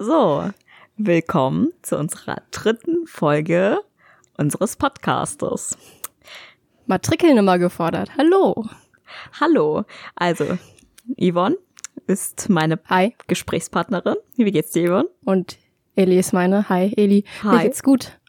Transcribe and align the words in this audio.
So, 0.00 0.48
willkommen 0.96 1.72
zu 1.82 1.98
unserer 1.98 2.42
dritten 2.52 3.08
Folge 3.08 3.80
unseres 4.36 4.76
Podcastes. 4.76 5.76
Matrikelnummer 6.86 7.58
gefordert. 7.58 8.10
Hallo. 8.16 8.64
Hallo. 9.40 9.84
Also, 10.14 10.56
Yvonne 11.20 11.56
ist 12.06 12.48
meine 12.48 12.78
Hi. 12.86 13.16
Gesprächspartnerin. 13.26 14.14
Wie 14.36 14.52
geht's 14.52 14.70
dir, 14.70 14.88
Yvonne? 14.88 15.08
Und 15.24 15.58
Eli 15.96 16.16
ist 16.16 16.32
meine. 16.32 16.68
Hi, 16.68 16.92
Eli. 16.96 17.24
Hi. 17.42 17.56
Mir 17.56 17.62
geht's 17.64 17.82
gut. 17.82 18.20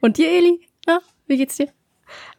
Und 0.00 0.18
dir, 0.18 0.28
Eli? 0.28 0.68
Na, 0.88 1.00
wie 1.28 1.36
geht's 1.36 1.56
dir? 1.56 1.68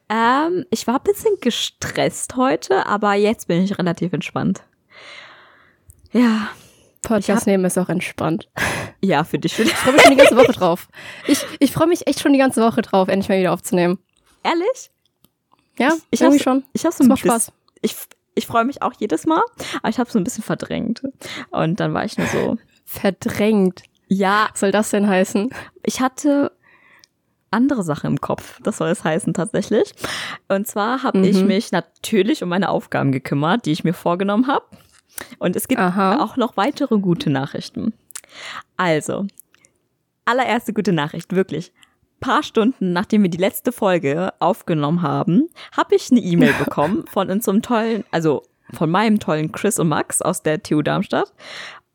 Ähm, 0.09 0.65
ich 0.71 0.87
war 0.87 0.95
ein 0.95 1.03
bisschen 1.03 1.37
gestresst 1.39 2.35
heute, 2.35 2.85
aber 2.85 3.13
jetzt 3.13 3.47
bin 3.47 3.63
ich 3.63 3.79
relativ 3.79 4.11
entspannt. 4.11 4.63
Ja, 6.11 6.49
Podcast 7.01 7.47
nehmen 7.47 7.65
ist 7.65 7.77
auch 7.77 7.89
entspannt. 7.89 8.49
ja, 9.01 9.23
für 9.23 9.39
dich. 9.39 9.57
Ich 9.59 9.73
freue 9.73 9.93
mich 9.93 10.01
schon 10.03 10.11
die 10.11 10.17
ganze 10.17 10.35
Woche 10.37 10.51
drauf. 10.53 10.87
Ich, 11.27 11.45
ich 11.59 11.71
freue 11.71 11.87
mich 11.87 12.07
echt 12.07 12.19
schon 12.21 12.33
die 12.33 12.39
ganze 12.39 12.61
Woche 12.61 12.81
drauf, 12.81 13.07
endlich 13.07 13.29
mal 13.29 13.39
wieder 13.39 13.53
aufzunehmen. 13.53 13.99
Ehrlich? 14.43 14.91
Ja, 15.77 15.93
Ich 16.11 16.21
irgendwie 16.21 16.37
hab's- 16.39 16.43
schon. 16.43 16.63
Ich 16.73 16.85
hab's 16.85 16.99
ein 16.99 17.07
macht 17.07 17.21
bisschen- 17.23 17.39
Spaß. 17.41 17.51
Ich, 17.81 17.95
ich 18.35 18.47
freue 18.47 18.65
mich 18.65 18.81
auch 18.81 18.93
jedes 18.97 19.25
Mal, 19.25 19.41
aber 19.79 19.89
ich 19.89 19.99
habe 19.99 20.09
so 20.09 20.19
ein 20.19 20.23
bisschen 20.23 20.43
verdrängt. 20.43 21.03
Und 21.51 21.79
dann 21.79 21.93
war 21.93 22.03
ich 22.05 22.17
nur 22.17 22.27
so, 22.27 22.57
Verdrängt. 22.85 23.83
ja, 24.07 24.47
Was 24.51 24.59
soll 24.61 24.71
das 24.71 24.89
denn 24.89 25.07
heißen? 25.07 25.49
ich 25.83 26.01
hatte 26.01 26.51
andere 27.51 27.83
Sachen 27.83 28.07
im 28.11 28.21
Kopf. 28.21 28.59
Das 28.63 28.77
soll 28.77 28.89
es 28.89 29.03
heißen 29.03 29.33
tatsächlich. 29.33 29.93
Und 30.49 30.67
zwar 30.67 31.03
habe 31.03 31.19
ich 31.25 31.37
Mhm. 31.37 31.47
mich 31.47 31.71
natürlich 31.71 32.43
um 32.43 32.49
meine 32.49 32.69
Aufgaben 32.69 33.11
gekümmert, 33.11 33.65
die 33.65 33.71
ich 33.71 33.83
mir 33.83 33.93
vorgenommen 33.93 34.47
habe. 34.47 34.65
Und 35.39 35.55
es 35.55 35.67
gibt 35.67 35.81
Aha. 35.81 36.23
auch 36.23 36.37
noch 36.37 36.57
weitere 36.57 36.99
gute 36.99 37.29
Nachrichten. 37.29 37.93
Also, 38.75 39.25
allererste 40.25 40.73
gute 40.73 40.93
Nachricht, 40.93 41.33
wirklich. 41.35 41.71
Paar 42.19 42.43
Stunden 42.43 42.93
nachdem 42.93 43.23
wir 43.23 43.29
die 43.29 43.37
letzte 43.37 43.71
Folge 43.71 44.33
aufgenommen 44.39 45.01
haben, 45.01 45.49
habe 45.75 45.95
ich 45.95 46.11
eine 46.11 46.19
E-Mail 46.19 46.53
bekommen 46.59 47.05
von 47.07 47.29
unserem 47.29 47.61
tollen, 47.61 48.03
also 48.11 48.43
von 48.73 48.89
meinem 48.89 49.19
tollen 49.19 49.51
Chris 49.51 49.79
und 49.79 49.87
Max 49.87 50.21
aus 50.21 50.41
der 50.41 50.61
TU 50.63 50.81
Darmstadt, 50.81 51.31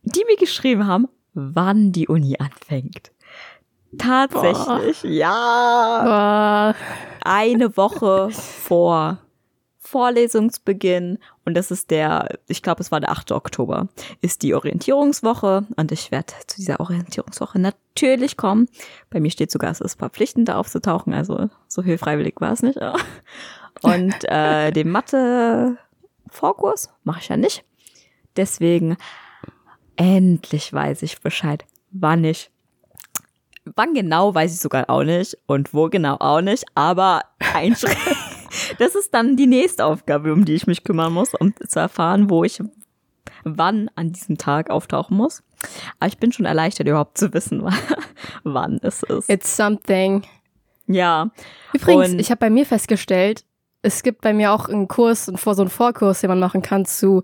die 0.02 0.24
mir 0.26 0.36
geschrieben 0.36 0.86
haben, 0.86 1.08
wann 1.34 1.92
die 1.92 2.08
Uni 2.08 2.36
anfängt. 2.38 3.12
Tatsächlich, 3.98 5.02
ja. 5.02 6.02
Boah. 6.04 6.74
Eine 7.24 7.76
Woche 7.76 8.30
vor 8.32 9.18
Vorlesungsbeginn 9.92 11.18
und 11.44 11.54
das 11.54 11.70
ist 11.70 11.90
der, 11.90 12.38
ich 12.48 12.62
glaube, 12.62 12.80
es 12.80 12.90
war 12.90 13.00
der 13.00 13.10
8. 13.10 13.32
Oktober, 13.32 13.88
ist 14.22 14.42
die 14.42 14.54
Orientierungswoche 14.54 15.66
und 15.76 15.92
ich 15.92 16.10
werde 16.10 16.32
zu 16.46 16.56
dieser 16.56 16.80
Orientierungswoche 16.80 17.58
natürlich 17.58 18.38
kommen. 18.38 18.68
Bei 19.10 19.20
mir 19.20 19.30
steht 19.30 19.50
sogar, 19.50 19.70
es 19.70 19.82
ist 19.82 19.98
verpflichtend, 19.98 20.48
da 20.48 20.56
aufzutauchen, 20.56 21.12
also 21.12 21.50
so 21.68 21.82
viel 21.82 21.98
freiwillig 21.98 22.36
war 22.40 22.52
es 22.52 22.62
nicht. 22.62 22.78
Und 23.82 24.14
äh, 24.24 24.70
den 24.70 24.90
Mathe-Vorkurs 24.90 26.90
mache 27.04 27.20
ich 27.20 27.28
ja 27.28 27.36
nicht. 27.36 27.64
Deswegen 28.36 28.96
endlich 29.96 30.72
weiß 30.72 31.02
ich 31.02 31.20
Bescheid, 31.20 31.64
wann 31.90 32.22
ich 32.22 32.52
Wann 33.64 33.94
genau, 33.94 34.34
weiß 34.34 34.52
ich 34.52 34.60
sogar 34.60 34.90
auch 34.90 35.04
nicht. 35.04 35.38
Und 35.46 35.72
wo 35.72 35.88
genau 35.88 36.16
auch 36.18 36.40
nicht. 36.40 36.64
Aber 36.74 37.22
ein 37.54 37.76
Schritt. 37.76 37.96
Das 38.82 38.96
ist 38.96 39.14
dann 39.14 39.36
die 39.36 39.46
nächste 39.46 39.84
Aufgabe, 39.84 40.32
um 40.32 40.44
die 40.44 40.54
ich 40.54 40.66
mich 40.66 40.82
kümmern 40.82 41.12
muss, 41.12 41.34
um 41.34 41.54
zu 41.68 41.78
erfahren, 41.78 42.28
wo 42.30 42.42
ich 42.42 42.60
wann 43.44 43.88
an 43.94 44.10
diesem 44.12 44.38
Tag 44.38 44.70
auftauchen 44.70 45.16
muss. 45.16 45.44
Aber 46.00 46.08
ich 46.08 46.18
bin 46.18 46.32
schon 46.32 46.46
erleichtert, 46.46 46.88
überhaupt 46.88 47.16
zu 47.16 47.32
wissen, 47.32 47.62
wann 48.42 48.80
es 48.82 49.04
ist. 49.04 49.30
It's 49.30 49.56
something. 49.56 50.24
Ja. 50.88 51.30
Übrigens, 51.72 52.10
Und- 52.10 52.18
ich 52.18 52.30
habe 52.32 52.40
bei 52.40 52.50
mir 52.50 52.66
festgestellt, 52.66 53.44
es 53.82 54.02
gibt 54.02 54.20
bei 54.20 54.32
mir 54.32 54.52
auch 54.52 54.68
einen 54.68 54.88
Kurs, 54.88 55.28
und 55.28 55.38
vor 55.38 55.54
so 55.54 55.62
einen 55.62 55.70
Vorkurs, 55.70 56.20
den 56.20 56.30
man 56.30 56.40
machen 56.40 56.62
kann 56.62 56.84
zu 56.84 57.22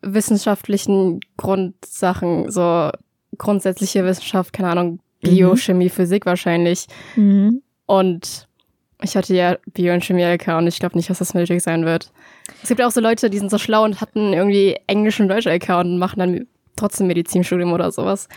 wissenschaftlichen 0.00 1.20
Grundsachen, 1.36 2.50
so 2.50 2.90
grundsätzliche 3.36 4.04
Wissenschaft, 4.04 4.54
keine 4.54 4.70
Ahnung, 4.70 5.00
Bio, 5.20 5.56
Chemie, 5.56 5.90
Physik 5.90 6.24
wahrscheinlich. 6.24 6.86
Mhm. 7.16 7.62
Und 7.86 8.48
ich 9.02 9.16
hatte 9.16 9.34
ja 9.34 9.56
Bio- 9.72 9.92
und 9.92 10.04
Chemie-LK 10.04 10.48
und 10.58 10.66
ich 10.66 10.78
glaube 10.78 10.96
nicht, 10.96 11.10
dass 11.10 11.18
das 11.18 11.34
nötig 11.34 11.62
sein 11.62 11.84
wird. 11.84 12.10
Es 12.62 12.68
gibt 12.68 12.80
ja 12.80 12.86
auch 12.86 12.92
so 12.92 13.00
Leute, 13.00 13.30
die 13.30 13.38
sind 13.38 13.50
so 13.50 13.58
schlau 13.58 13.84
und 13.84 14.00
hatten 14.00 14.32
irgendwie 14.32 14.76
Englisch 14.86 15.20
und 15.20 15.28
Deutsch-LK 15.28 15.68
und 15.80 15.98
machen 15.98 16.18
dann 16.18 16.46
trotzdem 16.76 17.06
Medizinstudium 17.06 17.72
oder 17.72 17.90
sowas. 17.90 18.28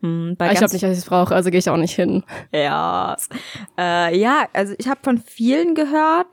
Bei 0.00 0.08
Aber 0.38 0.52
ich 0.52 0.58
glaube 0.58 0.72
nicht, 0.72 0.84
dass 0.84 0.92
ich 0.92 0.98
es 0.98 1.04
brauche, 1.06 1.34
also 1.34 1.50
gehe 1.50 1.58
ich 1.58 1.68
auch 1.68 1.76
nicht 1.76 1.94
hin. 1.94 2.22
Ja, 2.52 3.16
äh, 3.76 4.16
ja, 4.16 4.46
also 4.52 4.74
ich 4.78 4.86
habe 4.86 5.00
von 5.02 5.18
vielen 5.18 5.74
gehört. 5.74 6.28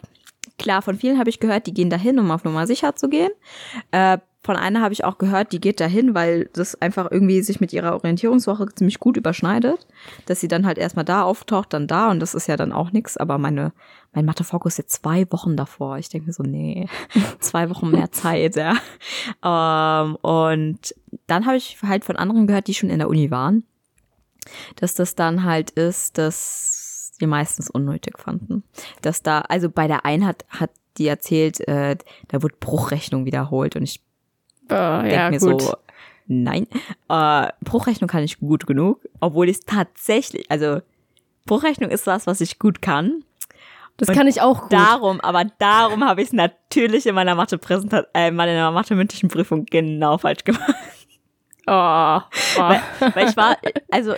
Klar, 0.59 0.81
von 0.81 0.97
vielen 0.97 1.17
habe 1.17 1.29
ich 1.29 1.39
gehört, 1.39 1.65
die 1.65 1.73
gehen 1.73 1.89
dahin, 1.89 2.19
um 2.19 2.29
auf 2.31 2.43
Nummer 2.43 2.67
sicher 2.67 2.95
zu 2.95 3.09
gehen. 3.09 3.31
Äh, 3.91 4.19
von 4.45 4.55
einer 4.55 4.81
habe 4.81 4.93
ich 4.93 5.03
auch 5.03 5.17
gehört, 5.17 5.51
die 5.51 5.59
geht 5.59 5.79
dahin, 5.79 6.15
weil 6.15 6.49
das 6.53 6.81
einfach 6.81 7.11
irgendwie 7.11 7.41
sich 7.41 7.59
mit 7.59 7.73
ihrer 7.73 7.93
Orientierungswoche 7.93 8.67
ziemlich 8.75 8.99
gut 8.99 9.17
überschneidet, 9.17 9.87
dass 10.25 10.39
sie 10.39 10.47
dann 10.47 10.65
halt 10.65 10.77
erstmal 10.77 11.05
da 11.05 11.23
auftaucht, 11.23 11.73
dann 11.73 11.87
da 11.87 12.11
und 12.11 12.19
das 12.19 12.35
ist 12.35 12.47
ja 12.47 12.55
dann 12.55 12.71
auch 12.71 12.91
nix. 12.91 13.17
Aber 13.17 13.37
meine 13.37 13.73
mein 14.13 14.23
Mathe-Fokus 14.23 14.73
ist 14.73 14.77
jetzt 14.77 15.03
zwei 15.03 15.29
Wochen 15.31 15.57
davor. 15.57 15.97
Ich 15.97 16.07
denke 16.07 16.27
mir 16.27 16.33
so, 16.33 16.43
nee, 16.43 16.87
zwei 17.39 17.69
Wochen 17.69 17.91
mehr 17.91 18.11
Zeit, 18.13 18.55
ja. 18.55 18.75
Ähm, 19.43 20.15
und 20.15 20.95
dann 21.27 21.45
habe 21.45 21.57
ich 21.57 21.77
halt 21.85 22.05
von 22.05 22.15
anderen 22.15 22.47
gehört, 22.47 22.67
die 22.67 22.73
schon 22.73 22.89
in 22.89 22.99
der 22.99 23.09
Uni 23.09 23.29
waren 23.29 23.65
dass 24.75 24.95
das 24.95 25.15
dann 25.15 25.43
halt 25.43 25.71
ist, 25.71 26.17
dass 26.17 27.11
die 27.19 27.27
meistens 27.27 27.69
unnötig 27.69 28.17
fanden. 28.17 28.63
Dass 29.01 29.23
da, 29.23 29.41
also 29.41 29.69
bei 29.69 29.87
der 29.87 30.05
einen 30.05 30.25
hat, 30.25 30.45
hat 30.49 30.71
die 30.97 31.07
erzählt, 31.07 31.65
äh, 31.67 31.97
da 32.27 32.41
wird 32.41 32.59
Bruchrechnung 32.59 33.25
wiederholt 33.25 33.75
und 33.75 33.83
ich 33.83 34.01
Äh, 34.69 35.01
denke 35.01 35.15
ja, 35.15 35.29
mir 35.29 35.39
gut. 35.39 35.61
so, 35.61 35.73
nein, 36.27 36.67
äh, 37.09 37.47
Bruchrechnung 37.63 38.07
kann 38.07 38.23
ich 38.23 38.39
gut 38.39 38.67
genug, 38.67 38.99
obwohl 39.19 39.49
ich 39.49 39.57
es 39.57 39.65
tatsächlich, 39.65 40.49
also 40.49 40.81
Bruchrechnung 41.45 41.91
ist 41.91 42.07
was, 42.07 42.27
was 42.27 42.41
ich 42.41 42.59
gut 42.59 42.81
kann. 42.81 43.23
das 43.97 44.09
und 44.09 44.15
kann 44.15 44.27
ich 44.27 44.41
auch 44.41 44.63
gut. 44.63 44.73
Darum, 44.73 45.21
aber 45.21 45.45
darum 45.59 46.03
habe 46.03 46.21
ich 46.21 46.27
es 46.27 46.33
natürlich 46.33 47.05
in 47.05 47.15
meiner 47.15 47.35
Mathe-Präsentation, 47.35 48.09
äh, 48.13 48.29
in 48.29 48.35
meiner 48.35 48.71
Mathe-mündlichen 48.71 49.29
Prüfung 49.29 49.65
genau 49.65 50.17
falsch 50.17 50.43
gemacht. 50.43 50.73
Oh, 51.67 51.71
oh. 51.71 52.59
weil, 52.59 52.81
weil 53.15 53.29
ich 53.29 53.35
war, 53.35 53.57
also 53.89 54.13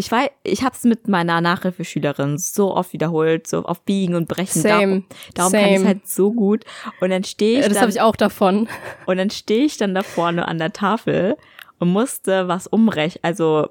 ich 0.00 0.12
war, 0.12 0.30
ich 0.44 0.62
habe 0.62 0.76
es 0.76 0.84
mit 0.84 1.08
meiner 1.08 1.40
Nachhilfeschülerin 1.40 2.38
so 2.38 2.72
oft 2.74 2.92
wiederholt, 2.92 3.48
so 3.48 3.64
auf 3.64 3.82
Biegen 3.82 4.14
und 4.14 4.28
Brechen. 4.28 4.62
Same, 4.62 4.78
Darum, 4.78 5.04
darum 5.34 5.52
kann 5.52 5.64
ich 5.64 5.76
same. 5.78 5.86
halt 5.86 6.08
so 6.08 6.32
gut. 6.32 6.64
Und 7.00 7.10
dann 7.10 7.24
stehe 7.24 7.58
ich, 7.58 7.64
das 7.64 7.74
dann, 7.74 7.82
habe 7.82 7.90
ich 7.90 8.00
auch 8.00 8.14
davon. 8.14 8.68
und 9.06 9.16
dann 9.16 9.30
stehe 9.30 9.64
ich 9.64 9.76
dann 9.76 9.96
da 9.96 10.04
vorne 10.04 10.46
an 10.46 10.58
der 10.58 10.72
Tafel 10.72 11.36
und 11.80 11.88
musste 11.88 12.46
was 12.46 12.68
umrechnen. 12.68 13.24
Also 13.24 13.70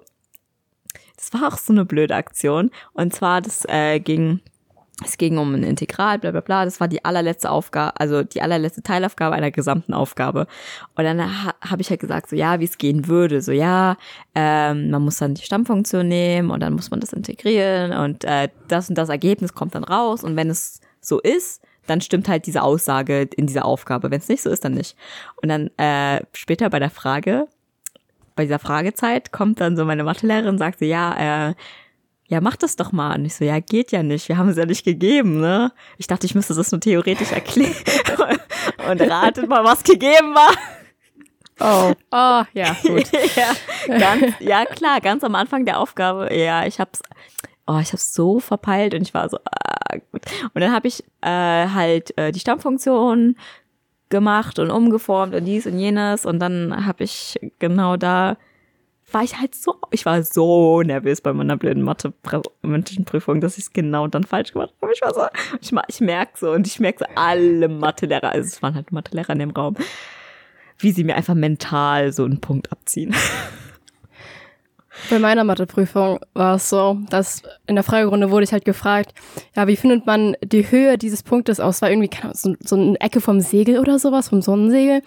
das 1.16 1.32
war 1.34 1.48
auch 1.48 1.58
so 1.58 1.72
eine 1.72 1.86
blöde 1.86 2.16
Aktion. 2.16 2.72
Und 2.92 3.16
zwar, 3.16 3.40
das 3.40 3.64
äh, 3.64 4.02
ging, 4.02 4.42
es 5.04 5.18
ging 5.18 5.38
um 5.38 5.54
ein 5.54 5.64
Integral, 5.64 6.18
bla 6.18 6.32
bla 6.32 6.42
bla. 6.42 6.66
Das 6.66 6.80
war 6.80 6.88
die 6.88 7.06
allerletzte 7.06 7.52
Aufgabe, 7.52 8.00
also 8.00 8.24
die 8.24 8.42
allerletzte 8.42 8.82
Teilaufgabe 8.82 9.36
einer 9.36 9.52
gesamten 9.52 9.94
Aufgabe. 9.94 10.48
Und 10.96 11.04
dann 11.04 11.22
ha 11.22 11.54
habe 11.62 11.82
ich 11.82 11.90
halt 11.92 12.00
gesagt, 12.00 12.30
so 12.30 12.36
ja, 12.36 12.60
wie 12.60 12.66
es 12.66 12.80
gehen 12.80 13.08
würde. 13.08 13.42
So 13.42 13.52
ja, 13.52 13.98
ähm, 14.34 14.90
man 14.90 15.04
muss 15.04 15.18
dann 15.18 15.36
die 15.36 15.44
Stammfunktion 15.44 16.08
nehmen 16.08 16.50
und 16.50 16.62
dann 16.62 16.74
muss 16.74 16.90
man 16.90 17.00
das 17.00 17.14
integrieren 17.14 17.94
und 17.94 18.24
äh, 18.24 18.50
das 18.68 18.90
und 18.90 18.98
das 18.98 19.10
Ergebnis 19.10 19.54
kommt 19.54 19.76
dann 19.76 19.84
raus. 19.84 20.24
Und 20.24 20.36
wenn 20.36 20.50
es 20.50 20.82
so 21.00 21.20
ist, 21.20 21.62
dann 21.86 22.02
stimmt 22.02 22.28
halt 22.28 22.48
diese 22.48 22.64
Aussage 22.64 23.30
in 23.36 23.46
dieser 23.46 23.66
Aufgabe. 23.66 24.10
Wenn 24.10 24.20
es 24.20 24.30
nicht 24.30 24.42
so 24.42 24.50
ist, 24.50 24.66
dann 24.66 24.74
nicht. 24.74 24.96
Und 25.42 25.50
dann 25.50 25.70
äh, 25.78 26.26
später 26.34 26.70
bei 26.72 26.80
der 26.80 26.90
Frage, 26.90 27.48
bei 28.36 28.44
dieser 28.44 28.60
Fragezeit 28.60 29.32
kommt 29.32 29.62
dann 29.62 29.78
so 29.78 29.86
meine 29.86 30.04
Mathelehrerin 30.04 30.50
und 30.50 30.58
sagt 30.58 30.80
so, 30.80 30.86
ja, 30.86 31.50
äh, 31.50 31.54
ja, 32.28 32.42
mach 32.42 32.58
das 32.58 32.76
doch 32.76 32.92
mal. 32.92 33.18
Und 33.18 33.26
ich 33.26 33.36
so, 33.36 33.46
ja, 33.46 33.60
geht 33.60 33.92
ja 33.92 34.04
nicht. 34.04 34.28
Wir 34.28 34.38
haben 34.38 34.50
es 34.50 34.58
ja 34.58 34.66
nicht 34.66 34.84
gegeben, 34.84 35.40
ne? 35.40 35.72
Ich 35.98 36.08
dachte, 36.08 36.26
ich 36.26 36.36
müsste 36.36 36.54
das 36.54 36.72
nur 36.72 36.82
theoretisch 36.82 37.32
erklären. 37.32 37.74
und 38.90 39.02
ratet 39.02 39.48
mal, 39.48 39.64
was 39.64 39.84
gegeben 39.84 40.36
war. 40.36 40.52
Oh, 41.60 41.94
oh, 42.12 42.44
ja, 42.54 42.76
gut. 42.84 43.10
ja, 43.36 43.98
ganz, 43.98 44.34
ja, 44.40 44.66
klar, 44.66 45.02
ganz 45.02 45.24
am 45.24 45.36
Anfang 45.36 45.66
der 45.66 45.80
Aufgabe, 45.80 46.34
ja, 46.36 46.66
ich 46.66 46.80
hab's, 46.80 47.02
oh, 47.66 47.80
ich 47.82 47.92
hab's 47.94 48.14
so 48.14 48.40
verpeilt 48.40 48.94
und 48.94 49.02
ich 49.02 49.14
war 49.14 49.28
so, 49.30 49.38
ah, 49.38 49.98
gut. 50.12 50.22
Und 50.54 50.62
dann 50.62 50.72
habe 50.72 50.88
ich 50.88 51.04
äh, 51.22 51.68
halt 51.70 52.16
äh, 52.18 52.32
die 52.32 52.40
Stammfunktion 52.40 53.38
gemacht 54.10 54.60
und 54.60 54.70
umgeformt 54.70 55.34
und 55.34 55.46
dies 55.46 55.66
und 55.66 55.80
jenes 55.80 56.26
und 56.26 56.40
dann 56.40 56.86
habe 56.86 57.04
ich 57.04 57.40
genau 57.60 57.98
da 57.98 58.38
war 59.12 59.24
ich 59.24 59.40
halt 59.40 59.56
so, 59.56 59.76
ich 59.92 60.06
war 60.06 60.22
so 60.24 60.82
nervös 60.82 61.22
bei 61.22 61.32
meiner 61.34 61.56
blöden 61.56 61.84
Mathe 61.84 62.14
mündlichen 62.62 63.06
Prüfung, 63.06 63.40
dass 63.40 63.58
ich 63.58 63.66
es 63.66 63.74
genau 63.74 64.08
dann 64.08 64.24
falsch 64.24 64.52
gemacht 64.52 64.74
habe. 64.82 64.92
Ich 64.94 65.02
war 65.02 65.14
so, 65.14 65.22
ich, 65.62 65.72
ich 65.88 66.02
merke 66.02 66.38
so 66.38 66.52
und 66.52 66.68
ich 66.68 66.80
merke 66.80 67.00
so 67.00 67.06
alle 67.16 67.70
Mathelehrer, 67.70 68.32
also 68.32 68.48
es 68.48 68.62
waren 68.62 68.76
halt 68.76 68.92
Mathelehrer 68.92 69.32
in 69.32 69.40
dem 69.40 69.52
Raum, 69.52 69.76
wie 70.80 70.92
sie 70.92 71.04
mir 71.04 71.16
einfach 71.16 71.36
mental 71.36 72.12
so 72.12 72.26
einen 72.26 72.42
Punkt 72.42 72.72
abziehen. 72.72 73.16
Bei 75.10 75.20
meiner 75.20 75.44
Matheprüfung 75.44 76.20
war 76.34 76.56
es 76.56 76.70
so, 76.70 76.98
dass 77.10 77.44
in 77.66 77.76
der 77.76 77.84
Fragerunde 77.84 78.30
wurde 78.30 78.44
ich 78.44 78.52
halt 78.52 78.66
gefragt, 78.66 79.14
ja, 79.56 79.68
wie 79.68 79.78
findet 79.78 80.06
man 80.06 80.36
die 80.44 80.70
Höhe 80.70 80.98
dieses 80.98 81.24
Punktes 81.24 81.60
aus? 81.60 81.82
War 81.82 81.90
irgendwie 81.90 82.10
keine 82.10 82.34
Ahnung, 82.34 82.36
so, 82.36 82.56
so 82.60 82.76
eine 82.76 83.00
Ecke 83.00 83.22
vom 83.22 83.40
Segel 83.40 83.80
oder 83.80 84.00
sowas, 84.00 84.30
vom 84.30 84.42
Sonnensegel. 84.42 85.02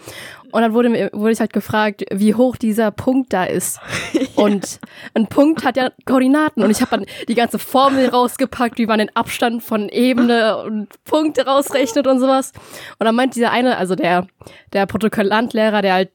Und 0.53 0.63
dann 0.63 0.73
wurde, 0.75 0.89
mir, 0.89 1.11
wurde 1.13 1.33
ich 1.33 1.41
halt 1.41 1.53
gefragt, 1.53 2.05
wie 2.13 2.35
hoch 2.35 2.57
dieser 2.57 2.91
Punkt 2.91 3.33
da 3.33 3.45
ist. 3.45 3.81
Und 4.37 4.81
ein 5.15 5.27
Punkt 5.27 5.65
hat 5.65 5.77
ja 5.77 5.91
Koordinaten. 6.05 6.63
Und 6.63 6.71
ich 6.71 6.81
habe 6.81 6.91
dann 6.91 7.07
die 7.29 7.35
ganze 7.35 7.59
Formel 7.59 8.09
rausgepackt, 8.09 8.79
wie 8.79 8.87
man 8.87 8.99
den 8.99 9.15
Abstand 9.15 9.63
von 9.63 9.89
Ebene 9.89 10.63
und 10.63 10.89
Punkte 11.05 11.47
rausrechnet 11.47 12.07
und 12.07 12.21
sowas. 12.21 12.53
Und 12.99 13.05
dann 13.07 13.15
meint 13.15 13.35
dieser 13.35 13.51
eine, 13.51 13.77
also 13.77 13.95
der, 13.95 14.27
der 14.73 14.87
Protokollantlehrer, 14.87 15.83
der 15.83 15.95
halt 15.95 16.11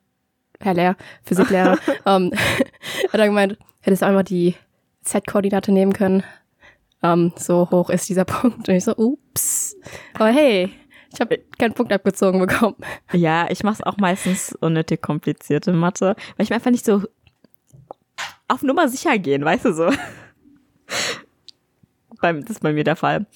Herr 0.59 0.73
Lehr, 0.73 0.95
Physiklehrer, 1.23 1.77
ähm, 2.05 2.31
hat 3.11 3.19
er 3.19 3.27
gemeint, 3.27 3.57
hättest 3.81 4.01
du 4.01 4.07
einmal 4.07 4.23
die 4.23 4.55
Z-Koordinate 5.03 5.71
nehmen 5.71 5.93
können. 5.93 6.23
Ähm, 7.03 7.33
so 7.35 7.69
hoch 7.69 7.89
ist 7.89 8.09
dieser 8.09 8.25
Punkt. 8.25 8.67
Und 8.67 8.75
ich 8.75 8.83
so, 8.83 8.95
ups. 8.95 9.75
Aber 10.15 10.29
hey, 10.29 10.71
ich 11.15 11.21
habe 11.21 11.39
keinen 11.57 11.73
Punkt 11.73 11.91
abgezogen 11.91 12.39
bekommen. 12.39 12.75
Ja, 13.11 13.49
ich 13.49 13.63
mache 13.63 13.75
es 13.75 13.81
auch 13.81 13.97
meistens 13.97 14.53
unnötig 14.59 15.01
komplizierte 15.01 15.73
Mathe, 15.73 16.15
weil 16.35 16.43
ich 16.43 16.49
mir 16.49 16.57
einfach 16.57 16.71
nicht 16.71 16.85
so 16.85 17.03
auf 18.47 18.61
Nummer 18.61 18.87
sicher 18.87 19.17
gehen, 19.17 19.43
weißt 19.43 19.65
du 19.65 19.73
so. 19.73 19.91
Das 22.21 22.49
ist 22.49 22.61
bei 22.61 22.73
mir 22.73 22.83
der 22.83 22.95
Fall. 22.95 23.27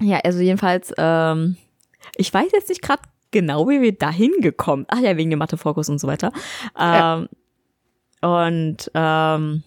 Ja, 0.00 0.20
also 0.24 0.40
jedenfalls, 0.40 0.92
ähm, 0.98 1.56
ich 2.16 2.32
weiß 2.32 2.52
jetzt 2.52 2.68
nicht 2.68 2.82
gerade 2.82 3.02
genau, 3.30 3.68
wie 3.68 3.80
wir 3.80 3.92
da 3.92 4.10
hingekommen. 4.10 4.86
Ach 4.88 4.98
ja, 4.98 5.16
wegen 5.16 5.30
dem 5.30 5.38
Mathe-Fokus 5.38 5.88
und 5.88 5.98
so 5.98 6.06
weiter. 6.06 6.32
Ähm, 6.78 7.28
ja. 8.22 8.38
Und 8.42 8.90
ähm, 8.94 9.62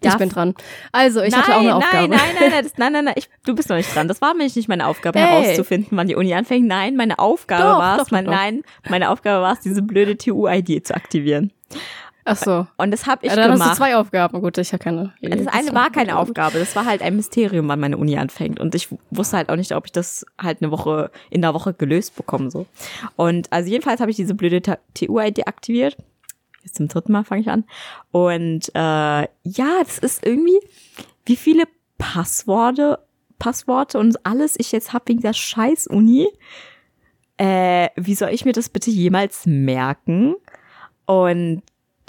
ich 0.00 0.14
bin 0.16 0.28
dran. 0.28 0.54
Also, 0.92 1.22
ich 1.22 1.32
nein, 1.32 1.42
hatte 1.42 1.56
auch 1.56 1.60
eine 1.60 1.76
Aufgabe. 1.76 2.08
Nein, 2.08 2.10
nein, 2.10 2.34
nein, 2.40 2.50
nein, 2.50 2.62
das, 2.64 2.72
nein, 2.78 2.92
nein, 2.92 3.04
nein, 3.06 3.14
ich, 3.16 3.28
du 3.44 3.54
bist 3.54 3.68
noch 3.68 3.76
nicht 3.76 3.94
dran. 3.94 4.08
Das 4.08 4.20
war 4.20 4.32
nämlich 4.34 4.56
nicht 4.56 4.68
meine 4.68 4.86
Aufgabe, 4.86 5.18
hey. 5.18 5.42
herauszufinden, 5.42 5.96
wann 5.96 6.06
die 6.06 6.16
Uni 6.16 6.34
anfängt. 6.34 6.66
Nein, 6.66 6.96
meine 6.96 7.18
Aufgabe 7.18 7.64
war 7.64 8.00
es, 8.00 8.10
mein, 8.10 8.24
nein, 8.24 8.62
meine 8.88 9.10
Aufgabe 9.10 9.42
war 9.42 9.52
es, 9.52 9.60
diese 9.60 9.82
blöde 9.82 10.16
TU-ID 10.16 10.86
zu 10.86 10.94
aktivieren. 10.94 11.52
Ach 12.24 12.36
so. 12.36 12.66
Und 12.78 12.90
das 12.90 13.06
habe 13.06 13.26
ich 13.26 13.30
ja, 13.30 13.36
dann 13.36 13.52
gemacht. 13.52 13.70
Hast 13.70 13.78
du 13.78 13.84
zwei 13.84 13.96
Aufgaben. 13.96 14.40
Gut, 14.40 14.56
ich 14.56 14.72
habe 14.72 14.82
keine. 14.82 15.12
Das 15.20 15.46
eine 15.46 15.74
war 15.74 15.90
keine 15.90 16.16
Aufgabe. 16.18 16.58
Das 16.58 16.74
war 16.74 16.86
halt 16.86 17.02
ein 17.02 17.16
Mysterium, 17.16 17.68
wann 17.68 17.80
meine 17.80 17.98
Uni 17.98 18.16
anfängt. 18.16 18.58
Und 18.58 18.74
ich 18.74 18.88
wusste 19.10 19.36
halt 19.36 19.50
auch 19.50 19.56
nicht, 19.56 19.72
ob 19.72 19.84
ich 19.86 19.92
das 19.92 20.24
halt 20.40 20.62
eine 20.62 20.70
Woche 20.70 21.10
in 21.30 21.42
der 21.42 21.52
Woche 21.52 21.74
gelöst 21.74 22.16
bekomme 22.16 22.50
so. 22.50 22.66
Und 23.16 23.52
also 23.52 23.70
jedenfalls 23.70 24.00
habe 24.00 24.10
ich 24.10 24.16
diese 24.16 24.34
blöde 24.34 24.62
TU-ID 24.62 25.46
aktiviert. 25.46 25.96
Jetzt 26.64 26.76
zum 26.76 26.88
dritten 26.88 27.12
Mal 27.12 27.24
fange 27.24 27.42
ich 27.42 27.50
an. 27.50 27.64
Und 28.10 28.70
äh, 28.74 28.78
ja, 28.78 29.78
das 29.82 29.98
ist 29.98 30.26
irgendwie, 30.26 30.58
wie 31.26 31.36
viele 31.36 31.64
Passworte, 31.98 32.98
Passworte 33.38 33.98
und 33.98 34.24
alles 34.24 34.54
ich 34.58 34.72
jetzt 34.72 34.92
habe 34.92 35.04
wegen 35.08 35.20
der 35.20 35.34
Scheiß-Uni. 35.34 36.28
Äh, 37.36 37.88
wie 37.96 38.14
soll 38.14 38.30
ich 38.30 38.44
mir 38.44 38.52
das 38.52 38.68
bitte 38.68 38.90
jemals 38.90 39.44
merken? 39.46 40.36
Und 41.06 41.62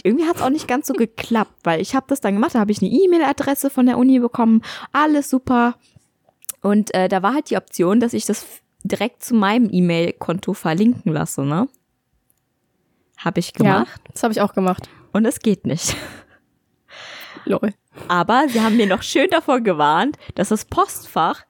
irgendwie 0.03 0.25
hat 0.25 0.37
es 0.37 0.41
auch 0.41 0.49
nicht 0.49 0.67
ganz 0.67 0.87
so 0.87 0.93
geklappt, 0.97 1.53
weil 1.63 1.81
ich 1.81 1.95
habe 1.95 2.05
das 2.07 2.21
dann 2.21 2.35
gemacht, 2.35 2.55
da 2.55 2.59
habe 2.59 2.71
ich 2.71 2.81
eine 2.81 2.91
E-Mail-Adresse 2.91 3.69
von 3.69 3.85
der 3.85 3.97
Uni 3.97 4.19
bekommen, 4.19 4.61
alles 4.93 5.29
super. 5.29 5.75
Und 6.61 6.93
äh, 6.93 7.09
da 7.09 7.21
war 7.21 7.33
halt 7.33 7.49
die 7.49 7.57
Option, 7.57 7.99
dass 7.99 8.13
ich 8.13 8.25
das 8.25 8.45
direkt 8.83 9.23
zu 9.23 9.35
meinem 9.35 9.69
E-Mail-Konto 9.71 10.53
verlinken 10.53 11.11
lasse, 11.11 11.43
ne? 11.43 11.67
Habe 13.25 13.39
ich 13.39 13.53
gemacht. 13.53 13.87
Ja, 13.97 14.11
das 14.13 14.21
habe 14.21 14.33
ich 14.33 14.41
auch 14.41 14.53
gemacht. 14.53 14.87
Und 15.11 15.25
es 15.25 15.39
geht 15.39 15.65
nicht. 15.65 15.97
Lol. 17.45 17.73
Aber 18.07 18.45
sie 18.49 18.61
haben 18.61 18.77
mir 18.77 18.85
noch 18.85 19.01
schön 19.01 19.29
davor 19.31 19.61
gewarnt, 19.61 20.17
dass 20.35 20.49
das 20.49 20.65
Postfach 20.65 21.43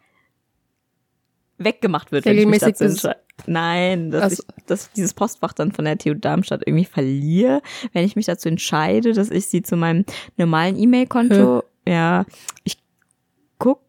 weggemacht 1.57 2.13
wird, 2.13 2.25
wenn 2.25 2.37
ich 2.37 2.45
mich 2.45 2.59
dazu 2.59 2.85
entscheide. 2.85 3.19
Nein, 3.45 4.11
dass 4.11 4.23
also. 4.23 4.43
ich 4.57 4.65
dass 4.65 4.91
dieses 4.93 5.13
Postfach 5.13 5.51
dann 5.51 5.73
von 5.73 5.83
der 5.83 5.97
TU 5.97 6.13
Darmstadt 6.13 6.63
irgendwie 6.65 6.85
verliere, 6.85 7.61
wenn 7.91 8.05
ich 8.05 8.15
mich 8.15 8.25
dazu 8.25 8.47
entscheide, 8.47 9.11
dass 9.11 9.29
ich 9.29 9.47
sie 9.47 9.61
zu 9.61 9.75
meinem 9.75 10.05
normalen 10.37 10.79
E-Mail-Konto, 10.79 11.63
ja, 11.85 12.25
ich 12.63 12.81
guck 13.57 13.81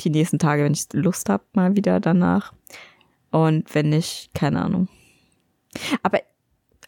die 0.00 0.10
nächsten 0.10 0.38
Tage, 0.38 0.64
wenn 0.64 0.72
ich 0.72 0.86
Lust 0.92 1.28
habe, 1.28 1.44
mal 1.52 1.76
wieder 1.76 2.00
danach. 2.00 2.54
Und 3.30 3.74
wenn 3.74 3.90
nicht, 3.90 4.30
keine 4.34 4.62
Ahnung. 4.62 4.88
Aber 6.02 6.20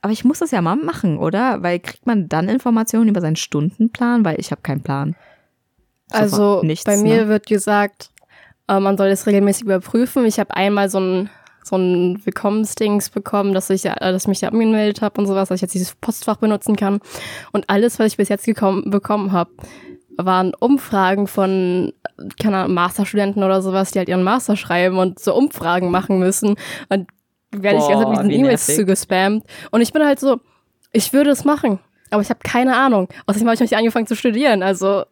aber 0.03 0.13
ich 0.13 0.25
muss 0.25 0.39
das 0.39 0.51
ja 0.51 0.63
mal 0.63 0.77
machen, 0.77 1.19
oder? 1.19 1.63
Weil 1.63 1.79
kriegt 1.79 2.07
man 2.07 2.29
dann 2.29 2.49
Informationen 2.49 3.09
über 3.09 3.21
seinen 3.21 3.37
Stundenplan? 3.37 4.25
Weil 4.25 4.41
ich 4.41 4.51
habe 4.51 4.63
keinen 4.63 4.83
Plan. 4.83 5.15
Also 6.11 6.63
nichts, 6.63 6.85
bei 6.85 6.97
mir 6.97 7.25
ne? 7.25 7.29
wird 7.29 7.47
gesagt, 7.47 8.11
äh, 8.69 8.81
man 8.81 8.97
soll 8.97 9.11
das 9.11 9.27
regelmäßig 9.27 9.65
überprüfen. 9.65 10.25
Ich 10.25 10.41
habe 10.41 10.55
einmal 10.57 10.89
so 10.89 10.99
ein 10.99 11.31
so 11.63 11.77
ein 11.77 12.25
Willkommensdings 12.25 13.11
bekommen, 13.11 13.53
dass 13.53 13.71
ich, 13.71 13.85
äh, 13.85 13.95
dass 13.99 14.25
ich 14.25 14.29
mich 14.29 14.41
da 14.41 14.49
angemeldet 14.49 15.03
habe 15.03 15.21
und 15.21 15.27
sowas, 15.27 15.49
dass 15.49 15.57
ich 15.57 15.63
jetzt 15.63 15.75
dieses 15.75 15.95
Postfach 15.95 16.37
benutzen 16.37 16.75
kann. 16.75 17.01
Und 17.53 17.69
alles, 17.69 17.99
was 17.99 18.07
ich 18.09 18.17
bis 18.17 18.29
jetzt 18.29 18.47
gekommen, 18.47 18.91
bekommen 18.91 19.33
habe, 19.33 19.51
waren 20.17 20.53
Umfragen 20.59 21.27
von, 21.27 21.93
keine 22.41 22.59
Ahnung, 22.59 22.75
Masterstudenten 22.75 23.43
oder 23.43 23.63
sowas, 23.63 23.91
die 23.91 23.99
halt 23.99 24.09
ihren 24.09 24.23
Master 24.23 24.57
schreiben 24.57 24.99
und 24.99 25.19
so 25.19 25.35
Umfragen 25.35 25.91
machen 25.91 26.19
müssen. 26.19 26.57
Und 26.89 27.09
werde 27.53 27.79
ich 27.79 27.85
also 27.85 28.09
mit 28.09 28.19
diesen 28.19 28.31
E-Mails 28.31 28.67
zugespammt. 28.67 29.45
Und 29.71 29.81
ich 29.81 29.93
bin 29.93 30.05
halt 30.05 30.21
so, 30.21 30.41
ich 30.93 31.13
würde 31.13 31.31
es 31.31 31.45
machen, 31.45 31.79
aber 32.11 32.23
ich 32.23 32.31
habe 32.31 32.41
keine 32.43 32.77
Ahnung. 32.77 33.09
Außerdem 33.27 33.47
habe 33.49 33.55
ich 33.55 33.61
nicht 33.61 33.77
angefangen 33.77 34.07
zu 34.07 34.17
studieren. 34.17 34.63
Also 34.63 35.05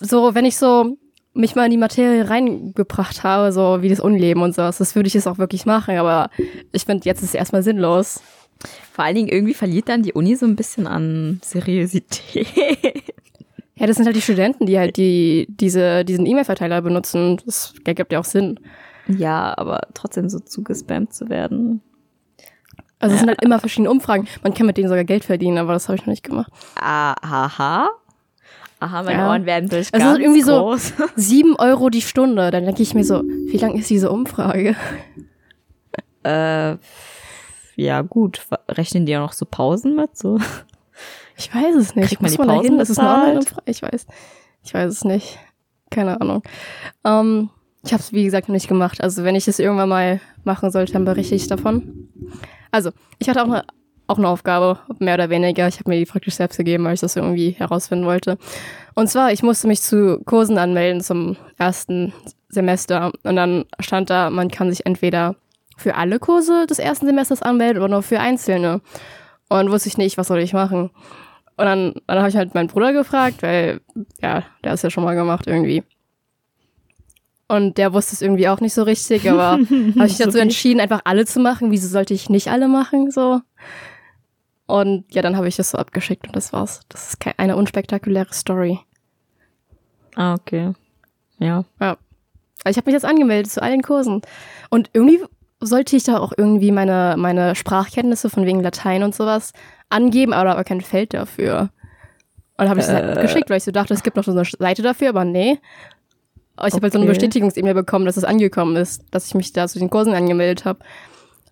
so, 0.00 0.34
wenn 0.34 0.44
ich 0.44 0.56
so 0.56 0.96
mich 1.34 1.56
mal 1.56 1.64
in 1.64 1.72
die 1.72 1.76
Materie 1.76 2.28
reingebracht 2.30 3.24
habe, 3.24 3.52
so 3.52 3.82
wie 3.82 3.88
das 3.88 4.00
Unleben 4.00 4.42
und 4.42 4.54
sowas, 4.54 4.78
das 4.78 4.94
würde 4.94 5.08
ich 5.08 5.14
jetzt 5.14 5.26
auch 5.26 5.38
wirklich 5.38 5.66
machen, 5.66 5.98
aber 5.98 6.30
ich 6.72 6.84
finde, 6.84 7.04
jetzt 7.04 7.22
ist 7.22 7.30
es 7.30 7.34
erstmal 7.34 7.62
sinnlos. 7.62 8.20
Vor 8.92 9.04
allen 9.04 9.16
Dingen 9.16 9.28
irgendwie 9.28 9.54
verliert 9.54 9.88
dann 9.88 10.02
die 10.02 10.12
Uni 10.12 10.36
so 10.36 10.46
ein 10.46 10.56
bisschen 10.56 10.86
an 10.86 11.40
Seriosität. 11.42 12.46
Ja, 13.76 13.88
das 13.88 13.96
sind 13.96 14.06
halt 14.06 14.14
die 14.14 14.22
Studenten, 14.22 14.66
die 14.66 14.78
halt 14.78 14.96
die, 14.96 15.48
diese, 15.48 16.04
diesen 16.04 16.26
E-Mail-Verteiler 16.26 16.80
benutzen. 16.80 17.40
Das 17.44 17.74
ergibt 17.84 18.12
ja 18.12 18.20
auch 18.20 18.24
Sinn. 18.24 18.60
Ja, 19.06 19.56
aber 19.56 19.88
trotzdem 19.94 20.28
so 20.28 20.38
zugespammt 20.38 21.12
zu 21.12 21.28
werden. 21.28 21.82
Also 22.98 23.14
es 23.14 23.20
sind 23.20 23.28
halt 23.28 23.42
immer 23.42 23.58
verschiedene 23.58 23.90
Umfragen. 23.90 24.26
Man 24.42 24.54
kann 24.54 24.66
mit 24.66 24.76
denen 24.78 24.88
sogar 24.88 25.04
Geld 25.04 25.24
verdienen, 25.24 25.58
aber 25.58 25.74
das 25.74 25.88
habe 25.88 25.96
ich 25.96 26.02
noch 26.02 26.12
nicht 26.12 26.22
gemacht. 26.22 26.50
Aha. 26.76 27.90
Aha, 28.80 29.02
meine 29.02 29.18
ja. 29.18 29.28
Ohren 29.28 29.46
werden 29.46 29.68
durch. 29.68 29.92
Also 29.92 30.18
irgendwie 30.18 30.42
groß. 30.42 30.94
so 30.96 31.04
sieben 31.16 31.56
Euro 31.56 31.90
die 31.90 32.02
Stunde. 32.02 32.50
Dann 32.50 32.64
denke 32.64 32.82
ich 32.82 32.94
mir 32.94 33.04
so, 33.04 33.22
wie 33.22 33.56
lang 33.58 33.76
ist 33.76 33.90
diese 33.90 34.10
Umfrage? 34.10 34.76
Äh, 36.22 36.76
ja 37.76 38.02
gut. 38.02 38.46
Rechnen 38.68 39.06
die 39.06 39.16
auch 39.16 39.20
noch 39.20 39.32
so 39.32 39.46
Pausen 39.46 39.96
mit? 39.96 40.16
So? 40.16 40.38
Ich 41.36 41.54
weiß 41.54 41.74
es 41.76 41.94
nicht. 41.96 42.08
Kriegt 42.08 42.22
man 42.22 42.30
Muss 42.30 42.38
die 42.38 42.46
man 42.46 42.56
Pausen 42.56 42.78
Das 42.78 42.90
ist 42.90 42.98
eine 42.98 43.08
Online-Umfrage. 43.10 43.62
Ich 43.66 43.82
weiß. 43.82 44.06
Ich 44.62 44.72
weiß 44.72 44.92
es 44.92 45.04
nicht. 45.04 45.38
Keine 45.90 46.20
Ahnung. 46.20 46.42
Ähm, 47.04 47.50
ich 47.84 47.92
habe 47.92 48.02
es 48.02 48.12
wie 48.12 48.24
gesagt 48.24 48.48
noch 48.48 48.54
nicht 48.54 48.68
gemacht. 48.68 49.02
Also 49.02 49.24
wenn 49.24 49.34
ich 49.34 49.46
es 49.48 49.58
irgendwann 49.58 49.88
mal 49.88 50.20
machen 50.44 50.70
sollte, 50.70 50.92
dann 50.92 51.04
berichte 51.04 51.34
ich 51.34 51.46
davon. 51.46 52.08
Also 52.70 52.90
ich 53.18 53.28
hatte 53.28 53.42
auch 53.42 53.48
eine 53.48 53.64
auch 54.06 54.18
eine 54.18 54.28
Aufgabe, 54.28 54.78
mehr 54.98 55.14
oder 55.14 55.30
weniger. 55.30 55.66
Ich 55.66 55.78
habe 55.78 55.90
mir 55.90 55.98
die 55.98 56.04
praktisch 56.04 56.34
selbst 56.34 56.58
gegeben, 56.58 56.84
weil 56.84 56.94
ich 56.94 57.00
das 57.00 57.16
irgendwie 57.16 57.50
herausfinden 57.50 58.06
wollte. 58.06 58.36
Und 58.94 59.08
zwar, 59.08 59.32
ich 59.32 59.42
musste 59.42 59.66
mich 59.66 59.80
zu 59.80 60.20
Kursen 60.24 60.58
anmelden 60.58 61.00
zum 61.00 61.36
ersten 61.58 62.12
Semester. 62.48 63.12
Und 63.22 63.36
dann 63.36 63.64
stand 63.80 64.10
da, 64.10 64.30
man 64.30 64.50
kann 64.50 64.70
sich 64.70 64.84
entweder 64.84 65.36
für 65.76 65.94
alle 65.94 66.18
Kurse 66.18 66.66
des 66.66 66.78
ersten 66.78 67.06
Semesters 67.06 67.42
anmelden 67.42 67.82
oder 67.82 67.92
nur 67.92 68.02
für 68.02 68.20
einzelne. 68.20 68.80
Und 69.48 69.70
wusste 69.70 69.88
ich 69.88 69.98
nicht, 69.98 70.18
was 70.18 70.28
soll 70.28 70.40
ich 70.40 70.52
machen. 70.52 70.90
Und 71.56 71.64
dann, 71.64 71.94
dann 72.06 72.18
habe 72.18 72.28
ich 72.28 72.36
halt 72.36 72.54
meinen 72.54 72.68
Bruder 72.68 72.92
gefragt, 72.92 73.42
weil, 73.42 73.80
ja, 74.20 74.42
der 74.62 74.74
ist 74.74 74.84
ja 74.84 74.90
schon 74.90 75.04
mal 75.04 75.14
gemacht 75.14 75.46
irgendwie. 75.46 75.82
Und 77.46 77.76
der 77.76 77.92
wusste 77.92 78.14
es 78.14 78.22
irgendwie 78.22 78.48
auch 78.48 78.60
nicht 78.60 78.74
so 78.74 78.82
richtig, 78.82 79.30
aber 79.30 79.58
habe 79.98 80.06
ich 80.06 80.16
dazu 80.16 80.38
entschieden, 80.38 80.80
einfach 80.80 81.02
alle 81.04 81.26
zu 81.26 81.40
machen. 81.40 81.70
Wieso 81.70 81.88
sollte 81.88 82.14
ich 82.14 82.30
nicht 82.30 82.48
alle 82.48 82.68
machen? 82.68 83.10
So. 83.10 83.40
Und 84.66 85.04
ja, 85.14 85.20
dann 85.20 85.36
habe 85.36 85.48
ich 85.48 85.56
das 85.56 85.70
so 85.70 85.78
abgeschickt 85.78 86.26
und 86.26 86.36
das 86.36 86.52
war's. 86.52 86.80
Das 86.88 87.10
ist 87.10 87.18
eine 87.36 87.56
unspektakuläre 87.56 88.32
Story. 88.32 88.80
Ah, 90.16 90.34
okay. 90.34 90.72
Ja. 91.38 91.64
Ja. 91.80 91.98
Also 92.64 92.70
ich 92.70 92.76
habe 92.78 92.86
mich 92.86 92.94
jetzt 92.94 93.04
angemeldet 93.04 93.52
zu 93.52 93.62
allen 93.62 93.82
Kursen. 93.82 94.22
Und 94.70 94.88
irgendwie 94.94 95.20
sollte 95.60 95.96
ich 95.96 96.04
da 96.04 96.18
auch 96.18 96.32
irgendwie 96.36 96.72
meine, 96.72 97.14
meine 97.18 97.54
Sprachkenntnisse 97.54 98.30
von 98.30 98.46
wegen 98.46 98.62
Latein 98.62 99.02
und 99.02 99.14
sowas 99.14 99.52
angeben, 99.90 100.32
aber 100.32 100.50
da 100.50 100.56
war 100.56 100.64
kein 100.64 100.80
Feld 100.80 101.12
dafür. 101.12 101.70
Und 102.56 102.64
dann 102.64 102.68
habe 102.70 102.80
ich 102.80 102.86
es 102.86 102.92
halt 102.92 103.18
äh. 103.18 103.20
geschickt, 103.20 103.50
weil 103.50 103.58
ich 103.58 103.64
so 103.64 103.70
dachte, 103.70 103.92
es 103.92 104.02
gibt 104.02 104.16
noch 104.16 104.24
so 104.24 104.30
eine 104.30 104.44
Seite 104.44 104.82
dafür, 104.82 105.10
aber 105.10 105.24
nee. 105.24 105.58
Aber 106.56 106.68
ich 106.68 106.74
okay. 106.74 106.78
habe 106.78 106.84
halt 106.84 106.92
so 106.92 106.98
eine 107.00 107.08
Bestätigungs-E-Mail 107.08 107.74
bekommen, 107.74 108.04
dass 108.06 108.16
es 108.16 108.24
angekommen 108.24 108.76
ist, 108.76 109.02
dass 109.10 109.26
ich 109.26 109.34
mich 109.34 109.52
da 109.52 109.66
zu 109.68 109.78
den 109.78 109.90
Kursen 109.90 110.14
angemeldet 110.14 110.64
habe. 110.64 110.80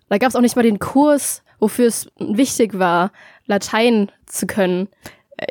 Da 0.09 0.17
gab 0.17 0.29
es 0.29 0.35
auch 0.35 0.41
nicht 0.41 0.55
mal 0.55 0.63
den 0.63 0.79
Kurs, 0.79 1.43
wofür 1.59 1.87
es 1.87 2.07
wichtig 2.19 2.77
war, 2.79 3.11
Latein 3.45 4.11
zu 4.25 4.47
können, 4.47 4.87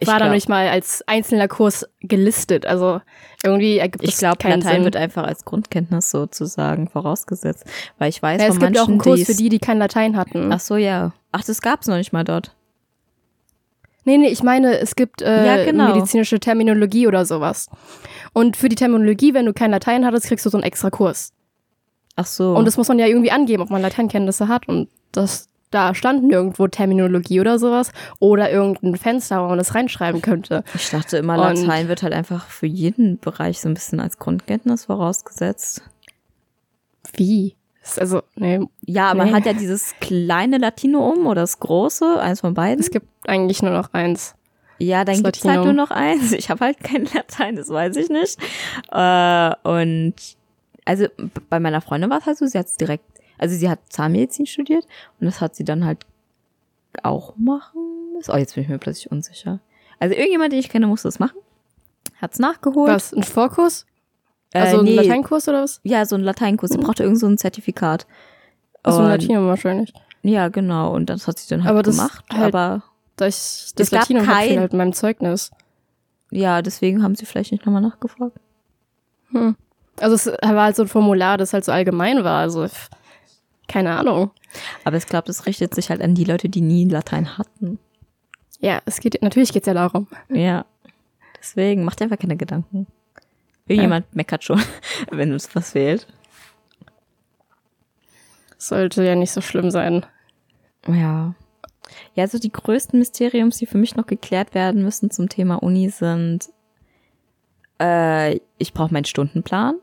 Ich 0.01 0.07
war 0.09 0.19
da 0.19 0.27
glaub- 0.27 0.35
nicht 0.35 0.49
mal 0.49 0.69
als 0.69 1.03
einzelner 1.07 1.49
Kurs 1.49 1.87
gelistet. 2.01 2.65
Also 2.65 3.01
irgendwie 3.45 3.79
ergibt 3.79 4.05
Ich 4.05 4.15
es 4.15 4.19
glaube, 4.21 4.37
keinen 4.39 4.61
Latein 4.61 4.77
Sinn. 4.77 4.85
wird 4.85 4.97
einfach 4.97 5.25
als 5.25 5.45
Grundkenntnis 5.45 6.11
sozusagen 6.11 6.89
vorausgesetzt. 6.89 7.65
Weil 7.99 8.09
ich 8.09 8.23
weiß 8.23 8.41
ja, 8.41 8.49
es 8.49 8.55
von 8.55 8.61
gibt 8.61 8.77
ja 8.77 8.83
auch 8.83 8.89
manchen, 8.89 9.03
einen 9.11 9.17
Kurs 9.19 9.27
für 9.27 9.35
die, 9.35 9.49
die 9.51 9.59
kein 9.59 9.79
Latein 9.79 10.17
hatten. 10.17 10.51
Ach 10.53 10.61
so, 10.61 10.77
ja. 10.77 11.13
Ach, 11.33 11.45
das 11.45 11.61
gab's 11.61 11.87
noch 11.89 11.97
nicht 11.97 12.13
mal 12.13 12.25
dort. 12.25 12.55
Nee, 14.05 14.19
nee, 14.19 14.29
ich 14.29 14.43
meine, 14.43 14.79
es 14.79 14.97
gibt 14.97 15.23
äh, 15.23 15.47
Ja, 15.47 15.65
genau. 15.65 15.95
medizinische 15.95 16.41
Terminologie 16.41 17.07
oder 17.07 17.25
sowas. 17.25 17.69
Und 18.33 18.57
für 18.57 18.69
die 18.69 18.77
Terminologie, 18.77 19.35
wenn 19.35 19.47
du 19.47 19.53
kein 19.53 19.71
Latein 19.71 20.05
hattest, 20.07 20.27
kriegst 20.27 20.45
du 20.47 20.51
so 20.51 20.57
einen 20.57 20.65
extra 20.65 20.91
Kurs. 20.91 21.33
Ach 22.17 22.27
so. 22.27 22.55
Und 22.55 22.65
das 22.67 22.77
muss 22.77 22.89
man 22.89 22.99
ja 22.99 23.07
irgendwie 23.07 23.31
angeben, 23.31 23.63
ob 23.63 23.71
man 23.71 23.83
Lateinkenntnisse 23.83 24.49
hat. 24.49 24.69
Und 24.69 24.89
das, 25.13 25.49
da 25.71 25.95
stand 25.95 26.25
nirgendwo 26.25 26.67
Terminologie 26.69 27.41
oder 27.41 27.59
sowas. 27.59 27.93
Oder 28.21 28.51
irgendein 28.51 28.97
Fenster, 28.97 29.43
wo 29.45 29.49
man 29.49 29.59
das 29.59 29.75
reinschreiben 29.75 30.23
könnte. 30.23 30.65
ich 30.75 30.91
dachte 30.91 31.17
immer, 31.19 31.35
Und- 31.35 31.61
Latein 31.63 31.89
wird 31.89 32.03
halt 32.03 32.13
einfach 32.15 32.47
für 32.47 32.67
jeden 32.67 33.19
Bereich 33.19 33.61
so 33.61 33.69
ein 33.69 33.75
bisschen 33.75 34.01
als 34.01 34.19
Grundkenntnis 34.19 34.87
vorausgesetzt. 34.87 35.83
Wie? 37.15 37.57
Also, 37.97 38.23
nee, 38.37 38.61
Ja, 38.83 39.11
aber 39.11 39.25
Nee. 39.25 39.33
hat 39.33 39.45
ja 39.45 39.53
dieses 39.55 39.95
kleine 40.01 40.59
Latinum 40.59 41.27
oder 41.27 41.41
das 41.41 41.59
große, 41.59 42.21
eins 42.21 42.41
von 42.41 42.55
beiden. 42.55 42.79
es 42.81 42.91
gibt 42.91 43.07
eigentlich 43.27 43.61
nur 43.63 43.73
noch 43.73 43.93
eins. 43.93 44.35
Ja, 44.83 45.05
dann 45.05 45.15
Das 45.17 45.23
gibt's 45.23 45.45
halt 45.45 45.57
Latinum. 45.59 45.77
nur 45.77 45.85
noch 45.87 45.91
eins. 45.93 46.33
Ich 46.33 46.51
habe 46.51 46.65
halt 46.65 46.81
kein 46.81 47.05
Latein, 47.15 47.57
das 47.57 47.69
weiß 47.69 47.97
ich 47.97 48.09
nicht. 48.09 48.39
Äh, 48.91 49.55
und 49.63 50.15
also 50.85 51.07
bei 51.49 51.61
meiner 51.61 51.81
Freundin 51.81 52.11
war 52.11 52.19
es 52.19 52.27
halt 52.27 52.39
so, 52.39 52.47
sie 52.47 52.59
hat's 52.59 52.77
direkt, 52.77 53.05
also 53.39 53.55
sie 53.55 53.69
hat 53.71 53.79
Zahnmedizin 53.91 54.47
studiert 54.47 54.87
und 55.21 55.27
das 55.27 55.41
hat 55.41 55.55
sie 55.55 55.65
dann 55.65 55.85
halt 55.85 56.05
auch 57.03 57.35
machen 57.37 58.13
müssen. 58.15 58.31
Oh, 58.33 58.37
jetzt 58.37 58.55
bin 58.55 58.65
ich 58.65 58.69
mir 58.69 58.79
plötzlich 58.79 59.11
unsicher. 59.11 59.61
Also 59.99 60.15
irgendjemand, 60.15 60.53
den 60.53 60.59
ich 60.61 60.69
kenne, 60.69 60.87
musste 60.87 61.09
das 61.09 61.19
machen. 61.19 61.39
Hat's 62.21 62.39
nachgeholt. 62.39 62.91
Was? 62.91 63.13
Ein 63.15 63.23
Vorkurs? 63.23 63.87
Äh, 64.53 64.59
Also 64.61 64.83
nee, 64.83 64.91
ein 64.91 64.97
Lateinkurs 65.07 65.49
oder 65.49 65.63
was? 65.63 65.81
Ja, 65.85 66.05
so 66.05 66.17
ein 66.17 66.23
Lateinkurs. 66.23 66.73
Sie 66.73 66.79
brauchte 66.79 67.05
irgend 67.05 67.19
so 67.21 67.27
ein 67.27 67.39
Zertifikat. 67.39 68.07
Also 68.83 68.99
ein 69.01 69.09
Latinum 69.09 69.47
wahrscheinlich. 69.47 69.93
Ja, 70.23 70.49
genau. 70.49 70.93
Und 70.93 71.09
das 71.09 71.27
hat 71.29 71.39
sie 71.39 71.49
dann 71.49 71.63
halt 71.65 71.71
Aber 71.71 71.83
gemacht. 71.83 72.25
halt- 72.33 72.55
aber 72.55 72.83
Da 73.23 73.29
ich 73.29 73.75
das 73.77 73.91
Latinum 73.91 74.25
kein- 74.25 74.59
halt 74.61 74.73
in 74.73 74.79
meinem 74.79 74.93
Zeugnis. 74.93 75.51
ja, 76.31 76.63
deswegen 76.63 77.03
haben 77.03 77.15
sie 77.15 77.27
vielleicht 77.27 77.53
nicht 77.53 77.65
nochmal 77.67 77.83
nachgefragt. 77.83 78.37
Hm. 79.31 79.57
Also 80.01 80.15
es 80.15 80.27
war 80.27 80.65
halt 80.65 80.77
so 80.77 80.83
ein 80.83 80.89
Formular, 80.89 81.37
das 81.39 81.53
halt 81.53 81.65
so 81.65 81.73
allgemein 81.73 82.25
war. 82.25 82.41
Also 82.41 82.67
keine 83.69 83.95
Ahnung. 83.97 84.31
Aber 84.85 84.97
ich 84.97 85.07
glaube, 85.07 85.27
das 85.27 85.47
richtet 85.47 85.75
sich 85.75 85.91
halt 85.91 86.03
an 86.03 86.15
die 86.15 86.25
Leute, 86.25 86.49
die 86.49 86.61
nie 86.61 86.85
Latein 86.87 87.39
hatten. 87.39 87.79
Ja, 88.61 88.81
es 88.85 89.01
geht 89.01 89.21
natürlich 89.23 89.53
geht's 89.53 89.67
ja 89.67 89.75
darum. 89.75 90.07
Ja. 90.29 90.65
Deswegen 91.39 91.85
macht 91.85 92.01
einfach 92.03 92.19
keine 92.19 92.37
Gedanken. 92.37 92.87
Irgendjemand 93.67 94.15
meckert 94.15 94.45
schon, 94.45 94.61
wenn 95.11 95.33
uns 95.33 95.55
was 95.55 95.73
fehlt. 95.73 96.07
Sollte 98.59 99.05
ja 99.05 99.15
nicht 99.15 99.33
so 99.33 99.41
schlimm 99.41 99.71
sein. 99.71 100.07
Ja. 100.87 101.35
Ja, 102.15 102.27
so 102.27 102.39
die 102.39 102.53
größten 102.53 102.99
Mysteriums, 102.99 103.59
die 103.59 103.67
für 103.67 103.79
mich 103.79 103.97
noch 103.97 104.07
geklärt 104.07 104.55
werden 104.55 104.83
müssen 104.83 105.11
zum 105.11 105.29
Thema 105.29 105.63
Uni 105.63 105.91
sind, 105.91 106.51
äh, 107.81 108.39
ich 108.59 108.73
brauche 108.73 108.93
meinen 108.93 109.05
Stundenplan. 109.05 109.77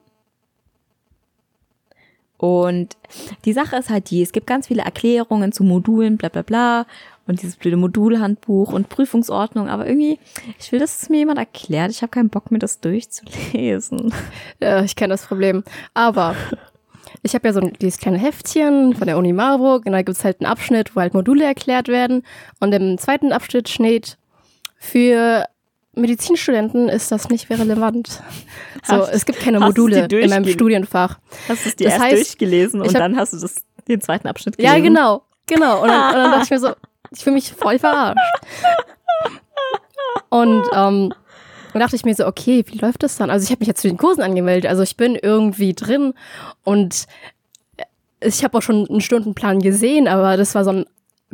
Und 2.37 2.95
die 3.43 3.51
Sache 3.51 3.75
ist 3.75 3.89
halt 3.89 4.09
die, 4.11 4.21
es 4.21 4.31
gibt 4.31 4.47
ganz 4.47 4.67
viele 4.67 4.83
Erklärungen 4.83 5.51
zu 5.51 5.63
Modulen, 5.65 6.15
bla 6.15 6.29
bla 6.29 6.41
bla, 6.41 6.85
und 7.27 7.41
dieses 7.41 7.57
blöde 7.57 7.77
Modulhandbuch 7.77 8.73
und 8.73 8.89
Prüfungsordnung, 8.89 9.69
aber 9.69 9.85
irgendwie, 9.85 10.19
ich 10.57 10.71
will, 10.71 10.79
dass 10.79 11.03
es 11.03 11.09
mir 11.09 11.17
jemand 11.17 11.37
erklärt. 11.37 11.91
Ich 11.91 12.01
habe 12.01 12.09
keinen 12.09 12.29
Bock, 12.29 12.49
mir 12.49 12.59
das 12.59 12.79
durchzulesen. 12.79 14.13
Ja, 14.59 14.83
ich 14.83 14.95
kenne 14.95 15.13
das 15.13 15.27
Problem. 15.27 15.63
Aber 15.93 16.35
ich 17.23 17.33
habe 17.35 17.47
ja 17.47 17.53
so 17.53 17.59
ein, 17.61 17.73
dieses 17.81 17.99
kleine 17.99 18.17
Heftchen 18.17 18.95
von 18.95 19.07
der 19.07 19.17
Uni 19.17 19.33
Marburg 19.33 19.85
und 19.85 19.91
da 19.93 20.01
gibt's 20.01 20.23
halt 20.23 20.39
einen 20.41 20.51
Abschnitt, 20.51 20.95
wo 20.95 21.01
halt 21.01 21.13
Module 21.13 21.43
erklärt 21.45 21.87
werden. 21.87 22.23
Und 22.59 22.73
im 22.73 22.97
zweiten 22.97 23.31
Abschnitt 23.31 23.67
steht, 23.69 24.17
für 24.77 25.45
Medizinstudenten 25.93 26.87
ist 26.87 27.11
das 27.11 27.29
nicht 27.29 27.49
mehr 27.49 27.59
relevant. 27.59 28.21
So, 28.85 28.93
Hast- 28.95 29.09
es 29.13 29.25
gibt 29.25 29.41
keine 29.41 29.59
Module 29.59 30.05
in 30.09 30.29
meinem 30.29 30.47
Studienfach. 30.47 31.19
Hast 31.49 31.65
du 31.65 31.69
es 31.69 31.75
dir 31.75 31.83
Das 31.85 31.93
erst 31.95 32.05
heißt, 32.05 32.15
durchgelesen 32.15 32.79
und 32.79 32.87
hab- 32.87 32.93
dann 32.93 33.17
hast 33.17 33.33
du 33.33 33.37
das, 33.37 33.55
den 33.89 33.99
zweiten 33.99 34.25
Abschnitt 34.25 34.55
gelesen? 34.57 34.73
Ja, 34.73 34.81
genau, 34.81 35.23
genau. 35.47 35.81
Und 35.81 35.89
dann, 35.89 36.07
und 36.07 36.15
dann 36.15 36.31
dachte 36.31 36.43
ich 36.45 36.49
mir 36.51 36.59
so, 36.59 36.69
ich 37.11 37.21
fühle 37.21 37.33
mich 37.35 37.51
voll 37.51 37.77
verarscht. 37.77 38.17
Und 40.29 40.63
ähm, 40.73 41.13
dann 41.73 41.79
dachte 41.81 41.95
ich 41.95 42.05
mir 42.05 42.15
so, 42.15 42.25
okay, 42.25 42.63
wie 42.67 42.77
läuft 42.77 43.03
das 43.03 43.17
dann? 43.17 43.29
Also 43.29 43.43
ich 43.45 43.51
habe 43.51 43.59
mich 43.59 43.67
jetzt 43.67 43.81
zu 43.81 43.87
den 43.87 43.97
Kursen 43.97 44.21
angemeldet, 44.23 44.69
also 44.69 44.83
ich 44.83 44.97
bin 44.97 45.15
irgendwie 45.15 45.73
drin 45.73 46.13
und 46.63 47.05
ich 48.21 48.43
habe 48.43 48.57
auch 48.57 48.61
schon 48.61 48.87
einen 48.89 49.01
Stundenplan 49.01 49.59
gesehen, 49.59 50.07
aber 50.07 50.35
das 50.37 50.55
war 50.55 50.63
so 50.65 50.71
ein 50.71 50.85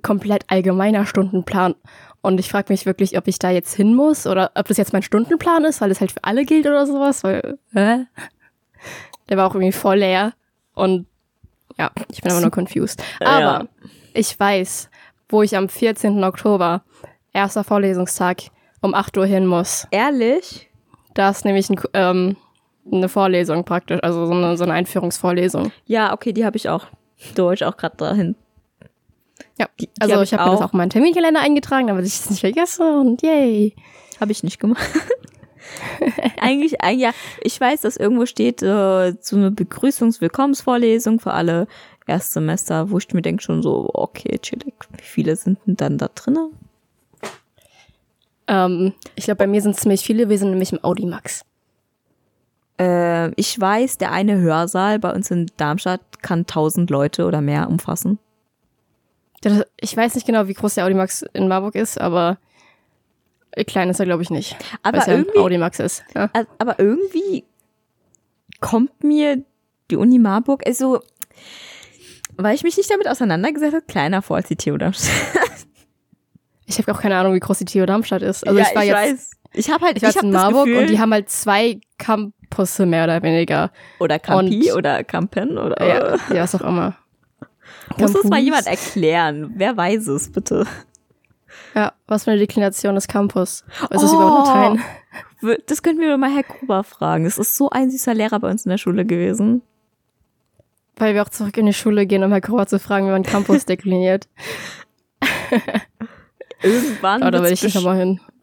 komplett 0.04 0.44
allgemeiner 0.48 1.06
Stundenplan. 1.06 1.74
Und 2.22 2.40
ich 2.40 2.50
frage 2.50 2.72
mich 2.74 2.86
wirklich, 2.86 3.18
ob 3.18 3.28
ich 3.28 3.40
da 3.40 3.50
jetzt 3.52 3.76
hin 3.76 3.94
muss 3.96 4.26
oder 4.28 4.52
ob 4.56 4.68
das 4.68 4.78
jetzt 4.78 4.94
mein 4.94 5.04
Stundenplan 5.04 5.64
ist, 5.64 5.80
weil 5.82 5.92
es 5.92 6.00
halt 6.02 6.12
für 6.12 6.24
alle 6.24 6.44
gilt 6.46 6.66
oder 6.66 6.86
sowas, 6.86 7.24
weil, 7.24 7.58
hä? 7.74 8.06
Der 9.30 9.38
war 9.38 9.48
auch 9.48 9.56
irgendwie 9.56 9.72
voll 9.72 9.98
leer. 9.98 10.34
Und 10.74 11.08
ja, 11.78 11.92
ich 12.12 12.22
bin 12.22 12.32
aber 12.32 12.42
nur 12.42 12.52
confused. 12.52 13.02
Aber 13.22 13.40
Ja. 13.40 13.66
ich 14.14 14.40
weiß, 14.40 14.90
wo 15.30 15.42
ich 15.42 15.56
am 15.58 15.70
14. 15.70 16.24
Oktober, 16.24 16.84
erster 17.34 17.64
Vorlesungstag, 17.64 18.44
um 18.86 18.94
8 18.94 19.18
Uhr 19.18 19.26
hin 19.26 19.46
muss. 19.48 19.88
Ehrlich? 19.92 20.70
Da 21.14 21.30
ist 21.30 21.44
nämlich 21.46 21.70
ein, 21.70 21.80
ähm, 21.94 22.36
eine 22.92 23.10
Vorlesung 23.10 23.64
praktisch, 23.66 24.00
also 24.04 24.26
so 24.26 24.34
eine, 24.34 24.58
so 24.58 24.64
eine 24.64 24.74
Einführungsvorlesung. 24.74 25.72
Ja, 25.86 26.14
okay, 26.14 26.32
die 26.34 26.46
habe 26.46 26.58
ich 26.58 26.70
auch. 26.70 26.88
Deutsch 27.36 27.64
auch 27.64 27.78
gerade 27.78 27.98
dahin. 27.98 28.36
Ja, 29.58 29.68
Die- 29.80 29.88
die 29.88 30.02
also 30.02 30.16
hab 30.16 30.24
ich 30.24 30.34
habe 30.34 30.44
mir 30.46 30.52
das 30.52 30.62
auch. 30.62 30.66
auch 30.70 30.74
in 30.74 30.78
meinen 30.78 30.90
Terminkalender 30.90 31.40
eingetragen, 31.42 31.88
damit 31.88 32.06
ich 32.06 32.14
es 32.16 32.30
nicht 32.30 32.42
vergesse 32.42 32.84
und 33.00 33.22
yay. 33.22 33.74
Habe 34.20 34.32
ich 34.32 34.44
nicht 34.44 34.60
gemacht. 34.60 34.82
eigentlich, 36.42 36.82
ein- 36.82 37.00
ja, 37.00 37.12
ich 37.42 37.60
weiß, 37.60 37.82
dass 37.82 37.98
irgendwo 37.98 38.26
steht 38.26 38.62
äh, 38.62 39.14
so 39.20 39.36
eine 39.36 39.52
Begrüßungs-Willkommensvorlesung 39.52 41.20
für 41.20 41.32
alle 41.34 41.68
Erstsemester, 42.08 42.92
wo 42.92 42.98
ich 42.98 43.12
mir 43.14 43.22
denke 43.22 43.42
schon 43.42 43.64
so, 43.64 43.90
okay, 43.94 44.38
chillig, 44.40 44.74
wie 44.98 45.02
viele 45.04 45.36
sind 45.36 45.60
denn 45.66 45.76
dann 45.76 45.98
da 45.98 46.10
drinnen? 46.14 46.52
Ähm, 48.48 48.94
ich 49.16 49.26
glaube, 49.26 49.38
bei 49.40 49.48
mir 49.48 49.62
sind 49.62 49.76
es 49.76 49.82
ziemlich 49.82 50.02
viele, 50.04 50.30
wir 50.30 50.38
sind 50.38 50.52
nämlich 50.52 50.72
im 50.72 50.84
Audimax. 50.84 51.44
Äh, 52.80 53.32
ich 53.40 53.60
weiß, 53.60 53.98
der 53.98 54.12
eine 54.12 54.38
Hörsaal 54.40 55.00
bei 55.00 55.12
uns 55.14 55.32
in 55.32 55.50
Darmstadt 55.58 56.22
kann 56.22 56.40
1000 56.42 56.90
Leute 56.90 57.26
oder 57.26 57.42
mehr 57.42 57.70
umfassen. 57.70 58.20
Ich 59.80 59.96
weiß 59.96 60.16
nicht 60.16 60.26
genau, 60.26 60.48
wie 60.48 60.54
groß 60.54 60.74
der 60.76 60.86
Audimax 60.86 61.24
in 61.34 61.48
Marburg 61.48 61.76
ist, 61.76 62.02
aber 62.02 62.40
klein 63.68 63.90
ist 63.90 64.00
er, 64.00 64.06
glaube 64.06 64.24
ich, 64.24 64.32
nicht. 64.32 64.56
Aber 64.82 64.98
ja 64.98 65.08
irgendwie- 65.08 65.38
Audimax 65.38 65.80
ist. 65.80 66.04
Ja. 66.16 66.30
Aber 66.58 66.80
irgendwie 66.80 67.44
kommt 68.60 69.04
mir 69.04 69.44
die 69.92 69.98
Uni 69.98 70.18
Marburg, 70.18 70.64
also, 70.66 71.02
weil 72.38 72.56
ich 72.56 72.64
mich 72.64 72.76
nicht 72.76 72.90
damit 72.90 73.08
auseinandergesetzt 73.08 73.76
habe, 73.76 73.86
kleiner 73.86 74.22
vor 74.24 74.38
als 74.38 74.48
die 74.48 74.56
TU 74.56 74.78
Darmstadt. 74.78 75.14
Ich 76.66 76.78
habe 76.80 76.92
auch 76.92 77.00
keine 77.02 77.16
Ahnung, 77.18 77.34
wie 77.34 77.40
groß 77.40 77.60
die 77.60 77.66
TU 77.66 77.86
Darmstadt 77.86 78.22
ist. 78.22 78.46
Also 78.48 78.60
ich 78.60 78.76
war 78.76 78.84
jetzt, 78.84 78.96
weiß. 78.96 79.32
Ich 79.54 79.70
habe 79.70 79.86
halt, 79.86 79.98
ich 79.98 80.04
war 80.04 80.10
ich 80.10 80.16
jetzt 80.16 80.24
habe 80.24 80.28
in 80.28 80.34
Marburg 80.34 80.66
Gefühl, 80.66 80.82
und 80.84 80.90
die 80.90 81.00
haben 81.00 81.14
halt 81.14 81.30
zwei 81.30 81.80
Campusse 81.98 82.86
mehr 82.86 83.04
oder 83.06 83.22
weniger. 83.24 83.72
oder 84.00 84.20
Campi 84.20 84.72
und- 84.72 84.78
oder 84.78 85.04
Campen 85.04 85.58
oder 85.58 85.86
Ja, 85.88 86.16
ja, 86.36 86.42
was 86.44 86.56
auch 86.56 86.62
immer. 86.62 86.96
muss 87.98 88.14
das 88.14 88.24
mal 88.24 88.30
Campus. 88.38 88.40
jemand 88.44 88.68
erklären? 88.68 89.54
Wer 89.56 89.78
weiß 89.78 90.08
es 90.08 90.32
bitte? 90.32 90.66
Ja, 91.74 91.94
was 92.08 92.24
für 92.26 92.32
eine 92.32 92.40
Deklination 92.40 92.96
des 92.96 93.08
Campus? 93.08 93.64
Ist 93.92 94.04
Oh. 94.04 94.16
überhaupt 94.16 94.48
Latein? 94.48 95.60
Das 95.68 95.84
könnten 95.84 96.02
wir 96.02 96.18
mal 96.18 96.34
Herr 96.34 96.44
Gruber 96.44 96.84
fragen. 96.84 97.26
Das 97.26 97.38
ist 97.38 97.56
so 97.56 97.70
ein 97.70 97.92
süßer 97.92 98.14
Lehrer 98.14 98.40
bei 98.40 98.50
uns 98.50 98.66
in 98.66 98.72
der 98.72 98.78
Schule 98.78 99.06
gewesen. 99.06 99.62
Weil 100.98 101.14
wir 101.14 101.22
auch 101.22 101.30
zurück 101.30 101.56
in 101.58 101.66
die 101.68 101.74
Schule 101.74 102.06
gehen, 102.08 102.24
um 102.24 102.32
Herr 102.32 102.42
Kroer 102.42 102.66
zu 102.68 102.80
fragen, 102.80 103.06
wie 103.08 103.12
man 103.12 103.24
Campus 103.24 103.66
dekliniert. 103.66 104.28
Irgendwann 106.62 107.22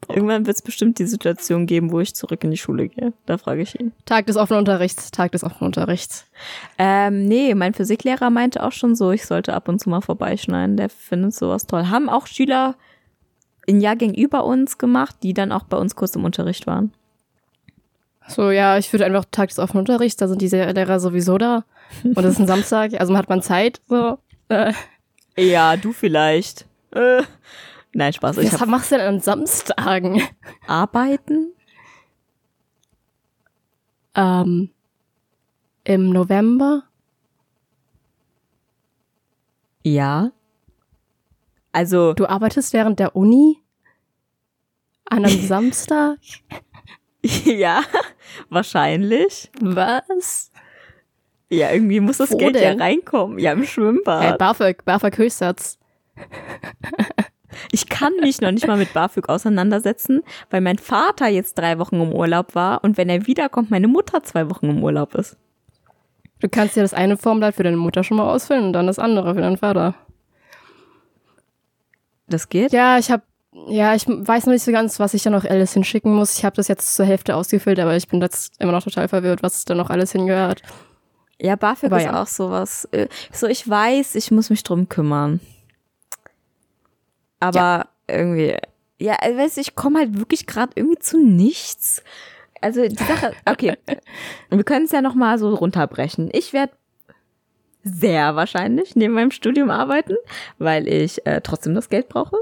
irgendwann 0.09 0.45
wird 0.45 0.55
es 0.55 0.61
bestimmt 0.61 0.99
die 0.99 1.05
Situation 1.05 1.65
geben, 1.65 1.91
wo 1.91 1.99
ich 1.99 2.13
zurück 2.15 2.43
in 2.43 2.51
die 2.51 2.57
Schule 2.57 2.87
gehe. 2.89 3.13
Da 3.25 3.37
frage 3.37 3.61
ich 3.61 3.79
ihn. 3.79 3.91
Tag 4.05 4.27
des 4.27 4.37
offenen 4.37 4.59
Unterrichts, 4.59 5.11
Tag 5.11 5.31
des 5.31 5.43
offenen 5.43 5.67
Unterrichts. 5.67 6.25
Ähm, 6.77 7.25
nee, 7.25 7.53
mein 7.55 7.73
Physiklehrer 7.73 8.29
meinte 8.29 8.63
auch 8.63 8.71
schon 8.71 8.95
so, 8.95 9.11
ich 9.11 9.25
sollte 9.25 9.53
ab 9.53 9.67
und 9.69 9.79
zu 9.79 9.89
mal 9.89 10.01
vorbeischneiden. 10.01 10.77
Der 10.77 10.89
findet 10.89 11.33
sowas 11.33 11.67
toll. 11.67 11.87
Haben 11.89 12.09
auch 12.09 12.27
Schüler 12.27 12.75
in 13.65 13.81
Jahrgängen 13.81 14.15
über 14.15 14.43
uns 14.43 14.77
gemacht, 14.77 15.15
die 15.23 15.33
dann 15.33 15.51
auch 15.51 15.63
bei 15.63 15.77
uns 15.77 15.95
kurz 15.95 16.15
im 16.15 16.25
Unterricht 16.25 16.67
waren. 16.67 16.93
So, 18.27 18.51
ja, 18.51 18.77
ich 18.77 18.91
würde 18.93 19.05
einfach 19.05 19.25
Tag 19.31 19.49
des 19.49 19.59
offenen 19.59 19.79
Unterrichts, 19.79 20.17
da 20.17 20.27
sind 20.27 20.41
diese 20.41 20.63
Lehrer 20.63 20.99
sowieso 20.99 21.37
da. 21.37 21.65
Und 22.03 22.19
es 22.19 22.33
ist 22.33 22.39
ein 22.39 22.47
Samstag, 22.47 22.93
also 22.99 23.17
hat 23.17 23.29
man 23.29 23.41
Zeit. 23.41 23.81
So. 23.87 24.17
Äh, 24.49 24.73
Ja, 25.35 25.77
du 25.77 25.93
vielleicht. 25.93 26.65
Äh, 26.91 27.23
nein, 27.93 28.13
Spaß. 28.13 28.37
Was 28.37 28.59
hab 28.61 28.67
machst 28.69 28.91
du 28.91 28.97
denn 28.97 29.07
an 29.07 29.19
Samstagen? 29.19 30.21
arbeiten. 30.67 31.53
Ähm, 34.15 34.69
Im 35.83 36.09
November? 36.11 36.83
Ja. 39.83 40.31
Also, 41.71 42.13
Du 42.13 42.27
arbeitest 42.27 42.73
während 42.73 42.99
der 42.99 43.15
Uni? 43.15 43.59
An 45.09 45.25
einem 45.25 45.39
Samstag? 45.47 46.19
ja, 47.23 47.81
wahrscheinlich. 48.49 49.49
Was? 49.59 50.51
Ja, 51.49 51.71
irgendwie 51.71 51.99
muss 51.99 52.17
das 52.17 52.31
Wo 52.31 52.37
Geld 52.37 52.55
denn? 52.55 52.77
ja 52.79 52.83
reinkommen. 52.83 53.39
Ja, 53.39 53.51
im 53.53 53.65
Schwimmbad. 53.65 54.23
Hey, 54.23 54.37
BAföG, 54.37 54.83
BAföG 54.85 55.17
Höchstsatz. 55.17 55.77
Ich 57.71 57.89
kann 57.89 58.13
mich 58.21 58.41
noch 58.41 58.51
nicht 58.51 58.67
mal 58.67 58.77
mit 58.77 58.93
BAföG 58.93 59.29
auseinandersetzen, 59.29 60.21
weil 60.49 60.61
mein 60.61 60.77
Vater 60.77 61.27
jetzt 61.27 61.57
drei 61.57 61.79
Wochen 61.79 62.01
im 62.01 62.13
Urlaub 62.13 62.55
war 62.55 62.83
und 62.83 62.97
wenn 62.97 63.09
er 63.09 63.27
wiederkommt, 63.27 63.71
meine 63.71 63.87
Mutter 63.87 64.23
zwei 64.23 64.49
Wochen 64.49 64.69
im 64.69 64.83
Urlaub 64.83 65.15
ist. 65.15 65.37
Du 66.39 66.49
kannst 66.49 66.75
dir 66.75 66.81
das 66.81 66.93
eine 66.93 67.17
Formular 67.17 67.53
für 67.53 67.63
deine 67.63 67.77
Mutter 67.77 68.03
schon 68.03 68.17
mal 68.17 68.29
ausfüllen 68.29 68.65
und 68.65 68.73
dann 68.73 68.87
das 68.87 68.99
andere 68.99 69.33
für 69.33 69.41
deinen 69.41 69.57
Vater. 69.57 69.95
Das 72.27 72.49
geht? 72.49 72.73
Ja, 72.73 72.97
ich 72.97 73.11
habe 73.11 73.23
ja, 73.67 73.93
ich 73.93 74.07
weiß 74.07 74.47
noch 74.47 74.53
nicht 74.53 74.63
so 74.63 74.71
ganz, 74.71 74.99
was 74.99 75.13
ich 75.13 75.21
da 75.21 75.29
noch 75.29 75.45
alles 75.45 75.73
hinschicken 75.73 76.13
muss. 76.13 76.37
Ich 76.37 76.43
habe 76.43 76.55
das 76.55 76.67
jetzt 76.67 76.95
zur 76.95 77.05
Hälfte 77.05 77.35
ausgefüllt, 77.35 77.79
aber 77.79 77.95
ich 77.95 78.07
bin 78.07 78.19
jetzt 78.19 78.59
immer 78.59 78.71
noch 78.71 78.83
total 78.83 79.07
verwirrt, 79.07 79.43
was 79.43 79.63
da 79.63 79.75
noch 79.75 79.91
alles 79.91 80.11
hingehört. 80.11 80.63
Ja, 81.39 81.55
BAföG 81.55 81.87
Aber 81.87 81.97
ist 81.97 82.05
ja. 82.05 82.21
auch 82.21 82.27
sowas. 82.27 82.87
äh, 82.91 83.07
So, 83.31 83.47
ich 83.47 83.67
weiß, 83.67 84.15
ich 84.15 84.31
muss 84.31 84.49
mich 84.49 84.63
drum 84.63 84.89
kümmern. 84.89 85.39
Aber 87.43 87.87
irgendwie, 88.07 88.55
ja, 88.99 89.15
also, 89.19 89.37
weißt 89.37 89.57
du, 89.57 89.61
ich 89.61 89.75
komme 89.75 89.99
halt 89.99 90.17
wirklich 90.17 90.47
gerade 90.47 90.71
irgendwie 90.75 90.99
zu 90.99 91.17
nichts. 91.17 92.03
Also 92.61 92.87
die 92.87 92.95
Sache, 92.95 93.33
okay, 93.45 93.77
wir 94.49 94.63
können 94.63 94.85
es 94.85 94.91
ja 94.91 95.01
noch 95.01 95.15
mal 95.15 95.37
so 95.37 95.53
runterbrechen. 95.53 96.29
Ich 96.31 96.53
werde 96.53 96.73
sehr 97.83 98.37
wahrscheinlich 98.37 98.95
neben 98.95 99.13
meinem 99.13 99.31
Studium 99.31 99.69
arbeiten, 99.69 100.15
weil 100.57 100.87
ich 100.87 101.25
äh, 101.25 101.41
trotzdem 101.41 101.75
das 101.75 101.89
Geld 101.89 102.07
brauche. 102.07 102.37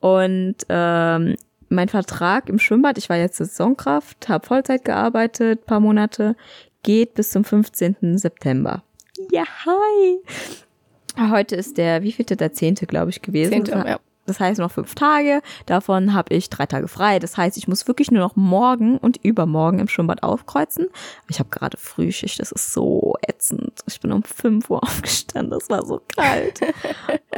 Und 0.00 0.56
ähm, 0.68 1.36
mein 1.68 1.88
Vertrag 1.88 2.48
im 2.48 2.58
Schwimmbad, 2.58 2.98
ich 2.98 3.08
war 3.08 3.16
jetzt 3.16 3.36
Saisonkraft, 3.36 4.28
habe 4.28 4.46
Vollzeit 4.46 4.84
gearbeitet, 4.84 5.64
paar 5.66 5.80
Monate, 5.80 6.34
geht 6.82 7.14
bis 7.14 7.30
zum 7.30 7.44
15. 7.44 8.18
September. 8.18 8.82
Ja, 9.30 9.44
hi. 9.64 11.30
Heute 11.30 11.54
ist 11.54 11.78
der, 11.78 12.02
wie 12.02 12.10
vielte, 12.10 12.36
der 12.36 12.52
zehnte, 12.52 12.86
glaube 12.86 13.10
ich, 13.10 13.22
gewesen. 13.22 13.52
Zehnte, 13.52 13.84
ja. 13.86 14.00
Das 14.26 14.40
heißt 14.40 14.58
noch 14.58 14.70
fünf 14.70 14.94
Tage. 14.94 15.42
Davon 15.66 16.14
habe 16.14 16.34
ich 16.34 16.48
drei 16.48 16.66
Tage 16.66 16.88
frei. 16.88 17.18
Das 17.18 17.36
heißt, 17.36 17.56
ich 17.56 17.68
muss 17.68 17.86
wirklich 17.86 18.10
nur 18.10 18.22
noch 18.22 18.36
morgen 18.36 18.96
und 18.98 19.18
übermorgen 19.18 19.78
im 19.78 19.88
Schwimmbad 19.88 20.22
aufkreuzen. 20.22 20.88
Ich 21.28 21.38
habe 21.38 21.50
gerade 21.50 21.76
Frühschicht. 21.76 22.40
Das 22.40 22.52
ist 22.52 22.72
so 22.72 23.14
ätzend. 23.22 23.80
Ich 23.86 24.00
bin 24.00 24.12
um 24.12 24.22
fünf 24.22 24.70
Uhr 24.70 24.82
aufgestanden. 24.82 25.50
Das 25.50 25.68
war 25.68 25.84
so 25.84 26.00
kalt. 26.16 26.60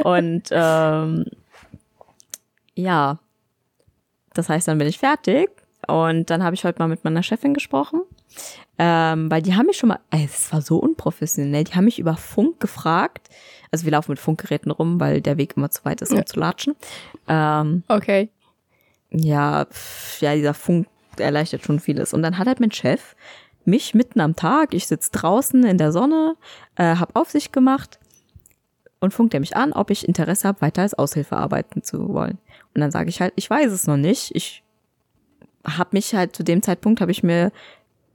und 0.03 0.43
ähm, 0.51 1.25
ja, 2.75 3.19
das 4.33 4.49
heißt, 4.49 4.67
dann 4.67 4.77
bin 4.77 4.87
ich 4.87 4.99
fertig. 4.99 5.49
Und 5.87 6.29
dann 6.29 6.43
habe 6.43 6.55
ich 6.55 6.63
heute 6.63 6.79
mal 6.79 6.87
mit 6.87 7.03
meiner 7.03 7.23
Chefin 7.23 7.53
gesprochen. 7.53 8.01
Ähm, 8.77 9.31
weil 9.31 9.41
die 9.41 9.55
haben 9.55 9.65
mich 9.65 9.77
schon 9.77 9.89
mal, 9.89 9.99
es 10.11 10.51
war 10.53 10.61
so 10.61 10.77
unprofessionell, 10.77 11.63
die 11.63 11.73
haben 11.73 11.85
mich 11.85 11.97
über 11.97 12.15
Funk 12.15 12.59
gefragt. 12.59 13.29
Also 13.71 13.85
wir 13.85 13.91
laufen 13.91 14.11
mit 14.11 14.19
Funkgeräten 14.19 14.71
rum, 14.71 14.99
weil 14.99 15.21
der 15.21 15.37
Weg 15.37 15.55
immer 15.57 15.69
zu 15.69 15.83
weit 15.85 16.01
ist, 16.01 16.11
um 16.11 16.17
Ja. 16.19 16.25
zu 16.25 16.39
latschen. 16.39 16.75
Ähm, 17.27 17.83
Okay. 17.87 18.29
ja, 19.11 19.65
pf, 19.65 20.21
ja, 20.21 20.35
dieser 20.35 20.53
Funk 20.53 20.87
erleichtert 21.17 21.63
schon 21.63 21.79
vieles. 21.79 22.13
Und 22.13 22.21
dann 22.23 22.37
hat 22.37 22.47
halt 22.47 22.59
mein 22.59 22.71
Chef 22.71 23.15
mich 23.65 23.93
mitten 23.93 24.21
am 24.21 24.35
Tag, 24.35 24.73
ich 24.73 24.87
sitz 24.87 25.11
draußen 25.11 25.63
in 25.65 25.77
der 25.77 25.91
Sonne, 25.91 26.35
äh, 26.75 26.95
hab 26.95 27.15
Aufsicht 27.15 27.51
gemacht 27.51 27.99
und 28.99 29.13
funkt 29.13 29.33
er 29.33 29.39
mich 29.39 29.55
an, 29.57 29.73
ob 29.73 29.89
ich 29.89 30.07
Interesse 30.07 30.47
habe, 30.47 30.61
weiter 30.61 30.83
als 30.83 30.93
Aushilfe 30.93 31.35
arbeiten 31.35 31.83
zu 31.83 32.13
wollen. 32.13 32.37
Und 32.73 32.81
dann 32.81 32.91
sage 32.91 33.09
ich 33.09 33.19
halt, 33.21 33.33
ich 33.35 33.49
weiß 33.49 33.71
es 33.71 33.87
noch 33.87 33.97
nicht. 33.97 34.35
Ich 34.35 34.63
habe 35.65 35.89
mich 35.91 36.13
halt 36.15 36.35
zu 36.35 36.43
dem 36.43 36.61
Zeitpunkt 36.61 37.01
habe 37.01 37.11
ich 37.11 37.23
mir 37.23 37.51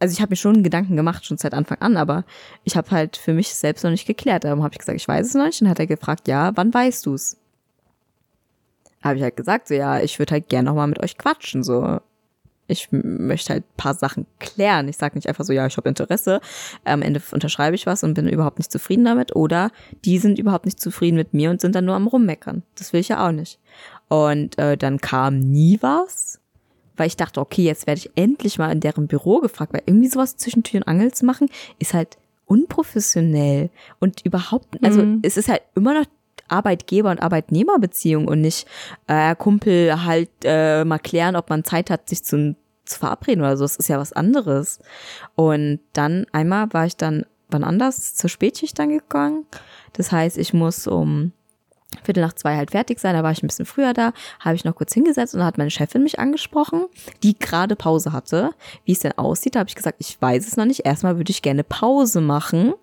also 0.03 0.15
ich 0.15 0.21
habe 0.21 0.31
mir 0.31 0.37
schon 0.37 0.65
Gedanken 0.65 0.97
gemacht 0.97 1.25
schon 1.25 1.39
seit 1.39 1.55
Anfang 1.55 1.79
an, 1.81 1.97
aber 1.97 2.25
ich 2.65 2.77
habe 2.77 2.91
halt 2.91 3.17
für 3.17 3.33
mich 3.33 3.55
selbst 3.55 3.85
noch 3.85 3.93
nicht 3.93 4.05
geklärt. 4.05 4.43
Darum 4.43 4.65
habe 4.65 4.75
ich 4.75 4.81
gesagt, 4.81 5.01
ich 5.01 5.07
weiß 5.07 5.29
es 5.29 5.35
noch 5.35 5.47
nicht. 5.47 5.61
Dann 5.61 5.69
hat 5.69 5.79
er 5.79 5.87
gefragt, 5.87 6.27
ja, 6.27 6.51
wann 6.57 6.75
weißt 6.75 7.07
du's? 7.07 7.37
Habe 9.01 9.19
ich 9.19 9.23
halt 9.23 9.37
gesagt, 9.37 9.69
so 9.69 9.75
ja, 9.75 10.01
ich 10.01 10.19
würde 10.19 10.33
halt 10.33 10.49
gerne 10.49 10.69
noch 10.71 10.75
mal 10.75 10.89
mit 10.89 11.01
euch 11.01 11.17
quatschen, 11.19 11.63
so. 11.63 12.01
Ich 12.67 12.89
möchte 12.91 13.53
halt 13.53 13.63
ein 13.63 13.77
paar 13.77 13.95
Sachen 13.95 14.27
klären. 14.41 14.89
Ich 14.89 14.97
sage 14.97 15.15
nicht 15.15 15.29
einfach 15.29 15.45
so, 15.45 15.53
ja, 15.53 15.67
ich 15.69 15.77
habe 15.77 15.89
Interesse. 15.89 16.41
Am 16.85 17.03
Ende 17.03 17.23
unterschreibe 17.31 17.77
ich 17.77 17.87
was 17.87 18.03
und 18.03 18.15
bin 18.15 18.27
überhaupt 18.27 18.59
nicht 18.59 18.73
zufrieden 18.73 19.05
damit. 19.05 19.37
Oder 19.37 19.71
die 20.05 20.19
sind 20.19 20.37
überhaupt 20.37 20.65
nicht 20.65 20.81
zufrieden 20.81 21.17
mit 21.17 21.33
mir 21.33 21.51
und 21.51 21.61
sind 21.61 21.77
dann 21.77 21.85
nur 21.85 21.95
am 21.95 22.09
Rummeckern. 22.09 22.65
Das 22.75 22.93
will 22.93 23.01
ich 23.01 23.09
ja 23.09 23.25
auch 23.25 23.33
nicht. 23.33 23.61
Und 24.09 24.59
äh, 24.59 24.77
dann 24.77 25.01
kam 25.01 25.39
nie 25.39 25.79
was 25.81 26.42
weil 26.97 27.07
ich 27.07 27.17
dachte, 27.17 27.41
okay, 27.41 27.63
jetzt 27.63 27.87
werde 27.87 27.99
ich 28.01 28.11
endlich 28.17 28.59
mal 28.59 28.71
in 28.73 28.81
deren 28.81 29.07
Büro 29.07 29.41
gefragt, 29.41 29.73
weil 29.73 29.83
irgendwie 29.87 30.09
sowas 30.09 30.37
zwischen 30.37 30.63
Tür 30.63 30.79
und 30.81 30.89
Angel 30.89 31.13
zu 31.13 31.25
machen, 31.25 31.49
ist 31.79 31.95
halt 31.95 32.17
unprofessionell 32.47 33.71
und 34.01 34.25
überhaupt, 34.25 34.83
also 34.85 35.03
Mhm. 35.03 35.21
es 35.23 35.37
ist 35.37 35.49
halt 35.49 35.63
immer 35.75 35.95
noch 35.95 36.07
Arbeitgeber- 36.49 37.11
und 37.11 37.23
Arbeitnehmerbeziehung 37.23 38.29
und 38.29 38.41
nicht 38.41 38.67
äh, 39.07 39.35
Kumpel 39.37 40.05
halt 40.05 40.29
äh, 40.45 40.85
mal 40.85 40.99
klären, 40.99 41.37
ob 41.37 41.49
man 41.49 41.65
Zeit 41.65 41.89
hat, 41.89 42.09
sich 42.09 42.25
zu, 42.25 42.55
zu 42.85 42.99
verabreden 42.99 43.43
oder 43.43 43.57
so. 43.57 43.65
Das 43.65 43.77
ist 43.77 43.89
ja 43.89 43.99
was 43.99 44.13
anderes. 44.13 44.81
Und 45.35 45.81
dann 45.95 46.27
einmal 46.33 46.73
war 46.73 46.85
ich 46.87 46.97
dann 46.97 47.25
wann 47.49 47.65
anders 47.65 48.15
zur 48.15 48.29
Spätschicht 48.31 48.79
dann 48.79 48.91
gegangen. 48.91 49.47
Das 49.95 50.11
heißt, 50.13 50.37
ich 50.39 50.53
muss 50.55 50.87
um 50.87 51.33
Viertel 52.03 52.21
nach 52.21 52.33
zwei 52.33 52.57
halt 52.57 52.71
fertig 52.71 52.99
sein, 52.99 53.15
da 53.15 53.23
war 53.23 53.33
ich 53.33 53.43
ein 53.43 53.47
bisschen 53.47 53.67
früher 53.67 53.93
da, 53.93 54.13
habe 54.41 54.57
ich 54.57 54.65
noch 54.65 54.75
kurz 54.75 54.95
hingesetzt 54.95 55.35
und 55.35 55.41
da 55.41 55.47
hat 55.47 55.59
meine 55.59 55.71
Chefin 55.71 56.03
mich 56.03 56.19
angesprochen, 56.19 56.87
die 57.23 57.39
gerade 57.39 57.77
Pause 57.77 58.13
hatte, 58.13 58.51
wie 58.85 58.93
es 58.93 59.01
denn 59.01 59.17
aussieht. 59.19 59.55
Da 59.55 59.61
habe 59.61 59.69
ich 59.69 59.77
gesagt, 59.77 59.97
ich 59.99 60.21
weiß 60.21 60.47
es 60.47 60.57
noch 60.57 60.65
nicht. 60.65 60.85
Erstmal 60.85 61.17
würde 61.17 61.31
ich 61.31 61.43
gerne 61.43 61.65
Pause 61.65 62.21
machen, 62.21 62.75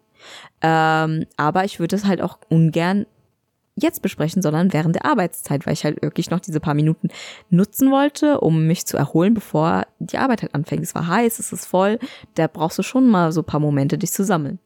ähm, 0.61 1.25
aber 1.37 1.65
ich 1.65 1.79
würde 1.79 1.95
es 1.95 2.05
halt 2.05 2.21
auch 2.21 2.37
ungern 2.49 3.05
jetzt 3.81 4.01
besprechen, 4.01 4.41
sondern 4.41 4.73
während 4.73 4.95
der 4.95 5.05
Arbeitszeit, 5.05 5.65
weil 5.65 5.73
ich 5.73 5.85
halt 5.85 6.01
wirklich 6.01 6.29
noch 6.29 6.39
diese 6.39 6.59
paar 6.59 6.73
Minuten 6.73 7.09
nutzen 7.49 7.91
wollte, 7.91 8.41
um 8.41 8.67
mich 8.67 8.85
zu 8.85 8.97
erholen, 8.97 9.33
bevor 9.33 9.85
die 9.99 10.17
Arbeit 10.17 10.41
halt 10.41 10.55
anfängt. 10.55 10.83
Es 10.83 10.95
war 10.95 11.07
heiß, 11.07 11.39
es 11.39 11.53
ist 11.53 11.65
voll, 11.65 11.99
da 12.35 12.47
brauchst 12.47 12.77
du 12.77 12.83
schon 12.83 13.07
mal 13.07 13.31
so 13.31 13.43
paar 13.43 13.59
Momente, 13.59 13.97
dich 13.97 14.11
zu 14.11 14.23
sammeln. 14.23 14.59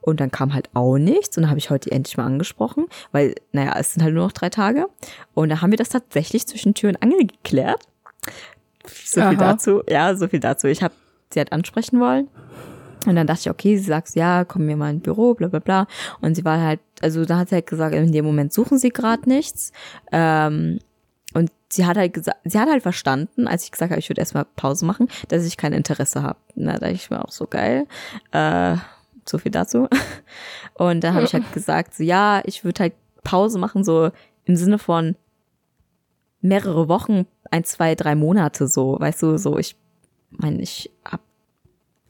Und 0.00 0.20
dann 0.20 0.30
kam 0.30 0.54
halt 0.54 0.68
auch 0.74 0.98
nichts 0.98 1.36
und 1.36 1.42
dann 1.42 1.50
habe 1.50 1.58
ich 1.58 1.70
heute 1.70 1.90
endlich 1.90 2.16
mal 2.16 2.26
angesprochen, 2.26 2.86
weil, 3.12 3.34
naja, 3.52 3.74
es 3.78 3.94
sind 3.94 4.02
halt 4.02 4.14
nur 4.14 4.24
noch 4.24 4.32
drei 4.32 4.50
Tage. 4.50 4.86
Und 5.34 5.48
da 5.48 5.60
haben 5.60 5.70
wir 5.70 5.78
das 5.78 5.88
tatsächlich 5.88 6.46
zwischen 6.46 6.74
Tür 6.74 6.90
und 6.90 7.02
Angel 7.02 7.26
geklärt. 7.26 7.82
So 9.04 9.20
viel 9.20 9.40
Aha. 9.40 9.52
dazu. 9.52 9.82
Ja, 9.88 10.14
so 10.16 10.28
viel 10.28 10.40
dazu. 10.40 10.66
Ich 10.66 10.82
habe 10.82 10.94
sie 11.32 11.40
halt 11.40 11.52
ansprechen 11.52 12.00
wollen. 12.00 12.28
Und 13.06 13.16
dann 13.16 13.26
dachte 13.26 13.40
ich, 13.42 13.50
okay, 13.50 13.76
sie 13.76 13.84
sagt, 13.84 14.14
ja, 14.14 14.44
komm 14.44 14.66
mir 14.66 14.76
mal 14.76 14.90
ins 14.90 15.02
Büro, 15.02 15.34
bla 15.34 15.48
bla 15.48 15.58
bla. 15.58 15.86
Und 16.20 16.34
sie 16.34 16.44
war 16.44 16.60
halt, 16.60 16.80
also 17.02 17.24
da 17.24 17.38
hat 17.38 17.50
sie 17.50 17.56
halt 17.56 17.66
gesagt, 17.66 17.94
in 17.94 18.12
dem 18.12 18.24
Moment 18.24 18.52
suchen 18.52 18.78
sie 18.78 18.90
gerade 18.90 19.28
nichts. 19.28 19.72
Ähm, 20.10 20.78
und 21.34 21.50
sie 21.68 21.84
hat 21.84 21.96
halt 21.96 22.14
gesagt, 22.14 22.38
sie 22.44 22.58
hat 22.58 22.68
halt 22.68 22.82
verstanden, 22.82 23.46
als 23.46 23.64
ich 23.64 23.72
gesagt 23.72 23.90
habe, 23.90 23.98
ich 23.98 24.08
würde 24.08 24.20
erstmal 24.20 24.46
Pause 24.56 24.86
machen, 24.86 25.08
dass 25.28 25.44
ich 25.44 25.56
kein 25.56 25.72
Interesse 25.72 26.22
habe. 26.22 26.38
Na, 26.54 26.74
da 26.74 26.78
dachte 26.78 26.94
ich 26.94 27.10
mir 27.10 27.22
auch 27.22 27.32
so 27.32 27.46
geil. 27.46 27.86
Äh, 28.32 28.76
so 29.28 29.38
viel 29.38 29.52
dazu. 29.52 29.88
Und 30.74 31.02
dann 31.02 31.14
habe 31.14 31.24
ich 31.24 31.34
halt 31.34 31.52
gesagt, 31.52 31.94
so 31.94 32.02
ja, 32.02 32.42
ich 32.44 32.64
würde 32.64 32.80
halt 32.80 32.94
Pause 33.22 33.58
machen, 33.58 33.84
so 33.84 34.10
im 34.44 34.56
Sinne 34.56 34.78
von 34.78 35.16
mehrere 36.40 36.88
Wochen, 36.88 37.26
ein, 37.50 37.64
zwei, 37.64 37.94
drei 37.94 38.14
Monate 38.14 38.68
so, 38.68 38.98
weißt 39.00 39.22
du, 39.22 39.38
so 39.38 39.58
ich 39.58 39.76
meine, 40.30 40.60
ich 40.60 40.90
hab, 41.04 41.22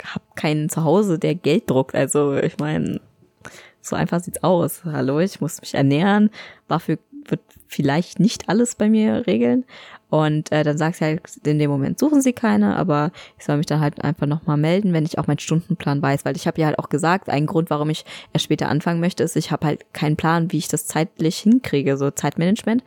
hab 0.03 0.35
keinen 0.35 0.69
Zuhause, 0.69 1.19
der 1.19 1.35
Geld 1.37 1.71
druckt, 1.71 1.95
also 1.95 2.35
ich 2.35 2.59
meine, 2.59 3.01
so 3.81 3.97
einfach 3.97 4.21
sieht's 4.21 4.43
aus. 4.43 4.85
Hallo, 4.85 5.21
ich 5.21 5.41
muss 5.41 5.61
mich 5.61 5.75
ernähren, 5.75 6.31
dafür 6.69 6.99
wird 7.27 7.41
vielleicht 7.69 8.19
nicht 8.19 8.49
alles 8.49 8.75
bei 8.75 8.89
mir 8.89 9.27
regeln. 9.27 9.65
Und 10.11 10.53
äh, 10.53 10.63
dann 10.63 10.79
sagt 10.79 10.97
sie 10.97 11.05
halt, 11.05 11.23
in 11.45 11.59
dem 11.59 11.71
Moment 11.71 11.99
suchen 11.99 12.23
sie 12.23 12.33
keine, 12.33 12.77
aber 12.77 13.11
ich 13.39 13.45
soll 13.45 13.57
mich 13.57 13.67
dann 13.67 13.81
halt 13.81 14.05
einfach 14.05 14.27
nochmal 14.27 14.57
melden, 14.57 14.93
wenn 14.93 15.05
ich 15.05 15.19
auch 15.19 15.27
meinen 15.27 15.41
Stundenplan 15.41 16.01
weiß, 16.03 16.25
weil 16.25 16.37
ich 16.37 16.47
habe 16.47 16.61
ja 16.61 16.69
halt 16.69 16.79
auch 16.79 16.89
gesagt, 16.89 17.29
ein 17.29 17.47
Grund, 17.47 17.69
warum 17.71 17.91
ich 17.91 18.05
erst 18.33 18.45
später 18.45 18.69
anfangen 18.69 19.01
möchte, 19.01 19.25
ist, 19.25 19.35
ich 19.35 19.51
habe 19.51 19.67
halt 19.67 19.93
keinen 19.93 20.17
Plan, 20.17 20.53
wie 20.53 20.59
ich 20.59 20.69
das 20.69 20.87
zeitlich 20.87 21.39
hinkriege, 21.39 21.97
so 21.97 22.11
Zeitmanagement. 22.11 22.85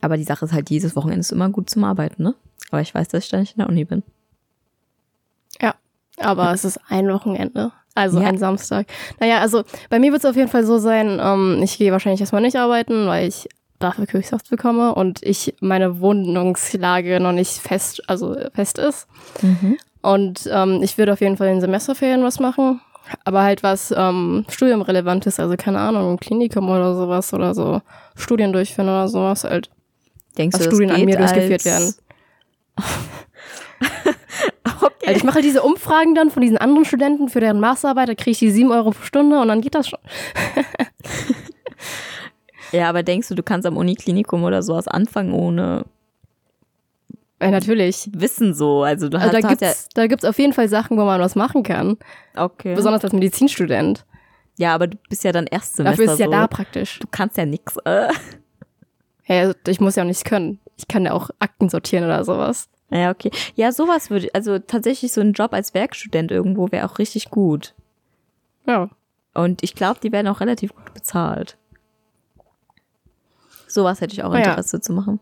Aber 0.00 0.16
die 0.16 0.24
Sache 0.24 0.46
ist 0.46 0.52
halt, 0.52 0.68
dieses 0.68 0.96
Wochenende 0.96 1.20
ist 1.20 1.30
immer 1.32 1.50
gut 1.50 1.70
zum 1.70 1.84
Arbeiten, 1.84 2.22
ne? 2.24 2.34
Aber 2.70 2.80
ich 2.80 2.92
weiß, 2.94 3.08
dass 3.08 3.24
ich 3.24 3.30
da 3.30 3.38
nicht 3.38 3.52
in 3.52 3.58
der 3.58 3.68
Uni 3.68 3.84
bin. 3.84 4.02
Ja. 5.60 5.74
Aber 6.18 6.52
es 6.52 6.64
ist 6.64 6.80
ein 6.88 7.08
Wochenende. 7.08 7.72
Also 7.94 8.20
Ja. 8.20 8.26
ein 8.26 8.38
Samstag. 8.38 8.86
Naja, 9.20 9.38
also 9.38 9.62
bei 9.88 10.00
mir 10.00 10.10
wird 10.10 10.24
es 10.24 10.28
auf 10.28 10.34
jeden 10.36 10.48
Fall 10.48 10.64
so 10.64 10.78
sein, 10.78 11.20
ähm, 11.22 11.60
ich 11.62 11.78
gehe 11.78 11.92
wahrscheinlich 11.92 12.20
erstmal 12.20 12.42
nicht 12.42 12.56
arbeiten, 12.56 13.06
weil 13.06 13.28
ich 13.28 13.48
dafür 13.84 14.06
Kirchsaft 14.06 14.50
bekomme 14.50 14.94
und 14.94 15.22
ich 15.22 15.54
meine 15.60 16.00
Wohnungslage 16.00 17.20
noch 17.20 17.32
nicht 17.32 17.52
fest, 17.58 18.02
also 18.08 18.36
fest 18.54 18.78
ist. 18.78 19.06
Mhm. 19.42 19.76
Und 20.02 20.48
ähm, 20.52 20.80
ich 20.82 20.98
würde 20.98 21.12
auf 21.12 21.20
jeden 21.20 21.36
Fall 21.36 21.48
in 21.48 21.54
den 21.56 21.60
Semesterferien 21.60 22.22
was 22.24 22.40
machen. 22.40 22.80
Aber 23.24 23.42
halt 23.42 23.62
was 23.62 23.92
ähm, 23.96 24.46
studiumrelevantes, 24.48 25.38
also 25.38 25.54
keine 25.58 25.78
Ahnung, 25.78 26.12
ein 26.12 26.18
Klinikum 26.20 26.70
oder 26.70 26.94
sowas 26.94 27.34
oder 27.34 27.54
so 27.54 27.82
Studien 28.16 28.52
durchführen 28.52 28.88
oder 28.88 29.08
sowas 29.08 29.44
halt. 29.44 29.68
Denkst 30.38 30.56
Was 30.58 30.64
du, 30.64 30.70
Studien 30.70 30.90
an 30.90 31.04
mir 31.04 31.16
durchgeführt 31.18 31.66
als- 31.66 32.00
okay. 34.80 35.06
Also 35.06 35.16
ich 35.18 35.24
mache 35.24 35.36
halt 35.36 35.44
diese 35.44 35.62
Umfragen 35.62 36.14
dann 36.14 36.30
von 36.30 36.42
diesen 36.42 36.56
anderen 36.58 36.84
Studenten 36.84 37.28
für 37.28 37.40
deren 37.40 37.60
Masterarbeit, 37.60 38.08
da 38.08 38.14
kriege 38.14 38.30
ich 38.30 38.38
die 38.38 38.50
7 38.50 38.70
Euro 38.72 38.90
pro 38.92 39.02
Stunde 39.02 39.38
und 39.40 39.48
dann 39.48 39.60
geht 39.60 39.74
das 39.74 39.88
schon. 39.88 40.00
Ja, 42.72 42.88
aber 42.88 43.02
denkst 43.02 43.28
du, 43.28 43.34
du 43.34 43.42
kannst 43.42 43.66
am 43.66 43.76
Uniklinikum 43.76 44.44
oder 44.44 44.62
sowas 44.62 44.88
anfangen 44.88 45.32
ohne 45.32 45.84
Ja, 47.40 47.50
natürlich. 47.50 48.08
Wissen 48.12 48.54
so? 48.54 48.82
Also 48.82 49.08
du 49.08 49.18
Also 49.18 49.32
hast, 49.36 49.42
da 49.44 49.48
hast 49.50 49.58
gibt's, 49.60 49.88
da 49.94 50.06
gibt's 50.06 50.24
auf 50.24 50.38
jeden 50.38 50.52
Fall 50.52 50.68
Sachen, 50.68 50.96
wo 50.96 51.04
man 51.04 51.20
was 51.20 51.34
machen 51.34 51.62
kann. 51.62 51.96
ja 52.34 52.44
okay. 52.44 52.74
Besonders 52.74 53.04
als 53.04 53.12
Medizinstudent. 53.12 54.04
Ja, 54.56 54.74
aber 54.74 54.86
du 54.86 54.96
bist 55.08 55.24
ja 55.24 55.32
dann 55.32 55.46
Erstsemester 55.48 55.96
Dafür 56.02 56.12
ist 56.12 56.20
ja 56.20 56.26
so. 56.26 56.32
da 56.32 56.46
praktisch. 56.46 56.98
Du 57.00 57.08
kannst 57.10 57.36
ja 57.36 57.44
nix. 57.46 57.76
Äh. 57.84 58.08
Ja, 59.26 59.40
also 59.40 59.54
ich 59.68 59.80
muss 59.80 59.96
ja 59.96 60.02
auch 60.02 60.06
nichts 60.06 60.22
können. 60.24 60.60
Ich 60.76 60.86
kann 60.86 61.06
ja 61.06 61.12
auch 61.12 61.30
Akten 61.38 61.70
sortieren 61.70 62.04
oder 62.04 62.22
sowas. 62.26 62.68
Ja, 62.90 63.10
okay. 63.10 63.30
Ja, 63.54 63.72
sowas 63.72 64.10
würde, 64.10 64.28
also 64.34 64.58
tatsächlich 64.58 65.12
so 65.12 65.22
ein 65.22 65.32
Job 65.32 65.54
als 65.54 65.72
Werkstudent 65.72 66.30
irgendwo 66.30 66.70
wäre 66.70 66.86
auch 66.86 66.98
richtig 66.98 67.30
gut. 67.30 67.74
Ja. 68.66 68.90
Und 69.32 69.62
ich 69.62 69.74
glaube, 69.74 69.98
die 70.02 70.12
werden 70.12 70.28
auch 70.28 70.40
relativ 70.40 70.74
gut 70.74 70.92
bezahlt. 70.92 71.56
Sowas 73.74 74.00
hätte 74.00 74.12
ich 74.14 74.22
auch 74.22 74.32
Ah, 74.32 74.38
ja. 74.38 74.44
Interesse 74.50 74.80
zu 74.80 74.92
machen. 74.92 75.20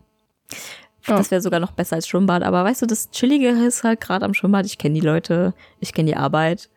Ja. 1.07 1.17
Das 1.17 1.31
wäre 1.31 1.41
sogar 1.41 1.59
noch 1.59 1.71
besser 1.71 1.95
als 1.97 2.07
Schwimmbad. 2.07 2.43
Aber 2.43 2.63
weißt 2.63 2.81
du, 2.83 2.85
das 2.85 3.09
Chillige 3.11 3.49
ist 3.49 3.83
halt 3.83 3.99
gerade 3.99 4.23
am 4.25 4.33
Schwimmbad. 4.33 4.65
Ich 4.65 4.77
kenne 4.77 4.93
die 4.95 5.05
Leute, 5.05 5.53
ich 5.79 5.91
kenne 5.93 6.11
die 6.11 6.15
Arbeit. 6.17 6.69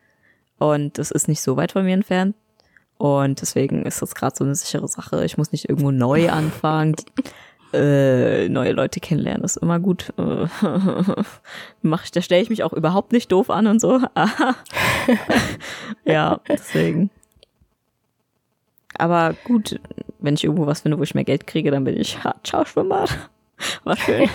Und 0.57 0.97
das 0.97 1.11
ist 1.11 1.27
nicht 1.27 1.41
so 1.41 1.55
weit 1.55 1.71
von 1.73 1.85
mir 1.85 1.93
entfernt. 1.93 2.35
Und 2.97 3.41
deswegen 3.41 3.85
ist 3.85 4.01
das 4.01 4.15
gerade 4.15 4.35
so 4.35 4.43
eine 4.43 4.55
sichere 4.55 4.87
Sache. 4.87 5.23
Ich 5.23 5.37
muss 5.37 5.51
nicht 5.51 5.69
irgendwo 5.69 5.91
neu 5.91 6.29
anfangen. 6.31 6.95
äh, 7.73 8.49
neue 8.49 8.71
Leute 8.71 8.99
kennenlernen 8.99 9.43
ist 9.43 9.57
immer 9.57 9.79
gut. 9.79 10.11
Mach 11.81 12.03
ich, 12.05 12.11
da 12.11 12.21
stelle 12.21 12.41
ich 12.41 12.49
mich 12.49 12.63
auch 12.63 12.73
überhaupt 12.73 13.11
nicht 13.11 13.31
doof 13.31 13.49
an 13.51 13.67
und 13.67 13.79
so. 13.79 14.01
ja, 16.05 16.39
deswegen. 16.47 17.11
Aber 18.97 19.35
gut, 19.43 19.79
wenn 20.19 20.33
ich 20.35 20.43
irgendwo 20.43 20.65
was 20.65 20.81
finde, 20.81 20.97
wo 20.97 21.03
ich 21.03 21.13
mehr 21.15 21.23
Geld 21.23 21.45
kriege, 21.47 21.71
dann 21.71 21.83
bin 21.83 21.97
ich, 21.99 22.23
ha, 22.23 22.35
ciao, 22.43 22.65
Schwimmbad. 22.65 23.29
War 23.83 23.97
schön. 23.97 24.29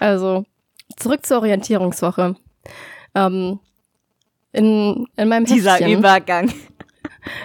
Also, 0.00 0.44
zurück 0.96 1.24
zur 1.24 1.38
Orientierungswoche. 1.38 2.36
Ähm, 3.14 3.58
in, 4.52 5.06
in 5.16 5.28
meinem 5.28 5.44
Dieser 5.44 5.72
Heftchen. 5.74 5.98
Übergang. 5.98 6.52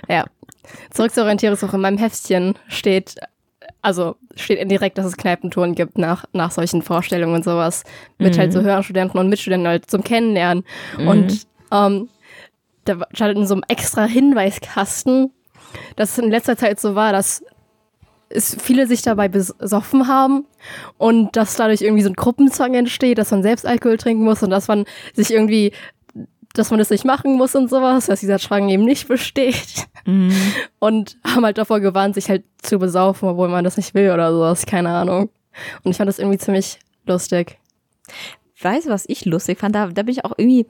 Ja. 0.09 0.25
Zurück 0.89 1.13
zur 1.13 1.23
Orientierungswoche. 1.23 1.75
In 1.75 1.81
meinem 1.83 1.97
Heftchen 1.99 2.55
steht, 2.67 3.15
also 3.83 4.15
steht 4.35 4.57
indirekt, 4.57 4.97
dass 4.97 5.05
es 5.05 5.17
Kneipentouren 5.17 5.75
gibt 5.75 5.99
nach, 5.99 6.25
nach 6.33 6.49
solchen 6.49 6.81
Vorstellungen 6.81 7.35
und 7.35 7.43
sowas. 7.43 7.83
Mit 8.17 8.33
Mhm. 8.35 8.39
halt 8.39 8.53
so 8.53 8.61
Hörstudenten 8.61 9.19
und 9.19 9.29
Mitstudenten 9.29 9.67
halt 9.67 9.89
zum 9.89 10.03
Kennenlernen. 10.03 10.63
Und 10.97 11.45
ähm, 11.71 12.09
da 12.85 12.97
stand 13.13 13.37
in 13.37 13.45
so 13.45 13.53
einem 13.53 13.63
extra 13.67 14.05
Hinweiskasten, 14.05 15.31
dass 15.95 16.11
es 16.11 16.17
in 16.17 16.29
letzter 16.29 16.57
Zeit 16.57 16.79
so 16.79 16.95
war, 16.95 17.11
dass 17.11 17.43
es 18.29 18.55
viele 18.59 18.87
sich 18.87 19.01
dabei 19.01 19.27
besoffen 19.27 20.07
haben 20.07 20.45
und 20.97 21.35
dass 21.35 21.55
dadurch 21.55 21.81
irgendwie 21.81 22.03
so 22.03 22.09
ein 22.09 22.15
Gruppenzwang 22.15 22.73
entsteht, 22.73 23.17
dass 23.17 23.31
man 23.31 23.43
selbst 23.43 23.65
Alkohol 23.65 23.97
trinken 23.97 24.23
muss 24.23 24.43
und 24.43 24.49
dass 24.49 24.67
man 24.67 24.85
sich 25.13 25.31
irgendwie, 25.31 25.71
dass 26.53 26.69
man 26.69 26.79
das 26.79 26.89
nicht 26.89 27.05
machen 27.05 27.35
muss 27.37 27.55
und 27.55 27.69
sowas, 27.69 28.07
dass 28.07 28.19
dieser 28.19 28.39
Zwang 28.39 28.69
eben 28.69 28.83
nicht 28.83 29.07
besteht. 29.07 29.87
Mhm. 30.05 30.33
Und 30.79 31.17
haben 31.25 31.45
halt 31.45 31.57
davor 31.57 31.79
gewarnt, 31.79 32.15
sich 32.15 32.29
halt 32.29 32.43
zu 32.61 32.79
besaufen, 32.79 33.29
obwohl 33.29 33.49
man 33.49 33.63
das 33.63 33.77
nicht 33.77 33.93
will 33.93 34.11
oder 34.11 34.31
sowas, 34.31 34.65
keine 34.65 34.89
Ahnung. 34.89 35.29
Und 35.83 35.91
ich 35.91 35.97
fand 35.97 36.09
das 36.09 36.19
irgendwie 36.19 36.37
ziemlich 36.37 36.79
lustig. 37.05 37.59
Weißt 38.61 38.87
du, 38.87 38.89
was 38.89 39.05
ich 39.07 39.25
lustig 39.25 39.59
fand? 39.59 39.75
Da, 39.75 39.87
da 39.87 40.03
bin 40.03 40.13
ich 40.13 40.25
auch 40.25 40.33
irgendwie, 40.37 40.65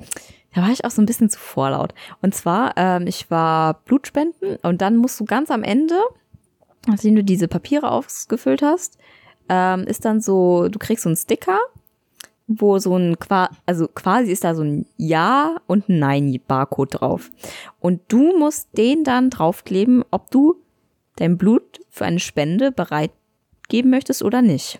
da 0.53 0.61
war 0.61 0.69
ich 0.69 0.83
auch 0.83 0.91
so 0.91 1.01
ein 1.01 1.05
bisschen 1.05 1.29
zu 1.29 1.39
vorlaut. 1.39 1.93
Und 2.21 2.35
zwar, 2.35 2.73
ähm, 2.75 3.07
ich 3.07 3.31
war 3.31 3.75
Blutspenden 3.85 4.57
und 4.63 4.81
dann 4.81 4.97
musst 4.97 5.19
du 5.19 5.25
ganz 5.25 5.51
am 5.51 5.63
Ende, 5.63 5.95
nachdem 6.87 7.15
du 7.15 7.23
diese 7.23 7.47
Papiere 7.47 7.91
ausgefüllt 7.91 8.61
hast, 8.61 8.97
ähm, 9.49 9.83
ist 9.83 10.03
dann 10.03 10.19
so, 10.19 10.67
du 10.67 10.79
kriegst 10.79 11.03
so 11.03 11.09
einen 11.09 11.15
Sticker, 11.15 11.59
wo 12.47 12.79
so 12.79 12.97
ein, 12.97 13.17
also 13.65 13.87
quasi 13.87 14.31
ist 14.31 14.43
da 14.43 14.55
so 14.55 14.63
ein 14.63 14.85
Ja 14.95 15.57
und 15.67 15.89
ein 15.89 15.99
Nein-Barcode 15.99 17.01
drauf. 17.01 17.29
Und 17.79 18.01
du 18.07 18.37
musst 18.37 18.69
den 18.77 19.03
dann 19.03 19.29
draufkleben, 19.29 20.03
ob 20.11 20.31
du 20.31 20.55
dein 21.17 21.37
Blut 21.37 21.81
für 21.89 22.05
eine 22.05 22.19
Spende 22.19 22.71
bereit 22.71 23.11
geben 23.67 23.89
möchtest 23.89 24.23
oder 24.23 24.41
nicht. 24.41 24.79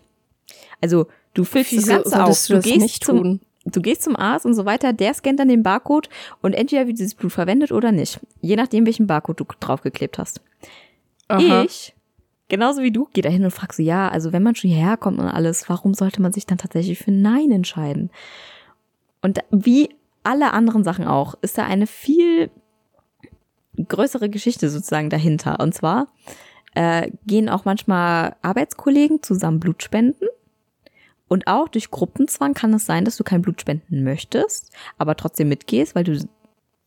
Also 0.81 1.07
du 1.37 1.43
füllst 1.43 1.71
das 1.71 1.77
Wieso 1.79 1.91
Ganze 1.91 2.09
solltest 2.09 2.29
aus. 2.29 2.47
du 2.47 2.53
Du 2.53 2.57
das 2.57 2.65
gehst 2.65 2.81
nicht 2.81 3.03
zum, 3.05 3.17
tun? 3.17 3.41
du 3.65 3.81
gehst 3.81 4.01
zum 4.03 4.15
Arzt 4.15 4.45
und 4.45 4.53
so 4.55 4.65
weiter, 4.65 4.93
der 4.93 5.13
scannt 5.13 5.39
dann 5.39 5.47
den 5.47 5.63
Barcode 5.63 6.09
und 6.41 6.53
entweder 6.53 6.87
wird 6.87 6.99
dieses 6.99 7.15
Blut 7.15 7.31
verwendet 7.31 7.71
oder 7.71 7.91
nicht. 7.91 8.19
Je 8.41 8.55
nachdem, 8.55 8.85
welchen 8.85 9.07
Barcode 9.07 9.39
du 9.39 9.45
draufgeklebt 9.59 10.17
hast. 10.17 10.41
Aha. 11.27 11.63
Ich, 11.63 11.93
genauso 12.47 12.81
wie 12.81 12.91
du, 12.91 13.07
gehe 13.13 13.21
da 13.21 13.29
hin 13.29 13.43
und 13.43 13.51
frag 13.51 13.73
so, 13.73 13.83
ja, 13.83 14.09
also 14.09 14.33
wenn 14.33 14.43
man 14.43 14.55
schon 14.55 14.69
hierher 14.69 14.97
kommt 14.97 15.19
und 15.19 15.27
alles, 15.27 15.69
warum 15.69 15.93
sollte 15.93 16.21
man 16.21 16.33
sich 16.33 16.45
dann 16.45 16.57
tatsächlich 16.57 16.97
für 16.99 17.11
Nein 17.11 17.51
entscheiden? 17.51 18.09
Und 19.21 19.39
wie 19.51 19.89
alle 20.23 20.53
anderen 20.53 20.83
Sachen 20.83 21.05
auch, 21.05 21.35
ist 21.41 21.57
da 21.57 21.65
eine 21.65 21.87
viel 21.87 22.49
größere 23.87 24.29
Geschichte 24.29 24.69
sozusagen 24.69 25.09
dahinter. 25.09 25.59
Und 25.59 25.73
zwar 25.73 26.07
äh, 26.73 27.11
gehen 27.25 27.49
auch 27.49 27.65
manchmal 27.65 28.35
Arbeitskollegen 28.41 29.21
zusammen 29.21 29.59
Blut 29.59 29.83
spenden. 29.83 30.25
Und 31.27 31.47
auch 31.47 31.67
durch 31.67 31.91
Gruppenzwang 31.91 32.53
kann 32.53 32.73
es 32.73 32.85
sein, 32.85 33.05
dass 33.05 33.17
du 33.17 33.23
kein 33.23 33.41
Blut 33.41 33.59
spenden 33.59 34.03
möchtest, 34.03 34.71
aber 34.97 35.15
trotzdem 35.15 35.49
mitgehst, 35.49 35.93
weil 35.93 36.03
du 36.03 36.27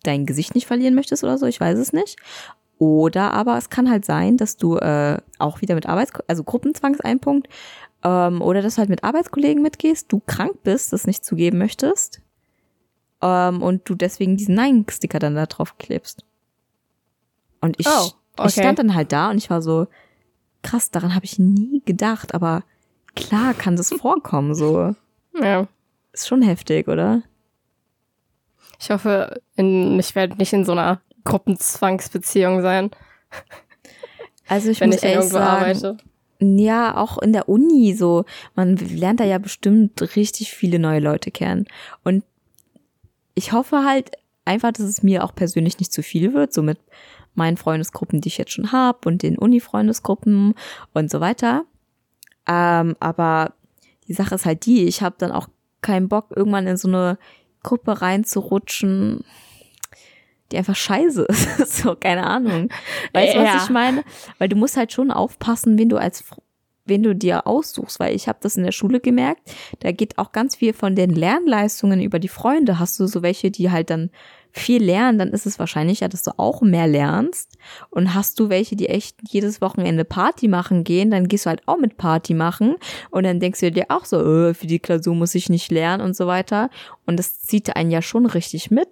dein 0.02 0.24
Gesicht 0.24 0.54
nicht 0.54 0.66
verlieren 0.66 0.94
möchtest 0.94 1.24
oder 1.24 1.36
so, 1.36 1.46
ich 1.46 1.60
weiß 1.60 1.78
es 1.78 1.92
nicht. 1.92 2.16
Oder 2.78 3.34
aber 3.34 3.58
es 3.58 3.68
kann 3.68 3.90
halt 3.90 4.06
sein, 4.06 4.38
dass 4.38 4.56
du 4.56 4.76
äh, 4.78 5.18
auch 5.38 5.60
wieder 5.60 5.74
mit 5.74 5.86
Arbeits 5.86 6.12
also 6.26 6.42
Gruppenzwang 6.42 6.94
ist 6.94 7.04
ein 7.04 7.20
Punkt, 7.20 7.48
ähm, 8.02 8.40
oder 8.40 8.62
dass 8.62 8.76
du 8.76 8.78
halt 8.78 8.88
mit 8.88 9.04
Arbeitskollegen 9.04 9.62
mitgehst, 9.62 10.10
du 10.10 10.22
krank 10.26 10.62
bist, 10.62 10.92
das 10.94 11.06
nicht 11.06 11.22
zugeben 11.22 11.58
möchtest 11.58 12.22
ähm, 13.20 13.62
und 13.62 13.88
du 13.88 13.94
deswegen 13.94 14.38
diesen 14.38 14.54
Nein-Sticker 14.54 15.18
dann 15.18 15.34
da 15.34 15.44
drauf 15.46 15.76
klebst. 15.76 16.24
Und 17.60 17.78
ich, 17.78 17.86
Oh, 17.86 18.06
ich 18.06 18.12
okay. 18.38 18.50
stand 18.50 18.78
dann 18.78 18.94
halt 18.94 19.12
da 19.12 19.30
und 19.30 19.36
ich 19.36 19.50
war 19.50 19.60
so, 19.60 19.86
krass, 20.62 20.90
daran 20.90 21.14
habe 21.14 21.26
ich 21.26 21.38
nie 21.38 21.82
gedacht, 21.84 22.34
aber 22.34 22.64
klar 23.20 23.54
kann 23.54 23.76
das 23.76 23.90
vorkommen, 23.90 24.54
so. 24.54 24.94
Ja. 25.40 25.68
Ist 26.12 26.26
schon 26.26 26.42
heftig, 26.42 26.88
oder? 26.88 27.22
Ich 28.80 28.90
hoffe, 28.90 29.40
in, 29.54 29.96
ich 30.00 30.16
werde 30.16 30.36
nicht 30.36 30.52
in 30.52 30.64
so 30.64 30.72
einer 30.72 31.00
Gruppenzwangsbeziehung 31.22 32.62
sein, 32.62 32.90
Also 34.50 34.68
ich 34.68 34.80
wenn 34.80 34.88
muss 34.88 34.96
ich 34.96 35.04
ehrlich 35.04 35.18
irgendwo 35.18 35.38
sagen, 35.38 35.62
arbeite. 35.62 35.96
Ja, 36.40 36.96
auch 36.96 37.18
in 37.18 37.32
der 37.32 37.48
Uni 37.48 37.94
so. 37.94 38.24
Man 38.56 38.76
lernt 38.76 39.20
da 39.20 39.24
ja 39.24 39.38
bestimmt 39.38 40.16
richtig 40.16 40.50
viele 40.50 40.80
neue 40.80 40.98
Leute 40.98 41.30
kennen. 41.30 41.66
Und 42.02 42.24
ich 43.34 43.52
hoffe 43.52 43.84
halt 43.84 44.10
einfach, 44.44 44.72
dass 44.72 44.86
es 44.86 45.04
mir 45.04 45.22
auch 45.22 45.34
persönlich 45.34 45.78
nicht 45.78 45.92
zu 45.92 46.02
viel 46.02 46.32
wird, 46.34 46.52
so 46.52 46.62
mit 46.62 46.78
meinen 47.34 47.58
Freundesgruppen, 47.58 48.20
die 48.20 48.28
ich 48.28 48.38
jetzt 48.38 48.50
schon 48.50 48.72
habe 48.72 49.08
und 49.08 49.22
den 49.22 49.38
Uni-Freundesgruppen 49.38 50.54
und 50.94 51.10
so 51.10 51.20
weiter. 51.20 51.64
Ähm, 52.46 52.96
aber 53.00 53.52
die 54.08 54.14
Sache 54.14 54.34
ist 54.34 54.46
halt 54.46 54.66
die, 54.66 54.84
ich 54.86 55.02
habe 55.02 55.16
dann 55.18 55.32
auch 55.32 55.48
keinen 55.82 56.08
Bock, 56.08 56.26
irgendwann 56.34 56.66
in 56.66 56.76
so 56.76 56.88
eine 56.88 57.18
Gruppe 57.62 58.00
reinzurutschen, 58.00 59.24
die 60.50 60.58
einfach 60.58 60.76
scheiße 60.76 61.22
ist. 61.24 61.58
so, 61.82 61.94
keine 61.94 62.26
Ahnung. 62.26 62.70
Weißt 63.12 63.34
du, 63.34 63.38
Ja. 63.38 63.54
was 63.54 63.64
ich 63.64 63.70
meine? 63.70 64.04
Weil 64.38 64.48
du 64.48 64.56
musst 64.56 64.76
halt 64.76 64.92
schon 64.92 65.10
aufpassen, 65.10 65.78
wen 65.78 65.88
du 65.88 65.96
als 65.96 66.24
wen 66.86 67.02
du 67.04 67.14
dir 67.14 67.46
aussuchst, 67.46 68.00
weil 68.00 68.16
ich 68.16 68.26
habe 68.26 68.38
das 68.42 68.56
in 68.56 68.64
der 68.64 68.72
Schule 68.72 68.98
gemerkt, 68.98 69.54
da 69.78 69.92
geht 69.92 70.18
auch 70.18 70.32
ganz 70.32 70.56
viel 70.56 70.72
von 70.72 70.96
den 70.96 71.10
Lernleistungen 71.10 72.00
über 72.00 72.18
die 72.18 72.26
Freunde. 72.28 72.80
Hast 72.80 72.98
du 72.98 73.06
so 73.06 73.22
welche, 73.22 73.52
die 73.52 73.70
halt 73.70 73.90
dann 73.90 74.10
viel 74.52 74.82
lernen, 74.82 75.18
dann 75.18 75.30
ist 75.30 75.46
es 75.46 75.58
wahrscheinlicher, 75.58 76.08
dass 76.08 76.22
du 76.22 76.32
auch 76.36 76.62
mehr 76.62 76.86
lernst. 76.86 77.56
Und 77.90 78.14
hast 78.14 78.40
du 78.40 78.48
welche, 78.48 78.76
die 78.76 78.88
echt 78.88 79.16
jedes 79.28 79.60
Wochenende 79.60 80.04
Party 80.04 80.48
machen 80.48 80.84
gehen, 80.84 81.10
dann 81.10 81.28
gehst 81.28 81.46
du 81.46 81.50
halt 81.50 81.62
auch 81.66 81.78
mit 81.78 81.96
Party 81.96 82.34
machen. 82.34 82.76
Und 83.10 83.24
dann 83.24 83.40
denkst 83.40 83.60
du 83.60 83.70
dir 83.70 83.86
auch 83.88 84.04
so, 84.04 84.48
äh, 84.48 84.54
für 84.54 84.66
die 84.66 84.78
Klausur 84.78 85.14
muss 85.14 85.34
ich 85.34 85.48
nicht 85.48 85.70
lernen 85.70 86.02
und 86.02 86.16
so 86.16 86.26
weiter. 86.26 86.70
Und 87.06 87.18
das 87.18 87.40
zieht 87.40 87.74
einen 87.76 87.90
ja 87.90 88.02
schon 88.02 88.26
richtig 88.26 88.70
mit. 88.70 88.88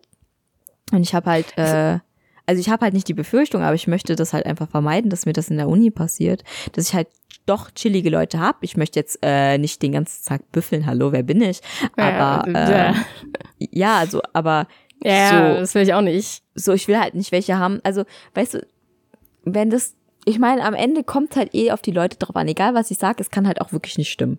Und 0.92 1.02
ich 1.02 1.14
habe 1.14 1.30
halt, 1.30 1.56
äh, 1.56 1.98
also 2.46 2.60
ich 2.60 2.70
habe 2.70 2.82
halt 2.82 2.94
nicht 2.94 3.08
die 3.08 3.14
Befürchtung, 3.14 3.62
aber 3.62 3.74
ich 3.74 3.86
möchte 3.86 4.16
das 4.16 4.32
halt 4.32 4.46
einfach 4.46 4.68
vermeiden, 4.68 5.10
dass 5.10 5.26
mir 5.26 5.34
das 5.34 5.50
in 5.50 5.58
der 5.58 5.68
Uni 5.68 5.90
passiert, 5.90 6.44
dass 6.72 6.88
ich 6.88 6.94
halt 6.94 7.08
doch 7.48 7.70
chillige 7.70 8.10
Leute 8.10 8.40
hab. 8.40 8.62
Ich 8.62 8.76
möchte 8.76 8.98
jetzt 8.98 9.18
äh, 9.22 9.58
nicht 9.58 9.82
den 9.82 9.92
ganzen 9.92 10.24
Tag 10.24 10.50
büffeln, 10.52 10.86
hallo, 10.86 11.12
wer 11.12 11.22
bin 11.22 11.40
ich? 11.40 11.60
Aber 11.96 12.46
äh, 12.48 12.92
ja, 13.58 13.98
also, 13.98 14.20
aber 14.32 14.66
ja 15.02 15.54
so, 15.54 15.60
das 15.60 15.74
will 15.74 15.82
ich 15.82 15.94
auch 15.94 16.00
nicht. 16.00 16.42
so, 16.54 16.72
ich 16.72 16.88
will 16.88 16.98
halt 16.98 17.14
nicht 17.14 17.32
welche 17.32 17.58
haben. 17.58 17.80
Also, 17.84 18.04
weißt 18.34 18.54
du, 18.54 18.66
wenn 19.44 19.70
das, 19.70 19.94
ich 20.24 20.38
meine, 20.38 20.62
am 20.64 20.74
Ende 20.74 21.04
kommt 21.04 21.36
halt 21.36 21.54
eh 21.54 21.70
auf 21.70 21.80
die 21.80 21.90
Leute 21.90 22.18
drauf 22.18 22.36
an. 22.36 22.48
Egal, 22.48 22.74
was 22.74 22.90
ich 22.90 22.98
sage, 22.98 23.20
es 23.20 23.30
kann 23.30 23.46
halt 23.46 23.60
auch 23.60 23.72
wirklich 23.72 23.96
nicht 23.96 24.10
stimmen. 24.10 24.38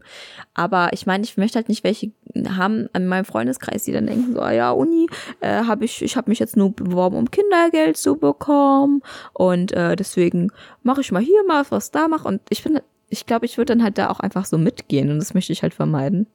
Aber 0.53 0.89
ich 0.93 1.05
meine, 1.05 1.23
ich 1.23 1.37
möchte 1.37 1.57
halt 1.57 1.69
nicht 1.69 1.83
welche 1.83 2.11
haben 2.47 2.89
an 2.93 3.07
meinem 3.07 3.25
Freundeskreis, 3.25 3.85
die 3.85 3.91
dann 3.91 4.07
denken, 4.07 4.33
so, 4.33 4.41
ah 4.41 4.51
ja, 4.51 4.71
Uni, 4.71 5.07
äh, 5.39 5.63
habe 5.63 5.85
ich, 5.85 6.01
ich 6.01 6.15
habe 6.15 6.29
mich 6.29 6.39
jetzt 6.39 6.57
nur 6.57 6.71
beworben, 6.71 7.17
um 7.17 7.31
Kindergeld 7.31 7.97
zu 7.97 8.17
bekommen. 8.17 9.01
Und 9.33 9.71
äh, 9.71 9.95
deswegen 9.95 10.51
mache 10.83 11.01
ich 11.01 11.11
mal 11.11 11.23
hier 11.23 11.43
mal 11.47 11.65
was 11.69 11.91
da 11.91 12.07
mache. 12.07 12.27
Und 12.27 12.41
ich 12.49 12.61
finde, 12.61 12.83
ich 13.09 13.25
glaube, 13.25 13.45
ich 13.45 13.57
würde 13.57 13.73
dann 13.73 13.83
halt 13.83 13.97
da 13.97 14.09
auch 14.09 14.19
einfach 14.19 14.45
so 14.45 14.57
mitgehen. 14.57 15.09
Und 15.09 15.17
das 15.17 15.33
möchte 15.33 15.53
ich 15.53 15.63
halt 15.63 15.73
vermeiden. 15.73 16.27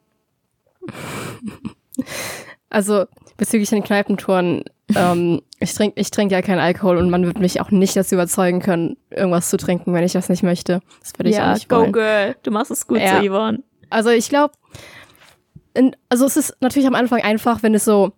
Also 2.70 3.04
bezüglich 3.36 3.70
den 3.70 3.82
Kneipentouren, 3.82 4.64
ähm, 4.94 5.42
ich 5.60 5.74
trinke 5.74 6.00
ich 6.00 6.10
trink 6.10 6.30
ja 6.30 6.42
keinen 6.42 6.58
Alkohol 6.60 6.98
und 6.98 7.10
man 7.10 7.24
wird 7.24 7.38
mich 7.40 7.60
auch 7.60 7.70
nicht 7.70 7.96
dazu 7.96 8.14
überzeugen 8.14 8.60
können, 8.60 8.96
irgendwas 9.10 9.50
zu 9.50 9.56
trinken, 9.56 9.92
wenn 9.92 10.04
ich 10.04 10.12
das 10.12 10.28
nicht 10.28 10.42
möchte. 10.42 10.80
Das 11.00 11.12
würde 11.18 11.30
ich 11.30 11.40
auch 11.40 11.54
nicht 11.54 11.70
wollen. 11.70 11.92
girl. 11.92 12.36
Du 12.42 12.50
machst 12.50 12.70
es 12.70 12.86
gut, 12.86 12.98
Ja. 13.00 13.20
so, 13.20 13.28
Yvonne. 13.28 13.62
Also 13.90 14.10
ich 14.10 14.28
glaube, 14.28 14.54
also 16.08 16.26
es 16.26 16.36
ist 16.36 16.56
natürlich 16.60 16.86
am 16.86 16.94
Anfang 16.94 17.22
einfach, 17.22 17.62
wenn 17.62 17.74
es 17.74 17.84
so 17.84 18.12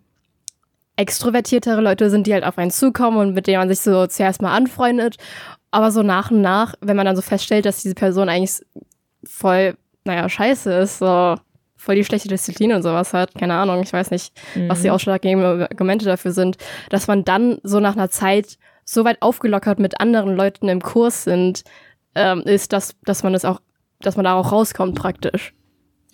extrovertiertere 0.95 1.81
Leute 1.81 2.09
sind, 2.09 2.27
die 2.27 2.33
halt 2.33 2.43
auf 2.43 2.57
einen 2.57 2.71
zukommen 2.71 3.17
und 3.17 3.33
mit 3.33 3.47
denen 3.47 3.59
man 3.59 3.69
sich 3.69 3.79
so 3.79 4.07
zuerst 4.07 4.41
mal 4.41 4.55
anfreundet. 4.55 5.17
Aber 5.71 5.91
so 5.91 6.01
nach 6.01 6.31
und 6.31 6.41
nach, 6.41 6.73
wenn 6.81 6.95
man 6.95 7.05
dann 7.05 7.15
so 7.15 7.21
feststellt, 7.21 7.65
dass 7.65 7.81
diese 7.81 7.95
Person 7.95 8.29
eigentlich 8.29 8.61
voll, 9.23 9.75
naja, 10.05 10.27
scheiße 10.27 10.71
ist, 10.73 10.99
so 10.99 11.35
voll 11.77 11.95
die 11.95 12.03
schlechte 12.03 12.27
Disziplin 12.27 12.73
und 12.73 12.83
sowas 12.83 13.13
hat, 13.13 13.35
keine 13.35 13.53
Ahnung, 13.53 13.81
ich 13.81 13.93
weiß 13.93 14.11
nicht, 14.11 14.33
was 14.67 14.81
die 14.81 14.89
ausschlaggebenden 14.89 15.61
Argumente 15.61 16.05
dafür 16.05 16.31
sind, 16.31 16.57
dass 16.89 17.07
man 17.07 17.23
dann 17.23 17.59
so 17.63 17.79
nach 17.79 17.95
einer 17.95 18.09
Zeit 18.09 18.57
so 18.83 19.05
weit 19.05 19.21
aufgelockert 19.21 19.79
mit 19.79 19.99
anderen 19.99 20.35
Leuten 20.35 20.69
im 20.69 20.81
Kurs 20.81 21.23
sind, 21.23 21.63
ähm, 22.15 22.41
ist, 22.41 22.73
dass, 22.73 22.95
dass 23.03 23.23
man 23.23 23.35
es 23.35 23.45
auch, 23.45 23.61
dass 23.99 24.15
man 24.15 24.25
da 24.25 24.33
auch 24.33 24.51
rauskommt 24.51 24.95
praktisch. 24.95 25.53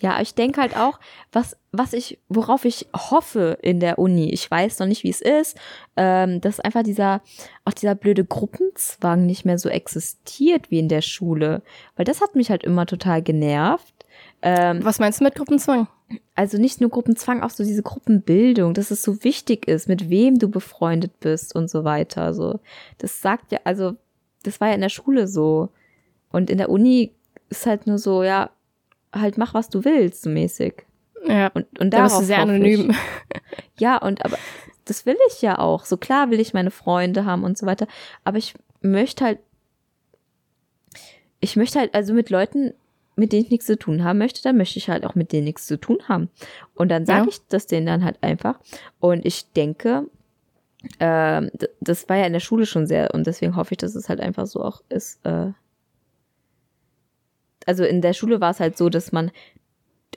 Ja, 0.00 0.20
ich 0.20 0.34
denke 0.34 0.60
halt 0.60 0.76
auch, 0.76 0.98
was, 1.32 1.56
was 1.72 1.92
ich, 1.92 2.18
worauf 2.28 2.64
ich 2.64 2.88
hoffe 2.94 3.58
in 3.62 3.80
der 3.80 3.98
Uni, 3.98 4.30
ich 4.32 4.50
weiß 4.50 4.80
noch 4.80 4.86
nicht, 4.86 5.04
wie 5.04 5.10
es 5.10 5.20
ist, 5.20 5.56
ähm, 5.96 6.40
dass 6.40 6.60
einfach 6.60 6.82
dieser, 6.82 7.22
auch 7.64 7.72
dieser 7.72 7.94
blöde 7.94 8.24
Gruppenzwang 8.24 9.24
nicht 9.24 9.44
mehr 9.44 9.56
so 9.56 9.68
existiert 9.68 10.70
wie 10.70 10.80
in 10.80 10.88
der 10.88 11.00
Schule. 11.00 11.62
Weil 11.96 12.04
das 12.04 12.20
hat 12.20 12.34
mich 12.34 12.50
halt 12.50 12.64
immer 12.64 12.86
total 12.86 13.22
genervt. 13.22 13.93
Ähm, 14.44 14.84
Was 14.84 14.98
meinst 14.98 15.20
du 15.20 15.24
mit 15.24 15.34
Gruppenzwang? 15.34 15.88
also 16.34 16.58
nicht 16.58 16.80
nur 16.80 16.90
Gruppenzwang, 16.90 17.42
auch 17.42 17.50
so 17.50 17.64
diese 17.64 17.82
Gruppenbildung, 17.82 18.74
dass 18.74 18.90
es 18.90 19.02
so 19.02 19.24
wichtig 19.24 19.66
ist, 19.66 19.88
mit 19.88 20.10
wem 20.10 20.38
du 20.38 20.48
befreundet 20.48 21.18
bist 21.20 21.54
und 21.54 21.70
so 21.70 21.84
weiter. 21.84 22.34
So, 22.34 22.60
das 22.98 23.20
sagt 23.20 23.52
ja, 23.52 23.60
also, 23.64 23.96
das 24.42 24.60
war 24.60 24.68
ja 24.68 24.74
in 24.74 24.80
der 24.80 24.90
Schule 24.90 25.26
so. 25.26 25.70
Und 26.30 26.50
in 26.50 26.58
der 26.58 26.68
Uni 26.68 27.12
ist 27.48 27.66
halt 27.66 27.86
nur 27.86 27.98
so, 27.98 28.22
ja, 28.22 28.50
halt 29.14 29.38
mach, 29.38 29.54
was 29.54 29.70
du 29.70 29.84
willst, 29.84 30.22
so 30.22 30.30
mäßig. 30.30 30.84
Ja, 31.26 31.48
Und, 31.54 31.78
und 31.80 31.90
da 31.90 32.02
bist 32.02 32.20
du 32.20 32.24
sehr 32.24 32.38
anonym. 32.38 32.90
Ich. 32.90 32.96
Ja, 33.76 33.96
und 33.98 34.24
aber 34.24 34.38
das 34.84 35.04
will 35.04 35.16
ich 35.28 35.42
ja 35.42 35.58
auch. 35.58 35.84
So 35.84 35.96
klar 35.96 36.30
will 36.30 36.38
ich 36.38 36.54
meine 36.54 36.70
Freunde 36.70 37.24
haben 37.24 37.42
und 37.42 37.58
so 37.58 37.66
weiter. 37.66 37.88
Aber 38.22 38.38
ich 38.38 38.54
möchte 38.82 39.24
halt, 39.24 39.38
ich 41.40 41.56
möchte 41.56 41.80
halt, 41.80 41.92
also 41.92 42.14
mit 42.14 42.30
Leuten, 42.30 42.72
mit 43.16 43.32
denen 43.32 43.44
ich 43.44 43.50
nichts 43.50 43.66
zu 43.66 43.78
tun 43.78 44.02
haben 44.04 44.18
möchte, 44.18 44.42
dann 44.42 44.56
möchte 44.56 44.78
ich 44.78 44.88
halt 44.88 45.04
auch 45.06 45.14
mit 45.14 45.32
denen 45.32 45.44
nichts 45.44 45.66
zu 45.66 45.78
tun 45.78 45.98
haben. 46.08 46.28
Und 46.74 46.88
dann 46.90 47.06
sage 47.06 47.22
Ja. 47.22 47.28
ich 47.28 47.40
das 47.48 47.66
denen 47.66 47.86
dann 47.86 48.04
halt 48.04 48.18
einfach. 48.22 48.58
Und 49.00 49.24
ich 49.24 49.52
denke, 49.52 50.06
d- 51.00 51.48
das 51.80 52.08
war 52.08 52.16
ja 52.16 52.26
in 52.26 52.32
der 52.34 52.40
Schule 52.40 52.66
schon 52.66 52.86
sehr, 52.86 53.14
und 53.14 53.26
deswegen 53.26 53.56
hoffe 53.56 53.72
ich, 53.72 53.78
dass 53.78 53.94
es 53.94 54.08
halt 54.08 54.20
einfach 54.20 54.46
so 54.46 54.62
auch 54.62 54.82
ist. 54.88 55.24
Äh, 55.24 55.52
also 57.66 57.84
in 57.84 58.02
der 58.02 58.12
Schule 58.12 58.40
war 58.40 58.50
es 58.50 58.60
halt 58.60 58.76
so, 58.76 58.88
dass 58.90 59.12
man 59.12 59.30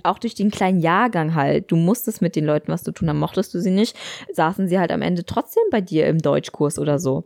auch 0.03 0.19
durch 0.19 0.36
den 0.36 0.51
kleinen 0.51 0.79
Jahrgang 0.79 1.33
halt, 1.33 1.71
du 1.71 1.75
musstest 1.75 2.21
mit 2.21 2.36
den 2.36 2.45
Leuten 2.45 2.71
was 2.71 2.83
zu 2.83 2.91
tun 2.91 3.10
haben, 3.10 3.17
mochtest 3.19 3.53
du 3.53 3.60
sie 3.62 3.71
nicht, 3.71 3.95
saßen 4.33 4.67
sie 4.67 4.77
halt 4.77 4.91
am 4.91 5.01
Ende 5.01 5.25
trotzdem 5.25 5.63
bei 5.71 5.81
dir 5.81 6.07
im 6.07 6.19
Deutschkurs 6.19 6.77
oder 6.77 6.99
so. 6.99 7.23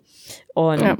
Und 0.53 0.79
Ja. 0.81 0.97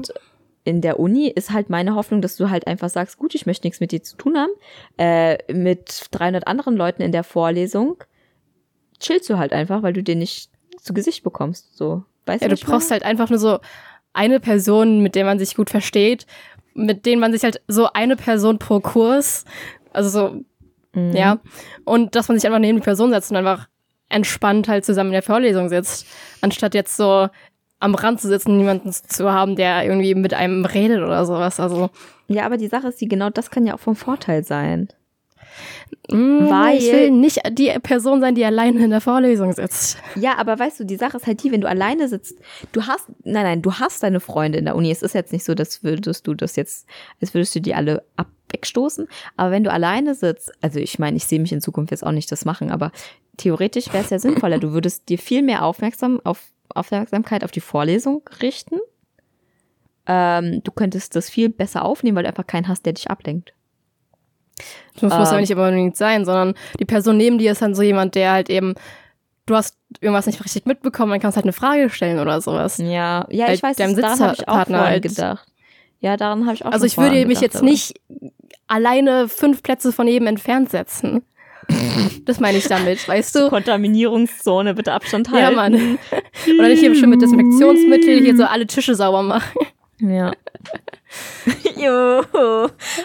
In 0.64 0.80
der 0.80 1.00
Uni 1.00 1.28
ist 1.28 1.50
halt 1.50 1.70
meine 1.70 1.94
Hoffnung, 1.94 2.20
dass 2.22 2.36
du 2.36 2.48
halt 2.50 2.66
einfach 2.66 2.88
sagst, 2.88 3.18
gut, 3.18 3.34
ich 3.34 3.46
möchte 3.46 3.66
nichts 3.66 3.80
mit 3.80 3.90
dir 3.92 4.02
zu 4.02 4.16
tun 4.16 4.36
haben. 4.36 4.52
Äh, 4.96 5.52
mit 5.52 6.06
300 6.12 6.46
anderen 6.46 6.76
Leuten 6.76 7.02
in 7.02 7.10
der 7.12 7.24
Vorlesung 7.24 7.96
chillst 9.00 9.28
du 9.28 9.38
halt 9.38 9.52
einfach, 9.52 9.82
weil 9.82 9.92
du 9.92 10.02
den 10.02 10.18
nicht 10.18 10.50
zu 10.80 10.94
Gesicht 10.94 11.24
bekommst. 11.24 11.76
So, 11.76 12.04
weißt 12.26 12.42
Ja, 12.42 12.48
du 12.48 12.54
brauchst 12.56 12.90
meine? 12.90 13.00
halt 13.00 13.04
einfach 13.04 13.30
nur 13.30 13.38
so 13.38 13.58
eine 14.12 14.40
Person, 14.40 15.00
mit 15.00 15.14
der 15.14 15.24
man 15.24 15.38
sich 15.38 15.54
gut 15.56 15.70
versteht, 15.70 16.26
mit 16.74 17.06
denen 17.06 17.20
man 17.20 17.32
sich 17.32 17.42
halt 17.42 17.60
so 17.68 17.88
eine 17.92 18.16
Person 18.16 18.58
pro 18.58 18.80
Kurs, 18.80 19.44
also 19.92 20.08
so, 20.08 20.44
Mhm. 20.94 21.12
ja, 21.16 21.38
und 21.84 22.14
dass 22.14 22.28
man 22.28 22.38
sich 22.38 22.46
einfach 22.46 22.58
neben 22.60 22.76
die 22.78 22.84
Person 22.84 23.10
setzt 23.10 23.30
und 23.30 23.38
einfach 23.38 23.66
entspannt 24.10 24.68
halt 24.68 24.84
zusammen 24.84 25.08
in 25.08 25.14
der 25.14 25.22
Vorlesung 25.22 25.70
sitzt, 25.70 26.06
anstatt 26.42 26.74
jetzt 26.74 26.98
so 26.98 27.28
am 27.82 27.94
Rand 27.94 28.20
zu 28.20 28.28
sitzen, 28.28 28.56
niemanden 28.56 28.92
zu 28.92 29.30
haben, 29.32 29.56
der 29.56 29.84
irgendwie 29.84 30.14
mit 30.14 30.34
einem 30.34 30.64
redet 30.64 31.02
oder 31.02 31.24
sowas. 31.26 31.58
Also, 31.60 31.90
Ja, 32.28 32.44
aber 32.46 32.56
die 32.56 32.68
Sache 32.68 32.88
ist, 32.88 33.00
die 33.00 33.08
genau 33.08 33.30
das 33.30 33.50
kann 33.50 33.66
ja 33.66 33.74
auch 33.74 33.80
vom 33.80 33.96
Vorteil 33.96 34.44
sein. 34.44 34.88
mh, 36.10 36.50
Weil- 36.50 36.78
ich 36.78 36.92
will 36.92 37.10
nicht 37.10 37.40
die 37.52 37.70
Person 37.82 38.20
sein, 38.20 38.34
die 38.34 38.44
alleine 38.44 38.82
in 38.84 38.90
der 38.90 39.00
Vorlesung 39.00 39.52
sitzt. 39.52 39.98
Ja, 40.16 40.36
aber 40.38 40.58
weißt 40.58 40.80
du, 40.80 40.84
die 40.84 40.96
Sache 40.96 41.16
ist 41.16 41.26
halt 41.26 41.42
die, 41.42 41.52
wenn 41.52 41.60
du 41.60 41.68
alleine 41.68 42.08
sitzt, 42.08 42.38
du 42.72 42.82
hast, 42.86 43.08
nein, 43.24 43.44
nein, 43.44 43.62
du 43.62 43.72
hast 43.74 44.02
deine 44.02 44.20
Freunde 44.20 44.58
in 44.58 44.64
der 44.64 44.76
Uni. 44.76 44.90
Es 44.90 45.02
ist 45.02 45.14
jetzt 45.14 45.32
nicht 45.32 45.44
so, 45.44 45.54
dass 45.54 45.82
würdest 45.84 46.26
du 46.26 46.34
das 46.34 46.56
jetzt, 46.56 46.86
als 47.20 47.34
würdest 47.34 47.54
du 47.54 47.60
die 47.60 47.74
alle 47.74 48.02
ab 48.16 48.28
wegstoßen. 48.52 49.08
Aber 49.36 49.50
wenn 49.50 49.64
du 49.64 49.70
alleine 49.72 50.14
sitzt, 50.14 50.52
also 50.60 50.78
ich 50.78 50.98
meine, 50.98 51.16
ich 51.16 51.24
sehe 51.24 51.40
mich 51.40 51.52
in 51.52 51.60
Zukunft 51.62 51.90
jetzt 51.90 52.04
auch 52.04 52.12
nicht 52.12 52.30
das 52.30 52.44
machen, 52.44 52.70
aber 52.70 52.92
theoretisch 53.38 53.92
wäre 53.92 54.04
es 54.04 54.10
ja 54.10 54.18
sinnvoller. 54.18 54.58
Du 54.58 54.72
würdest 54.72 55.08
dir 55.08 55.18
viel 55.18 55.42
mehr 55.42 55.64
aufmerksam 55.64 56.20
auf 56.24 56.42
Aufmerksamkeit 56.76 57.44
auf 57.44 57.50
die 57.50 57.60
Vorlesung 57.60 58.22
richten. 58.40 58.78
Ähm, 60.06 60.62
du 60.64 60.72
könntest 60.72 61.14
das 61.14 61.30
viel 61.30 61.48
besser 61.48 61.84
aufnehmen, 61.84 62.16
weil 62.16 62.24
du 62.24 62.28
einfach 62.28 62.46
keinen 62.46 62.68
hast, 62.68 62.84
der 62.86 62.94
dich 62.94 63.10
ablenkt. 63.10 63.54
Das 64.94 65.02
muss 65.02 65.28
Ähm. 65.28 65.34
ja 65.34 65.40
nicht 65.40 65.52
aber 65.52 65.64
unbedingt 65.68 65.96
sein, 65.96 66.24
sondern 66.24 66.54
die 66.78 66.84
Person 66.84 67.16
neben 67.16 67.38
dir 67.38 67.52
ist 67.52 67.62
dann 67.62 67.74
so 67.74 67.82
jemand, 67.82 68.14
der 68.14 68.32
halt 68.32 68.50
eben, 68.50 68.74
du 69.46 69.54
hast 69.56 69.76
irgendwas 70.00 70.26
nicht 70.26 70.44
richtig 70.44 70.66
mitbekommen, 70.66 71.10
dann 71.12 71.20
kannst 71.20 71.36
du 71.36 71.38
halt 71.38 71.44
eine 71.46 71.52
Frage 71.52 71.88
stellen 71.90 72.18
oder 72.18 72.40
sowas. 72.40 72.78
Ja, 72.78 73.26
ja, 73.30 73.46
Halt 73.46 73.56
ich 73.56 73.62
weiß, 73.62 73.76
deinem 73.76 73.94
das, 73.96 74.02
daran 74.02 74.20
habe 74.20 74.34
ich 74.38 74.48
auch 74.48 74.54
vorhin 74.66 74.76
halt. 74.76 75.02
gedacht. 75.02 75.46
Ja, 76.00 76.16
daran 76.16 76.44
habe 76.46 76.54
ich 76.54 76.64
auch 76.66 76.72
Also 76.72 76.84
ich 76.84 76.98
würde 76.98 77.24
mich 77.26 77.40
jetzt 77.40 77.56
aber- 77.58 77.64
nicht 77.64 77.94
alleine 78.66 79.28
fünf 79.28 79.62
Plätze 79.62 79.92
von 79.92 80.06
jedem 80.08 80.26
entfernt 80.26 80.70
setzen. 80.70 81.22
Das 82.24 82.38
meine 82.40 82.58
ich 82.58 82.66
damit, 82.68 83.06
weißt 83.08 83.34
du? 83.36 83.48
Kontaminierungszone, 83.48 84.74
bitte 84.74 84.92
Abstand 84.92 85.28
Ja, 85.28 85.34
halten. 85.54 85.54
Mann. 85.56 85.98
Oder 86.58 86.68
nicht 86.68 86.80
hier 86.80 86.94
schön 86.94 87.10
mit 87.10 87.22
Desinfektionsmittel 87.22 88.20
hier 88.20 88.36
so 88.36 88.44
alle 88.44 88.66
Tische 88.66 88.94
sauber 88.94 89.22
machen. 89.22 89.58
Ja. 90.00 90.32
jo. 91.76 92.22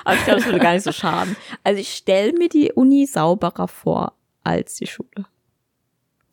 Aber 0.04 0.16
ich 0.16 0.24
glaube, 0.24 0.40
das 0.40 0.46
würde 0.46 0.60
gar 0.60 0.74
nicht 0.74 0.84
so 0.84 0.92
schaden. 0.92 1.36
Also 1.63 1.80
ich 1.80 1.90
stelle 1.94 2.34
mir 2.34 2.50
die 2.50 2.72
Uni 2.72 3.06
sauberer 3.06 3.68
vor 3.68 4.13
als 4.44 4.76
die 4.76 4.88
Schule. 4.88 5.26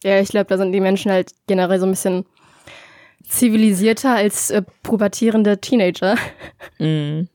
Ja, 0.02 0.20
ich 0.20 0.28
glaube, 0.28 0.46
da 0.46 0.56
sind 0.56 0.72
die 0.72 0.80
Menschen 0.80 1.10
halt 1.10 1.32
generell 1.46 1.80
so 1.80 1.86
ein 1.86 1.90
bisschen 1.92 2.24
zivilisierter 3.26 4.14
als 4.14 4.50
äh, 4.50 4.62
pubertierende 4.82 5.60
Teenager, 5.60 6.16
Mhm. 6.78 7.28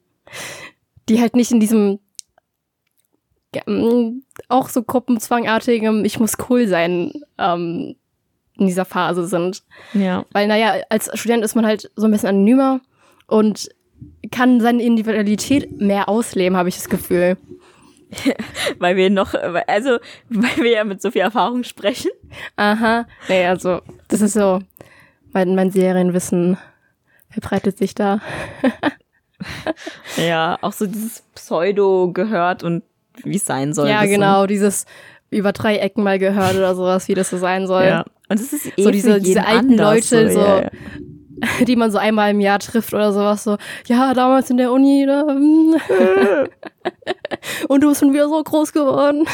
die 1.10 1.20
halt 1.20 1.36
nicht 1.36 1.52
in 1.52 1.60
diesem 1.60 2.00
mm, 3.66 4.22
auch 4.48 4.70
so 4.70 4.84
gruppenzwangartigem 4.84 6.06
Ich 6.06 6.20
muss 6.20 6.38
cool 6.50 6.68
sein 6.68 7.12
ähm, 7.40 7.96
in 8.60 8.68
dieser 8.68 8.86
Phase 8.86 9.28
sind. 9.28 9.64
Ja. 9.94 10.26
Weil, 10.32 10.48
naja, 10.48 10.76
als 10.90 11.10
Student 11.18 11.44
ist 11.44 11.56
man 11.56 11.66
halt 11.66 11.92
so 11.96 12.06
ein 12.06 12.12
bisschen 12.12 12.30
anonymer 12.30 12.82
und 13.28 13.70
kann 14.32 14.62
seine 14.62 14.84
Individualität 14.84 15.80
mehr 15.80 16.10
ausleben, 16.10 16.58
habe 16.58 16.70
ich 16.70 16.76
das 16.76 16.90
Gefühl. 16.90 17.38
Weil 18.80 18.96
wir 18.96 19.12
noch, 19.12 19.36
also, 19.68 20.00
weil 20.30 20.58
wir 20.58 20.72
ja 20.72 20.84
mit 20.84 21.00
so 21.00 21.12
viel 21.12 21.22
Erfahrung 21.22 21.64
sprechen. 21.64 22.10
Aha. 22.56 23.06
Nee, 23.28 23.46
also, 23.46 23.82
das 24.08 24.22
ist 24.22 24.34
so, 24.34 24.62
mein, 25.32 25.54
mein 25.54 25.70
Serienwissen 25.70 26.58
verbreitet 27.30 27.78
sich 27.78 27.94
da. 27.94 28.20
Ja, 30.18 30.58
auch 30.62 30.74
so 30.74 30.86
dieses 30.86 31.24
Pseudo 31.34 32.12
gehört 32.12 32.64
und 32.64 32.84
wie 33.24 33.38
es 33.38 33.46
sein 33.46 33.74
soll. 33.74 33.88
ja, 33.88 34.02
wissen. 34.02 34.16
genau, 34.16 34.46
dieses 34.48 34.86
über 35.30 35.54
drei 35.54 35.78
Ecken 35.78 36.04
mal 36.04 36.20
gehört 36.20 36.56
oder 36.56 36.76
sowas, 36.76 37.08
wie 37.08 37.14
das 37.14 37.30
so 37.30 37.38
sein 37.38 37.68
soll. 37.68 37.86
Ja. 37.86 38.06
Und 38.30 38.40
es 38.40 38.54
ist 38.54 38.68
eh 38.78 38.84
So 38.84 38.92
diese- 38.92 39.20
diese 39.20 39.46
alten 39.46 39.72
anders, 39.72 40.12
Leute, 40.12 40.32
so- 40.32 40.40
ja, 40.40 40.62
ja. 40.62 40.70
die 41.66 41.76
man 41.76 41.92
so 41.92 41.98
einmal 41.98 42.32
im 42.32 42.40
Jahr 42.40 42.60
trifft 42.60 42.94
oder 42.94 43.12
sowas. 43.12 43.44
So, 43.44 43.58
ja, 43.88 44.14
damals 44.14 44.50
in 44.50 44.58
der 44.58 44.72
Uni. 44.72 45.06
Da. 45.08 45.24
Und 47.68 47.82
du 47.84 47.90
bist 47.90 48.00
schon 48.02 48.14
wieder 48.14 48.28
so 48.30 48.42
groß 48.44 48.72
geworden. 48.74 49.26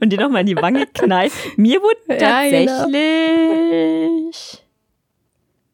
Und 0.00 0.10
die 0.12 0.16
nochmal 0.16 0.42
in 0.42 0.46
die 0.46 0.56
Wange 0.56 0.86
knallt. 0.94 1.32
Mir 1.56 1.80
wurde 1.80 1.96
Ja, 2.20 2.42
genau. 2.48 2.84
tatsächlich 2.84 4.62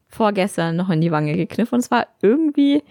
vorgestern 0.07 0.75
noch 0.77 0.89
in 0.89 1.01
die 1.01 1.11
Wange 1.11 1.35
gekniffen 1.35 1.75
und 1.75 1.79
es 1.81 1.91
war 1.91 2.07
irgendwie, 2.21 2.83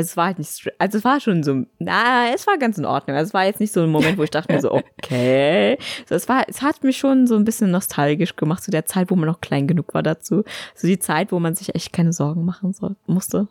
also 0.00 0.08
es 0.10 0.16
war 0.16 0.26
halt 0.26 0.38
nicht, 0.38 0.72
also 0.78 0.98
es 0.98 1.04
war 1.04 1.20
schon 1.20 1.42
so, 1.42 1.64
na, 1.78 2.32
es 2.34 2.46
war 2.46 2.58
ganz 2.58 2.78
in 2.78 2.84
Ordnung. 2.84 3.16
Also 3.16 3.28
es 3.28 3.34
war 3.34 3.44
jetzt 3.44 3.60
nicht 3.60 3.72
so 3.72 3.82
ein 3.82 3.90
Moment, 3.90 4.18
wo 4.18 4.22
ich 4.22 4.30
dachte 4.30 4.52
mir 4.52 4.60
so, 4.60 4.72
okay. 4.98 5.78
So, 6.08 6.14
es 6.14 6.28
war, 6.28 6.44
es 6.48 6.62
hat 6.62 6.82
mich 6.84 6.96
schon 6.98 7.26
so 7.26 7.36
ein 7.36 7.44
bisschen 7.44 7.70
nostalgisch 7.70 8.36
gemacht 8.36 8.62
zu 8.62 8.70
der 8.70 8.86
Zeit, 8.86 9.10
wo 9.10 9.16
man 9.16 9.26
noch 9.26 9.40
klein 9.40 9.66
genug 9.66 9.94
war 9.94 10.02
dazu. 10.02 10.44
So 10.74 10.86
die 10.88 10.98
Zeit, 10.98 11.32
wo 11.32 11.38
man 11.38 11.54
sich 11.54 11.74
echt 11.74 11.92
keine 11.92 12.12
Sorgen 12.12 12.44
machen 12.44 12.72
soll, 12.72 12.96
musste. 13.06 13.48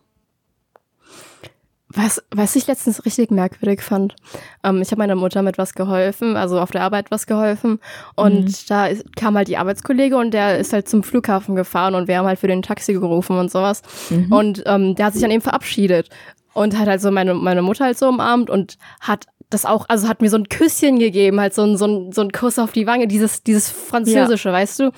Was, 1.92 2.22
was 2.30 2.56
ich 2.56 2.68
letztens 2.68 3.04
richtig 3.04 3.32
merkwürdig 3.32 3.82
fand, 3.82 4.16
ähm, 4.64 4.80
ich 4.80 4.92
habe 4.92 5.00
meiner 5.00 5.16
Mutter 5.16 5.42
mit 5.42 5.58
was 5.58 5.74
geholfen, 5.74 6.38
also 6.38 6.60
auf 6.62 6.70
der 6.70 6.84
Arbeit 6.84 7.10
was 7.10 7.26
geholfen. 7.26 7.80
Und 8.16 8.46
Mhm. 8.46 8.56
da 8.68 8.86
ist, 8.86 9.16
kam 9.16 9.36
halt 9.36 9.48
die 9.48 9.58
Arbeitskollege 9.58 10.16
und 10.16 10.30
der 10.32 10.60
ist 10.60 10.72
halt 10.72 10.88
zum 10.88 11.02
Flughafen 11.02 11.56
gefahren 11.56 11.96
und 11.96 12.08
wir 12.08 12.20
haben 12.20 12.28
halt 12.28 12.38
für 12.38 12.48
den 12.48 12.62
Taxi 12.62 12.94
gerufen 12.94 13.40
und 13.40 13.50
sowas. 13.50 13.82
Mhm. 14.12 14.32
Und 14.32 14.64
ähm, 14.68 14.94
der 14.94 15.08
hat 15.08 15.14
sich 15.14 15.24
dann 15.24 15.32
eben 15.32 15.42
verabschiedet 15.42 16.10
und 16.54 16.78
hat 16.78 16.88
halt 16.88 17.02
so 17.02 17.12
meine, 17.12 17.34
meine 17.34 17.62
Mutter 17.62 17.86
halt 17.86 17.98
so 17.98 18.08
umarmt 18.08 18.50
und 18.50 18.78
hat 19.02 19.26
das 19.50 19.66
auch, 19.66 19.88
also 19.90 20.08
hat 20.08 20.22
mir 20.22 20.30
so 20.30 20.38
ein 20.38 20.48
Küsschen 20.50 21.00
gegeben, 21.00 21.40
halt 21.40 21.54
so 21.54 21.64
ein, 21.64 21.78
so 21.78 21.86
ein, 21.86 22.12
so 22.12 22.22
ein 22.22 22.32
Kuss 22.32 22.60
auf 22.60 22.72
die 22.72 22.86
Wange, 22.86 23.08
dieses, 23.08 23.44
dieses 23.44 23.70
Französische, 23.70 24.52
weißt 24.52 24.80
du? 24.80 24.92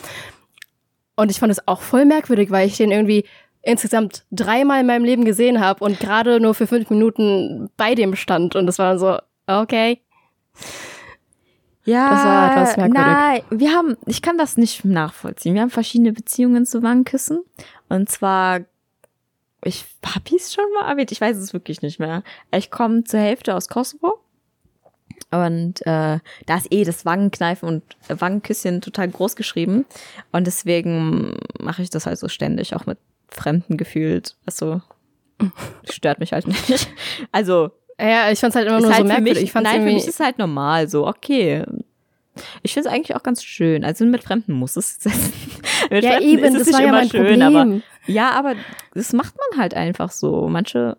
Und 1.16 1.32
ich 1.32 1.40
fand 1.40 1.52
es 1.52 1.68
auch 1.68 1.82
voll 1.82 2.06
merkwürdig, 2.06 2.52
weil 2.52 2.68
ich 2.68 2.78
den 2.78 2.92
irgendwie 2.92 3.26
insgesamt 3.62 4.26
dreimal 4.32 4.82
in 4.82 4.88
meinem 4.88 5.06
Leben 5.06 5.24
gesehen 5.24 5.60
habe 5.62 5.84
und 5.86 6.00
gerade 6.00 6.40
nur 6.40 6.54
für 6.56 6.68
fünf 6.68 6.90
Minuten 6.90 7.70
bei 7.78 7.96
dem 7.96 8.16
stand. 8.16 8.56
Und 8.56 8.66
das 8.66 8.80
war 8.80 8.90
dann 8.90 9.00
so, 9.00 9.18
okay. 9.48 10.02
Ja, 11.84 12.10
Das 12.10 12.24
war 12.26 12.52
etwas 12.52 12.78
merkwürdig. 12.78 13.04
nein, 13.06 13.42
wir 13.50 13.72
haben, 13.72 13.98
ich 14.06 14.22
kann 14.22 14.38
das 14.38 14.58
nicht 14.58 14.86
nachvollziehen. 14.86 15.56
Wir 15.56 15.62
haben 15.62 15.70
verschiedene 15.70 16.12
Beziehungen 16.14 16.66
zu 16.66 16.84
Wangenküssen. 16.84 17.44
Und 17.90 18.10
zwar, 18.10 18.62
ich 19.64 19.86
hab 20.06 20.32
es 20.32 20.54
schon 20.54 20.66
mal 20.74 20.90
erwähnt, 20.90 21.12
ich 21.12 21.22
weiß 21.22 21.38
es 21.38 21.54
wirklich 21.54 21.82
nicht 21.82 22.00
mehr. 22.00 22.24
Ich 22.56 22.72
komme 22.72 23.04
zur 23.04 23.20
Hälfte 23.20 23.56
aus 23.56 23.68
Kosovo. 23.68 24.20
Und 25.30 25.82
äh, 25.86 26.20
da 26.46 26.58
ist 26.58 26.72
eh 26.72 26.84
das 26.84 27.06
Wangenkneifen 27.06 27.68
und 27.70 27.84
Wangenküsschen 28.10 28.82
total 28.82 29.08
groß 29.10 29.36
geschrieben. 29.36 29.86
Und 30.32 30.48
deswegen 30.48 31.38
mache 31.60 31.84
ich 31.84 31.90
das 31.90 32.06
halt 32.06 32.18
so 32.20 32.28
ständig, 32.28 32.76
auch 32.76 32.86
mit 32.86 32.98
Fremden 33.30 33.78
gefühlt. 33.78 34.36
Also, 34.46 34.82
stört 35.90 36.20
mich 36.20 36.34
halt 36.34 36.48
nicht. 36.48 36.90
Also, 37.32 37.72
Ja, 38.00 38.32
ich 38.32 38.40
fand's 38.40 38.56
halt 38.56 38.68
immer 38.68 38.80
nur 38.82 38.90
halt 38.90 38.98
so 38.98 39.04
für 39.04 39.08
merkwürdig. 39.08 39.36
mich, 39.36 39.44
ich 39.44 39.52
fand's 39.52 39.70
nein, 39.70 39.82
für 39.82 39.86
mich 39.86 39.98
ist 39.98 40.10
es 40.10 40.20
halt 40.20 40.38
normal, 40.40 40.90
so, 40.90 41.08
okay. 41.08 41.64
Ich 42.64 42.74
finde 42.74 42.88
es 42.90 42.94
eigentlich 42.96 43.16
auch 43.16 43.24
ganz 43.24 43.44
schön. 43.44 43.84
Also 43.84 44.06
mit 44.06 44.24
Fremden 44.24 44.54
muss 44.54 44.76
es 44.78 44.96
sein. 45.00 45.14
mit 45.90 46.04
ja, 46.04 46.12
Fremden 46.14 46.30
eben, 46.30 46.44
ist 46.46 46.56
es 46.56 46.66
das 46.68 46.74
war 46.74 46.82
ja 46.82 46.92
mein 46.92 47.10
schön, 47.10 47.22
Problem. 47.26 47.42
aber 47.42 47.82
ja, 48.08 48.32
aber 48.32 48.56
das 48.94 49.14
macht 49.14 49.36
man 49.52 49.60
halt 49.60 49.74
einfach 49.74 50.12
so. 50.12 50.48
Manche, 50.48 50.98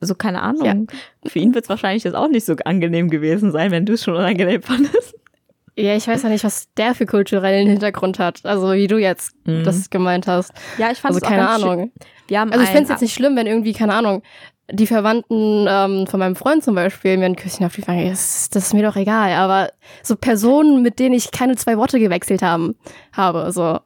so 0.00 0.14
keine 0.14 0.42
Ahnung. 0.42 0.88
Für 1.26 1.38
ihn 1.38 1.54
wird 1.54 1.64
es 1.64 1.68
wahrscheinlich 1.70 2.04
jetzt 2.04 2.14
auch 2.14 2.28
nicht 2.28 2.44
so 2.44 2.54
angenehm 2.64 3.08
gewesen 3.10 3.50
sein, 3.50 3.70
wenn 3.70 3.86
du 3.86 3.94
es 3.94 4.04
schon 4.04 4.14
unangenehm 4.14 4.62
fandest. 4.62 5.14
Ja, 5.78 5.94
ich 5.94 6.06
weiß 6.08 6.22
ja 6.22 6.28
nicht, 6.30 6.44
was 6.44 6.72
der 6.74 6.94
für 6.94 7.04
kulturellen 7.04 7.68
Hintergrund 7.68 8.18
hat. 8.18 8.40
Also 8.46 8.72
wie 8.72 8.86
du 8.86 8.96
jetzt 8.98 9.34
Mhm. 9.46 9.64
das 9.64 9.90
gemeint 9.90 10.26
hast. 10.26 10.52
Ja, 10.78 10.90
ich 10.90 10.98
fand 10.98 11.14
Also 11.14 11.18
es 11.18 11.24
auch 11.24 11.28
keine. 11.28 11.48
Ahnung. 11.48 11.92
Wir 12.28 12.40
haben 12.40 12.50
Also 12.50 12.62
ich 12.62 12.70
ein- 12.70 12.76
find's 12.76 12.90
jetzt 12.90 13.02
nicht 13.02 13.12
schlimm, 13.14 13.36
wenn 13.36 13.46
irgendwie, 13.46 13.72
keine 13.74 13.92
Ahnung, 13.94 14.22
die 14.70 14.86
Verwandten 14.86 15.66
ähm, 15.68 16.06
von 16.06 16.18
meinem 16.18 16.36
Freund 16.36 16.64
zum 16.64 16.74
Beispiel 16.74 17.16
mir 17.16 17.26
ein 17.26 17.36
Küsschen 17.36 17.64
auf 17.64 17.74
die 17.76 17.86
Wange, 17.86 18.10
das, 18.10 18.50
das 18.50 18.66
ist 18.66 18.74
mir 18.74 18.82
doch 18.82 18.96
egal. 18.96 19.32
Aber 19.32 19.70
so 20.02 20.16
Personen, 20.16 20.82
mit 20.82 20.98
denen 20.98 21.14
ich 21.14 21.30
keine 21.30 21.56
zwei 21.56 21.76
Worte 21.78 22.00
gewechselt 22.00 22.42
haben, 22.42 22.74
habe, 23.12 23.52
so, 23.52 23.78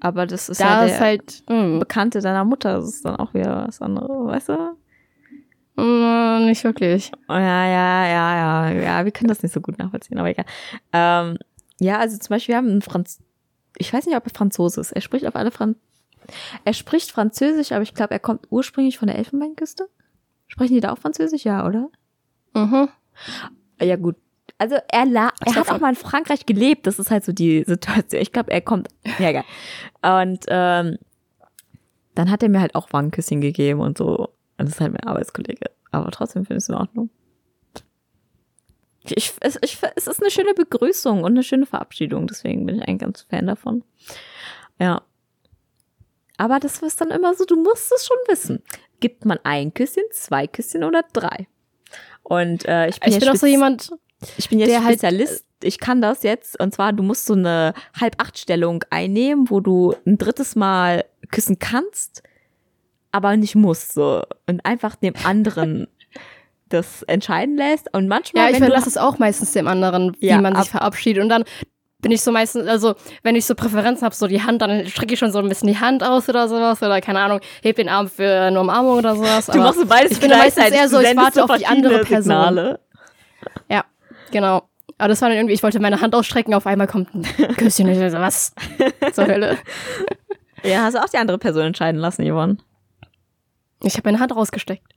aber 0.00 0.26
das 0.26 0.48
ist 0.48 0.60
da 0.60 0.80
ja 0.80 0.84
ist 0.84 0.98
der 0.98 1.00
halt, 1.00 1.42
mh, 1.48 1.78
Bekannte 1.78 2.20
deiner 2.20 2.44
Mutter. 2.44 2.74
Das 2.74 2.86
ist 2.88 3.04
dann 3.04 3.16
auch 3.16 3.34
wieder 3.34 3.64
was 3.66 3.80
anderes, 3.80 4.08
weißt 4.10 4.48
du? 4.50 4.76
mh, 5.76 6.40
nicht 6.46 6.64
wirklich. 6.64 7.10
Ja, 7.28 7.38
ja, 7.38 8.06
ja, 8.06 8.36
ja, 8.36 8.70
ja, 8.70 9.04
wir 9.04 9.12
können 9.12 9.28
das 9.28 9.42
nicht 9.42 9.52
so 9.52 9.60
gut 9.60 9.78
nachvollziehen, 9.78 10.18
aber 10.18 10.28
egal. 10.28 10.46
Ähm, 10.92 11.38
ja, 11.80 11.98
also 11.98 12.16
zum 12.18 12.28
Beispiel, 12.28 12.52
wir 12.52 12.58
haben 12.58 12.70
einen 12.70 12.82
Franz, 12.82 13.20
ich 13.76 13.92
weiß 13.92 14.06
nicht, 14.06 14.16
ob 14.16 14.24
er 14.26 14.30
Franzose 14.34 14.80
ist. 14.80 14.92
Er 14.92 15.00
spricht 15.00 15.26
auf 15.26 15.36
alle 15.36 15.50
Fran, 15.50 15.76
er 16.64 16.72
spricht 16.72 17.10
Französisch, 17.10 17.72
aber 17.72 17.82
ich 17.82 17.94
glaube, 17.94 18.12
er 18.12 18.20
kommt 18.20 18.46
ursprünglich 18.50 18.98
von 18.98 19.08
der 19.08 19.18
Elfenbeinküste. 19.18 19.88
Sprechen 20.48 20.74
die 20.74 20.80
da 20.80 20.92
auch 20.92 20.98
Französisch? 20.98 21.44
Ja, 21.44 21.66
oder? 21.66 21.88
Mhm. 22.54 22.88
Ja, 23.80 23.96
gut. 23.96 24.16
Also 24.58 24.76
er, 24.88 25.04
la 25.04 25.32
er 25.44 25.54
hat 25.56 25.70
auch 25.70 25.80
mal 25.80 25.90
in 25.90 25.96
Frankreich 25.96 26.46
gelebt. 26.46 26.86
Das 26.86 26.98
ist 26.98 27.10
halt 27.10 27.24
so 27.24 27.32
die 27.32 27.64
Situation. 27.64 28.22
Ich 28.22 28.32
glaube, 28.32 28.52
er 28.52 28.60
kommt. 28.60 28.88
Ja, 29.18 29.30
egal. 29.30 29.44
Und 30.02 30.44
ähm, 30.48 30.98
dann 32.14 32.30
hat 32.30 32.42
er 32.42 32.48
mir 32.48 32.60
halt 32.60 32.74
auch 32.74 32.92
Wangenküsschen 32.92 33.40
gegeben 33.40 33.80
und 33.80 33.98
so. 33.98 34.28
Und 34.56 34.68
das 34.68 34.74
ist 34.74 34.80
halt 34.80 34.92
mein 34.92 35.04
Arbeitskollege. 35.04 35.70
Aber 35.90 36.10
trotzdem 36.10 36.44
finde 36.44 36.58
ich 36.58 36.64
es 36.64 36.68
in 36.68 36.76
Ordnung. 36.76 37.10
Ich, 39.04 39.34
es, 39.40 39.58
ich, 39.62 39.78
es 39.96 40.06
ist 40.06 40.22
eine 40.22 40.30
schöne 40.30 40.54
Begrüßung 40.54 41.24
und 41.24 41.32
eine 41.32 41.42
schöne 41.42 41.66
Verabschiedung. 41.66 42.26
Deswegen 42.26 42.64
bin 42.64 42.76
ich 42.76 42.88
ein 42.88 42.98
ganz 42.98 43.22
Fan 43.22 43.46
davon. 43.46 43.84
Ja. 44.78 45.02
Aber 46.36 46.58
das 46.58 46.82
ist 46.82 47.00
dann 47.00 47.10
immer 47.10 47.34
so, 47.34 47.44
du 47.44 47.62
musst 47.62 47.92
es 47.92 48.06
schon 48.06 48.16
wissen. 48.28 48.62
Gibt 49.04 49.26
man 49.26 49.38
ein 49.44 49.74
Küsschen, 49.74 50.02
zwei 50.12 50.46
Küsschen 50.46 50.82
oder 50.82 51.02
drei? 51.12 51.46
Und 52.22 52.64
äh, 52.66 52.88
ich 52.88 52.98
bin, 53.00 53.12
Ich 53.12 53.18
bin 53.20 53.28
auch 53.28 53.34
so 53.36 53.46
jemand, 53.46 53.90
ich 54.38 54.48
bin 54.48 54.58
jetzt 54.58 54.70
der 54.70 54.82
halt- 54.82 54.94
Spezialist. 55.00 55.44
ich 55.62 55.78
kann 55.78 56.00
das 56.00 56.22
jetzt. 56.22 56.58
Und 56.58 56.72
zwar, 56.72 56.94
du 56.94 57.02
musst 57.02 57.26
so 57.26 57.34
eine 57.34 57.74
Halb-Acht-Stellung 58.00 58.82
einnehmen, 58.88 59.50
wo 59.50 59.60
du 59.60 59.94
ein 60.06 60.16
drittes 60.16 60.56
Mal 60.56 61.04
küssen 61.30 61.58
kannst, 61.58 62.22
aber 63.12 63.36
nicht 63.36 63.56
musst. 63.56 63.92
So. 63.92 64.22
Und 64.46 64.64
einfach 64.64 64.96
dem 64.96 65.12
anderen 65.22 65.86
das 66.70 67.02
entscheiden 67.02 67.56
lässt. 67.58 67.92
Und 67.92 68.08
manchmal, 68.08 68.46
ja, 68.46 68.50
ich 68.52 68.56
verlasse 68.56 68.88
es 68.88 68.96
auch 68.96 69.18
meistens 69.18 69.52
dem 69.52 69.68
anderen, 69.68 70.16
wie 70.18 70.28
Ja, 70.28 70.40
man 70.40 70.56
sich 70.56 70.70
verabschiedet. 70.70 71.22
Und 71.22 71.28
dann 71.28 71.44
bin 72.04 72.12
ich 72.12 72.20
so 72.20 72.32
meistens, 72.32 72.68
also 72.68 72.96
wenn 73.22 73.34
ich 73.34 73.46
so 73.46 73.54
Präferenzen 73.54 74.04
habe, 74.04 74.14
so 74.14 74.26
die 74.26 74.42
Hand, 74.42 74.60
dann 74.60 74.86
strecke 74.86 75.14
ich 75.14 75.18
schon 75.18 75.32
so 75.32 75.38
ein 75.38 75.48
bisschen 75.48 75.68
die 75.68 75.78
Hand 75.78 76.04
aus 76.04 76.28
oder 76.28 76.48
sowas. 76.48 76.82
Oder 76.82 77.00
keine 77.00 77.20
Ahnung, 77.20 77.40
heb 77.62 77.76
den 77.76 77.88
Arm 77.88 78.08
für 78.08 78.42
eine 78.42 78.60
Umarmung 78.60 78.98
oder 78.98 79.16
sowas. 79.16 79.46
Du 79.46 79.56
machst 79.58 79.80
so 79.80 79.86
beides 79.86 80.12
ich 80.12 80.20
bin 80.20 80.28
meistens 80.28 80.68
eher 80.68 80.86
so, 80.86 81.00
ich 81.00 81.16
warte 81.16 81.40
so 81.40 81.44
auf 81.44 81.56
die 81.56 81.66
andere 81.66 82.00
Person. 82.00 82.24
Signale. 82.24 82.80
Ja, 83.70 83.86
genau. 84.30 84.68
Aber 84.98 85.08
das 85.08 85.22
war 85.22 85.30
dann 85.30 85.38
irgendwie, 85.38 85.54
ich 85.54 85.62
wollte 85.62 85.80
meine 85.80 86.02
Hand 86.02 86.14
ausstrecken, 86.14 86.52
auf 86.52 86.66
einmal 86.66 86.86
kommt 86.88 87.14
ein 87.14 87.22
Küsschen. 87.56 87.88
Ich 87.88 87.96
so, 88.12 88.18
was 88.18 88.52
zur 89.12 89.26
Hölle? 89.26 89.56
Ja, 90.62 90.82
hast 90.82 90.94
du 90.94 91.02
auch 91.02 91.08
die 91.08 91.16
andere 91.16 91.38
Person 91.38 91.64
entscheiden 91.64 91.98
lassen, 92.02 92.30
Yvonne. 92.30 92.58
Ich 93.82 93.96
habe 93.96 94.08
meine 94.08 94.20
Hand 94.20 94.36
rausgesteckt. 94.36 94.92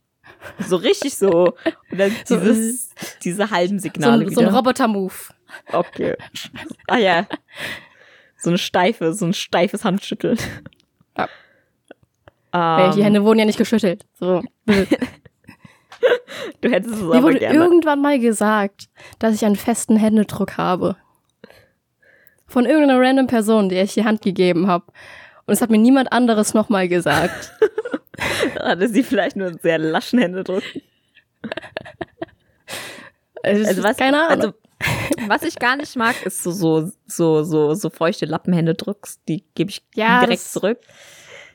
So 0.67 0.76
richtig 0.76 1.17
so. 1.17 1.54
Und 1.89 1.98
dann 1.98 2.12
So, 2.26 2.38
dieses, 2.38 2.89
diese 3.24 3.50
halben 3.50 3.80
So 3.80 3.84
Signale 3.84 4.26
ein, 4.26 4.34
so 4.34 4.41
ein. 4.41 4.48
Roboter-Move. 4.48 5.13
Okay. 5.72 6.16
Ah 6.88 6.98
ja. 6.98 7.28
So 8.38 8.50
eine 8.50 8.58
steife, 8.58 9.14
so 9.14 9.26
ein 9.26 9.34
steifes 9.34 9.84
Handschütteln. 9.84 10.38
Ja. 11.18 11.28
Ey, 12.54 12.92
Die 12.94 13.00
Ähm, 13.00 13.04
Hände 13.06 13.24
wurden 13.24 13.40
ja 13.40 13.46
nicht 13.46 13.58
geschüttelt. 13.58 14.06
So. 14.20 14.44
du 16.62 16.70
hättest 16.70 16.96
es 16.96 17.02
Mir 17.02 17.16
aber 17.16 17.24
wurde 17.24 17.40
gerne. 17.40 17.56
irgendwann 17.58 18.02
mal 18.02 18.20
gesagt, 18.20 18.88
dass 19.20 19.34
ich 19.36 19.44
einen 19.46 19.56
festen 19.56 19.98
Händedruck 19.98 20.58
habe. 20.58 20.96
Von 22.46 22.66
irgendeiner 22.66 23.00
random 23.02 23.28
Person, 23.28 23.68
der 23.70 23.84
ich 23.84 23.94
die 23.96 24.06
Hand 24.06 24.22
gegeben 24.22 24.68
habe. 24.68 24.86
Und 25.46 25.54
es 25.54 25.62
hat 25.62 25.70
mir 25.70 25.78
niemand 25.78 26.12
anderes 26.14 26.54
nochmal 26.54 26.88
gesagt. 26.88 27.52
Hatte 28.60 28.88
sie 28.88 29.04
vielleicht 29.04 29.36
nur 29.36 29.48
einen 29.48 29.60
sehr 29.60 29.78
laschen 29.78 30.20
Händedruck. 30.20 30.64
Also 33.43 33.84
was, 33.84 33.98
Keine 33.98 34.28
Ahnung. 34.28 34.41
Also, 34.41 34.54
was 35.28 35.44
ich 35.44 35.58
gar 35.60 35.76
nicht 35.76 35.96
mag, 35.96 36.16
ist 36.26 36.44
so, 36.44 36.52
so, 36.52 36.92
so, 37.06 37.44
so, 37.44 37.74
so 37.74 37.90
feuchte 37.90 38.26
Lappenhändedrucks. 38.26 39.20
Die 39.28 39.44
gebe 39.56 39.70
ich 39.72 39.84
Ja, 39.96 40.20
direkt 40.22 40.42
zurück. 40.42 40.80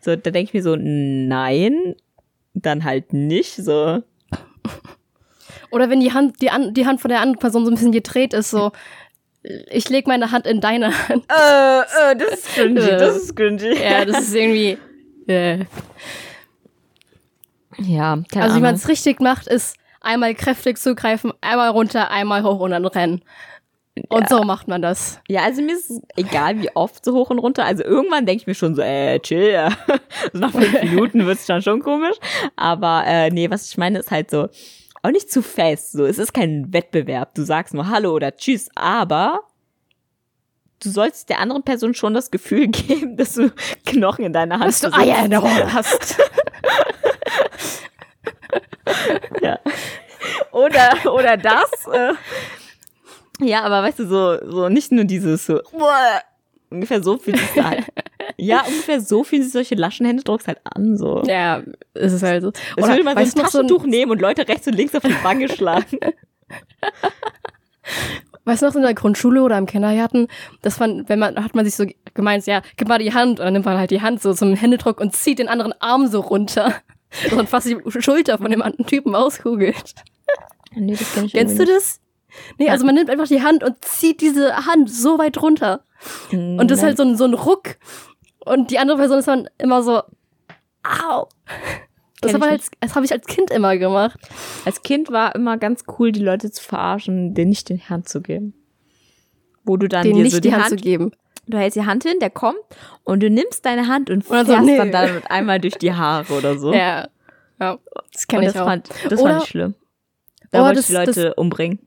So, 0.00 0.16
da 0.16 0.30
denke 0.30 0.48
ich 0.48 0.54
mir 0.54 0.62
so, 0.62 0.76
nein, 0.78 1.94
dann 2.54 2.84
halt 2.84 3.12
nicht. 3.12 3.54
So, 3.56 4.02
Oder 5.70 5.88
wenn 5.90 6.00
die 6.00 6.12
Hand, 6.12 6.40
die, 6.42 6.50
an, 6.50 6.74
die 6.74 6.86
Hand 6.86 7.00
von 7.00 7.08
der 7.08 7.20
anderen 7.20 7.38
Person 7.38 7.64
so 7.64 7.70
ein 7.70 7.74
bisschen 7.74 7.92
gedreht 7.92 8.34
ist, 8.34 8.50
so, 8.50 8.72
ich 9.70 9.88
leg 9.88 10.06
meine 10.06 10.30
Hand 10.30 10.46
in 10.46 10.60
deine 10.60 10.86
Hand. 11.08 11.24
äh, 11.30 12.12
äh, 12.12 12.16
das 12.16 12.32
ist 12.40 12.48
cringy, 12.54 12.76
das 12.76 13.16
ist 13.16 13.36
cringy. 13.36 13.74
Ja, 13.80 14.04
das 14.04 14.22
ist 14.22 14.34
irgendwie. 14.34 14.78
Äh. 15.26 15.64
Ja, 17.78 18.18
keine 18.30 18.44
Also 18.44 18.56
wie 18.56 18.60
man 18.60 18.68
Ahnung. 18.70 18.80
es 18.80 18.88
richtig 18.88 19.20
macht, 19.20 19.46
ist 19.46 19.76
einmal 20.02 20.34
kräftig 20.34 20.78
zugreifen, 20.78 21.32
einmal 21.40 21.70
runter, 21.70 22.10
einmal 22.10 22.42
hoch 22.42 22.60
und 22.60 22.70
dann 22.70 22.84
rennen. 22.86 23.22
Und 24.08 24.28
so 24.28 24.42
macht 24.42 24.68
man 24.68 24.80
das. 24.80 25.20
Ja, 25.28 25.42
also 25.42 25.60
mir 25.60 25.74
ist 25.74 25.90
es 25.90 26.00
egal, 26.16 26.60
wie 26.62 26.74
oft 26.74 27.04
so 27.04 27.12
hoch 27.12 27.28
und 27.28 27.38
runter. 27.38 27.64
Also 27.64 27.84
irgendwann 27.84 28.24
denke 28.24 28.40
ich 28.40 28.46
mir 28.46 28.54
schon 28.54 28.74
so, 28.74 28.80
äh, 28.80 29.20
chill. 29.20 29.50
Ja. 29.52 29.70
So 30.32 30.38
nach 30.38 30.50
fünf 30.50 30.82
Minuten 30.82 31.26
wird 31.26 31.38
es 31.38 31.46
dann 31.46 31.60
schon 31.60 31.82
komisch. 31.82 32.16
Aber 32.56 33.04
äh, 33.06 33.30
nee, 33.30 33.50
was 33.50 33.68
ich 33.70 33.76
meine, 33.76 33.98
ist 33.98 34.10
halt 34.10 34.30
so, 34.30 34.48
auch 35.02 35.10
nicht 35.10 35.30
zu 35.30 35.42
fest. 35.42 35.92
So, 35.92 36.06
es 36.06 36.18
ist 36.18 36.32
kein 36.32 36.72
Wettbewerb. 36.72 37.34
Du 37.34 37.42
sagst 37.42 37.74
nur 37.74 37.88
Hallo 37.88 38.12
oder 38.14 38.34
Tschüss, 38.34 38.70
aber 38.74 39.40
du 40.82 40.88
sollst 40.88 41.28
der 41.28 41.40
anderen 41.40 41.62
Person 41.62 41.94
schon 41.94 42.14
das 42.14 42.30
Gefühl 42.30 42.68
geben, 42.68 43.16
dass 43.16 43.34
du 43.34 43.52
Knochen 43.84 44.24
in 44.24 44.32
deiner 44.32 44.54
Hand 44.58 44.68
Dass 44.68 44.80
du 44.80 44.92
Eier 44.92 45.24
in 45.24 45.30
der 45.30 45.42
Hose 45.42 45.72
hast. 45.72 46.18
Ja. 49.40 49.58
Oder, 50.52 51.12
oder 51.12 51.36
das. 51.36 51.70
Äh, 51.92 52.14
ja, 53.40 53.62
aber 53.62 53.82
weißt 53.82 54.00
du, 54.00 54.06
so, 54.06 54.38
so 54.50 54.68
nicht 54.68 54.92
nur 54.92 55.04
dieses 55.04 55.46
so, 55.46 55.60
uah, 55.72 56.20
ungefähr 56.70 57.02
so 57.02 57.18
fühlt 57.18 57.38
sich 57.38 57.62
halt. 57.62 57.86
Ja, 58.36 58.62
ungefähr 58.62 59.00
so 59.00 59.24
fühlen 59.24 59.42
sich 59.42 59.52
solche 59.52 59.74
laschen 59.74 60.06
Händedrucks 60.06 60.46
halt 60.46 60.60
an. 60.64 60.96
So. 60.96 61.22
Ja, 61.24 61.62
es 61.94 62.12
ist 62.12 62.22
halt 62.22 62.42
so. 62.42 62.52
Als 62.76 62.88
würde 62.88 63.04
man 63.04 63.16
so 63.16 63.22
ein 63.22 63.44
Taschentuch 63.44 63.84
nehmen 63.84 64.10
und 64.12 64.20
Leute 64.20 64.46
rechts 64.48 64.66
und 64.66 64.74
links 64.74 64.94
auf 64.94 65.02
die 65.02 65.24
Wange 65.24 65.48
schlagen. 65.48 65.98
Weißt 68.44 68.62
du 68.62 68.66
noch 68.66 68.74
in 68.74 68.82
der 68.82 68.94
Grundschule 68.94 69.42
oder 69.42 69.56
im 69.56 69.66
Kindergarten, 69.66 70.26
dass 70.62 70.80
man, 70.80 71.08
wenn 71.08 71.20
man, 71.20 71.42
hat 71.42 71.54
man 71.54 71.64
sich 71.64 71.76
so 71.76 71.86
gemeint, 72.14 72.44
ja, 72.46 72.62
gib 72.76 72.88
mal 72.88 72.98
die 72.98 73.14
Hand 73.14 73.38
und 73.38 73.44
dann 73.44 73.52
nimmt 73.52 73.66
man 73.66 73.78
halt 73.78 73.92
die 73.92 74.02
Hand 74.02 74.20
so 74.20 74.34
zum 74.34 74.54
Händedruck 74.54 75.00
und 75.00 75.14
zieht 75.14 75.38
den 75.38 75.48
anderen 75.48 75.72
Arm 75.80 76.08
so 76.08 76.20
runter. 76.20 76.74
Und 77.36 77.48
fast 77.48 77.66
die 77.66 77.78
Schulter 78.00 78.38
von 78.38 78.50
dem 78.50 78.62
anderen 78.62 78.86
Typen 78.86 79.14
auskugelt. 79.14 79.94
Nee, 80.74 80.96
das 80.96 81.14
kenn 81.14 81.24
ich 81.26 81.32
Kennst 81.32 81.58
du 81.58 81.66
das? 81.66 82.00
Nee, 82.58 82.70
also 82.70 82.86
man 82.86 82.94
nimmt 82.94 83.10
einfach 83.10 83.28
die 83.28 83.42
Hand 83.42 83.62
und 83.62 83.84
zieht 83.84 84.22
diese 84.22 84.64
Hand 84.66 84.90
so 84.90 85.18
weit 85.18 85.40
runter. 85.42 85.84
Und 86.30 86.70
das 86.70 86.78
ist 86.78 86.84
halt 86.84 86.96
so 86.96 87.02
ein, 87.02 87.16
so 87.16 87.24
ein 87.24 87.34
Ruck. 87.34 87.76
Und 88.44 88.70
die 88.70 88.78
andere 88.78 88.96
Person 88.96 89.18
ist 89.18 89.28
dann 89.28 89.48
immer 89.58 89.82
so, 89.82 90.02
au. 90.82 91.28
Das 92.22 92.34
habe 92.34 92.46
ich 92.46 92.52
als, 92.52 92.94
hab 92.94 93.04
ich 93.04 93.12
als 93.12 93.26
Kind 93.26 93.50
immer 93.50 93.76
gemacht. 93.76 94.18
Als 94.64 94.82
Kind 94.82 95.10
war 95.10 95.34
immer 95.34 95.58
ganz 95.58 95.84
cool, 95.98 96.12
die 96.12 96.22
Leute 96.22 96.50
zu 96.50 96.62
verarschen, 96.62 97.34
denen 97.34 97.50
nicht 97.50 97.68
die 97.68 97.80
Hand 97.80 98.08
zu 98.08 98.22
geben. 98.22 98.54
Wo 99.64 99.76
du 99.76 99.88
dann 99.88 100.04
Denen 100.04 100.16
dir 100.16 100.22
nicht 100.22 100.34
so 100.34 100.40
die 100.40 100.54
Hand 100.54 100.68
zu 100.68 100.76
geben. 100.76 101.12
Du 101.46 101.58
hältst 101.58 101.76
die 101.76 101.86
Hand 101.86 102.04
hin, 102.04 102.18
der 102.20 102.30
kommt 102.30 102.58
und 103.04 103.22
du 103.22 103.30
nimmst 103.30 103.64
deine 103.66 103.86
Hand 103.88 104.10
und 104.10 104.24
fährst 104.24 104.50
so, 104.50 104.58
nee. 104.60 104.76
dann 104.76 104.92
damit 104.92 105.30
einmal 105.30 105.60
durch 105.60 105.74
die 105.76 105.92
Haare 105.92 106.32
oder 106.34 106.58
so. 106.58 106.72
Ja. 106.74 107.08
Ja, 107.60 107.78
das 108.12 108.26
kenne 108.26 108.46
ich 108.46 108.52
das 108.52 108.62
auch. 108.62 108.66
fand, 108.66 108.88
das 109.08 109.20
Oder- 109.20 109.32
fand 109.34 109.42
ich 109.44 109.48
schlimm. 109.50 109.74
Da 110.50 110.60
Oh, 110.60 110.64
wollte 110.64 110.76
das- 110.76 110.90
ich 110.90 110.96
die 110.96 111.04
Leute 111.06 111.34
umbringen. 111.34 111.78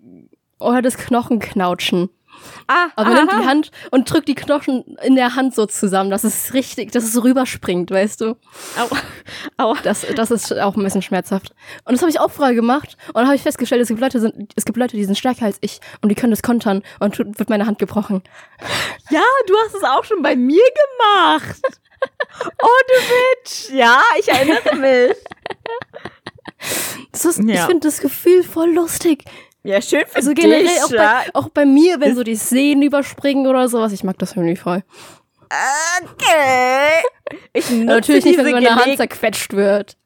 Oder 0.59 0.81
das 0.81 0.97
Knochenknautschen. 0.97 2.09
Ah, 2.67 2.87
Also 2.95 3.11
man 3.11 3.25
nimmt 3.25 3.41
die 3.43 3.47
Hand 3.47 3.71
und 3.91 4.11
drückt 4.11 4.27
die 4.27 4.35
Knochen 4.35 4.97
in 5.03 5.15
der 5.15 5.35
Hand 5.35 5.53
so 5.55 5.65
zusammen, 5.65 6.09
dass 6.09 6.23
es 6.23 6.53
richtig, 6.53 6.91
dass 6.91 7.03
es 7.03 7.13
so 7.13 7.21
rüberspringt, 7.21 7.91
weißt 7.91 8.21
du? 8.21 8.37
Au, 8.77 8.89
au. 9.57 9.75
Das, 9.83 10.05
das 10.15 10.31
ist 10.31 10.51
auch 10.59 10.75
ein 10.75 10.83
bisschen 10.83 11.01
schmerzhaft. 11.01 11.53
Und 11.85 11.93
das 11.93 12.01
habe 12.01 12.09
ich 12.09 12.19
auch 12.19 12.31
vorher 12.31 12.55
gemacht. 12.55 12.97
Und 13.09 13.15
dann 13.15 13.25
habe 13.27 13.35
ich 13.35 13.41
festgestellt, 13.43 13.81
es 13.81 13.87
gibt 13.89 13.99
Leute, 13.99 14.19
sind, 14.19 14.51
es 14.55 14.65
gibt 14.65 14.77
Leute, 14.77 14.95
die 14.97 15.05
sind 15.05 15.17
stärker 15.17 15.45
als 15.45 15.57
ich 15.61 15.79
und 16.01 16.09
die 16.09 16.15
können 16.15 16.31
das 16.31 16.41
kontern 16.41 16.81
und 16.99 17.17
wird 17.17 17.49
meine 17.49 17.65
Hand 17.65 17.79
gebrochen. 17.79 18.23
Ja, 19.09 19.21
du 19.47 19.53
hast 19.65 19.75
es 19.75 19.83
auch 19.83 20.03
schon 20.03 20.21
bei 20.21 20.35
mir 20.35 20.63
gemacht. 21.13 21.61
Oh, 22.61 22.67
du 22.87 22.93
Bitch. 23.43 23.69
Ja, 23.73 24.01
ich 24.19 24.27
erinnere 24.27 24.75
mich. 24.75 25.17
Das 27.11 27.25
ist, 27.25 27.39
Ich 27.39 27.45
Ja. 27.47 27.65
finde 27.67 27.87
das 27.87 27.99
Gefühl 27.99 28.43
voll 28.43 28.71
lustig. 28.73 29.23
Ja, 29.65 29.81
schön 29.81 30.03
für 30.07 30.17
Also 30.17 30.33
dich. 30.33 30.43
generell 30.43 30.67
auch 30.85 30.91
ja. 30.91 31.23
bei, 31.25 31.39
auch 31.39 31.49
bei 31.49 31.65
mir, 31.65 31.99
wenn 31.99 32.15
so 32.15 32.21
die 32.21 32.35
Sehnen 32.35 32.83
überspringen 32.83 33.47
oder 33.47 33.67
sowas. 33.67 33.91
Ich 33.93 34.03
mag 34.03 34.17
das 34.19 34.35
irgendwie 34.35 34.55
voll. 34.55 34.83
Okay. 36.03 37.03
Ich 37.53 37.69
nutze 37.71 37.85
Natürlich 37.85 38.25
nicht, 38.25 38.37
wenn 38.37 38.51
meine 38.51 38.75
Hand 38.75 38.97
zerquetscht 38.97 39.53
wird. 39.53 39.97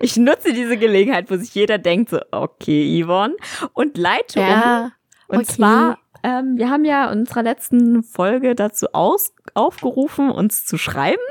Ich 0.00 0.18
nutze 0.18 0.52
diese 0.52 0.76
Gelegenheit, 0.76 1.30
wo 1.30 1.36
sich 1.36 1.54
jeder 1.54 1.78
denkt, 1.78 2.10
so, 2.10 2.20
okay, 2.30 3.02
Yvonne, 3.02 3.34
und 3.72 3.96
leite 3.96 4.40
um. 4.40 4.92
Und 5.28 5.44
okay. 5.44 5.46
zwar, 5.46 5.98
ähm, 6.22 6.58
wir 6.58 6.68
haben 6.68 6.84
ja 6.84 7.10
in 7.10 7.20
unserer 7.20 7.42
letzten 7.42 8.02
Folge 8.02 8.54
dazu 8.54 8.88
aus, 8.92 9.32
aufgerufen, 9.54 10.30
uns 10.30 10.66
zu 10.66 10.76
schreiben. 10.76 11.22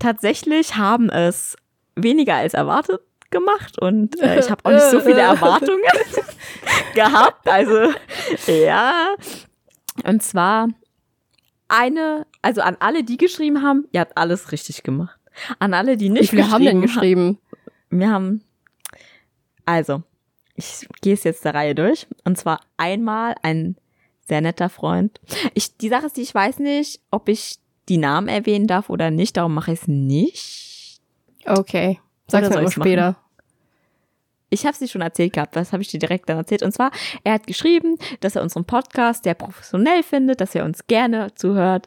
Tatsächlich 0.00 0.76
haben 0.76 1.10
es 1.10 1.56
weniger 1.94 2.34
als 2.34 2.54
erwartet 2.54 3.00
gemacht 3.34 3.78
und 3.78 4.18
äh, 4.22 4.38
ich 4.38 4.50
habe 4.50 4.64
auch 4.64 4.70
nicht 4.70 4.90
so 4.90 5.00
viele 5.00 5.20
Erwartungen 5.32 5.82
gehabt. 6.94 7.46
Also 7.46 7.92
ja. 8.46 9.14
Und 10.04 10.22
zwar 10.22 10.68
eine, 11.68 12.26
also 12.40 12.62
an 12.62 12.76
alle, 12.80 13.04
die 13.04 13.16
geschrieben 13.16 13.62
haben, 13.62 13.86
ihr 13.92 14.00
habt 14.00 14.16
alles 14.16 14.52
richtig 14.52 14.82
gemacht. 14.82 15.18
An 15.58 15.74
alle, 15.74 15.96
die 15.96 16.08
nicht 16.08 16.30
viele 16.30 16.50
haben 16.50 16.64
denn 16.64 16.80
geschrieben 16.80 17.38
geschrieben? 17.38 18.00
wir 18.00 18.10
haben, 18.10 18.42
also, 19.64 20.02
ich 20.54 20.86
gehe 21.00 21.14
es 21.14 21.24
jetzt 21.24 21.44
der 21.44 21.54
Reihe 21.54 21.74
durch. 21.74 22.06
Und 22.24 22.38
zwar 22.38 22.60
einmal 22.76 23.34
ein 23.42 23.76
sehr 24.26 24.40
netter 24.40 24.68
Freund. 24.68 25.20
Ich, 25.54 25.76
die 25.76 25.88
Sache 25.88 26.06
ist, 26.06 26.16
die 26.16 26.22
ich 26.22 26.34
weiß 26.34 26.60
nicht, 26.60 27.00
ob 27.10 27.28
ich 27.28 27.58
die 27.88 27.98
Namen 27.98 28.28
erwähnen 28.28 28.66
darf 28.66 28.88
oder 28.88 29.10
nicht. 29.10 29.36
Darum 29.36 29.54
mache 29.54 29.72
ich 29.72 29.82
es 29.82 29.88
nicht. 29.88 31.00
Okay. 31.46 32.00
Sag's 32.28 32.48
mir 32.48 32.70
später. 32.70 33.16
Ich 34.54 34.64
habe 34.66 34.76
sie 34.76 34.86
schon 34.86 35.00
erzählt 35.02 35.32
gehabt. 35.32 35.56
Das 35.56 35.72
habe 35.72 35.82
ich 35.82 35.88
dir 35.88 35.98
direkt 35.98 36.28
dann 36.28 36.36
erzählt. 36.38 36.62
Und 36.62 36.70
zwar, 36.72 36.92
er 37.24 37.32
hat 37.34 37.46
geschrieben, 37.48 37.98
dass 38.20 38.36
er 38.36 38.42
unseren 38.42 38.64
Podcast 38.64 39.24
sehr 39.24 39.34
professionell 39.34 40.04
findet, 40.04 40.40
dass 40.40 40.54
er 40.54 40.64
uns 40.64 40.86
gerne 40.86 41.34
zuhört. 41.34 41.86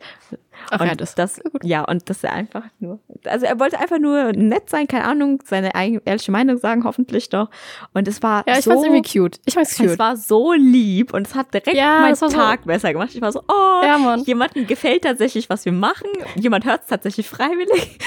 Ach 0.71 0.81
und 0.81 0.87
ja, 0.87 0.95
das. 0.95 1.13
das, 1.15 1.39
ja, 1.61 1.83
und 1.85 2.09
dass 2.09 2.23
er 2.23 2.33
einfach 2.33 2.63
nur, 2.79 2.99
also 3.25 3.45
er 3.45 3.59
wollte 3.59 3.79
einfach 3.79 3.99
nur 3.99 4.33
nett 4.33 4.69
sein, 4.71 4.87
keine 4.87 5.05
Ahnung, 5.05 5.41
seine 5.45 5.75
eigene, 5.75 6.01
ehrliche 6.03 6.31
Meinung 6.31 6.57
sagen, 6.57 6.83
hoffentlich 6.83 7.29
doch. 7.29 7.49
Und 7.93 8.07
es 8.07 8.21
war 8.23 8.43
Ja, 8.47 8.57
ich 8.57 8.65
so, 8.65 8.71
fand's 8.71 8.85
irgendwie 8.87 9.07
cute. 9.19 9.39
Ich 9.45 9.53
fand's 9.53 9.71
es 9.73 9.77
cute. 9.77 9.99
war 9.99 10.17
so 10.17 10.53
lieb 10.53 11.13
und 11.13 11.27
es 11.27 11.35
hat 11.35 11.53
direkt 11.53 11.73
Ja, 11.77 11.99
meinen 12.01 12.19
war 12.19 12.29
so- 12.29 12.35
Tag 12.35 12.65
besser 12.65 12.91
gemacht. 12.91 13.11
Ich 13.13 13.21
war 13.21 13.31
so, 13.31 13.39
oh, 13.47 13.81
Ja, 13.83 13.97
Mann. 13.99 14.23
jemandem 14.23 14.65
gefällt 14.67 15.03
tatsächlich, 15.03 15.47
was 15.49 15.63
wir 15.63 15.71
machen. 15.71 16.07
Jemand 16.35 16.65
hört 16.65 16.81
es 16.81 16.87
tatsächlich 16.87 17.29
freiwillig. 17.29 17.99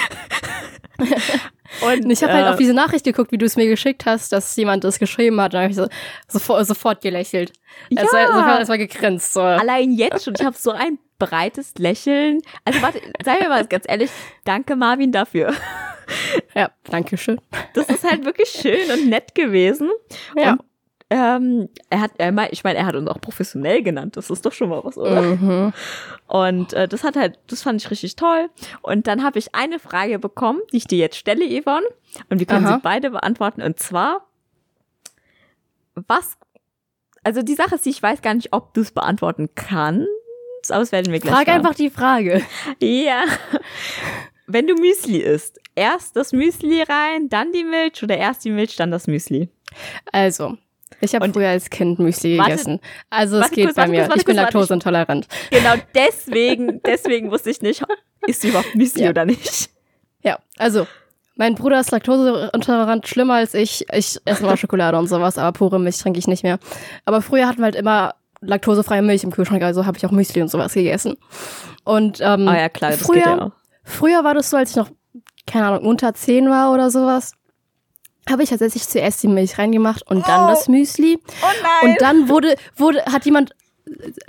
und 1.80 2.04
Und 2.04 2.10
ich 2.10 2.22
habe 2.22 2.32
halt 2.32 2.46
äh, 2.46 2.50
auf 2.50 2.56
diese 2.56 2.74
Nachricht 2.74 3.04
geguckt, 3.04 3.32
wie 3.32 3.38
du 3.38 3.46
es 3.46 3.56
mir 3.56 3.66
geschickt 3.66 4.06
hast, 4.06 4.32
dass 4.32 4.56
jemand 4.56 4.84
das 4.84 4.98
geschrieben 4.98 5.40
hat. 5.40 5.54
Da 5.54 5.62
habe 5.62 5.70
ich 5.70 5.76
so 5.76 5.88
sofort, 6.28 6.66
sofort 6.66 7.00
gelächelt. 7.00 7.52
Ja. 7.88 8.02
Es 8.02 8.12
war, 8.12 8.26
sofort, 8.26 8.68
war 8.68 8.78
gegrinst. 8.78 9.32
So. 9.32 9.40
allein 9.40 9.92
jetzt 9.92 10.24
schon, 10.24 10.34
ich 10.38 10.44
habe 10.44 10.56
so 10.56 10.72
ein 10.72 10.98
breites 11.18 11.74
Lächeln. 11.78 12.40
Also 12.64 12.82
warte, 12.82 13.00
sei 13.24 13.38
mir 13.40 13.48
mal 13.48 13.66
ganz 13.66 13.84
ehrlich, 13.86 14.10
danke 14.44 14.76
Marvin 14.76 15.12
dafür. 15.12 15.54
Ja, 16.56 16.70
danke 16.84 17.16
schön. 17.16 17.40
Das 17.74 17.88
ist 17.88 18.02
halt 18.02 18.24
wirklich 18.24 18.48
schön 18.48 18.90
und 18.90 19.08
nett 19.08 19.34
gewesen. 19.34 19.90
Ja. 20.36 20.52
Und, 20.52 20.62
ähm, 21.10 21.68
er 21.90 22.00
hat, 22.00 22.12
er 22.18 22.52
ich 22.52 22.62
meine, 22.62 22.78
er 22.78 22.86
hat 22.86 22.94
uns 22.94 23.08
auch 23.08 23.20
professionell 23.20 23.82
genannt. 23.82 24.16
Das 24.16 24.30
ist 24.30 24.46
doch 24.46 24.52
schon 24.52 24.68
mal 24.68 24.84
was, 24.84 24.96
oder? 24.96 25.22
Mhm. 25.22 25.72
Und 26.28 26.72
äh, 26.72 26.86
das 26.86 27.02
hat 27.02 27.16
halt, 27.16 27.38
das 27.48 27.62
fand 27.62 27.82
ich 27.82 27.90
richtig 27.90 28.14
toll. 28.14 28.48
Und 28.80 29.08
dann 29.08 29.24
habe 29.24 29.40
ich 29.40 29.52
eine 29.52 29.80
Frage 29.80 30.20
bekommen, 30.20 30.60
die 30.72 30.76
ich 30.76 30.86
dir 30.86 30.98
jetzt 30.98 31.16
stelle, 31.16 31.44
Yvonne. 31.44 31.86
Und 32.28 32.38
wir 32.38 32.46
können 32.46 32.64
Aha. 32.66 32.76
sie 32.76 32.80
beide 32.80 33.10
beantworten. 33.10 33.60
Und 33.60 33.80
zwar, 33.80 34.24
was, 35.94 36.38
also 37.24 37.42
die 37.42 37.56
Sache 37.56 37.74
ist, 37.74 37.86
ich 37.86 38.00
weiß 38.00 38.22
gar 38.22 38.34
nicht, 38.34 38.52
ob 38.52 38.72
du 38.74 38.80
es 38.80 38.92
beantworten 38.92 39.48
kannst, 39.56 40.06
aber 40.68 40.80
das 40.80 40.92
werden 40.92 41.12
wir 41.12 41.18
gleich 41.18 41.34
Frag 41.34 41.48
einfach 41.48 41.74
die 41.74 41.90
Frage. 41.90 42.42
Ja. 42.80 43.24
Wenn 44.46 44.66
du 44.66 44.74
Müsli 44.74 45.18
isst, 45.18 45.60
erst 45.74 46.14
das 46.16 46.32
Müsli 46.32 46.82
rein, 46.82 47.28
dann 47.28 47.52
die 47.52 47.64
Milch 47.64 48.02
oder 48.02 48.16
erst 48.16 48.44
die 48.44 48.50
Milch, 48.50 48.76
dann 48.76 48.90
das 48.90 49.06
Müsli? 49.06 49.48
Also, 50.12 50.56
ich 51.00 51.14
habe 51.14 51.32
früher 51.32 51.48
als 51.48 51.70
Kind 51.70 51.98
Müsli 51.98 52.38
Warte- 52.38 52.50
gegessen. 52.52 52.80
Also 53.10 53.36
es 53.36 53.42
warte 53.42 53.54
geht 53.54 53.64
kurz, 53.66 53.76
bei 53.76 53.82
warte 53.82 53.92
mir. 53.92 54.04
kurz, 54.06 54.16
ich 54.18 54.24
bin 54.24 54.36
laktoseintolerant. 54.36 55.26
Genau 55.50 55.74
deswegen, 55.94 56.80
deswegen 56.86 57.30
wusste 57.30 57.50
ich 57.50 57.62
nicht, 57.62 57.82
isst 58.26 58.44
du 58.44 58.48
überhaupt 58.48 58.74
Müsli 58.74 59.04
Ja. 59.04 59.10
oder 59.10 59.24
nicht. 59.24 59.70
Ja, 60.22 60.38
also 60.58 60.86
mein 61.36 61.54
Bruder 61.54 61.80
ist 61.80 61.90
laktoseintolerant, 61.90 63.08
schlimmer 63.08 63.34
als 63.34 63.54
ich. 63.54 63.86
Ich 63.92 64.18
esse 64.24 64.42
immer 64.42 64.56
Schokolade 64.58 64.98
und 64.98 65.06
sowas, 65.08 65.38
aber 65.38 65.52
pure 65.56 65.78
Milch 65.80 65.98
trinke 65.98 66.18
ich 66.18 66.26
nicht 66.28 66.42
mehr. 66.42 66.58
Aber 67.04 67.22
früher 67.22 67.46
hatten 67.46 67.58
wir 67.58 67.64
halt 67.64 67.76
immer 67.76 68.14
laktosefreie 68.42 69.02
Milch 69.02 69.24
im 69.24 69.30
Kühlschrank, 69.30 69.62
also 69.62 69.86
habe 69.86 69.98
ich 69.98 70.06
auch 70.06 70.10
Müsli 70.10 70.40
und 70.42 70.48
sowas 70.48 70.72
gegessen. 70.74 71.16
Und 71.84 72.20
ähm, 72.20 72.48
Ah 72.48 72.58
ja, 72.58 72.68
klar, 72.68 72.90
das 72.90 73.00
früher, 73.02 73.14
geht 73.16 73.24
ja 73.26 73.52
früher 73.84 74.24
war 74.24 74.34
das 74.34 74.50
so, 74.50 74.56
als 74.56 74.70
ich 74.70 74.76
noch, 74.76 74.88
keine 75.46 75.66
Ahnung, 75.66 75.86
unter 75.86 76.14
10 76.14 76.48
war 76.48 76.72
oder 76.72 76.90
sowas, 76.90 77.32
habe 78.28 78.42
ich 78.42 78.50
tatsächlich 78.50 78.86
zuerst 78.88 79.22
die 79.22 79.28
Milch 79.28 79.58
reingemacht 79.58 80.08
und 80.08 80.26
dann 80.26 80.46
Oh. 80.46 80.48
das 80.50 80.68
Müsli. 80.68 81.18
Oh 81.42 81.46
nein! 81.62 81.90
Und 81.92 82.00
dann 82.00 82.28
wurde, 82.28 82.54
wurde, 82.76 83.02
hat 83.06 83.24
jemand 83.24 83.52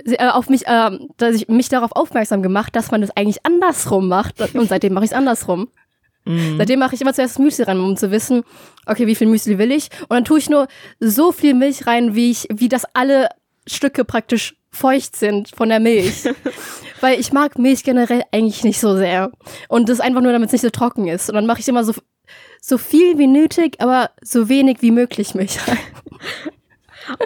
äh, 0.06 0.26
auf 0.28 0.48
mich, 0.48 0.66
äh, 0.66 0.90
dass 1.18 1.36
ich 1.36 1.48
mich 1.48 1.68
darauf 1.68 1.92
aufmerksam 1.92 2.42
gemacht, 2.42 2.74
dass 2.74 2.90
man 2.90 3.00
das 3.00 3.10
eigentlich 3.16 3.44
andersrum 3.44 4.08
macht. 4.08 4.40
Und 4.54 4.68
seitdem 4.68 4.92
mache 4.94 5.04
ich 5.04 5.10
es 5.12 5.16
andersrum. 5.16 5.68
Mhm. 6.24 6.56
Seitdem 6.58 6.78
mache 6.78 6.94
ich 6.94 7.00
immer 7.00 7.12
zuerst 7.14 7.34
das 7.34 7.38
Müsli 7.42 7.64
rein, 7.64 7.80
um 7.80 7.96
zu 7.96 8.10
wissen, 8.10 8.44
okay, 8.86 9.06
wie 9.06 9.14
viel 9.14 9.26
Müsli 9.26 9.58
will 9.58 9.72
ich? 9.72 9.88
Und 10.02 10.10
dann 10.10 10.24
tue 10.24 10.38
ich 10.38 10.48
nur 10.48 10.68
so 11.00 11.32
viel 11.32 11.54
Milch 11.54 11.86
rein, 11.86 12.14
wie 12.14 12.30
ich, 12.30 12.48
wie 12.52 12.68
das 12.68 12.84
alle 12.94 13.28
Stücke 13.66 14.04
praktisch 14.04 14.54
feucht 14.70 15.16
sind 15.16 15.50
von 15.54 15.68
der 15.68 15.80
Milch. 15.80 16.24
Weil 17.00 17.18
ich 17.20 17.32
mag 17.32 17.58
Milch 17.58 17.82
generell 17.84 18.22
eigentlich 18.32 18.62
nicht 18.64 18.80
so 18.80 18.96
sehr. 18.96 19.30
Und 19.68 19.88
das 19.88 20.00
einfach 20.00 20.20
nur, 20.22 20.32
damit 20.32 20.46
es 20.48 20.52
nicht 20.52 20.62
so 20.62 20.70
trocken 20.70 21.08
ist. 21.08 21.28
Und 21.28 21.34
dann 21.34 21.46
mache 21.46 21.60
ich 21.60 21.68
immer 21.68 21.82
so, 21.84 21.92
so 22.64 22.78
viel 22.78 23.18
wie 23.18 23.26
nötig, 23.26 23.80
aber 23.80 24.10
so 24.22 24.48
wenig 24.48 24.82
wie 24.82 24.92
möglich 24.92 25.34
Milch 25.34 25.58
rein. 25.66 25.78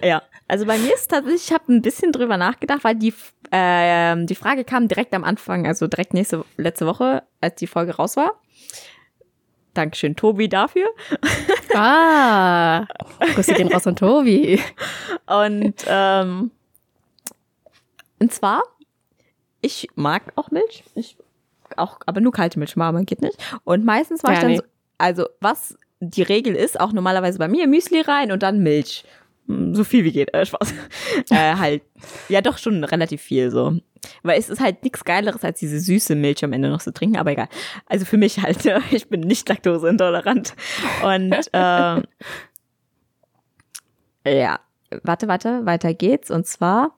Ja, 0.02 0.22
also 0.48 0.64
bei 0.64 0.78
mir 0.78 0.94
ist 0.94 1.08
tatsächlich, 1.10 1.44
ich 1.48 1.52
habe 1.52 1.70
ein 1.70 1.82
bisschen 1.82 2.10
drüber 2.10 2.38
nachgedacht, 2.38 2.82
weil 2.82 2.94
die, 2.94 3.12
äh, 3.50 4.16
die 4.24 4.34
Frage 4.34 4.64
kam 4.64 4.88
direkt 4.88 5.12
am 5.14 5.24
Anfang, 5.24 5.66
also 5.66 5.86
direkt 5.86 6.14
nächste, 6.14 6.44
letzte 6.56 6.86
Woche, 6.86 7.22
als 7.42 7.56
die 7.56 7.66
Folge 7.66 7.94
raus 7.96 8.16
war. 8.16 8.40
Dankeschön, 9.74 10.16
Tobi, 10.16 10.48
dafür. 10.48 10.86
Ah, 11.74 12.86
Grüße 13.34 13.52
gehen 13.52 13.70
raus 13.70 13.86
an 13.86 13.96
Tobi. 13.96 14.58
Und, 15.26 15.84
ähm, 15.86 16.50
und 18.18 18.32
zwar, 18.32 18.62
ich 19.60 19.88
mag 19.94 20.32
auch 20.36 20.50
Milch. 20.50 20.84
Ich 20.94 21.18
auch, 21.76 21.98
aber 22.06 22.22
nur 22.22 22.32
kalte 22.32 22.58
Milch, 22.58 22.78
warme 22.78 23.04
geht 23.04 23.20
nicht. 23.20 23.36
Und 23.64 23.84
meistens 23.84 24.24
war 24.24 24.30
Ja, 24.30 24.36
ich 24.36 24.40
dann 24.40 24.50
nee. 24.52 24.56
so, 24.56 24.62
also 24.98 25.26
was 25.40 25.76
die 26.00 26.22
Regel 26.22 26.54
ist, 26.54 26.78
auch 26.78 26.92
normalerweise 26.92 27.38
bei 27.38 27.48
mir 27.48 27.66
Müsli 27.66 28.00
rein 28.00 28.32
und 28.32 28.42
dann 28.42 28.62
Milch. 28.62 29.04
Hm, 29.46 29.74
So 29.74 29.84
viel 29.84 30.04
wie 30.04 30.12
geht, 30.12 30.32
äh, 30.34 30.44
Spaß. 30.44 30.74
äh, 31.30 31.54
halt, 31.56 31.82
ja 32.28 32.40
doch 32.40 32.58
schon 32.58 32.84
relativ 32.84 33.22
viel 33.22 33.50
so. 33.50 33.78
Weil 34.22 34.38
es 34.38 34.48
ist 34.48 34.60
halt 34.60 34.82
nichts 34.84 35.04
Geileres, 35.04 35.42
als 35.42 35.58
diese 35.58 35.80
süße 35.80 36.14
Milch 36.14 36.44
am 36.44 36.52
Ende 36.52 36.68
noch 36.68 36.82
zu 36.82 36.92
trinken, 36.92 37.16
aber 37.16 37.32
egal. 37.32 37.48
Also 37.86 38.04
für 38.04 38.18
mich 38.18 38.40
halt, 38.40 38.64
ja, 38.64 38.80
ich 38.90 39.08
bin 39.08 39.20
nicht 39.20 39.48
laktoseintolerant. 39.48 40.54
Und 41.02 41.34
ähm, 41.52 42.04
ja, 44.26 44.60
warte, 45.02 45.28
warte, 45.28 45.66
weiter 45.66 45.94
geht's. 45.94 46.30
Und 46.30 46.46
zwar, 46.46 46.94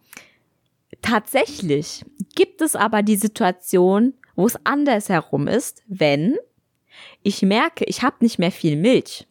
tatsächlich 1.02 2.04
gibt 2.34 2.60
es 2.62 2.74
aber 2.76 3.02
die 3.02 3.16
Situation, 3.16 4.14
wo 4.34 4.46
es 4.46 4.58
andersherum 4.64 5.48
ist, 5.48 5.82
wenn 5.86 6.36
ich 7.28 7.42
merke, 7.42 7.84
ich 7.84 8.02
habe 8.02 8.16
nicht 8.20 8.38
mehr 8.38 8.50
viel 8.50 8.76
Milch. 8.76 9.26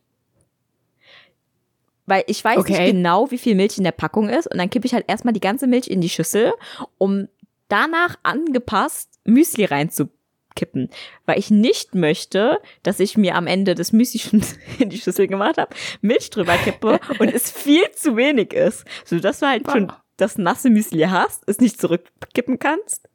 Weil 2.06 2.24
ich 2.28 2.44
weiß 2.44 2.60
Okay. 2.60 2.72
nicht 2.72 2.92
genau, 2.94 3.32
wie 3.32 3.38
viel 3.38 3.56
Milch 3.56 3.78
in 3.78 3.84
der 3.84 3.92
Packung 3.92 4.30
ist. 4.30 4.48
Und 4.50 4.58
dann 4.60 4.70
kippe 4.70 4.86
ich 4.88 4.94
halt 4.94 5.06
erstmal 5.08 5.34
die 5.34 5.42
ganze 5.42 5.68
Milch 5.68 5.88
in 5.88 6.00
die 6.00 6.10
Schüssel, 6.10 6.54
um 6.98 7.28
danach 7.68 8.16
angepasst 8.24 9.10
Müsli 9.26 9.66
reinzukippen. 9.66 10.90
Weil 11.26 11.38
ich 11.38 11.50
nicht 11.52 11.96
möchte, 11.96 12.62
dass 12.84 13.02
ich 13.02 13.18
mir 13.18 13.36
am 13.36 13.46
Ende 13.46 13.76
das 13.76 13.92
Müsli 13.92 14.20
schon 14.22 14.42
in 14.80 14.90
die 14.90 15.00
Schüssel 15.00 15.28
gemacht 15.28 15.58
habe, 15.58 15.76
Milch 16.02 16.30
drüber 16.30 16.56
kippe 16.58 17.00
und 17.20 17.28
es 17.34 17.52
viel 17.52 17.92
zu 17.92 18.16
wenig 18.16 18.54
ist. 18.54 18.86
So 19.04 19.20
dass 19.20 19.40
du 19.40 19.48
halt 19.48 19.70
schon 19.70 19.90
Wow. 19.90 19.96
das 20.16 20.38
nasse 20.38 20.70
Müsli 20.70 21.02
hast, 21.04 21.44
es 21.48 21.60
nicht 21.60 21.80
zurückkippen 21.82 22.58
kannst. 22.58 23.10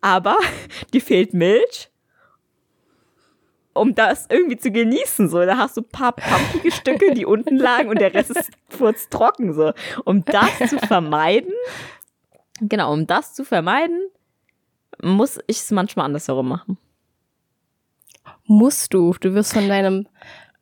Aber 0.00 0.36
dir 0.92 1.00
fehlt 1.00 1.32
Milch 1.32 1.90
um 3.74 3.94
das 3.94 4.26
irgendwie 4.28 4.56
zu 4.56 4.70
genießen, 4.70 5.28
so. 5.28 5.44
Da 5.44 5.56
hast 5.56 5.76
du 5.76 5.82
ein 5.82 5.88
paar 5.88 6.12
pumpige 6.12 6.70
Stücke, 6.72 7.14
die 7.14 7.24
unten 7.26 7.56
lagen 7.56 7.88
und 7.88 8.00
der 8.00 8.14
Rest 8.14 8.30
ist 8.30 8.50
furztrocken, 8.68 9.52
so. 9.52 9.72
Um 10.04 10.24
das 10.24 10.70
zu 10.70 10.78
vermeiden, 10.78 11.52
genau, 12.60 12.92
um 12.92 13.06
das 13.06 13.34
zu 13.34 13.44
vermeiden, 13.44 14.00
muss 15.00 15.38
ich 15.46 15.58
es 15.58 15.70
manchmal 15.70 16.06
andersherum 16.06 16.48
machen. 16.48 16.78
Musst 18.44 18.92
du. 18.94 19.14
Du 19.20 19.34
wirst 19.34 19.52
von 19.52 19.68
deinem, 19.68 20.06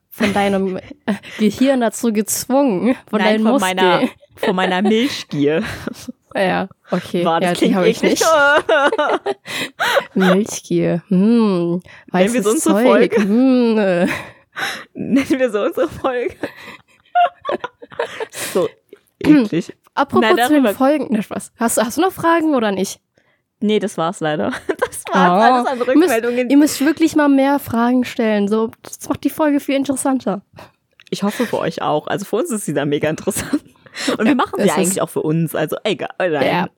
von 0.08 0.32
deinem 0.32 0.78
Gehirn 1.38 1.80
dazu 1.80 2.12
gezwungen. 2.12 2.96
Von 3.08 3.18
Nein, 3.20 3.28
deinen 3.28 3.42
von 3.42 3.52
Muskeln. 3.52 3.76
meiner, 3.76 4.08
von 4.36 4.56
meiner 4.56 4.82
Milchgier. 4.82 5.62
Ja, 6.34 6.68
okay. 6.90 7.24
War, 7.24 7.42
ja, 7.42 7.50
das 7.50 7.58
die 7.58 7.64
klingt 7.66 7.76
habe 7.76 7.88
ich 7.88 8.02
nicht. 8.02 8.24
Milchgier. 10.14 11.02
Hm. 11.08 11.82
Weißes 12.10 12.34
wir 12.34 12.42
so 12.42 12.50
unsere 12.50 12.74
Zeug. 12.74 12.86
Folge? 12.86 13.16
Hm. 13.22 13.74
Nennen 14.94 15.38
wir 15.38 15.50
so 15.50 15.62
unsere 15.62 15.88
Folge. 15.88 16.34
so 18.52 18.68
eklig. 19.22 19.74
Apropos 19.94 20.30
Nein, 20.36 20.46
zu 20.46 20.62
den 20.62 20.74
Folgen. 20.74 21.08
Na, 21.10 21.22
Spaß. 21.22 21.52
Hast, 21.58 21.78
du- 21.78 21.82
hast 21.82 21.96
du 21.98 22.00
noch 22.02 22.12
Fragen 22.12 22.54
oder 22.54 22.70
nicht? 22.72 23.00
Nee, 23.60 23.78
das 23.78 23.98
war's 23.98 24.20
leider. 24.20 24.52
Das 24.68 25.04
war's. 25.12 25.12
Oh. 25.12 25.16
Alles 25.16 25.66
an 25.66 25.78
Ihr 25.78 25.84
müsst, 25.84 25.88
Rückmeldungen. 26.12 26.50
ihr 26.50 26.56
müsst 26.56 26.80
wirklich 26.84 27.14
mal 27.16 27.28
mehr 27.28 27.58
Fragen 27.58 28.04
stellen. 28.04 28.48
So, 28.48 28.70
das 28.82 29.06
macht 29.08 29.22
die 29.24 29.30
Folge 29.30 29.60
viel 29.60 29.74
interessanter. 29.76 30.42
Ich 31.10 31.22
hoffe 31.24 31.44
für 31.44 31.58
euch 31.58 31.82
auch. 31.82 32.06
Also 32.06 32.24
für 32.24 32.36
uns 32.36 32.50
ist 32.50 32.64
sie 32.64 32.72
dann 32.72 32.88
mega 32.88 33.10
interessant. 33.10 33.62
Und 34.18 34.26
wir 34.26 34.34
machen 34.34 34.60
sie 34.62 34.70
eigentlich 34.70 35.00
auch 35.02 35.10
für 35.10 35.22
uns. 35.22 35.54
Also 35.54 35.76
egal. 35.84 36.08
Nein. 36.18 36.46
Ja. 36.46 36.68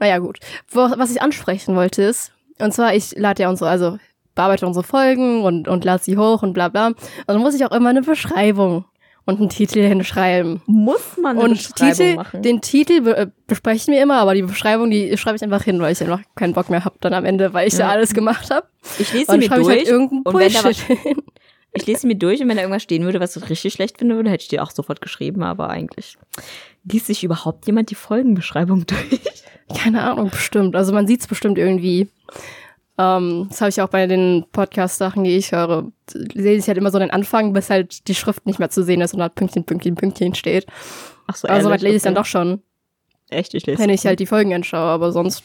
Naja, 0.00 0.18
gut. 0.18 0.38
Was 0.72 1.10
ich 1.10 1.22
ansprechen 1.22 1.74
wollte 1.76 2.02
ist, 2.02 2.32
und 2.58 2.72
zwar, 2.72 2.94
ich 2.94 3.16
lade 3.16 3.42
ja 3.42 3.48
unsere, 3.48 3.70
also 3.70 3.98
bearbeite 4.34 4.66
unsere 4.66 4.84
Folgen 4.84 5.42
und, 5.44 5.68
und 5.68 5.84
lade 5.84 6.02
sie 6.02 6.16
hoch 6.18 6.42
und 6.42 6.52
bla 6.52 6.68
bla. 6.68 6.88
Und 6.88 6.96
dann 7.26 7.38
muss 7.38 7.54
ich 7.54 7.64
auch 7.64 7.72
immer 7.72 7.88
eine 7.90 8.02
Beschreibung 8.02 8.84
und 9.24 9.40
einen 9.40 9.48
Titel 9.48 9.80
hinschreiben. 9.80 10.62
Muss 10.66 11.16
man 11.20 11.38
eine 11.38 11.48
Und 11.48 11.54
Beschreibung 11.54 11.92
Titel, 11.96 12.14
machen? 12.16 12.42
den 12.42 12.60
Titel 12.60 13.00
be 13.00 13.16
äh, 13.16 13.26
besprechen 13.46 13.92
wir 13.94 14.02
immer, 14.02 14.18
aber 14.18 14.34
die 14.34 14.42
Beschreibung, 14.42 14.90
die 14.90 15.16
schreibe 15.16 15.36
ich 15.36 15.42
einfach 15.42 15.62
hin, 15.62 15.80
weil 15.80 15.92
ich 15.92 16.00
einfach 16.02 16.20
keinen 16.34 16.52
Bock 16.52 16.68
mehr 16.70 16.84
habe 16.84 16.96
dann 17.00 17.14
am 17.14 17.24
Ende, 17.24 17.52
weil 17.54 17.66
ich 17.66 17.74
Ja. 17.74 17.86
da 17.86 17.88
alles 17.92 18.12
gemacht 18.14 18.50
habe. 18.50 18.66
ich 18.98 19.12
lese 19.12 19.32
sie 19.32 19.38
mir 19.38 19.44
ich 19.44 19.50
durch. 19.50 19.68
halt 19.68 19.88
irgendeinen 19.88 20.22
und 20.22 20.38
wenn 20.38 20.52
da 20.52 20.64
was, 20.64 20.78
hin. 20.80 21.22
Ich 21.76 21.86
lese 21.86 22.00
sie 22.00 22.06
mir 22.06 22.16
durch 22.16 22.40
und 22.40 22.48
wenn 22.48 22.56
da 22.56 22.62
irgendwas 22.62 22.82
stehen 22.82 23.04
würde, 23.04 23.20
was 23.20 23.36
ich 23.36 23.48
richtig 23.50 23.72
schlecht 23.74 23.98
finde 23.98 24.16
würde, 24.16 24.30
hätte 24.30 24.42
ich 24.42 24.48
dir 24.48 24.62
auch 24.62 24.70
sofort 24.70 25.00
geschrieben. 25.00 25.42
Aber 25.42 25.70
eigentlich 25.70 26.16
liest 26.84 27.06
sich 27.06 27.24
überhaupt 27.24 27.66
jemand 27.66 27.90
die 27.90 27.94
Folgenbeschreibung 27.94 28.86
durch. 28.86 29.20
Keine 29.76 30.02
Ahnung, 30.02 30.30
bestimmt. 30.30 30.76
Also 30.76 30.92
man 30.92 31.06
sieht 31.06 31.20
es 31.20 31.26
bestimmt 31.26 31.58
irgendwie. 31.58 32.08
Ähm, 32.98 33.46
das 33.50 33.60
habe 33.60 33.68
ich 33.68 33.80
auch 33.82 33.88
bei 33.88 34.06
den 34.06 34.44
Podcast-Sachen, 34.52 35.24
die 35.24 35.36
ich 35.36 35.52
höre. 35.52 35.90
Sehe 36.34 36.56
ich 36.56 36.66
halt 36.68 36.78
immer 36.78 36.90
so 36.90 36.98
den 36.98 37.10
Anfang, 37.10 37.52
bis 37.52 37.68
halt 37.68 38.08
die 38.08 38.14
Schrift 38.14 38.46
nicht 38.46 38.58
mehr 38.58 38.70
zu 38.70 38.82
sehen 38.82 39.00
ist 39.00 39.12
und 39.12 39.20
halt 39.20 39.34
Pünktchen, 39.34 39.64
Pünktchen, 39.64 39.94
Pünktchen 39.96 40.34
steht. 40.34 40.66
Ach 41.26 41.36
so, 41.36 41.46
Also 41.48 41.68
ehrlich? 41.68 41.74
was 41.80 41.82
lese 41.82 41.96
ich 41.96 42.02
dann 42.02 42.12
Okay. 42.14 42.20
doch 42.22 42.26
schon, 42.26 42.62
Echt, 43.28 43.52
ich 43.54 43.66
lese. 43.66 43.80
wenn 43.82 43.90
ich 43.90 44.06
halt 44.06 44.20
die 44.20 44.26
Folgen 44.26 44.54
anschaue, 44.54 44.80
aber 44.88 45.10
sonst. 45.12 45.42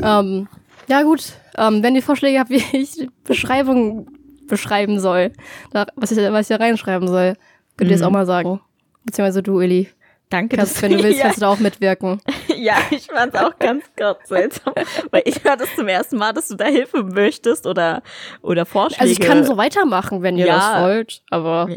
Ähm, 0.00 0.48
ja, 0.88 1.02
gut. 1.02 1.32
Ähm, 1.56 1.82
wenn 1.82 1.94
ihr 1.96 2.02
Vorschläge 2.02 2.38
habt, 2.38 2.50
wie 2.50 2.62
ich 2.76 3.08
Beschreibungen 3.24 4.11
beschreiben 4.52 5.00
soll, 5.00 5.32
da, 5.72 5.86
was, 5.96 6.12
ich, 6.12 6.18
was 6.18 6.48
ich 6.50 6.56
da 6.56 6.62
reinschreiben 6.62 7.08
soll, 7.08 7.34
könnt 7.78 7.90
ihr 7.90 7.94
es 7.96 8.02
Mhm. 8.02 8.06
auch 8.08 8.10
mal 8.12 8.26
sagen. 8.26 8.60
Beziehungsweise 9.04 9.42
du, 9.42 9.60
Eli. 9.60 9.88
Danke, 10.28 10.56
Kannst, 10.56 10.76
dass 10.76 10.82
wenn 10.82 10.92
du 10.92 11.02
willst, 11.02 11.18
ja, 11.18 11.24
kannst 11.24 11.38
du 11.38 11.40
da 11.40 11.48
auch 11.48 11.58
mitwirken. 11.58 12.20
ja, 12.56 12.74
ich 12.90 13.06
fand's 13.06 13.34
auch 13.34 13.58
ganz 13.58 13.84
Gott 13.96 14.18
seltsam, 14.26 14.74
weil 15.10 15.22
ich 15.24 15.42
höre 15.42 15.56
das 15.56 15.74
zum 15.74 15.88
ersten 15.88 16.16
Mal, 16.18 16.32
dass 16.32 16.48
du 16.48 16.54
da 16.54 16.66
Hilfe 16.66 17.02
möchtest 17.02 17.66
oder 17.66 18.02
oder 18.42 18.64
Vorschläge. 18.66 19.00
Also 19.02 19.12
ich 19.12 19.20
kann 19.20 19.44
so 19.44 19.56
weitermachen, 19.56 20.22
wenn 20.22 20.36
ihr 20.38 20.46
Ja. 20.46 20.56
das 20.74 20.82
wollt, 20.82 21.22
aber 21.30 21.68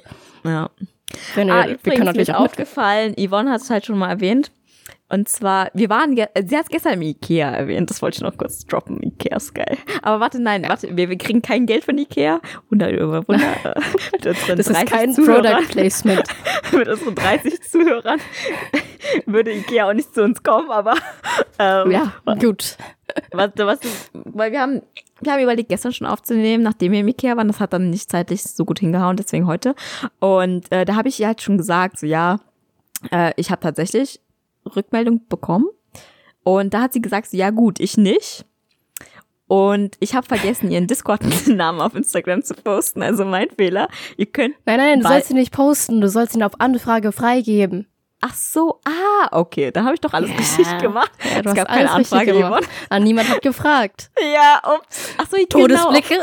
ja. 0.44 0.70
wenn 1.36 1.48
ihr, 1.50 1.54
Ah, 1.54 1.64
wir 1.66 1.74
übrigens 1.74 1.84
können 1.84 2.00
mir 2.00 2.06
natürlich 2.06 2.30
ist 2.30 2.36
auch 2.36 2.42
aufgefallen, 2.46 3.16
Yvonne 3.18 3.52
hat 3.52 3.62
es 3.62 3.70
halt 3.70 3.86
schon 3.86 3.98
mal 3.98 4.10
erwähnt. 4.10 4.52
Und 5.08 5.30
zwar, 5.30 5.70
wir 5.76 5.90
waren, 5.90 6.16
ge- 6.16 6.28
sie 6.48 6.58
hat 6.58 6.64
es 6.64 6.70
gestern 6.70 6.94
im 6.94 7.04
Ikea 7.04 7.52
erwähnt, 7.52 7.90
das 7.92 8.02
wollte 8.02 8.16
ich 8.18 8.22
noch 8.22 8.36
kurz 8.38 8.66
droppen, 8.66 9.00
Ikea 9.04 9.38
ist 9.38 9.54
geil. 9.54 9.78
Aber 10.02 10.20
warte, 10.20 10.40
nein, 10.42 10.66
warte, 10.68 10.98
wir, 10.98 11.10
wir 11.10 11.18
kriegen 11.18 11.44
kein 11.44 11.68
Geld 11.68 11.84
von 11.86 11.96
Ikea. 11.98 12.42
Wunder 12.72 12.90
über 12.92 13.28
Wunder. 13.28 13.54
äh, 13.64 13.80
mit 14.14 14.26
unseren 14.26 14.58
Das 14.58 14.68
ist 14.68 14.74
30 14.76 14.90
kein 14.90 15.14
Zuhörern, 15.14 15.44
Product 15.64 15.68
Placement. 15.72 16.24
Mit 16.72 16.88
unseren 16.88 17.14
30 17.16 17.62
Zuhörern 17.62 18.20
würde 19.28 19.52
Ikea 19.54 19.88
auch 19.90 19.94
nicht 19.94 20.14
zu 20.14 20.24
uns 20.24 20.42
kommen, 20.42 20.72
aber 20.72 20.96
ähm, 21.60 21.92
ja, 21.92 22.14
gut. 22.40 22.76
was, 23.32 23.52
was, 23.58 23.80
weil 24.14 24.52
wir 24.52 24.62
haben, 24.62 24.82
wir 25.22 25.34
haben 25.34 25.44
überlegt, 25.44 25.70
gestern 25.70 25.94
schon 25.94 26.08
aufzunehmen, 26.08 26.64
nachdem 26.64 26.92
wir 26.92 27.02
im 27.02 27.08
Ikea 27.08 27.38
waren. 27.38 27.48
Das 27.48 27.60
hat 27.60 27.74
dann 27.74 27.92
nicht 27.92 28.10
zeitlich 28.10 28.42
so 28.44 28.66
gut 28.66 28.80
hingehauen, 28.80 29.18
deswegen 29.18 29.46
heute. 29.46 29.76
Und 30.20 30.72
äh, 30.72 30.84
da 30.86 30.96
habe 30.96 31.10
ich 31.10 31.20
ihr 31.20 31.28
halt 31.28 31.42
schon 31.44 31.58
gesagt, 31.60 32.00
so 32.00 32.08
ja, 32.08 32.40
äh, 33.12 33.32
ich 33.38 33.52
habe 33.52 33.62
tatsächlich 33.62 34.20
Rückmeldung 34.76 35.28
bekommen. 35.28 35.66
Und 36.44 36.74
da 36.74 36.82
hat 36.82 36.94
sie 36.94 37.02
gesagt, 37.02 37.28
ja 37.34 37.50
gut, 37.50 37.80
ich 37.80 37.98
nicht. 37.98 38.46
Und 39.48 39.96
ich 40.00 40.16
habe 40.16 40.26
vergessen, 40.28 40.72
ihren 40.72 40.88
Discord-Namen 40.88 41.80
auf 41.82 41.94
Instagram 41.96 42.42
zu 42.44 42.56
posten, 42.56 43.04
also 43.04 43.26
mein 43.26 43.50
Fehler. 43.52 43.88
Ihr 44.18 44.26
könnt, 44.28 44.56
Nein, 44.66 44.78
nein, 44.78 45.00
du 45.02 45.08
sollst 45.08 45.30
ihn 45.30 45.36
nicht 45.38 45.52
posten, 45.54 46.02
du 46.02 46.10
sollst 46.10 46.36
ihn 46.36 46.42
auf 46.44 46.60
Anfrage 46.60 47.12
freigeben. 47.12 47.88
ach 48.22 48.34
so, 48.34 48.80
ah, 48.86 49.28
okay, 49.32 49.70
dann 49.72 49.86
habe 49.86 49.94
ich 49.94 50.02
doch 50.02 50.14
alles 50.14 50.32
Ja. 50.32 50.36
richtig 50.38 50.78
gemacht. 50.80 51.12
Ja, 51.24 51.30
du 51.30 51.40
es 51.42 51.46
hast 51.50 51.56
gab 51.56 51.68
keine 51.68 51.92
Anfrage, 51.92 52.34
gemacht. 52.34 52.68
Ah, 52.90 53.00
niemand 53.00 53.30
hat 53.30 53.42
gefragt. 53.44 54.10
Ja, 54.34 54.62
ups. 54.78 55.14
Ach 55.18 55.28
so, 55.30 55.38
ich 55.38 55.48
genau. 55.50 55.68
Todesblicke. 55.68 56.18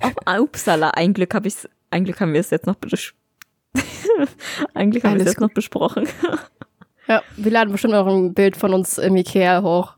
Auf 0.00 0.40
Upsala, 0.40 0.90
ein 0.90 1.14
Glück 1.14 1.32
habe 1.34 1.46
ich 1.48 1.54
ein 1.90 2.04
Glück 2.04 2.20
haben 2.20 2.32
wir 2.32 2.40
es 2.40 2.50
jetzt 2.50 2.66
noch 2.66 2.74
Glück 4.74 5.04
haben 5.04 5.14
wir 5.14 5.20
es 5.22 5.32
jetzt 5.32 5.40
noch 5.40 5.52
besprochen. 5.52 6.06
ja, 7.08 7.22
wir 7.36 7.50
laden 7.50 7.72
bestimmt 7.72 7.94
noch 7.94 8.06
ein 8.06 8.34
Bild 8.34 8.56
von 8.56 8.72
uns 8.74 8.98
im 8.98 9.16
Ikea 9.16 9.62
hoch, 9.62 9.94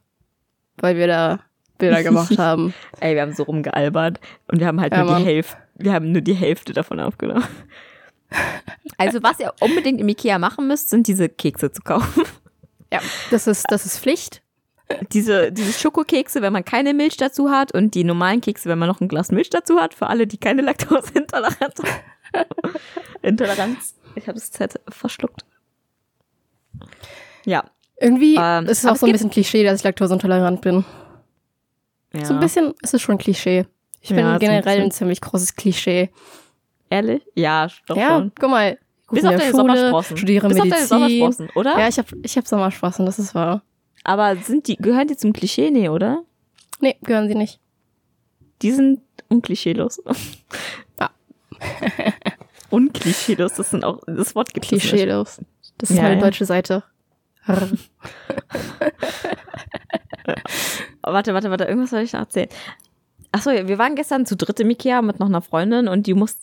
weil 0.79 0.97
wir 0.97 1.07
da 1.07 1.41
Bilder 1.79 2.03
gemacht 2.03 2.37
haben. 2.39 2.74
Ey, 3.01 3.14
wir 3.14 3.22
haben 3.22 3.35
so 3.35 3.43
rumgealbert 3.45 4.20
und 4.49 4.61
wir 4.61 4.66
haben 4.66 4.81
halt 4.81 4.93
Ja, 4.93 5.03
nur 5.03 5.12
Mann. 5.12 5.22
die 5.22 5.29
Hälfte, 5.29 5.57
wir 5.77 5.93
haben 5.93 6.12
nur 6.12 6.22
die 6.22 6.35
Hälfte 6.35 6.72
davon 6.72 7.01
aufgenommen. 7.01 7.45
Also 8.99 9.22
was 9.22 9.39
ihr 9.39 9.53
unbedingt 9.61 10.01
im 10.01 10.09
Ikea 10.09 10.39
machen 10.39 10.66
müsst, 10.66 10.91
sind 10.91 11.07
diese 11.07 11.29
Kekse 11.29 11.70
zu 11.70 11.83
kaufen. 11.83 12.24
Ja, 12.93 13.01
das 13.31 13.47
ist, 13.47 13.66
das 13.68 13.85
ist 13.87 13.99
Pflicht. 13.99 14.43
Diese, 15.12 15.51
diese 15.51 15.72
Schokokekse, 15.72 16.43
wenn 16.43 16.53
man 16.53 16.64
keine 16.64 16.95
Milch 16.95 17.16
dazu 17.16 17.51
hat 17.51 17.72
und 17.72 17.95
die 17.95 18.05
normalen 18.05 18.41
Kekse, 18.41 18.68
wenn 18.68 18.79
man 18.79 18.89
noch 18.89 19.01
ein 19.01 19.09
Glas 19.09 19.33
Milch 19.33 19.51
dazu 19.51 19.79
hat, 19.81 19.95
für 19.95 20.07
alle, 20.07 20.27
die 20.29 20.39
keine 20.39 20.62
Laktoseintoleranz 20.62 21.83
Intoleranz. 23.22 23.95
Ich 24.14 24.24
habe 24.28 24.34
das 24.39 24.51
Z 24.51 24.80
verschluckt. 24.89 25.45
Ja. 27.45 27.64
Irgendwie 28.01 28.37
Ähm, 28.39 28.66
ist 28.66 28.84
es 28.84 28.87
auch 28.87 28.97
so 28.97 29.07
ein 29.07 29.12
bisschen 29.12 29.30
Klischee, 29.30 29.64
dass 29.64 29.78
ich 29.80 29.84
laktoseintolerant 29.84 30.61
bin. 30.61 30.84
ja. 32.12 32.24
So 32.24 32.34
ein 32.34 32.41
bisschen 32.41 32.74
ist 32.82 32.93
es 32.95 33.01
schon 33.03 33.18
Klischee. 33.18 33.66
Ich 34.01 34.11
bin 34.11 34.18
Ja, 34.18 34.39
generell 34.39 34.82
ein 34.82 34.91
ziemlich 34.91 35.20
großes 35.20 35.57
Klischee. 35.57 36.11
Ehrlich? 36.91 37.22
Ja, 37.34 37.68
doch 37.87 37.97
ja, 37.97 38.09
schon. 38.18 38.32
guck 38.39 38.51
mal. 38.51 38.78
Bis 39.11 39.24
auf 39.24 39.30
deine 39.30 39.43
Schule, 39.45 39.53
Sommersprossen. 39.57 40.16
studiere 40.16 40.49
Bis 40.49 40.57
auf 40.61 40.68
deine 40.68 40.74
Medizin. 40.74 40.89
Sommersprossen, 40.89 41.51
oder? 41.55 41.78
Ja, 41.78 41.89
ich 41.89 41.99
habe 41.99 42.09
ich 42.22 42.37
hab 42.37 42.47
Sommersprossen, 42.47 43.07
das 43.07 43.18
ist 43.18 43.34
wahr. 43.34 43.62
Aber 44.05 44.37
sind 44.37 44.66
die, 44.68 44.76
gehören 44.76 45.09
die 45.09 45.16
zum 45.16 45.32
Klischee? 45.32 45.70
Nee, 45.70 45.89
oder? 45.89 46.22
Nee, 46.80 46.97
gehören 47.03 47.28
sie 47.28 47.34
nicht. 47.34 47.61
Die 48.62 48.72
sind 48.72 49.01
unklischeelos. 49.28 50.03
Ja. 51.01 51.11
Unklischeelos, 52.77 53.55
das 53.55 53.70
sind 53.70 53.85
auch, 53.85 54.01
das 54.07 54.35
Wort 54.35 54.53
gibt 54.53 54.64
es. 54.66 54.68
Klischeelos. 54.68 55.41
Das 55.79 55.91
ist 55.91 55.97
Ja, 55.97 56.03
meine 56.05 56.16
ja. 56.16 56.20
deutsche 56.20 56.45
Seite. 56.45 56.83
Warte, 61.03 61.35
warte, 61.35 61.51
warte, 61.51 61.64
irgendwas 61.64 61.91
soll 61.91 62.01
ich 62.01 62.12
noch 62.12 62.20
erzählen. 62.20 62.49
Achso, 63.33 63.51
wir 63.51 63.79
waren 63.79 63.95
gestern 63.95 64.27
zu 64.27 64.37
dritt 64.37 64.59
im 64.61 64.70
Ikea 64.70 65.03
mit 65.03 65.20
noch 65.20 65.27
einer 65.27 65.41
Freundin 65.43 65.89
und 65.89 66.07
die 66.07 66.14
musste, 66.14 66.41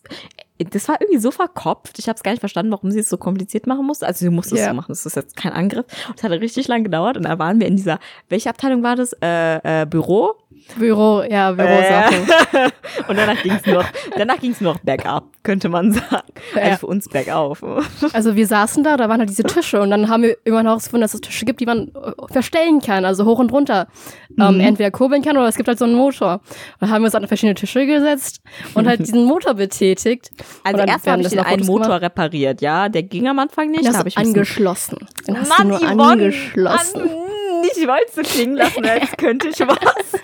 das 0.60 0.88
war 0.88 1.02
irgendwie 1.02 1.20
so 1.20 1.32
verkopft. 1.32 1.98
Ich 2.00 2.08
habe 2.08 2.16
es 2.18 2.24
gar 2.24 2.32
nicht 2.32 2.40
verstanden, 2.40 2.72
warum 2.72 2.92
sie 2.92 3.00
es 3.00 3.10
so 3.10 3.18
kompliziert 3.18 3.68
machen 3.68 3.86
musste. 3.86 4.06
Also 4.08 4.20
sie 4.20 4.30
musste 4.30 4.56
es 4.56 4.62
Ja. 4.62 4.70
so 4.70 4.74
machen, 4.76 4.90
das 4.90 5.06
ist 5.06 5.16
jetzt 5.16 5.36
kein 5.36 5.52
Angriff. 5.54 5.86
Und 6.08 6.18
es 6.18 6.24
hat 6.24 6.32
richtig 6.32 6.68
lang 6.68 6.84
gedauert 6.84 7.18
und 7.18 7.24
da 7.24 7.38
waren 7.40 7.60
wir 7.60 7.68
in 7.68 7.76
dieser, 7.76 8.00
welche 8.30 8.50
Abteilung 8.50 8.84
war 8.84 8.96
das? 8.96 9.14
Äh, 9.22 9.82
äh, 9.82 9.86
Büro? 9.86 10.36
Büro, 10.78 11.24
ja, 11.30 11.52
Bürosachen. 11.52 12.28
Äh, 12.54 12.70
und 13.08 13.18
danach 13.18 13.42
ging 13.44 13.52
es 13.54 13.66
nur, 13.66 13.86
danach 14.18 14.40
ging 14.40 14.52
es 14.52 14.62
nur 14.62 14.74
noch 14.74 14.80
bergab, 14.82 15.26
könnte 15.44 15.70
man 15.70 15.92
sagen. 15.94 16.28
Ja. 16.56 16.62
Also 16.64 16.78
für 16.78 16.88
uns 16.88 17.08
bergauf. 17.10 17.64
Also 18.14 18.36
wir 18.36 18.48
saßen 18.48 18.84
da, 18.84 18.98
da 18.98 19.08
waren 19.10 19.20
halt 19.20 19.30
diese 19.30 19.44
Tische 19.44 19.82
und 19.82 19.92
dann 19.92 20.10
haben 20.10 20.24
wir 20.24 20.38
irgendwann 20.44 20.66
herausgefunden, 20.66 21.02
dass 21.04 21.14
es 21.14 21.22
Tische 21.22 21.46
gibt, 21.46 21.60
die 21.60 21.66
man 21.66 21.90
äh, 21.90 22.12
verstellen 22.32 22.80
kann, 22.82 23.06
also 23.06 23.26
hoch 23.26 23.40
und 23.40 23.52
runter. 23.52 23.88
Ähm, 24.40 24.56
Mhm. 24.56 24.60
entweder 24.62 24.90
kurbeln 24.90 25.22
kann 25.22 25.38
oder 25.38 25.48
es 25.48 25.56
gibt 25.56 25.68
halt 25.68 25.78
so 25.78 25.86
einen 25.86 25.94
Motor. 25.94 26.34
Und 26.34 26.42
dann 26.82 26.90
haben 26.90 27.02
wir 27.04 27.06
uns 27.06 27.16
an 27.16 27.28
verschiedene 27.28 27.54
Tische 27.56 27.86
gesetzt 27.86 28.42
und 28.74 28.88
halt 28.88 29.00
diesen 29.02 29.26
Motor 29.26 29.54
betätigt. 29.54 30.32
Also 30.64 30.80
erst 30.80 30.92
habe 30.92 31.06
werden 31.06 31.20
ich 31.20 31.24
das 31.26 31.32
den 31.34 31.40
noch 31.40 31.46
einen 31.46 31.66
Motor 31.68 31.86
gemacht. 31.88 32.02
repariert, 32.02 32.62
ja. 32.62 32.90
Der 32.90 33.04
ging 33.04 33.28
am 33.28 33.38
Anfang 33.38 33.68
nicht. 33.70 33.82
Den 33.82 33.86
da 33.86 33.90
hast 33.92 33.98
habe 34.00 34.10
ich 34.10 34.18
angeschlossen. 34.18 34.98
Den 35.28 35.40
hast 35.40 35.50
Mann, 35.50 35.70
du 35.70 35.76
nur 35.76 35.80
Yvonne, 35.80 36.12
angeschlossen. 36.14 37.00
Mann, 37.02 37.10
ich 37.64 37.88
wollte 37.88 38.06
es 38.10 38.16
so 38.16 38.22
klingen 38.22 38.56
lassen, 38.58 38.86
als 38.86 39.12
könnte 39.18 39.48
ich 39.50 39.60
was. 39.60 40.22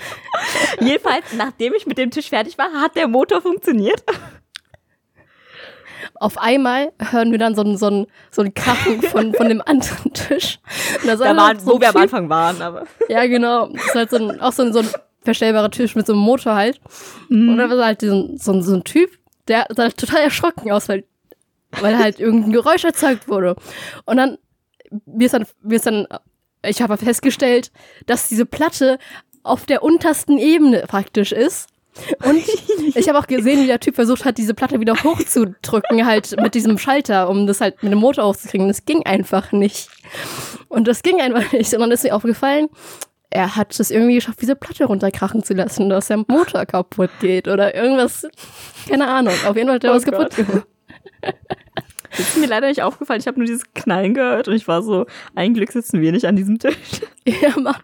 Jedenfalls, 0.80 1.26
nachdem 1.38 1.74
ich 1.74 1.86
mit 1.88 1.98
dem 1.98 2.12
Tisch 2.12 2.30
fertig 2.30 2.58
war, 2.58 2.72
hat 2.82 2.96
der 2.96 3.08
Motor 3.08 3.42
funktioniert. 3.42 4.04
Auf 6.16 6.38
einmal 6.38 6.92
hören 7.12 7.32
wir 7.32 7.38
dann 7.40 7.56
so 7.56 7.62
ein, 7.62 7.78
so 7.78 7.88
ein, 7.88 8.08
so 8.32 8.42
ein 8.42 8.54
Krachen 8.54 9.02
von, 9.02 9.34
von 9.34 9.48
dem 9.48 9.62
anderen 9.62 10.14
Tisch. 10.14 10.60
Da, 11.06 11.16
Da 11.16 11.36
waren, 11.36 11.60
so 11.60 11.72
wo 11.74 11.80
wir 11.82 11.90
am 11.90 11.98
Anfang 11.98 12.30
waren, 12.30 12.62
aber. 12.62 12.86
Ja, 13.08 13.26
genau. 13.26 13.68
Das 13.68 13.86
ist 13.86 13.96
halt 13.96 14.10
so 14.10 14.18
ein, 14.18 14.42
auch 14.42 14.52
so 14.52 14.64
ein, 14.64 14.74
so 14.74 14.80
ein 14.80 14.90
verstellbarer 15.24 15.72
Tisch 15.72 15.96
mit 15.96 16.06
so 16.08 16.14
einem 16.14 16.22
Motor 16.22 16.56
halt. 16.56 16.80
Mhm. 17.30 17.50
Und 17.50 17.58
da 17.58 17.70
war 17.70 17.86
halt 17.86 18.02
diesen, 18.02 18.38
so, 18.38 18.52
ein- 18.54 18.64
so 18.64 18.74
ein 18.76 18.84
Typ, 18.84 19.12
der 19.48 19.66
sah 19.76 19.90
total 19.90 20.22
erschrocken 20.24 20.72
aus, 20.72 20.90
weil, 20.90 21.06
weil 21.80 21.98
halt 21.98 22.20
irgendein 22.20 22.52
Geräusch 22.54 22.84
erzeugt 22.84 23.28
wurde. 23.30 23.56
Und 24.06 24.18
dann, 24.18 24.38
mir 25.06 25.26
ist 25.26 25.34
dann, 25.34 25.46
mir 25.62 25.76
ist 25.76 25.86
dann, 25.86 26.08
ich 26.64 26.82
habe 26.82 26.97
festgestellt, 26.97 27.72
dass 28.05 28.30
diese 28.30 28.45
Platte 28.45 28.99
auf 29.43 29.66
der 29.66 29.84
untersten 29.84 30.38
Ebene 30.38 30.84
praktisch 30.88 31.32
ist. 31.32 31.68
Und 32.24 32.41
ich 32.95 33.10
habe 33.10 33.20
auch 33.20 33.28
gesehen, 33.28 33.62
wie 33.62 33.68
der 33.68 33.80
Typ 33.80 33.95
versucht 33.95 34.26
hat, 34.26 34.38
diese 34.38 34.53
Platte 34.53 34.80
wieder 34.80 34.95
hochzudrücken, 35.03 36.05
halt 36.05 36.39
mit 36.41 36.53
diesem 36.53 36.78
Schalter, 36.78 37.30
um 37.30 37.47
das 37.47 37.62
halt 37.62 37.82
mit 37.84 37.91
dem 37.91 37.99
Motor 37.99 38.26
hochzukriegen. 38.26 38.68
Das 38.68 38.86
ging 38.86 39.05
einfach 39.05 39.51
nicht. 39.51 39.89
Und 40.68 40.88
das 40.88 41.01
ging 41.01 41.20
einfach 41.22 41.51
nicht. 41.51 41.74
Und 41.74 41.80
dann 41.82 41.91
ist 41.91 42.03
mir 42.03 42.16
aufgefallen, 42.16 42.68
er 43.32 43.55
hat 43.55 43.80
es 43.80 43.91
irgendwie 43.91 44.16
geschafft, 44.16 44.41
diese 44.41 44.55
Platte 44.55 44.86
runterkrachen 44.86 45.43
zu 45.43 45.53
lassen, 45.53 45.89
dass 45.89 46.07
der 46.07 46.18
Motor 46.28 46.66
kaputt 46.66 47.12
geht 47.20 47.47
oder 47.47 47.76
irgendwas. 47.76 48.28
Keine 48.88 49.07
Ahnung. 49.07 49.34
Auf 49.45 49.55
jeden 49.55 49.68
Fall 49.68 49.76
hat 49.76 49.84
er 49.84 49.91
Oh 49.91 49.95
was 49.95 50.03
kaputt 50.03 50.36
Gott. 50.36 50.47
gemacht. 50.47 50.68
Das 52.20 52.36
ist 52.36 52.38
mir 52.38 52.47
leider 52.47 52.67
nicht 52.67 52.82
aufgefallen. 52.82 53.22
Ich 53.22 53.28
habe 53.28 53.39
nur 53.39 53.45
dieses 53.45 53.74
Knallen 53.74 54.13
gehört 54.13 54.49
und 54.49 54.53
ich 54.53 54.67
war 54.67 54.84
so, 54.84 55.05
ein 55.36 55.53
Glück 55.53 55.72
sitzen 55.72 56.01
wir 56.01 56.11
nicht 56.11 56.26
an 56.26 56.36
diesem 56.36 56.59
Tisch. 56.59 56.76
Ja, 57.26 57.57
Mann. 57.59 57.76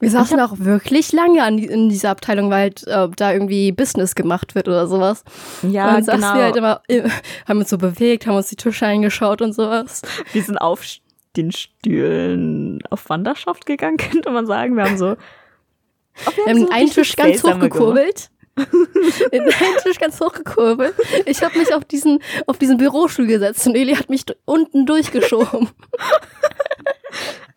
Wir 0.00 0.10
saßen 0.10 0.38
auch 0.40 0.58
wirklich 0.58 1.12
lange 1.12 1.42
an 1.42 1.56
in 1.58 1.88
dieser 1.88 2.10
Abteilung, 2.10 2.50
weil 2.50 2.62
halt, 2.62 2.86
äh, 2.86 3.08
da 3.16 3.32
irgendwie 3.32 3.72
Business 3.72 4.14
gemacht 4.14 4.54
wird 4.54 4.68
oder 4.68 4.86
sowas. 4.86 5.24
Ja, 5.62 5.88
und 5.88 5.94
dann 5.94 6.04
saßen 6.04 6.20
genau. 6.20 6.34
wir 6.34 6.42
halt 6.42 6.56
immer, 6.56 6.82
äh, 6.88 7.08
haben 7.48 7.58
uns 7.60 7.70
so 7.70 7.78
bewegt, 7.78 8.26
haben 8.26 8.36
uns 8.36 8.48
die 8.48 8.56
Tische 8.56 8.84
eingeschaut 8.84 9.40
und 9.40 9.54
sowas. 9.54 10.02
Wir 10.32 10.42
sind 10.42 10.58
auf 10.58 10.84
den 11.36 11.52
Stühlen 11.52 12.80
auf 12.90 13.08
Wanderschaft 13.08 13.64
gegangen, 13.64 13.96
könnte 14.10 14.30
man 14.30 14.46
sagen. 14.46 14.76
Wir 14.76 14.84
haben 14.84 14.98
so. 14.98 15.16
Wir 16.44 16.46
haben 16.46 16.60
so 16.60 16.68
einen 16.68 16.90
Tisch 16.90 17.16
ganz 17.16 17.42
hochgekurbelt. 17.42 18.30
Einen 18.56 19.50
Tisch 19.82 19.98
ganz 19.98 20.20
hochgekurbelt. 20.20 20.94
Ich 21.26 21.42
habe 21.42 21.58
mich 21.58 21.74
auf 21.74 21.84
diesen, 21.84 22.20
auf 22.46 22.58
diesen 22.58 22.76
Bürostuhl 22.76 23.26
gesetzt 23.26 23.66
und 23.66 23.74
Eli 23.74 23.94
hat 23.94 24.10
mich 24.10 24.24
unten 24.44 24.86
durchgeschoben. 24.86 25.68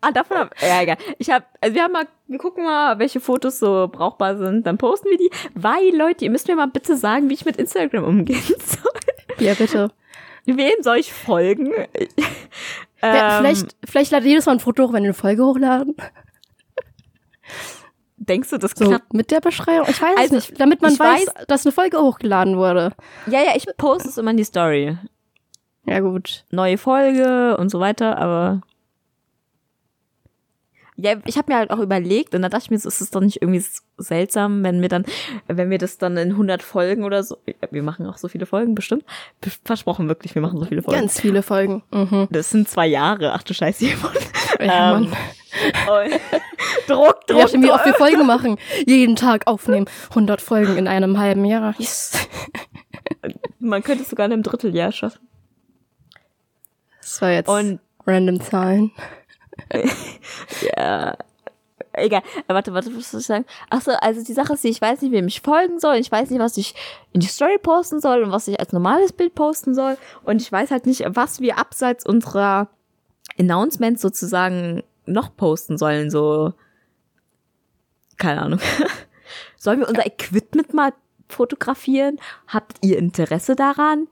Ah, 0.00 0.12
davon 0.12 0.38
hab, 0.38 0.62
ja, 0.62 0.82
egal. 0.82 0.96
Ich 1.18 1.28
hab, 1.30 1.44
also 1.60 1.74
wir 1.74 1.82
haben 1.82 1.92
mal, 1.92 2.06
wir 2.28 2.38
gucken 2.38 2.64
mal, 2.64 2.98
welche 3.00 3.18
Fotos 3.20 3.58
so 3.58 3.88
brauchbar 3.90 4.36
sind, 4.36 4.64
dann 4.66 4.78
posten 4.78 5.08
wir 5.10 5.18
die. 5.18 5.30
Weil, 5.54 5.96
Leute, 5.96 6.24
ihr 6.24 6.30
müsst 6.30 6.46
mir 6.46 6.54
mal 6.54 6.68
bitte 6.68 6.96
sagen, 6.96 7.28
wie 7.28 7.34
ich 7.34 7.44
mit 7.44 7.56
Instagram 7.56 8.04
umgehen 8.04 8.40
soll. 8.58 8.92
Ja, 9.38 9.54
bitte. 9.54 9.90
Wem 10.46 10.82
soll 10.82 10.98
ich 10.98 11.12
folgen? 11.12 11.72
Ja, 13.02 13.38
Ähm, 13.38 13.44
vielleicht, 13.44 13.76
vielleicht 13.84 14.10
ladet 14.12 14.28
jedes 14.28 14.46
Mal 14.46 14.52
ein 14.52 14.60
Foto 14.60 14.84
hoch, 14.84 14.92
wenn 14.92 15.02
wir 15.02 15.08
eine 15.08 15.14
Folge 15.14 15.44
hochladen. 15.44 15.94
Denkst 18.18 18.50
du, 18.50 18.58
das 18.58 18.72
So, 18.76 18.86
klappt? 18.88 19.14
mit 19.14 19.30
der 19.30 19.40
Beschreibung. 19.40 19.88
Ich 19.88 20.00
weiß 20.02 20.16
Also, 20.18 20.36
es 20.36 20.48
nicht. 20.50 20.60
Damit 20.60 20.82
man 20.82 20.98
weiß, 20.98 21.26
weiß- 21.28 21.46
dass 21.46 21.64
eine 21.64 21.72
Folge 21.72 21.98
hochgeladen 21.98 22.56
wurde. 22.56 22.92
Ja, 23.26 23.40
ja, 23.42 23.52
ich 23.54 23.66
poste 23.76 24.08
es 24.08 24.18
immer 24.18 24.32
in 24.32 24.36
die 24.36 24.44
Story. 24.44 24.98
Ja, 25.86 26.00
gut. 26.00 26.44
Neue 26.50 26.76
Folge 26.78 27.56
und 27.56 27.70
so 27.70 27.80
weiter, 27.80 28.18
aber. 28.18 28.60
Ja, 31.00 31.14
ich 31.26 31.38
habe 31.38 31.52
mir 31.52 31.58
halt 31.58 31.70
auch 31.70 31.78
überlegt 31.78 32.34
und 32.34 32.42
da 32.42 32.48
dachte 32.48 32.64
ich 32.64 32.70
mir, 32.72 32.78
so, 32.80 32.88
ist 32.88 33.00
es 33.00 33.10
doch 33.12 33.20
nicht 33.20 33.40
irgendwie 33.40 33.64
seltsam, 33.98 34.64
wenn 34.64 34.82
wir 34.82 34.88
dann, 34.88 35.04
wenn 35.46 35.70
wir 35.70 35.78
das 35.78 35.96
dann 35.98 36.16
in 36.16 36.30
100 36.32 36.60
Folgen 36.60 37.04
oder 37.04 37.22
so, 37.22 37.38
wir 37.70 37.84
machen 37.84 38.04
auch 38.06 38.18
so 38.18 38.26
viele 38.26 38.46
Folgen, 38.46 38.74
bestimmt. 38.74 39.04
Be- 39.40 39.52
Versprochen 39.64 40.08
wirklich, 40.08 40.34
wir 40.34 40.42
machen 40.42 40.58
so 40.58 40.64
viele 40.66 40.82
Folgen. 40.82 40.98
Ganz 41.00 41.20
viele 41.20 41.42
Folgen. 41.44 41.84
Mhm. 41.92 42.26
Das 42.30 42.50
sind 42.50 42.68
zwei 42.68 42.88
Jahre, 42.88 43.32
ach 43.32 43.44
du 43.44 43.54
Scheiße, 43.54 43.84
Simon. 43.86 44.10
Ja, 44.58 44.96
Ähm, 44.96 45.12
Druck, 46.86 47.26
Druck, 47.26 47.38
nachdem, 47.38 47.62
wie 47.62 47.70
oft 47.70 47.84
wir. 47.86 47.94
Folgen 47.94 48.26
machen. 48.26 48.58
Jeden 48.86 49.16
Tag 49.16 49.46
aufnehmen. 49.46 49.86
100 50.10 50.40
Folgen 50.40 50.76
in 50.76 50.86
einem 50.86 51.18
halben 51.18 51.44
Jahr. 51.44 51.74
Yes. 51.78 52.28
Man 53.58 53.82
könnte 53.82 54.02
es 54.02 54.10
sogar 54.10 54.26
in 54.26 54.32
einem 54.32 54.42
Dritteljahr 54.42 54.92
schaffen. 54.92 55.20
Das 57.00 57.20
war 57.22 57.30
jetzt 57.30 57.48
Und 57.48 57.80
random 58.06 58.40
Zahlen. 58.40 58.92
Ja. 60.76 61.16
Egal. 61.92 62.22
Äh, 62.46 62.54
Warte, 62.54 62.72
warte, 62.74 62.96
was 62.96 63.10
soll 63.10 63.20
ich 63.20 63.26
sagen? 63.26 63.44
Achso, 63.70 63.90
also 64.00 64.22
die 64.22 64.32
Sache 64.32 64.52
ist, 64.52 64.64
ich 64.64 64.80
weiß 64.80 65.02
nicht, 65.02 65.12
wem 65.12 65.26
ich 65.26 65.40
folgen 65.40 65.80
soll. 65.80 65.96
Ich 65.96 66.12
weiß 66.12 66.30
nicht, 66.30 66.38
was 66.40 66.56
ich 66.56 66.74
in 67.12 67.20
die 67.20 67.26
Story 67.26 67.58
posten 67.60 68.00
soll 68.00 68.22
und 68.22 68.30
was 68.30 68.46
ich 68.46 68.60
als 68.60 68.72
normales 68.72 69.12
Bild 69.12 69.34
posten 69.34 69.74
soll. 69.74 69.96
Und 70.22 70.40
ich 70.40 70.52
weiß 70.52 70.70
halt 70.70 70.86
nicht, 70.86 71.04
was 71.08 71.40
wir 71.40 71.58
abseits 71.58 72.06
unserer 72.06 72.68
Announcements 73.38 74.02
sozusagen 74.02 74.82
noch 75.06 75.36
posten 75.36 75.78
sollen. 75.78 76.10
So, 76.10 76.52
keine 78.16 78.42
Ahnung. 78.42 78.60
Sollen 79.56 79.80
wir 79.80 79.88
unser 79.88 80.06
Equipment 80.06 80.72
mal 80.72 80.92
fotografieren? 81.28 82.18
Habt 82.46 82.78
ihr 82.80 82.98
Interesse 82.98 83.56
daran? 83.56 84.08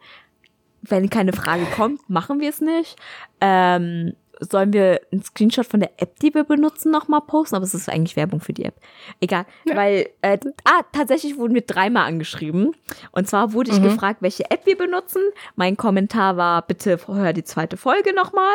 Wenn 0.83 1.11
keine 1.11 1.33
Frage 1.33 1.65
kommt, 1.75 2.09
machen 2.09 2.41
wir 2.41 2.51
es 2.51 2.61
nicht. 2.61 2.97
Ähm, 3.41 4.15
sollen 4.39 4.73
wir 4.73 5.01
einen 5.11 5.23
Screenshot 5.23 5.67
von 5.67 5.81
der 5.81 5.91
App, 5.97 6.19
die 6.21 6.35
wir 6.35 6.45
benutzen, 6.45 6.93
nochmal 6.93 7.23
posten? 7.23 7.57
Aber 7.57 7.65
es 7.65 7.75
ist 7.75 7.89
eigentlich 7.89 8.17
Werbung 8.17 8.41
für 8.41 8.53
die 8.53 8.65
App. 8.65 8.75
Egal. 9.21 9.47
Weil, 9.65 10.11
äh, 10.21 10.39
ah, 10.65 10.83
tatsächlich 10.93 11.39
wurden 11.39 11.55
wir 11.55 11.63
dreimal 11.63 12.07
angeschrieben. 12.07 12.77
Und 13.13 13.29
zwar 13.29 13.53
wurde 13.53 13.71
ich 13.71 13.83
gefragt, 13.83 14.21
welche 14.21 14.51
App 14.51 14.67
wir 14.67 14.77
benutzen. 14.77 15.23
Mein 15.55 15.77
Kommentar 15.77 16.37
war, 16.37 16.63
bitte 16.63 16.99
hör 17.07 17.33
die 17.33 17.45
zweite 17.45 17.77
Folge 17.77 18.15
nochmal. 18.15 18.55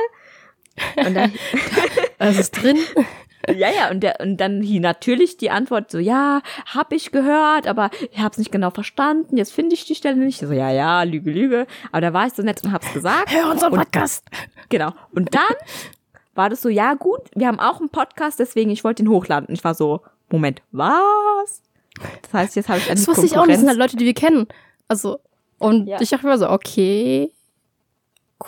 Und 0.96 1.14
dann, 1.16 1.32
Das 2.18 2.38
ist 2.38 2.52
drin. 2.52 2.78
Ja, 3.50 3.70
ja, 3.72 3.90
und, 3.90 4.02
der, 4.02 4.20
und 4.20 4.38
dann 4.38 4.62
hier 4.62 4.80
natürlich 4.82 5.36
die 5.38 5.50
Antwort 5.50 5.90
so, 5.90 5.98
ja, 5.98 6.42
hab 6.68 6.94
ich 6.94 7.12
gehört, 7.12 7.66
aber 7.66 7.90
ich 8.12 8.20
hab's 8.20 8.38
nicht 8.38 8.52
genau 8.52 8.70
verstanden, 8.70 9.36
jetzt 9.36 9.52
finde 9.52 9.74
ich 9.74 9.84
die 9.86 9.96
Stelle 9.96 10.18
nicht. 10.18 10.40
So, 10.40 10.52
ja, 10.52 10.70
ja, 10.70 11.02
Lüge, 11.02 11.32
Lüge. 11.32 11.66
Aber 11.92 12.02
da 12.02 12.14
war 12.14 12.28
ich 12.28 12.34
so 12.34 12.44
nett 12.44 12.64
und 12.64 12.72
hab's 12.72 12.94
gesagt. 12.94 13.34
Hör 13.34 13.50
unseren 13.50 13.74
Und- 13.74 13.80
Podcast. 13.80 14.26
Genau. 14.70 14.92
Und 15.12 15.34
dann 15.34 15.56
war 16.36 16.50
das 16.52 16.62
so, 16.62 16.70
ja 16.70 16.94
gut, 16.94 17.22
wir 17.34 17.48
haben 17.48 17.60
auch 17.60 17.80
einen 17.80 17.90
Podcast, 17.90 18.40
deswegen 18.40 18.70
ich 18.70 18.84
wollte 18.84 19.02
ihn 19.02 19.10
hochladen. 19.10 19.48
Und 19.48 19.56
ich 19.56 19.64
war 19.64 19.74
so, 19.74 20.02
Moment, 20.30 20.62
was? 20.72 21.62
Das 22.22 22.34
heißt, 22.34 22.56
jetzt 22.56 22.70
habe 22.70 22.78
ich 22.78 22.86
Das 22.88 23.00
eine 23.00 23.08
wusste 23.08 23.26
ich 23.26 23.38
auch 23.38 23.46
nicht. 23.48 23.56
Das 23.56 23.60
sind 23.62 23.70
halt 23.70 23.80
Leute, 23.80 23.98
die 23.98 24.06
wir 24.06 24.14
kennen. 24.14 24.48
Also, 24.88 25.20
und 25.58 25.88
Ja. 25.88 26.00
ich 26.00 26.10
dachte 26.12 26.28
mir 26.28 26.38
so, 26.38 26.48
okay, 26.50 27.32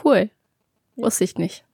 cool. 0.03 0.29
Wusste 0.95 1.23
ich 1.23 1.35
nicht. 1.37 1.65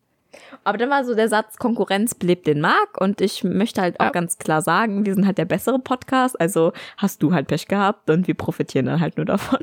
Aber 0.69 0.77
dann 0.77 0.89
war 0.89 1.03
so 1.03 1.15
der 1.15 1.27
Satz, 1.29 1.57
Konkurrenz 1.57 2.15
belebt 2.15 2.45
den 2.47 2.61
Markt 2.61 2.97
und 2.99 3.21
ich 3.21 3.43
möchte 3.43 3.81
halt 3.81 3.99
auch 3.99 4.05
Ja. 4.05 4.11
ganz 4.11 4.37
klar 4.37 4.61
sagen, 4.61 5.05
wir 5.05 5.13
sind 5.15 5.25
halt 5.25 5.37
der 5.37 5.45
bessere 5.45 5.79
Podcast, 5.79 6.39
also 6.39 6.71
hast 6.97 7.21
du 7.23 7.33
halt 7.33 7.47
Pech 7.47 7.67
gehabt 7.67 8.09
und 8.09 8.27
wir 8.27 8.35
profitieren 8.35 8.85
dann 8.85 8.99
halt 8.99 9.17
nur 9.17 9.25
davon. 9.25 9.59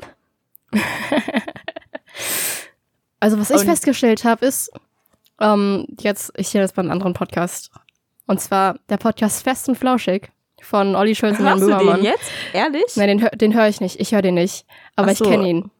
Also, 3.19 3.39
was 3.39 3.49
ich 3.49 3.57
Und- 3.61 3.65
festgestellt 3.65 4.23
habe, 4.25 4.45
ist, 4.45 4.71
ähm, 5.39 5.87
jetzt, 5.99 6.31
ich 6.37 6.53
höre 6.53 6.61
das 6.61 6.73
bei 6.73 6.81
einem 6.81 6.91
anderen 6.91 7.13
Podcast. 7.13 7.71
Und 8.27 8.39
zwar 8.41 8.77
der 8.89 8.97
Podcast 8.97 9.43
Fest 9.43 9.67
und 9.69 9.75
Flauschig 9.75 10.29
von 10.61 10.95
Olli 10.95 11.15
Schulz 11.15 11.39
und 11.39 11.45
Jan 11.45 11.53
Hörst 11.59 11.63
du 11.63 11.67
Böhmermann. 11.77 11.95
den 11.97 12.05
jetzt? 12.05 12.29
Ehrlich? 12.53 12.95
Nein, 12.95 13.17
den, 13.17 13.29
den 13.39 13.53
höre 13.55 13.67
ich 13.69 13.81
nicht. 13.81 13.99
Ich 13.99 14.11
höre 14.11 14.21
den 14.21 14.35
nicht. 14.35 14.65
Aber 14.95 15.07
Ach 15.07 15.11
ich 15.13 15.17
so. 15.17 15.25
kenne 15.29 15.47
ihn. 15.47 15.71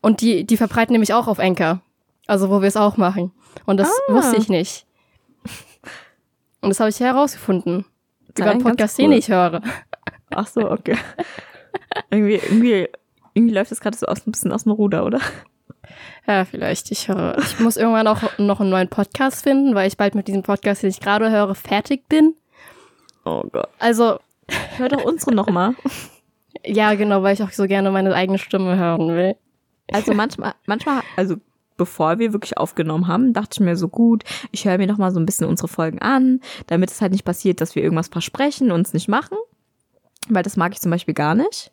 Und 0.00 0.20
die, 0.20 0.44
die 0.44 0.56
verbreiten 0.56 0.92
nämlich 0.92 1.12
auch 1.14 1.26
auf 1.28 1.38
Enker. 1.38 1.80
Also, 2.26 2.50
wo 2.50 2.60
wir 2.60 2.68
es 2.68 2.76
auch 2.76 2.96
machen. 2.96 3.32
Und 3.66 3.78
das 3.78 3.88
Ah. 4.08 4.12
wusste 4.14 4.36
ich 4.36 4.48
nicht. 4.48 4.86
Und 6.60 6.70
das 6.70 6.80
habe 6.80 6.90
ich 6.90 7.00
herausgefunden. 7.00 7.84
Über 8.36 8.50
einen 8.50 8.62
Podcast, 8.62 8.98
cool. 8.98 9.04
den 9.08 9.12
ich 9.18 9.28
höre. 9.28 9.60
Ach 10.30 10.46
so, 10.46 10.70
okay. 10.70 10.96
irgendwie, 12.10 12.34
irgendwie, 12.36 12.88
irgendwie 13.34 13.54
läuft 13.54 13.70
das 13.70 13.80
gerade 13.80 13.96
so 13.96 14.06
aus, 14.06 14.26
ein 14.26 14.32
bisschen 14.32 14.52
aus 14.52 14.64
dem 14.64 14.72
Ruder, 14.72 15.04
oder? 15.04 15.20
Ja, 16.26 16.44
vielleicht. 16.44 16.90
Ich 16.90 17.08
höre. 17.08 17.36
Ich 17.38 17.60
muss 17.60 17.76
irgendwann 17.76 18.06
auch 18.08 18.38
noch 18.38 18.60
einen 18.60 18.70
neuen 18.70 18.88
Podcast 18.88 19.44
finden, 19.44 19.74
weil 19.74 19.86
ich 19.86 19.96
bald 19.96 20.14
mit 20.14 20.26
diesem 20.26 20.42
Podcast, 20.42 20.82
den 20.82 20.90
ich 20.90 21.00
gerade 21.00 21.30
höre, 21.30 21.54
fertig 21.54 22.08
bin. 22.08 22.34
Oh 23.24 23.42
Gott. 23.52 23.68
Also, 23.78 24.18
Hör 24.76 24.88
doch 24.88 25.04
unsere 25.04 25.34
nochmal. 25.34 25.74
ja, 26.64 26.94
genau, 26.94 27.22
weil 27.22 27.34
ich 27.34 27.42
auch 27.42 27.50
so 27.50 27.66
gerne 27.66 27.90
meine 27.90 28.14
eigene 28.14 28.38
Stimme 28.38 28.76
hören 28.76 29.08
will. 29.08 29.36
Also 29.92 30.12
manchmal, 30.14 30.54
manchmal, 30.66 31.02
also 31.16 31.36
bevor 31.76 32.18
wir 32.18 32.32
wirklich 32.32 32.56
aufgenommen 32.56 33.08
haben, 33.08 33.32
dachte 33.32 33.50
ich 33.54 33.60
mir 33.60 33.76
so 33.76 33.88
gut, 33.88 34.24
ich 34.52 34.64
höre 34.64 34.78
mir 34.78 34.86
noch 34.86 34.98
mal 34.98 35.10
so 35.10 35.20
ein 35.20 35.26
bisschen 35.26 35.46
unsere 35.46 35.68
Folgen 35.68 36.00
an, 36.00 36.40
damit 36.66 36.90
es 36.90 37.00
halt 37.00 37.12
nicht 37.12 37.24
passiert, 37.24 37.60
dass 37.60 37.74
wir 37.74 37.82
irgendwas 37.82 38.08
versprechen 38.08 38.70
und 38.70 38.86
es 38.86 38.94
nicht 38.94 39.08
machen. 39.08 39.38
Weil 40.28 40.42
das 40.42 40.56
mag 40.56 40.72
ich 40.72 40.80
zum 40.80 40.90
Beispiel 40.90 41.14
gar 41.14 41.34
nicht. 41.34 41.70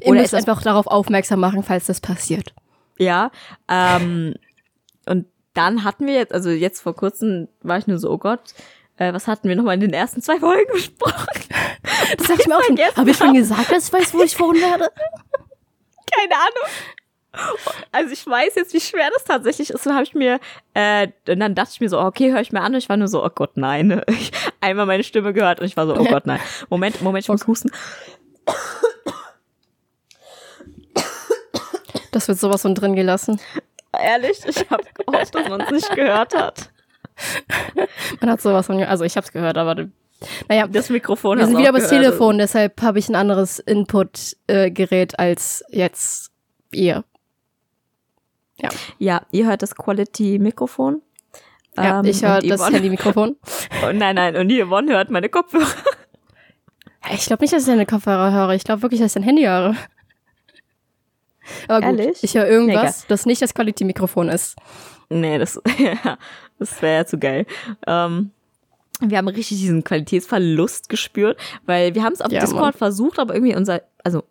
Ihr 0.00 0.08
Oder 0.08 0.20
müsst 0.22 0.34
einfach 0.34 0.62
darauf 0.62 0.86
aufmerksam 0.86 1.40
machen, 1.40 1.62
falls 1.62 1.86
das 1.86 2.00
passiert. 2.00 2.54
Ja. 2.98 3.30
Ähm, 3.68 4.34
und 5.06 5.26
dann 5.54 5.84
hatten 5.84 6.06
wir 6.06 6.14
jetzt, 6.14 6.32
also 6.32 6.50
jetzt 6.50 6.80
vor 6.80 6.94
kurzem 6.94 7.48
war 7.62 7.78
ich 7.78 7.86
nur 7.86 7.98
so, 7.98 8.10
oh 8.10 8.18
Gott, 8.18 8.54
äh, 8.96 9.12
was 9.12 9.28
hatten 9.28 9.48
wir 9.48 9.56
noch 9.56 9.64
mal 9.64 9.74
in 9.74 9.80
den 9.80 9.92
ersten 9.92 10.20
zwei 10.20 10.38
Folgen 10.38 10.70
besprochen? 10.72 11.26
Das 12.16 12.26
sag 12.26 12.40
ich 12.40 12.46
mir 12.46 12.56
auch 12.56 12.62
schon. 12.64 12.78
Habe 12.78 13.10
ich 13.10 13.16
schon 13.16 13.34
gesagt, 13.34 13.70
dass 13.70 13.86
ich 13.86 13.92
weiß, 13.92 14.14
wo 14.14 14.22
ich 14.22 14.38
wohnen 14.38 14.60
werde? 14.60 14.88
Keine 16.10 16.34
Ahnung. 16.34 16.68
Also 17.92 18.12
ich 18.12 18.26
weiß 18.26 18.54
jetzt, 18.56 18.72
wie 18.72 18.80
schwer 18.80 19.10
das 19.14 19.24
tatsächlich 19.24 19.70
ist. 19.70 19.86
Und 19.86 19.94
habe 19.94 20.04
ich 20.04 20.14
mir, 20.14 20.40
äh, 20.74 21.08
und 21.28 21.40
dann 21.40 21.54
dachte 21.54 21.70
ich 21.74 21.80
mir 21.80 21.88
so, 21.88 22.00
okay, 22.00 22.32
höre 22.32 22.40
ich 22.40 22.52
mir 22.52 22.60
an. 22.60 22.72
Und 22.72 22.78
ich 22.78 22.88
war 22.88 22.96
nur 22.96 23.08
so, 23.08 23.24
oh 23.24 23.30
Gott, 23.34 23.56
nein. 23.56 24.02
Ich 24.08 24.32
einmal 24.60 24.86
meine 24.86 25.04
Stimme 25.04 25.32
gehört 25.32 25.60
und 25.60 25.66
ich 25.66 25.76
war 25.76 25.86
so, 25.86 25.96
oh 25.96 26.04
Gott, 26.04 26.26
nein. 26.26 26.40
Moment, 26.68 27.00
Moment, 27.02 27.24
ich 27.24 27.28
muss 27.28 27.46
husten. 27.46 27.70
Das 32.10 32.26
wird 32.28 32.38
sowas 32.38 32.62
von 32.62 32.74
drin 32.74 32.96
gelassen. 32.96 33.40
Ehrlich, 33.92 34.40
ich 34.46 34.68
habe 34.70 34.84
gehofft, 34.94 35.34
dass 35.34 35.48
man 35.48 35.60
es 35.60 35.70
nicht 35.70 35.94
gehört 35.94 36.34
hat. 36.34 36.70
Man 38.20 38.30
hat 38.30 38.40
sowas 38.40 38.66
von. 38.66 38.82
Also, 38.82 39.04
ich 39.04 39.16
habe 39.16 39.26
es 39.26 39.32
gehört, 39.32 39.58
aber. 39.58 39.86
Naja, 40.48 40.66
Das 40.66 40.90
Mikrofon 40.90 41.38
wir 41.38 41.46
sind 41.46 41.58
wieder 41.58 41.72
beim. 41.72 41.86
Telefon, 41.86 42.38
deshalb 42.38 42.80
habe 42.82 42.98
ich 42.98 43.08
ein 43.08 43.14
anderes 43.14 43.58
Input-Gerät 43.60 45.18
als 45.18 45.64
jetzt 45.70 46.32
ihr. 46.72 47.04
Ja, 48.98 49.22
ihr 49.30 49.46
hört 49.46 49.62
das 49.62 49.74
Quality-Mikrofon. 49.74 51.02
Ja, 51.76 52.00
Ähm, 52.00 52.06
ich 52.06 52.22
höre 52.22 52.40
das 52.40 52.70
Handy-Mikrofon. 52.72 53.36
Oh, 53.84 53.92
nein, 53.92 54.16
nein, 54.16 54.36
und 54.36 54.50
Yvonne 54.50 54.92
hört 54.92 55.10
meine 55.10 55.28
Kopfhörer. 55.28 55.66
Ich 57.14 57.26
glaube 57.26 57.42
nicht, 57.44 57.52
dass 57.54 57.62
ich 57.62 57.68
deine 57.68 57.86
Kopfhörer 57.86 58.32
höre. 58.32 58.50
Ich 58.54 58.64
glaube 58.64 58.82
wirklich, 58.82 59.00
dass 59.00 59.10
ich 59.10 59.14
dein 59.14 59.22
Handy 59.22 59.42
höre. 59.44 59.74
Aber 61.68 61.86
gut, 61.86 61.98
Ehrlich? 62.00 62.18
ich 62.22 62.34
höre 62.34 62.46
irgendwas, 62.46 63.06
das 63.06 63.24
nicht 63.26 63.40
das 63.40 63.54
Quality-Mikrofon 63.54 64.28
ist. 64.28 64.56
Nee, 65.08 65.38
das, 65.38 65.60
ja, 65.78 66.18
das 66.58 66.82
wäre 66.82 66.96
ja 66.96 67.06
zu 67.06 67.18
geil. 67.18 67.46
Ähm, 67.86 68.32
wir 69.00 69.16
haben 69.16 69.28
richtig 69.28 69.58
diesen 69.58 69.84
Qualitätsverlust 69.84 70.88
gespürt, 70.88 71.38
weil 71.64 71.94
wir 71.94 72.02
haben 72.02 72.12
es 72.12 72.20
auf 72.20 72.32
Ja, 72.32 72.40
Discord 72.40 72.62
Mann. 72.62 72.72
versucht, 72.74 73.18
aber 73.18 73.34
irgendwie 73.34 73.54
unser, 73.56 73.80
also 74.04 74.24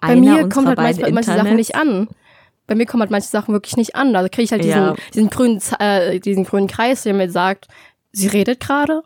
Bei 0.00 0.14
mir 0.16 0.48
kommt 0.48 0.68
halt 0.68 0.78
manchmal, 0.78 1.12
manche 1.12 1.32
Sachen 1.34 1.56
nicht 1.56 1.74
an. 1.74 2.08
Bei 2.68 2.76
mir 2.76 2.86
kommen 2.86 3.00
halt 3.00 3.10
manche 3.10 3.26
Sachen 3.28 3.52
wirklich 3.52 3.76
nicht 3.76 3.96
an. 3.96 4.12
Da 4.12 4.22
kriege 4.28 4.42
ich 4.42 4.52
halt 4.52 4.62
diesen, 4.62 4.80
Ja. 4.80 4.94
diesen, 5.14 5.30
grünen, 5.30 5.60
äh, 5.80 6.20
diesen 6.20 6.44
grünen 6.44 6.68
Kreis, 6.68 7.02
der 7.02 7.14
mir 7.14 7.28
sagt, 7.30 7.66
sie 8.12 8.28
redet 8.28 8.60
gerade, 8.60 9.02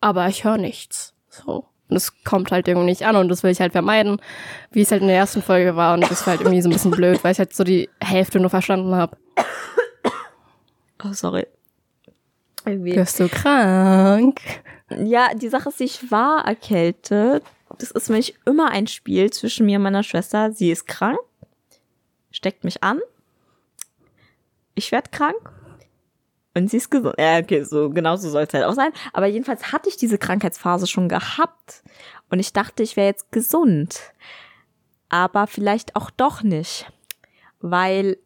aber 0.00 0.26
ich 0.28 0.44
höre 0.44 0.56
nichts. 0.56 1.12
So. 1.28 1.66
Und 1.88 1.96
es 1.96 2.24
kommt 2.24 2.50
halt 2.50 2.66
irgendwie 2.66 2.86
nicht 2.86 3.04
an 3.06 3.14
und 3.16 3.28
das 3.28 3.42
will 3.42 3.50
ich 3.50 3.60
halt 3.60 3.72
vermeiden, 3.72 4.20
wie 4.72 4.80
es 4.82 4.90
halt 4.90 5.02
in 5.02 5.08
der 5.08 5.16
ersten 5.18 5.42
Folge 5.42 5.76
war. 5.76 5.94
Und 5.94 6.10
das 6.10 6.26
war 6.26 6.32
halt 6.32 6.40
irgendwie 6.40 6.62
so 6.62 6.68
ein 6.68 6.72
bisschen 6.72 6.90
blöd, 6.90 7.22
weil 7.22 7.32
ich 7.32 7.38
halt 7.38 7.54
so 7.54 7.62
die 7.64 7.88
Hälfte 8.00 8.40
nur 8.40 8.50
verstanden 8.50 8.94
habe. 8.94 9.16
Oh, 11.04 11.12
sorry. 11.12 11.46
Irgendwie. 12.64 12.96
Wirst 12.96 13.20
du 13.20 13.28
krank? 13.28 14.40
Ja, 14.90 15.28
die 15.34 15.48
Sache 15.48 15.68
ist, 15.68 15.80
ich 15.80 16.10
war 16.10 16.44
erkältet. 16.46 17.44
Das 17.78 17.90
ist 17.90 18.08
nämlich 18.08 18.34
immer 18.46 18.70
ein 18.70 18.86
Spiel 18.86 19.30
zwischen 19.30 19.66
mir 19.66 19.76
und 19.78 19.82
meiner 19.84 20.02
Schwester. 20.02 20.50
Sie 20.52 20.70
ist 20.70 20.86
krank, 20.86 21.18
steckt 22.36 22.64
mich 22.64 22.82
an. 22.82 23.00
Ich 24.74 24.92
werd 24.92 25.10
krank. 25.10 25.50
Und 26.54 26.70
sie 26.70 26.76
ist 26.76 26.90
gesund. 26.90 27.14
Ja, 27.18 27.38
okay, 27.38 27.62
so 27.64 27.90
genau 27.90 28.16
so 28.16 28.28
soll 28.30 28.42
es 28.42 28.52
halt 28.52 28.64
auch 28.64 28.74
sein. 28.74 28.92
Aber 29.12 29.26
jedenfalls 29.26 29.72
hatte 29.72 29.88
ich 29.88 29.96
diese 29.96 30.18
Krankheitsphase 30.18 30.86
schon 30.86 31.08
gehabt. 31.08 31.82
Und 32.30 32.38
ich 32.38 32.52
dachte, 32.52 32.82
ich 32.82 32.96
wäre 32.96 33.08
jetzt 33.08 33.32
gesund. 33.32 34.00
Aber 35.08 35.46
vielleicht 35.46 35.96
auch 35.96 36.10
doch 36.10 36.42
nicht. 36.42 36.90
Weil, 37.60 38.18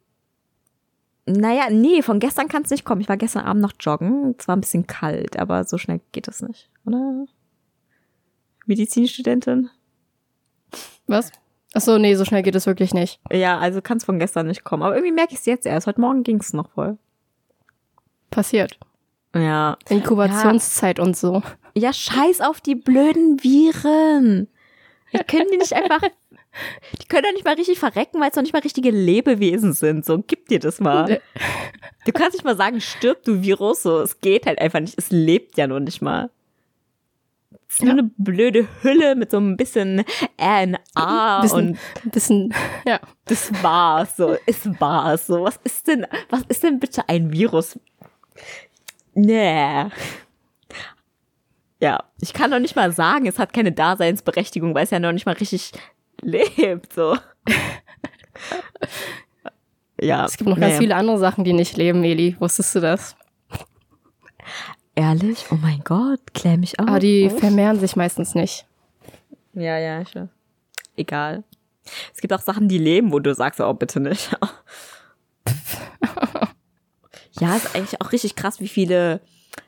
naja, 1.26 1.70
nee, 1.70 2.02
von 2.02 2.18
gestern 2.18 2.48
kann 2.48 2.62
es 2.62 2.70
nicht 2.70 2.84
kommen. 2.84 3.00
Ich 3.00 3.08
war 3.08 3.16
gestern 3.16 3.44
Abend 3.44 3.62
noch 3.62 3.74
joggen. 3.78 4.34
Es 4.38 4.48
war 4.48 4.56
ein 4.56 4.60
bisschen 4.60 4.86
kalt, 4.88 5.38
aber 5.38 5.64
so 5.64 5.78
schnell 5.78 6.00
geht 6.10 6.26
das 6.26 6.42
nicht, 6.42 6.68
oder? 6.84 7.26
Medizinstudentin? 8.66 9.70
Was? 11.06 11.32
Ach 11.72 11.80
so, 11.80 11.98
nee, 11.98 12.14
so 12.16 12.24
schnell 12.24 12.42
geht 12.42 12.56
es 12.56 12.66
wirklich 12.66 12.94
nicht. 12.94 13.20
Ja, 13.30 13.58
also 13.58 13.80
kann 13.80 13.98
es 13.98 14.04
von 14.04 14.18
gestern 14.18 14.46
nicht 14.46 14.64
kommen. 14.64 14.82
Aber 14.82 14.94
irgendwie 14.96 15.12
merke 15.14 15.34
ich 15.34 15.40
es 15.40 15.46
jetzt 15.46 15.66
erst. 15.66 15.86
Heute 15.86 16.00
Morgen 16.00 16.24
ging 16.24 16.40
es 16.40 16.52
noch 16.52 16.70
voll. 16.70 16.98
Passiert. 18.30 18.78
Ja. 19.34 19.78
Inkubationszeit 19.88 20.98
und 20.98 21.16
so. 21.16 21.42
Ja, 21.74 21.92
scheiß 21.92 22.40
auf 22.40 22.60
die 22.60 22.74
blöden 22.74 23.42
Viren. 23.42 24.48
Die 25.12 25.18
können 25.18 25.46
die 25.52 25.58
nicht 25.58 25.72
einfach. 25.72 26.00
Die 27.00 27.06
können 27.06 27.22
doch 27.22 27.32
nicht 27.32 27.44
mal 27.44 27.54
richtig 27.54 27.78
verrecken, 27.78 28.20
weil 28.20 28.30
es 28.30 28.34
doch 28.34 28.42
nicht 28.42 28.52
mal 28.52 28.62
richtige 28.62 28.90
Lebewesen 28.90 29.72
sind. 29.72 30.04
So, 30.04 30.22
gib 30.26 30.48
dir 30.48 30.58
das 30.58 30.80
mal. 30.80 31.20
Du 32.04 32.12
kannst 32.12 32.32
nicht 32.32 32.44
mal 32.44 32.56
sagen, 32.56 32.80
stirb 32.80 33.22
du 33.22 33.42
Virus. 33.42 33.82
So, 33.82 34.00
es 34.00 34.20
geht 34.20 34.46
halt 34.46 34.58
einfach 34.60 34.80
nicht. 34.80 34.98
Es 34.98 35.10
lebt 35.10 35.56
ja 35.56 35.68
nur 35.68 35.78
nicht 35.78 36.02
mal. 36.02 36.30
Es 37.70 37.76
ist 37.76 37.82
nur 37.82 37.94
Ja. 37.94 38.00
eine 38.00 38.10
blöde 38.18 38.66
Hülle 38.82 39.14
mit 39.14 39.30
so 39.30 39.38
ein 39.38 39.56
bisschen 39.56 40.04
RNA 40.40 41.40
Bisschen- 41.40 41.68
und 41.70 41.78
Ein 42.04 42.10
bisschen, 42.10 42.54
ja. 42.84 42.98
das 43.26 43.52
war's. 43.62 44.16
So, 44.16 44.36
es 44.44 44.68
war's. 44.80 45.28
So, 45.28 45.44
was 45.44 45.60
ist 45.62 45.86
denn, 45.86 46.04
was 46.30 46.42
ist 46.48 46.64
denn 46.64 46.80
bitte 46.80 47.08
ein 47.08 47.32
Virus? 47.32 47.78
Nee. 49.14 49.84
Ja, 51.80 52.02
ich 52.20 52.32
kann 52.32 52.50
doch 52.50 52.58
nicht 52.58 52.74
mal 52.74 52.90
sagen, 52.90 53.28
es 53.28 53.38
hat 53.38 53.52
keine 53.52 53.70
Daseinsberechtigung, 53.70 54.74
weil 54.74 54.82
es 54.84 54.90
ja 54.90 54.98
noch 54.98 55.12
nicht 55.12 55.26
mal 55.26 55.36
richtig 55.36 55.70
lebt, 56.22 56.92
so. 56.92 57.16
ja. 60.00 60.24
Es 60.24 60.36
gibt 60.36 60.50
noch 60.50 60.58
ganz 60.58 60.74
nee. 60.74 60.80
viele 60.80 60.96
andere 60.96 61.18
Sachen, 61.18 61.44
die 61.44 61.52
nicht 61.52 61.76
leben, 61.76 62.02
Eli. 62.02 62.34
Wusstest 62.40 62.74
du 62.74 62.80
das? 62.80 63.14
Ehrlich? 65.00 65.46
Oh 65.50 65.54
mein 65.54 65.80
Gott, 65.82 66.20
klär 66.34 66.58
mich 66.58 66.78
auf. 66.78 66.86
Aber 66.86 66.98
die 66.98 67.30
auf. 67.32 67.38
vermehren 67.38 67.80
sich 67.80 67.96
meistens 67.96 68.34
nicht. 68.34 68.66
Ja, 69.54 69.78
ja, 69.78 70.02
ich 70.02 70.14
weiß. 70.14 70.28
Egal. 70.94 71.42
Es 72.12 72.20
gibt 72.20 72.34
auch 72.34 72.42
Sachen, 72.42 72.68
die 72.68 72.76
leben, 72.76 73.10
wo 73.10 73.18
du 73.18 73.34
sagst, 73.34 73.62
oh, 73.62 73.72
bitte 73.72 73.98
nicht. 73.98 74.30
ja, 77.40 77.56
ist 77.56 77.74
eigentlich 77.74 77.98
auch 78.02 78.12
richtig 78.12 78.36
krass, 78.36 78.60
wie 78.60 78.68
viele 78.68 79.22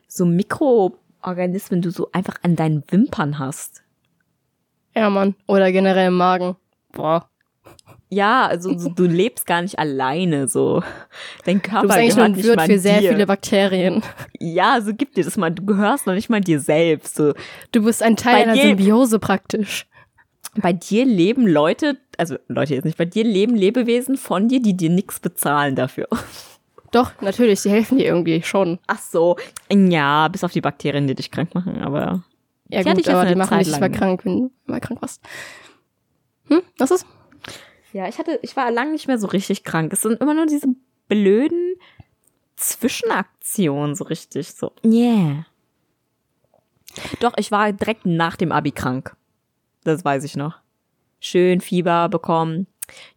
so 0.07 0.27
Mikro, 0.27 0.99
Organismen 1.23 1.81
du 1.81 1.91
so 1.91 2.11
einfach 2.13 2.37
an 2.43 2.55
deinen 2.55 2.85
Wimpern 2.91 3.39
hast. 3.39 3.83
Ja, 4.95 5.09
Mann. 5.09 5.35
Oder 5.47 5.73
generell 5.73 6.09
im 6.09 6.17
Magen. 6.19 6.57
Boah. 6.93 7.31
Ja, 8.09 8.47
also 8.47 8.77
so, 8.79 8.91
du 8.91 9.05
lebst 9.05 9.47
gar 9.47 9.63
nicht 9.63 9.79
alleine 9.79 10.47
so. 10.49 10.83
Dein 11.47 11.63
Körper 11.63 11.83
Du 11.83 11.87
bist 11.89 11.99
eigentlich 11.99 12.17
nur 12.17 12.25
ein 12.27 12.37
Wirt 12.37 12.63
für 12.63 12.79
sehr 12.79 13.01
dir. 13.01 13.11
viele 13.13 13.27
Bakterien. 13.27 14.03
Ja, 14.39 14.81
so 14.83 14.93
gib 14.95 15.15
dir 15.15 15.25
das 15.25 15.37
mal. 15.39 15.51
Du 15.51 15.65
gehörst 15.65 16.07
noch 16.07 16.15
nicht 16.15 16.29
mal 16.29 16.41
dir 16.43 16.61
selbst. 16.61 17.15
So. 17.15 17.33
Du 17.73 17.83
bist 17.85 18.03
ein 18.03 18.17
Teil 18.17 18.35
Bei 18.37 18.43
einer 18.43 18.53
dir- 18.55 18.63
Symbiose 18.77 19.19
praktisch. 19.19 19.87
Bei 20.57 20.75
dir 20.75 21.07
leben 21.07 21.47
Leute, 21.47 21.97
also 22.19 22.37
Leute 22.49 22.75
jetzt 22.75 22.85
nicht, 22.85 22.99
bei 22.99 23.07
dir 23.07 23.25
leben 23.25 23.55
Lebewesen 23.55 24.19
von 24.19 24.49
dir, 24.49 24.61
die 24.61 24.77
dir 24.77 24.91
nichts 24.91 25.19
bezahlen 25.19 25.75
dafür. 25.77 26.07
Doch, 26.91 27.13
natürlich, 27.23 27.63
die 27.63 27.71
helfen 27.71 27.97
dir 27.97 28.05
irgendwie 28.05 28.43
schon. 28.43 28.79
Ach 28.87 28.99
so, 29.01 29.37
ja, 29.73 30.29
bis 30.29 30.45
auf 30.45 30.53
die 30.53 30.61
Bakterien, 30.61 31.07
die 31.07 31.15
dich 31.15 31.31
krank 31.31 31.55
machen, 31.55 31.81
aber 31.81 32.23
Ja 32.69 32.83
gut, 32.83 33.09
aber 33.09 33.25
die 33.25 33.35
machen 33.35 33.61
dich 33.61 33.81
mal 33.81 33.91
krank, 33.91 34.27
wenn 34.27 34.37
du 34.41 34.51
mal 34.67 34.81
krank 34.81 35.01
warst. 35.01 35.23
Hm, 36.49 36.61
was 36.77 36.91
ist? 36.91 37.07
Ja, 37.93 38.09
ich 38.09 38.19
hatte, 38.19 38.39
ich 38.43 38.57
war 38.57 38.71
lange 38.71 38.93
nicht 38.93 39.07
mehr 39.07 39.19
so 39.19 39.27
richtig 39.27 39.65
krank. 39.65 39.93
Es 39.93 40.03
sind 40.03 40.21
immer 40.21 40.35
nur 40.35 40.47
diese 40.47 40.69
blöden 41.09 41.75
Zwischenaktionen 42.57 43.95
so 43.95 44.05
richtig 44.05 44.53
so. 44.53 44.73
Yeah. 44.85 45.45
Doch, 47.21 47.33
ich 47.37 47.51
war 47.51 47.73
direkt 47.73 48.07
nach 48.07 48.37
dem 48.37 48.53
Abi 48.53 48.71
krank. 48.71 49.17
Das 49.85 50.05
weiß 50.05 50.25
ich 50.25 50.37
noch. 50.37 50.59
Schön 51.21 51.61
Fieber 51.61 52.09
bekommen. 52.09 52.67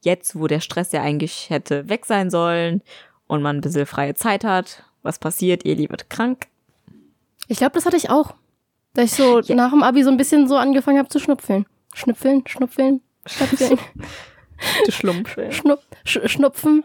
Jetzt, 0.01 0.37
wo 0.39 0.47
der 0.47 0.59
Stress 0.61 0.91
ja 0.91 1.01
eigentlich 1.01 1.49
hätte 1.49 1.89
weg 1.89 2.05
sein 2.05 2.29
sollen 2.29 2.81
und 3.27 3.41
man 3.41 3.57
ein 3.57 3.61
bisschen 3.61 3.85
freie 3.85 4.13
Zeit 4.15 4.43
hat, 4.43 4.83
was 5.03 5.19
passiert? 5.19 5.65
Eli 5.65 5.89
wird 5.89 6.09
krank. 6.09 6.47
Ich 7.47 7.57
glaube, 7.57 7.73
das 7.73 7.85
hatte 7.85 7.97
ich 7.97 8.09
auch. 8.09 8.33
Da 8.93 9.03
ich 9.03 9.11
so 9.11 9.39
Ja. 9.41 9.55
nach 9.55 9.71
dem 9.71 9.83
Abi 9.83 10.03
so 10.03 10.09
ein 10.09 10.17
bisschen 10.17 10.47
so 10.47 10.55
angefangen 10.55 10.97
habe 10.97 11.09
zu 11.09 11.19
schnupfeln. 11.19 11.65
Schnüpfeln, 11.93 12.43
schnupfeln, 12.47 13.01
schnupfeln, 13.25 13.79
Du 14.85 14.91
Schlumpf. 14.91 15.37
schnupp, 15.51 15.81
sch 16.03 16.19
schnupfen. 16.25 16.83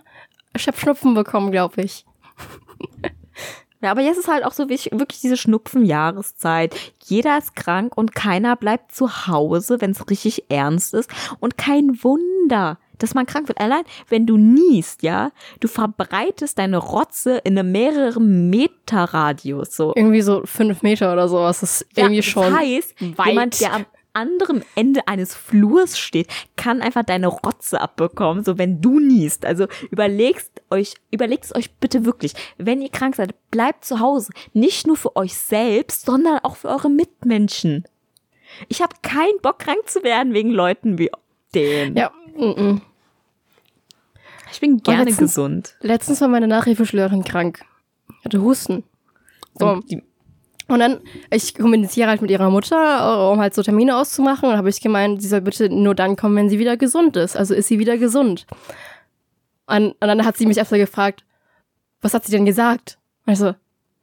Ich 0.56 0.66
habe 0.66 0.76
Schnupfen 0.76 1.14
bekommen, 1.14 1.52
glaube 1.52 1.82
ich. 1.82 2.04
Ja, 3.82 3.92
aber 3.92 4.02
jetzt 4.02 4.18
ist 4.18 4.28
halt 4.28 4.44
auch 4.44 4.52
so 4.52 4.68
wirklich 4.68 5.20
diese 5.22 5.36
Schnupfenjahreszeit. 5.38 6.74
Jeder 7.04 7.38
ist 7.38 7.56
krank 7.56 7.96
und 7.96 8.14
keiner 8.14 8.54
bleibt 8.56 8.92
zu 8.94 9.26
Hause, 9.26 9.80
wenn 9.80 9.92
es 9.92 10.10
richtig 10.10 10.44
ernst 10.50 10.92
ist. 10.92 11.10
Und 11.38 11.56
kein 11.56 12.02
Wunder, 12.04 12.78
dass 12.98 13.14
man 13.14 13.24
krank 13.24 13.48
wird. 13.48 13.58
Allein, 13.58 13.84
wenn 14.08 14.26
du 14.26 14.36
niest, 14.36 15.02
ja, 15.02 15.30
du 15.60 15.68
verbreitest 15.68 16.58
deine 16.58 16.76
Rotze 16.76 17.38
in 17.38 17.58
einem 17.58 17.72
mehreren 17.72 18.50
Meter 18.50 19.04
Radius, 19.04 19.74
so. 19.74 19.94
Irgendwie 19.96 20.20
so 20.20 20.42
fünf 20.44 20.82
Meter 20.82 21.10
oder 21.14 21.28
sowas. 21.28 21.60
Das 21.60 21.80
ist 21.80 21.86
irgendwie 21.96 22.16
das 22.16 22.26
schon. 22.26 22.54
heißt, 22.54 22.94
weit. 23.16 23.26
jemand, 23.28 23.60
der 23.62 23.72
am 23.72 23.86
anderen 24.12 24.64
Ende 24.74 25.06
eines 25.06 25.34
Flurs 25.34 25.98
steht, 25.98 26.28
kann 26.56 26.82
einfach 26.82 27.04
deine 27.04 27.28
Rotze 27.28 27.80
abbekommen, 27.80 28.44
so 28.44 28.58
wenn 28.58 28.80
du 28.80 28.98
niest. 29.00 29.44
Also 29.46 29.66
überlegst 29.90 30.50
euch, 30.70 30.94
überlegt 31.10 31.44
es 31.44 31.54
euch 31.54 31.72
bitte 31.76 32.04
wirklich, 32.04 32.34
wenn 32.58 32.82
ihr 32.82 32.90
krank 32.90 33.16
seid, 33.16 33.34
bleibt 33.50 33.84
zu 33.84 34.00
Hause. 34.00 34.32
Nicht 34.52 34.86
nur 34.86 34.96
für 34.96 35.16
euch 35.16 35.34
selbst, 35.34 36.06
sondern 36.06 36.38
auch 36.40 36.56
für 36.56 36.68
eure 36.68 36.90
Mitmenschen. 36.90 37.84
Ich 38.68 38.82
habe 38.82 38.96
keinen 39.02 39.40
Bock, 39.42 39.60
krank 39.60 39.88
zu 39.88 40.02
werden 40.02 40.34
wegen 40.34 40.50
Leuten 40.50 40.98
wie 40.98 41.10
denen. 41.54 41.96
Ja, 41.96 42.10
mm 42.34 42.42
-mm. 42.42 42.80
Ich 44.52 44.60
bin 44.60 44.78
gerne 44.78 45.04
letztens- 45.04 45.18
gesund. 45.34 45.76
letztens 45.80 46.20
war 46.20 46.28
meine 46.28 46.48
Nachhilfeschülerin 46.48 47.24
krank. 47.24 47.64
Hatte 48.24 48.42
Husten. 48.42 48.82
So. 49.58 49.80
Die, 49.88 50.02
Und 50.70 50.78
dann, 50.78 51.00
ich 51.32 51.56
kommuniziere 51.56 52.08
halt 52.08 52.22
mit 52.22 52.30
ihrer 52.30 52.48
Mutter, 52.48 52.76
äh, 52.76 53.32
um 53.32 53.40
halt 53.40 53.54
so 53.54 53.62
Termine 53.62 53.96
auszumachen. 53.96 54.48
Und 54.48 54.56
habe 54.56 54.68
ich 54.68 54.80
gemeint, 54.80 55.20
sie 55.20 55.26
soll 55.26 55.40
bitte 55.40 55.68
nur 55.68 55.96
dann 55.96 56.14
kommen, 56.14 56.36
wenn 56.36 56.48
sie 56.48 56.60
wieder 56.60 56.76
gesund 56.76 57.16
ist. 57.16 57.36
Also 57.36 57.54
ist 57.54 57.66
sie 57.66 57.80
wieder 57.80 57.98
gesund. 57.98 58.46
Und, 59.66 59.88
und 59.88 60.00
dann 60.00 60.24
hat 60.24 60.36
sie 60.36 60.46
mich 60.46 60.58
erstmal 60.58 60.78
gefragt, 60.78 61.24
was 62.00 62.14
hat 62.14 62.24
sie 62.24 62.30
denn 62.30 62.46
gesagt? 62.46 62.98
Also, 63.26 63.54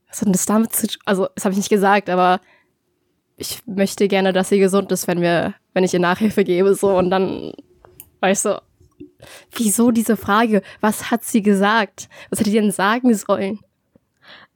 was 0.10 0.20
hat 0.20 0.26
denn 0.26 0.34
das 0.34 0.46
damit 0.46 0.74
zu 0.74 0.88
tun? 0.88 1.02
Also, 1.06 1.30
das 1.36 1.46
habe 1.46 1.54
ich 1.54 1.58
nicht 1.58 1.70
gesagt, 1.70 2.10
aber 2.10 2.42
ich 3.38 3.66
möchte 3.66 4.10
gerne, 4.10 4.34
dass 4.34 4.50
sie 4.50 4.60
gesund 4.60 4.92
ist, 4.92 5.08
wenn 5.08 5.22
wir, 5.22 5.54
wenn 5.74 5.86
ich 5.86 5.94
ihr 5.94 6.02
Nachhilfe 6.02 6.44
gebe, 6.44 6.74
so. 6.76 6.98
Und 6.98 7.12
dann 7.12 7.54
war 8.20 8.32
ich 8.32 8.40
so, 8.40 8.58
wieso 9.56 9.92
diese 9.92 10.18
Frage? 10.18 10.62
Was 10.82 11.12
hat 11.12 11.24
sie 11.24 11.42
gesagt? 11.42 12.10
Was 12.30 12.42
hätte 12.42 12.50
die 12.50 12.58
denn 12.58 12.72
sagen 12.72 13.14
sollen? 13.14 13.60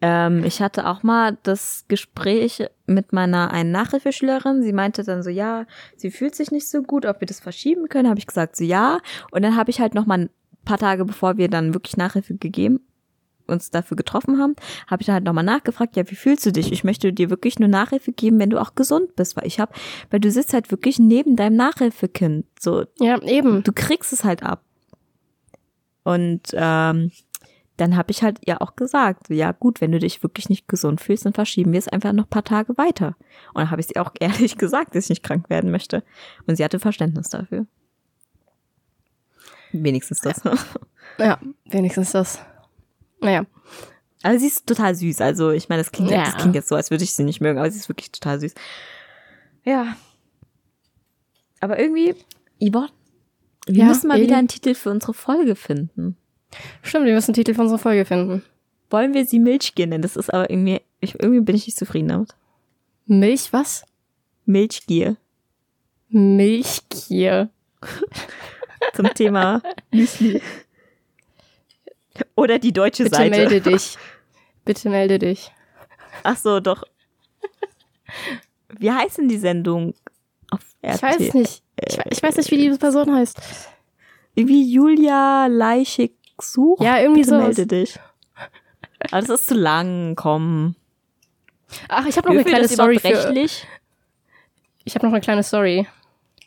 Ähm, 0.02 0.44
ich 0.44 0.62
hatte 0.62 0.88
auch 0.88 1.04
mal 1.04 1.38
das 1.44 1.86
Gespräch 1.88 2.66
mit 2.88 3.14
meiner 3.14 3.52
einen 3.52 3.72
Nachhilfeschülerin. 3.72 4.64
Sie 4.64 4.74
meinte 4.74 5.04
dann 5.04 5.22
so, 5.24 5.30
ja, 5.30 5.66
sie 5.96 6.10
fühlt 6.12 6.36
sich 6.36 6.52
nicht 6.52 6.68
so 6.68 6.82
gut, 6.82 7.06
ob 7.06 7.22
wir 7.22 7.28
das 7.28 7.40
verschieben 7.40 7.88
können. 7.88 8.10
Habe 8.10 8.20
ich 8.20 8.28
gesagt, 8.28 8.56
so 8.56 8.64
ja. 8.64 9.00
Und 9.32 9.44
dann 9.44 9.56
habe 9.56 9.70
ich 9.70 9.80
halt 9.80 9.94
noch 9.94 10.08
mal 10.08 10.18
ein 10.20 10.30
paar 10.66 10.80
Tage, 10.80 11.06
bevor 11.06 11.38
wir 11.38 11.50
dann 11.50 11.74
wirklich 11.74 11.98
Nachhilfe 11.98 12.36
gegeben, 12.36 12.82
uns 13.48 13.70
dafür 13.70 13.98
getroffen 13.98 14.40
haben, 14.40 14.56
habe 14.88 15.02
ich 15.02 15.08
dann 15.08 15.16
halt 15.16 15.26
nochmal 15.26 15.44
nachgefragt, 15.44 15.96
ja, 15.96 16.10
wie 16.10 16.16
fühlst 16.16 16.46
du 16.46 16.52
dich? 16.52 16.72
Ich 16.72 16.84
möchte 16.84 17.12
dir 17.14 17.30
wirklich 17.30 17.60
nur 17.60 17.70
Nachhilfe 17.70 18.12
geben, 18.12 18.40
wenn 18.40 18.50
du 18.50 18.60
auch 18.60 18.76
gesund 18.76 19.16
bist, 19.16 19.36
weil 19.36 19.46
ich 19.46 19.60
habe, 19.60 19.74
weil 20.10 20.20
du 20.20 20.32
sitzt 20.32 20.54
halt 20.54 20.72
wirklich 20.72 21.00
neben 21.00 21.36
deinem 21.36 21.58
Nachhilfekind. 21.58 22.46
So, 22.60 22.86
Ja, 23.00 23.22
eben. 23.22 23.62
du 23.64 23.72
kriegst 23.74 24.14
es 24.14 24.24
halt 24.24 24.42
ab. 24.42 24.64
Und 26.04 26.42
ähm, 26.54 27.12
dann 27.82 27.98
habe 27.98 28.12
ich 28.12 28.24
halt 28.24 28.40
ihr 28.46 28.62
auch 28.62 28.76
gesagt, 28.76 29.30
ja 29.30 29.52
gut, 29.52 29.82
wenn 29.82 29.92
du 29.92 30.00
dich 30.00 30.24
wirklich 30.24 30.48
nicht 30.50 30.68
gesund 30.68 31.02
fühlst, 31.02 31.26
dann 31.26 31.34
verschieben 31.34 31.72
wir 31.74 31.80
es 31.80 31.88
einfach 31.88 32.14
noch 32.14 32.26
ein 32.26 32.30
paar 32.30 32.44
Tage 32.44 32.78
weiter. 32.78 33.16
Und 33.54 33.62
dann 33.62 33.72
habe 33.72 33.82
ich 33.82 33.88
sie 33.88 33.98
auch 33.98 34.12
ehrlich 34.20 34.58
gesagt, 34.58 34.96
dass 34.96 35.06
ich 35.06 35.10
nicht 35.10 35.24
krank 35.24 35.50
werden 35.50 35.72
möchte. 35.72 36.04
Und 36.48 36.56
sie 36.56 36.64
hatte 36.64 36.80
Verständnis 36.80 37.30
dafür. 37.30 37.66
Wenigstens 39.72 40.22
das. 40.22 40.42
Ja, 41.18 41.40
wenigstens 41.66 42.12
das. 42.12 42.40
Naja. 43.22 43.46
Aber 44.24 44.38
sie 44.38 44.48
ist 44.48 44.68
total 44.68 44.94
süß. 44.96 45.22
Also 45.22 45.52
ich 45.52 45.70
meine, 45.70 45.82
das 45.82 45.92
klingt, 45.92 46.12
Ja. 46.12 46.26
das 46.26 46.38
klingt 46.38 46.56
jetzt 46.56 46.68
so, 46.70 46.76
als 46.76 46.92
würde 46.92 47.04
ich 47.04 47.14
sie 47.14 47.24
nicht 47.24 47.42
mögen, 47.42 47.58
aber 47.58 47.72
sie 47.72 47.80
ist 47.80 47.90
wirklich 47.90 48.12
total 48.12 48.40
süß. 48.40 48.54
Ja. 49.64 49.96
Aber 51.60 51.80
irgendwie, 51.80 52.16
Yvonne, 52.60 52.90
wir 53.68 53.76
Ja, 53.76 53.86
müssen 53.86 54.08
mal 54.08 54.18
Eli? 54.18 54.28
wieder 54.28 54.38
einen 54.38 54.48
Titel 54.48 54.74
für 54.76 54.90
unsere 54.92 55.14
Folge 55.14 55.56
finden. 55.56 56.18
Stimmt, 56.82 57.06
wir 57.06 57.14
müssen 57.14 57.32
einen 57.32 57.36
Titel 57.36 57.54
für 57.54 57.62
unsere 57.62 57.80
Folge 57.80 58.06
finden. 58.06 58.44
wollen 58.90 59.14
wir 59.14 59.26
sie 59.26 59.40
Milchgier 59.40 59.88
nennen. 59.88 60.02
Das 60.02 60.16
ist 60.16 60.34
aber 60.34 60.50
irgendwie, 60.50 60.82
ich, 61.00 61.16
irgendwie 61.20 61.42
bin 61.42 61.56
ich 61.56 61.66
nicht 61.66 61.78
zufrieden 61.78 62.10
damit. 62.10 62.36
Milch, 63.06 63.52
was? 63.52 63.86
Milchgier 64.46 65.18
Milchgier. 66.10 67.50
zum 68.94 69.14
Thema 69.14 69.62
Müsli. 69.92 70.42
Oder 72.36 72.60
die 72.60 72.74
deutsche 72.74 73.04
Bitte 73.04 73.16
Seite. 73.16 73.30
melde 73.30 73.62
dich. 73.62 73.98
Bitte 74.66 74.90
melde 74.90 75.20
dich. 75.20 75.52
Ach 76.24 76.38
so, 76.38 76.60
doch. 76.60 76.84
Wie 78.78 78.92
heißt 78.92 79.18
denn 79.18 79.30
die 79.30 79.38
Sendung 79.38 79.94
auf? 80.52 80.60
Ich 80.82 81.02
weiß 81.02 81.34
nicht. 81.34 81.64
Ich, 81.80 81.98
ich 82.12 82.22
weiß 82.24 82.36
nicht, 82.38 82.52
wie 82.52 82.58
diese 82.58 82.78
Person 82.78 83.14
heißt. 83.14 83.40
Irgendwie 84.36 84.72
Julia 84.72 85.48
Leichig 85.48 86.14
sucht. 86.42 86.84
Ja, 86.84 87.00
irgendwie 87.00 87.24
sowas. 87.24 87.58
melde 87.58 87.68
dich. 87.68 88.00
Aber 89.12 89.22
das 89.22 89.30
ist 89.30 89.48
zu 89.48 89.56
lang, 89.56 90.16
komm. 90.16 90.76
Ach, 91.90 92.06
ich 92.06 92.18
habe 92.18 92.28
noch 92.28 92.34
eine 92.34 92.44
Dürfen 92.44 92.52
wir 92.52 92.68
kleine 92.68 92.68
Story 92.68 93.00
für. 93.00 93.08
rechtlich? 93.08 93.66
Ich 94.84 94.96
habe 94.96 95.06
noch 95.06 95.14
eine 95.14 95.22
kleine 95.22 95.44
Story. 95.44 95.88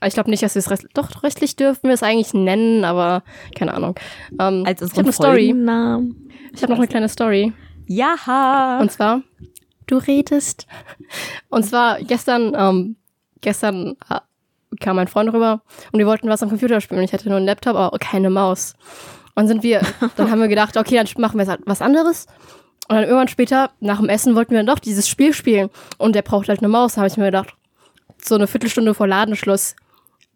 Ich 0.04 0.14
glaube 0.14 0.28
nicht, 0.28 0.42
dass 0.42 0.54
wir 0.54 0.60
es 0.60 0.70
rest 0.70 0.86
doch 0.92 1.22
rechtlich 1.22 1.56
dürfen 1.56 1.84
wir 1.84 1.92
es 1.94 2.02
eigentlich 2.02 2.34
nennen, 2.34 2.84
aber 2.84 3.22
keine 3.56 3.72
Ahnung. 3.74 3.94
Ähm, 4.38 4.64
Als 4.66 4.82
ich 4.82 4.90
habe 4.90 5.00
eine 5.00 5.12
Story. 5.12 5.46
Folgennamen. 5.48 6.30
Ich 6.52 6.62
habe 6.62 6.72
noch 6.72 6.78
eine 6.78 6.88
kleine 6.88 7.08
Story. 7.08 7.52
Ja. 7.86 8.78
Und 8.80 8.92
zwar, 8.92 9.22
du 9.86 9.96
redest. 9.96 10.66
Und 11.48 11.64
zwar 11.64 12.02
gestern, 12.02 12.54
ähm, 12.56 12.96
gestern 13.40 13.96
äh, 14.10 14.20
kam 14.80 14.96
mein 14.96 15.08
Freund 15.08 15.32
rüber 15.32 15.62
und 15.92 15.98
wir 15.98 16.06
wollten 16.06 16.28
was 16.28 16.42
am 16.42 16.48
Computer 16.50 16.80
spielen. 16.80 17.02
Ich 17.02 17.12
hatte 17.12 17.28
nur 17.28 17.38
einen 17.38 17.46
Laptop, 17.46 17.76
aber 17.76 17.98
keine 17.98 18.30
Maus. 18.30 18.74
Und 19.34 19.48
sind 19.48 19.62
wir, 19.62 19.82
dann 20.16 20.30
haben 20.30 20.40
wir 20.40 20.48
gedacht, 20.48 20.76
okay, 20.76 20.96
dann 20.96 21.08
machen 21.18 21.38
wir 21.38 21.58
was 21.64 21.82
anderes. 21.82 22.26
Und 22.88 22.96
dann 22.96 23.04
irgendwann 23.04 23.28
später, 23.28 23.70
nach 23.80 23.98
dem 23.98 24.08
Essen, 24.08 24.34
wollten 24.34 24.52
wir 24.52 24.58
dann 24.58 24.66
doch 24.66 24.78
dieses 24.78 25.08
Spiel 25.08 25.32
spielen. 25.32 25.70
Und 25.98 26.14
der 26.14 26.22
braucht 26.22 26.48
halt 26.48 26.60
eine 26.60 26.68
Maus. 26.68 26.94
Da 26.94 27.00
habe 27.00 27.08
ich 27.08 27.16
mir 27.16 27.26
gedacht, 27.26 27.54
so 28.22 28.34
eine 28.34 28.46
Viertelstunde 28.46 28.94
vor 28.94 29.06
Ladenschluss. 29.06 29.74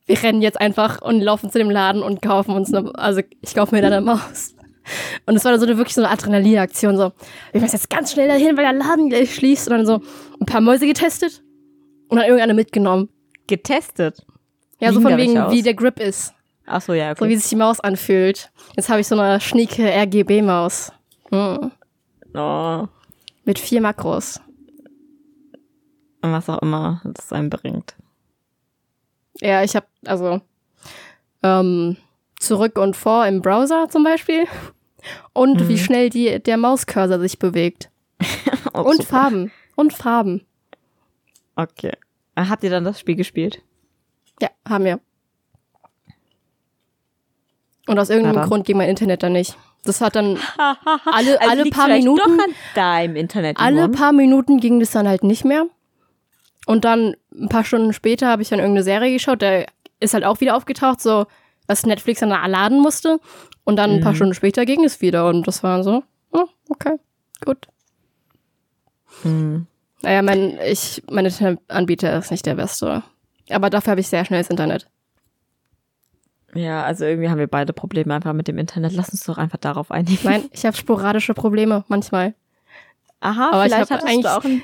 Wir 0.06 0.22
rennen 0.22 0.40
jetzt 0.40 0.60
einfach 0.60 1.02
und 1.02 1.20
laufen 1.20 1.50
zu 1.50 1.58
dem 1.58 1.70
Laden 1.70 2.02
und 2.02 2.22
kaufen 2.22 2.52
uns 2.52 2.72
eine, 2.72 2.94
also 2.94 3.20
ich 3.42 3.54
kaufe 3.54 3.74
mir 3.74 3.82
dann 3.82 3.92
eine 3.92 4.04
Maus. 4.04 4.54
Und 5.26 5.36
es 5.36 5.44
war 5.44 5.52
dann 5.52 5.60
so 5.60 5.66
eine 5.66 5.76
wirklich 5.76 5.94
so 5.94 6.02
eine 6.02 6.10
Adrenalinaktion, 6.10 6.96
so, 6.96 7.12
wir 7.52 7.60
müssen 7.60 7.76
jetzt 7.76 7.90
ganz 7.90 8.12
schnell 8.12 8.26
dahin, 8.26 8.56
weil 8.56 8.64
der 8.64 8.72
Laden 8.72 9.10
gleich 9.10 9.34
schließt. 9.34 9.68
Und 9.68 9.76
dann 9.76 9.86
so 9.86 10.00
ein 10.40 10.46
paar 10.46 10.62
Mäuse 10.62 10.86
getestet 10.86 11.42
und 12.08 12.16
dann 12.16 12.24
irgendeine 12.24 12.54
mitgenommen. 12.54 13.10
Getestet. 13.46 14.24
Ja, 14.80 14.92
so 14.92 15.00
von 15.00 15.16
wegen, 15.16 15.34
wie 15.50 15.62
der 15.62 15.74
Grip 15.74 16.00
ist. 16.00 16.32
Ach 16.68 16.82
so, 16.82 16.92
ja, 16.92 17.14
So 17.16 17.24
okay. 17.24 17.30
wie 17.32 17.36
sich 17.36 17.48
die 17.48 17.56
Maus 17.56 17.80
anfühlt. 17.80 18.50
Jetzt 18.76 18.88
habe 18.88 19.00
ich 19.00 19.06
so 19.08 19.18
eine 19.18 19.40
schnieke 19.40 19.84
RGB-Maus. 19.90 20.92
Hm. 21.30 21.70
Oh. 22.34 22.86
Mit 23.44 23.58
vier 23.58 23.80
Makros. 23.80 24.40
Und 26.22 26.32
was 26.32 26.48
auch 26.48 26.60
immer 26.62 27.00
das 27.04 27.32
einem 27.32 27.48
bringt. 27.50 27.94
Ja, 29.40 29.62
ich 29.62 29.74
habe 29.76 29.86
also 30.04 30.40
ähm, 31.42 31.96
zurück 32.40 32.76
und 32.78 32.96
vor 32.96 33.24
im 33.26 33.40
Browser 33.40 33.88
zum 33.88 34.02
Beispiel 34.04 34.46
und 35.32 35.60
Mhm. 35.60 35.68
wie 35.68 35.78
schnell 35.78 36.10
die, 36.10 36.42
der 36.42 36.56
Mauscursor 36.56 37.20
sich 37.20 37.38
bewegt. 37.38 37.90
Und 38.72 38.96
super. 38.96 39.04
Farben. 39.06 39.52
Und 39.76 39.92
Farben. 39.92 40.44
Okay. 41.56 41.92
Habt 42.36 42.62
ihr 42.64 42.70
dann 42.70 42.84
das 42.84 42.98
Spiel 43.00 43.14
gespielt? 43.16 43.62
Ja, 44.42 44.50
haben 44.68 44.84
wir. 44.84 45.00
Und 47.88 47.98
aus 47.98 48.10
irgendeinem. 48.10 48.42
Grund 48.48 48.64
ging 48.66 48.76
mein 48.76 48.88
Internet 48.88 49.22
dann 49.22 49.32
nicht. 49.32 49.56
Das 49.84 50.00
hat 50.00 50.14
dann 50.16 50.38
alle, 51.06 51.40
Also 51.40 51.50
alle 51.50 51.70
paar 51.70 51.88
Minuten, 51.88 52.18
Doch 52.38 52.44
an 52.44 52.54
deinem 52.74 53.16
Internet. 53.16 53.56
alle 53.58 53.80
Yvonne. 53.84 53.92
paar 53.96 54.12
Minuten 54.12 54.60
ging 54.60 54.78
das 54.80 54.90
dann 54.90 55.08
halt 55.08 55.24
nicht 55.24 55.44
mehr. 55.44 55.66
Und 56.66 56.84
dann 56.84 57.16
ein 57.32 57.48
paar 57.48 57.64
Stunden 57.64 57.92
später 57.92 58.28
habe 58.28 58.42
ich 58.42 58.48
dann 58.50 58.58
irgendeine 58.58 58.84
Serie 58.84 59.12
geschaut, 59.12 59.40
der 59.40 59.66
ist 60.00 60.12
halt 60.14 60.24
auch 60.24 60.40
wieder 60.40 60.54
aufgetaucht, 60.56 61.00
so 61.00 61.26
was 61.66 61.86
Netflix 61.86 62.20
dann 62.20 62.28
laden 62.30 62.80
musste. 62.80 63.20
Und 63.64 63.76
dann 63.76 63.90
ein 63.92 64.00
paar 64.00 64.12
Mhm. 64.12 64.16
Stunden 64.16 64.34
später 64.34 64.64
ging 64.66 64.84
es 64.84 65.00
wieder 65.00 65.28
und 65.28 65.46
das 65.48 65.62
war 65.62 65.82
so, 65.82 66.02
oh, 66.32 66.46
okay, 66.68 66.96
gut. 67.44 67.66
Hm. 69.22 69.66
Naja, 70.02 70.22
mein, 70.22 70.58
ich, 70.64 71.02
mein 71.10 71.24
Internetanbieter 71.26 72.18
ist 72.18 72.30
nicht 72.30 72.46
der 72.46 72.54
beste. 72.54 73.02
Aber 73.50 73.70
dafür 73.70 73.92
habe 73.92 74.00
ich 74.00 74.08
sehr 74.08 74.24
schnelles 74.24 74.48
Internet. 74.50 74.88
Ja, 76.54 76.82
also 76.82 77.04
irgendwie 77.04 77.28
haben 77.28 77.38
wir 77.38 77.46
beide 77.46 77.72
Probleme 77.72 78.14
einfach 78.14 78.32
mit 78.32 78.48
dem 78.48 78.56
Internet. 78.58 78.92
Lass 78.94 79.10
uns 79.10 79.22
doch 79.24 79.36
einfach 79.38 79.58
darauf 79.58 79.90
einigen. 79.90 80.18
Nein, 80.22 80.44
ich 80.52 80.64
habe 80.64 80.76
sporadische 80.76 81.34
Probleme 81.34 81.84
manchmal. 81.88 82.34
Aha, 83.20 83.50
Aber 83.52 83.66
ich 83.66 83.72
vielleicht 83.72 83.90
hab 83.90 83.98
hattest 84.00 84.08
eigentlich- 84.12 84.24
du 84.32 84.36
auch 84.38 84.44
in, 84.44 84.62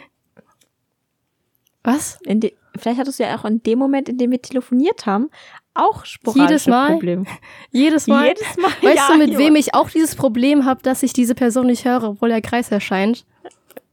Was? 1.82 2.18
in 2.24 2.41
de, 2.41 2.55
vielleicht 2.76 2.99
hattest 2.99 3.18
du 3.18 3.24
ja 3.24 3.37
auch 3.37 3.45
in 3.45 3.62
dem 3.62 3.78
Moment, 3.78 4.09
in 4.09 4.16
dem 4.16 4.30
wir 4.30 4.41
telefoniert 4.41 5.07
haben, 5.07 5.28
auch 5.74 6.05
sporadische 6.05 6.49
Jedes 6.53 6.66
Mal? 6.66 6.91
Probleme. 6.93 7.24
Jedes 7.72 8.07
Mal. 8.07 8.28
Jedes 8.28 8.57
Mal. 8.57 8.70
Weißt 8.80 8.97
ja, 8.97 9.09
du, 9.12 9.18
mit 9.18 9.30
Jo. 9.32 9.39
wem 9.39 9.57
ich 9.57 9.74
auch 9.74 9.91
dieses 9.91 10.14
Problem 10.14 10.64
habe, 10.64 10.82
dass 10.82 11.03
ich 11.03 11.12
diese 11.12 11.35
Person 11.35 11.66
nicht 11.66 11.85
höre, 11.85 12.05
obwohl 12.05 12.28
der 12.30 12.41
Kreis 12.41 12.70
erscheint? 12.70 13.24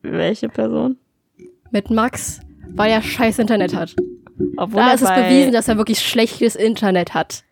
Welche 0.02 0.48
Person? 0.48 0.98
Mit 1.72 1.90
Max, 1.90 2.40
weil 2.70 2.92
er 2.92 3.02
scheiß 3.02 3.40
Internet 3.40 3.76
hat. 3.76 3.96
Obwohl 4.58 4.82
Da 4.82 4.90
er 4.90 4.94
ist 4.96 5.02
es 5.02 5.10
bewiesen, 5.10 5.52
dass 5.54 5.68
er 5.68 5.78
wirklich 5.78 6.00
schlechtes 6.00 6.56
Internet 6.56 7.14
hat. 7.14 7.44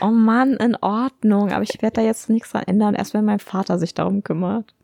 Oh 0.00 0.10
Mann, 0.10 0.54
in 0.54 0.76
Ordnung. 0.76 1.52
Aber 1.52 1.62
ich 1.62 1.80
werde 1.82 1.96
da 1.96 2.02
jetzt 2.02 2.28
nichts 2.28 2.50
dran 2.50 2.64
ändern, 2.64 2.94
erst 2.94 3.14
wenn 3.14 3.24
mein 3.24 3.40
Vater 3.40 3.78
sich 3.78 3.94
darum 3.94 4.22
kümmert. 4.22 4.74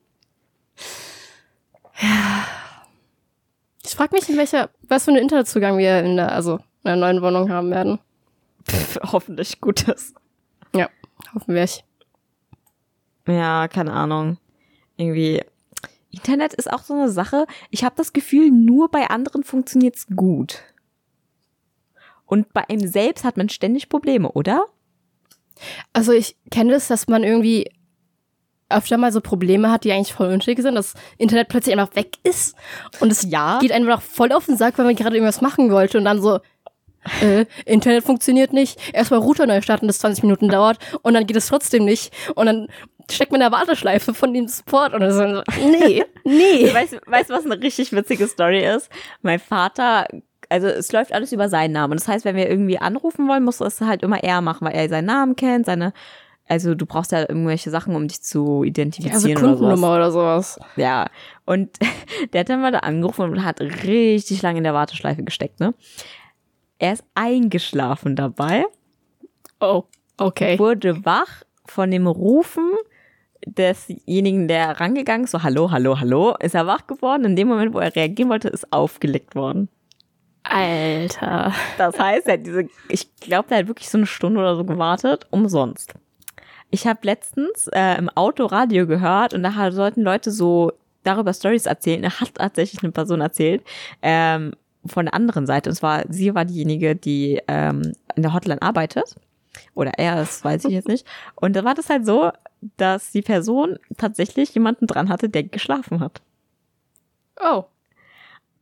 Ich 3.85 3.95
frage 3.95 4.15
mich, 4.15 4.29
in 4.29 4.37
welcher, 4.37 4.71
was 4.89 5.05
für 5.05 5.11
einen 5.11 5.23
Internetzugang 5.23 5.79
wir 5.79 6.01
in 6.01 6.17
der, 6.17 6.33
also 6.33 6.57
in 6.57 6.63
der 6.85 6.97
neuen 6.97 7.23
Wohnung 7.23 7.51
haben 7.51 7.71
werden. 7.71 7.99
Pff, 8.69 8.99
hoffentlich 9.13 9.61
Gutes. 9.61 10.15
Ja, 10.75 10.89
hoffen 11.35 11.55
wir. 11.55 11.65
Ich. 11.65 11.85
Ja, 13.27 13.69
keine 13.69 13.93
Ahnung. 13.93 14.39
Irgendwie. 14.97 15.43
Internet 16.11 16.55
ist 16.55 16.73
auch 16.73 16.83
so 16.83 16.95
eine 16.95 17.11
Sache. 17.11 17.47
Ich 17.71 17.85
habe 17.85 17.95
das 17.97 18.13
Gefühl, 18.13 18.51
nur 18.51 18.91
bei 18.91 19.09
anderen 19.09 19.45
funktioniert's 19.45 20.07
gut. 20.15 20.63
Und 22.27 22.53
bei 22.53 22.69
einem 22.69 22.87
selbst 22.87 23.25
hat 23.25 23.37
man 23.37 23.49
ständig 23.49 23.89
Probleme, 23.89 24.31
oder? 24.33 24.67
Also 25.93 26.13
ich 26.13 26.37
kenne 26.51 26.73
das, 26.73 26.89
dass 26.89 27.09
man 27.09 27.25
irgendwie 27.25 27.71
öfter 28.69 28.97
mal 28.97 29.13
so 29.13 29.21
Probleme 29.21 29.71
hat, 29.71 29.85
die 29.85 29.93
eigentlich 29.93 30.15
voll 30.15 30.29
unnötig 30.29 30.61
sind, 30.63 30.75
dass 30.75 30.95
Internet 31.19 31.49
plötzlich 31.49 31.79
einfach 31.79 31.95
weg 31.95 32.17
ist 32.23 32.57
und 33.01 33.13
es 33.13 33.27
Ja. 33.31 33.59
geht 33.61 33.71
einem 33.73 33.87
noch 33.87 34.01
voll 34.03 34.33
auf 34.33 34.47
den 34.47 34.57
Sack, 34.57 34.79
weil 34.79 34.87
man 34.87 34.97
gerade 34.97 35.17
irgendwas 35.17 35.41
machen 35.43 35.71
wollte 35.71 35.99
und 35.99 36.05
dann 36.07 36.23
so, 36.23 36.41
äh, 37.21 37.45
Internet 37.67 38.05
funktioniert 38.05 38.53
nicht, 38.55 38.79
erstmal 38.95 39.21
Router 39.21 39.47
neu 39.47 39.61
starten, 39.61 39.89
das 39.89 39.99
20 39.99 40.23
Minuten 40.25 40.49
dauert 40.49 40.79
und 41.03 41.13
dann 41.15 41.27
geht 41.27 41.37
es 41.37 41.49
trotzdem 41.49 41.85
nicht 41.85 42.13
und 42.35 42.47
dann 42.47 42.69
steckt 43.11 43.31
man 43.33 43.41
in 43.43 43.51
der 43.51 43.59
Warteschleife 43.59 44.15
von 44.15 44.33
dem 44.33 44.49
Support 44.49 44.95
und 44.95 45.01
dann 45.01 45.13
so, 45.13 45.43
nee, 45.61 46.05
nee. 46.25 46.73
Weißt, 47.07 47.29
du, 47.31 47.35
was 47.35 47.45
eine 47.45 47.61
richtig 47.61 47.93
witzige 47.93 48.27
Story 48.27 48.65
ist? 48.65 48.89
Mein 49.21 49.39
Vater, 49.41 50.07
also 50.53 50.69
es 50.69 50.93
läuft 50.93 51.13
alles 51.13 51.33
über 51.33 51.49
seinen 51.49 51.73
Namen. 51.73 51.95
Das 51.97 52.07
heißt, 52.07 52.25
wenn 52.25 52.37
wir 52.37 52.49
irgendwie 52.49 52.79
anrufen 52.79 53.27
wollen, 53.27 53.43
muss 53.43 53.61
es 53.61 53.81
halt 53.81 54.03
immer 54.03 54.23
er 54.23 54.41
machen, 54.43 54.67
weil 54.67 54.75
er 54.75 54.89
seinen 54.89 55.07
Namen 55.07 55.35
kennt, 55.35 55.67
seine, 55.67 55.93
also 56.47 56.75
du 56.75 56.85
brauchst 56.85 57.11
ja 57.13 57.21
irgendwelche 57.21 57.71
Sachen, 57.71 57.97
um 57.97 58.07
dich 58.07 58.23
zu 58.23 58.45
Also 58.45 58.63
identifizieren 58.65 59.39
oder 59.39 59.41
sowas. 59.41 59.59
Kundennummer 59.59 59.95
oder 59.95 60.13
sowas. 60.13 60.61
Ja, 60.77 61.07
und 61.47 61.71
der 62.33 62.41
hat 62.41 62.49
dann 62.51 62.61
mal 62.61 62.71
da 62.73 62.81
angerufen 62.81 63.23
und 63.23 63.45
hat 63.45 63.61
richtig 63.61 64.43
lange 64.43 64.59
in 64.59 64.65
der 64.65 64.75
Warteschleife 64.75 65.23
gesteckt, 65.23 65.59
ne? 65.61 65.73
Er 66.79 66.93
ist 66.93 67.05
eingeschlafen 67.15 68.17
dabei, 68.17 68.65
Oh, 69.61 69.85
okay. 70.19 70.59
wurde 70.59 71.05
wach 71.05 71.45
von 71.65 71.91
dem 71.91 72.07
Rufen 72.09 72.73
desjenigen, 73.47 74.49
der 74.49 74.81
rangegangen 74.81 75.25
ist, 75.25 75.31
so 75.31 75.43
hallo, 75.43 75.71
hallo, 75.71 75.99
hallo, 76.01 76.35
ist 76.41 76.55
er 76.55 76.67
wach 76.67 76.87
geworden. 76.87 77.25
In 77.25 77.37
dem 77.37 77.49
Moment, 77.49 77.73
wo 77.75 77.79
er 77.79 77.95
reagieren 77.95 78.29
wollte, 78.31 78.49
ist 78.49 78.73
aufgelegt 78.73 79.35
worden. 79.35 79.69
Alter. 80.45 81.53
Das 81.79 81.99
heißt, 81.99 82.27
er 82.27 82.35
hat 82.35 82.47
diese, 82.47 82.69
ich 82.89 83.15
glaube, 83.17 83.49
der 83.49 83.59
hat 83.59 83.69
wirklich 83.69 83.89
so 83.89 83.99
eine 83.99 84.07
Stunde 84.07 84.41
oder 84.41 84.57
so 84.57 84.65
gewartet, 84.65 85.27
umsonst. 85.31 85.95
Ich 86.71 86.87
habe 86.87 87.01
letztens 87.03 87.69
äh, 87.69 87.99
im 87.99 88.09
Auto 88.11 88.47
Radio 88.47 88.87
gehört 88.87 89.35
und 89.35 89.43
da 89.43 89.71
sollten 89.73 90.03
Leute 90.03 90.31
so 90.31 90.73
darüber 91.03 91.33
Stories 91.35 91.67
erzählen. 91.67 92.03
Da 92.03 92.21
hat 92.21 92.35
tatsächlich 92.35 92.83
eine 92.83 92.93
Person 92.93 93.21
erzählt 93.21 93.63
ähm, 94.01 94.53
von 94.87 95.07
der 95.07 95.15
anderen 95.15 95.47
Seite. 95.47 95.71
Und 95.71 95.77
zwar 95.77 96.05
sie 96.09 96.35
war 96.35 96.45
diejenige, 96.45 96.97
die 96.97 97.41
ähm, 97.47 97.93
in 98.17 98.23
der 98.23 98.33
Hotline 98.33 98.63
arbeitet. 98.63 99.17
Oder 99.75 99.93
er, 99.99 100.17
das 100.17 100.45
weiß 100.45 100.65
ich 100.65 100.73
jetzt 100.73 100.89
nicht. 100.89 101.07
Und 101.35 101.55
da 101.57 101.65
war 101.65 101.75
das 101.75 101.91
halt 101.91 102.07
so, 102.07 102.33
dass 102.77 103.11
die 103.13 103.23
Person 103.23 103.79
tatsächlich 103.99 104.55
jemanden 104.55 104.87
dran 104.87 105.09
hatte, 105.09 105.29
der 105.29 105.43
geschlafen 105.43 106.01
hat. 106.01 106.23
Oh. 107.41 107.65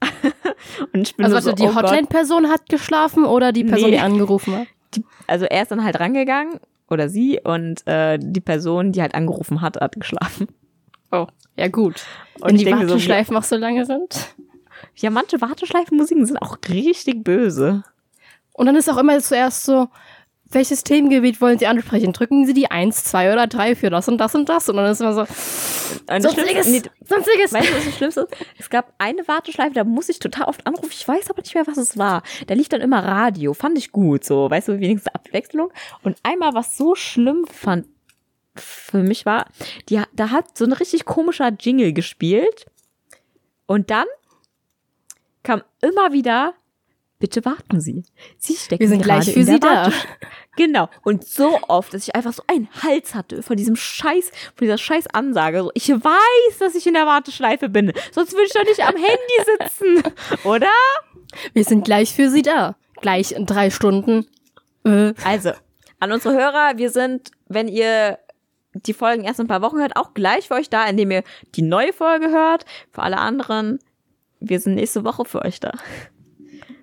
Und 0.93 1.03
ich 1.03 1.17
bin 1.17 1.25
Also 1.25 1.37
warte, 1.37 1.51
so, 1.51 1.53
die 1.53 1.71
oh. 1.71 1.75
Hotline-Person 1.75 2.49
hat 2.49 2.69
geschlafen 2.69 3.25
oder 3.25 3.53
die 3.53 3.65
Person, 3.65 3.91
Nee. 3.91 3.97
die 3.97 4.03
angerufen 4.03 4.57
hat? 4.57 4.67
die, 4.95 5.05
also 5.27 5.45
er 5.45 5.63
ist 5.63 5.71
dann 5.71 5.85
halt 5.85 6.01
rangegangen 6.01 6.61
oder 6.89 7.09
sie 7.09 7.41
und 7.43 7.87
äh, 7.87 8.19
die 8.21 8.41
Person, 8.41 8.93
die 8.93 9.01
halt 9.03 9.15
angerufen 9.15 9.61
hat, 9.61 9.77
hat 9.77 9.95
geschlafen. 9.97 10.49
Oh, 11.13 11.27
ja 11.57 11.69
gut. 11.69 12.05
Und 12.41 12.51
Wenn 12.51 12.57
die 12.57 12.65
denke 12.65 12.83
so, 12.87 12.91
Warteschleifen 12.91 13.37
auch 13.37 13.43
so 13.43 13.57
lange 13.57 13.85
sind. 13.85 14.35
Ja, 14.97 15.11
manche 15.11 15.41
Warteschleifenmusiken 15.41 16.27
sind 16.27 16.39
auch 16.39 16.59
richtig 16.69 17.23
böse. 17.25 17.85
Und 18.53 18.67
dann 18.67 18.77
ist 18.77 18.89
auch 18.91 18.99
immer 18.99 19.19
zuerst 19.21 19.65
so, 19.65 19.89
welches 20.53 20.83
Themengebiet 20.83 21.41
wollen 21.41 21.59
Sie 21.59 21.67
ansprechen? 21.67 22.13
Drücken 22.13 22.47
Sie 22.47 22.55
die 22.55 22.71
1, 22.71 23.05
2 23.05 23.33
oder 23.33 23.47
3 23.47 23.77
für 23.77 23.91
das 23.91 24.09
und 24.09 24.19
das 24.19 24.35
und 24.35 24.49
das. 24.49 24.69
Und 24.69 24.77
dann 24.77 24.91
ist 24.91 25.01
immer 25.01 25.15
so, 25.15 25.21
das 25.23 26.23
sonstiges, 26.23 26.67
nee, 26.67 26.83
sonstiges. 27.05 27.53
Weißt 27.53 27.69
du, 27.69 27.77
was 27.77 27.85
das 27.85 27.95
Schlimmste 27.97 28.21
ist? 28.23 28.37
Es 28.59 28.71
gab 28.71 28.93
eine 28.99 29.27
Warteschleife, 29.29 29.75
da 29.75 29.85
muss 29.85 30.09
ich 30.09 30.19
total 30.19 30.47
oft 30.47 30.67
anrufen. 30.67 30.91
Ich 30.91 31.07
weiß 31.07 31.31
aber 31.31 31.43
nicht 31.43 31.55
mehr, 31.55 31.67
was 31.67 31.77
es 31.77 31.97
war. 31.97 32.23
Da 32.49 32.55
lief 32.55 32.69
dann 32.69 32.81
immer 32.81 33.05
Radio. 33.05 33.55
Fand 33.55 33.79
ich 33.79 33.93
gut, 33.93 34.25
so. 34.25 34.51
Weißt 34.51 34.69
du, 34.69 34.81
wenigstens 34.81 35.15
Abwechslung. 35.15 35.73
Und 36.03 36.19
einmal, 36.23 36.55
was 36.55 36.77
so 36.77 36.95
schlimm 36.95 37.47
fand, 37.47 37.87
für 38.57 38.99
mich 38.99 39.27
war, 39.27 39.47
die, 39.89 40.03
da 40.13 40.31
hat 40.31 40.59
so 40.59 40.65
ein 40.65 40.73
richtig 40.73 41.05
komischer 41.05 41.51
Jingle 41.59 41.93
gespielt. 41.93 42.67
Und 43.67 43.91
dann 43.91 44.07
kam 45.43 45.63
immer 45.81 46.13
wieder, 46.13 46.55
bitte 47.21 47.45
warten 47.45 47.81
Sie. 47.81 48.03
Sie 48.39 48.57
stecken 48.57 48.81
Wir 48.81 48.89
sind 48.89 49.03
gleich 49.03 49.33
für 49.33 49.45
Sie 49.45 49.61
da. 49.61 49.93
Genau. 50.57 50.89
Und 51.03 51.25
so 51.25 51.59
oft, 51.69 51.95
dass 51.95 52.09
ich 52.09 52.17
einfach 52.17 52.33
so 52.33 52.43
einen 52.49 52.69
Hals 52.83 53.15
hatte 53.15 53.43
von 53.43 53.57
diesem 53.57 53.77
Scheiß, 53.77 54.31
von 54.57 54.67
dieser 54.67 54.79
Scheiß 54.79 55.07
Ansage. 55.09 55.63
So, 55.63 55.71
ich 55.75 55.89
weiß, 55.89 56.59
dass 56.59 56.75
ich 56.75 56.87
in 56.87 56.95
der 56.95 57.07
Warteschleife 57.07 57.69
bin. 57.69 57.93
Sonst 58.11 58.33
würde 58.33 58.47
ich 58.47 58.53
doch 58.53 58.65
nicht 58.65 58.81
am 58.81 58.97
Handy 58.97 59.59
sitzen. 59.69 60.13
Oder? 60.45 60.67
Wir 61.53 61.65
sind 61.65 61.85
gleich 61.85 62.13
für 62.13 62.29
Sie 62.29 62.43
da. 62.43 62.77
Gleich 63.01 63.33
in 63.33 63.47
drei 63.47 63.71
Stunden. 63.71 64.27
Äh, 64.85 65.15
Also, 65.25 65.53
an 66.01 66.13
unsere 66.13 66.35
Hörer, 66.35 66.73
wir 66.77 66.91
sind, 66.91 67.31
wenn 67.47 67.69
ihr 67.69 68.19
die 68.73 68.95
Folgen 68.95 69.25
erst 69.25 69.39
in 69.41 69.45
ein 69.45 69.49
paar 69.49 69.63
Wochen 69.63 69.79
hört, 69.79 69.97
auch 69.97 70.15
gleich 70.15 70.49
für 70.49 70.55
euch 70.55 70.71
da, 70.71 70.87
indem 70.87 71.11
ihr 71.11 71.23
die 71.55 71.63
neue 71.63 71.93
Folge 71.93 72.31
hört. 72.31 72.65
Für 72.93 73.03
alle 73.03 73.19
anderen, 73.19 73.79
wir 74.41 74.61
sind 74.61 74.75
nächste 74.75 75.05
Woche 75.05 75.25
für 75.25 75.43
euch 75.43 75.61
da. 75.61 75.73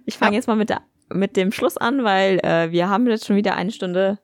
Ich 0.08 0.18
fange 0.18 0.32
Ja. 0.32 0.36
jetzt 0.38 0.48
mal 0.48 0.56
mit, 0.56 0.70
der, 0.70 0.82
mit 1.10 1.36
dem 1.36 1.52
Schluss 1.52 1.78
an, 1.78 2.04
weil 2.04 2.40
äh, 2.44 2.72
wir 2.72 2.88
haben 2.90 3.06
jetzt 3.08 3.26
schon 3.28 3.36
wieder 3.36 3.56
eine 3.56 3.72
Stunde, 3.72 4.20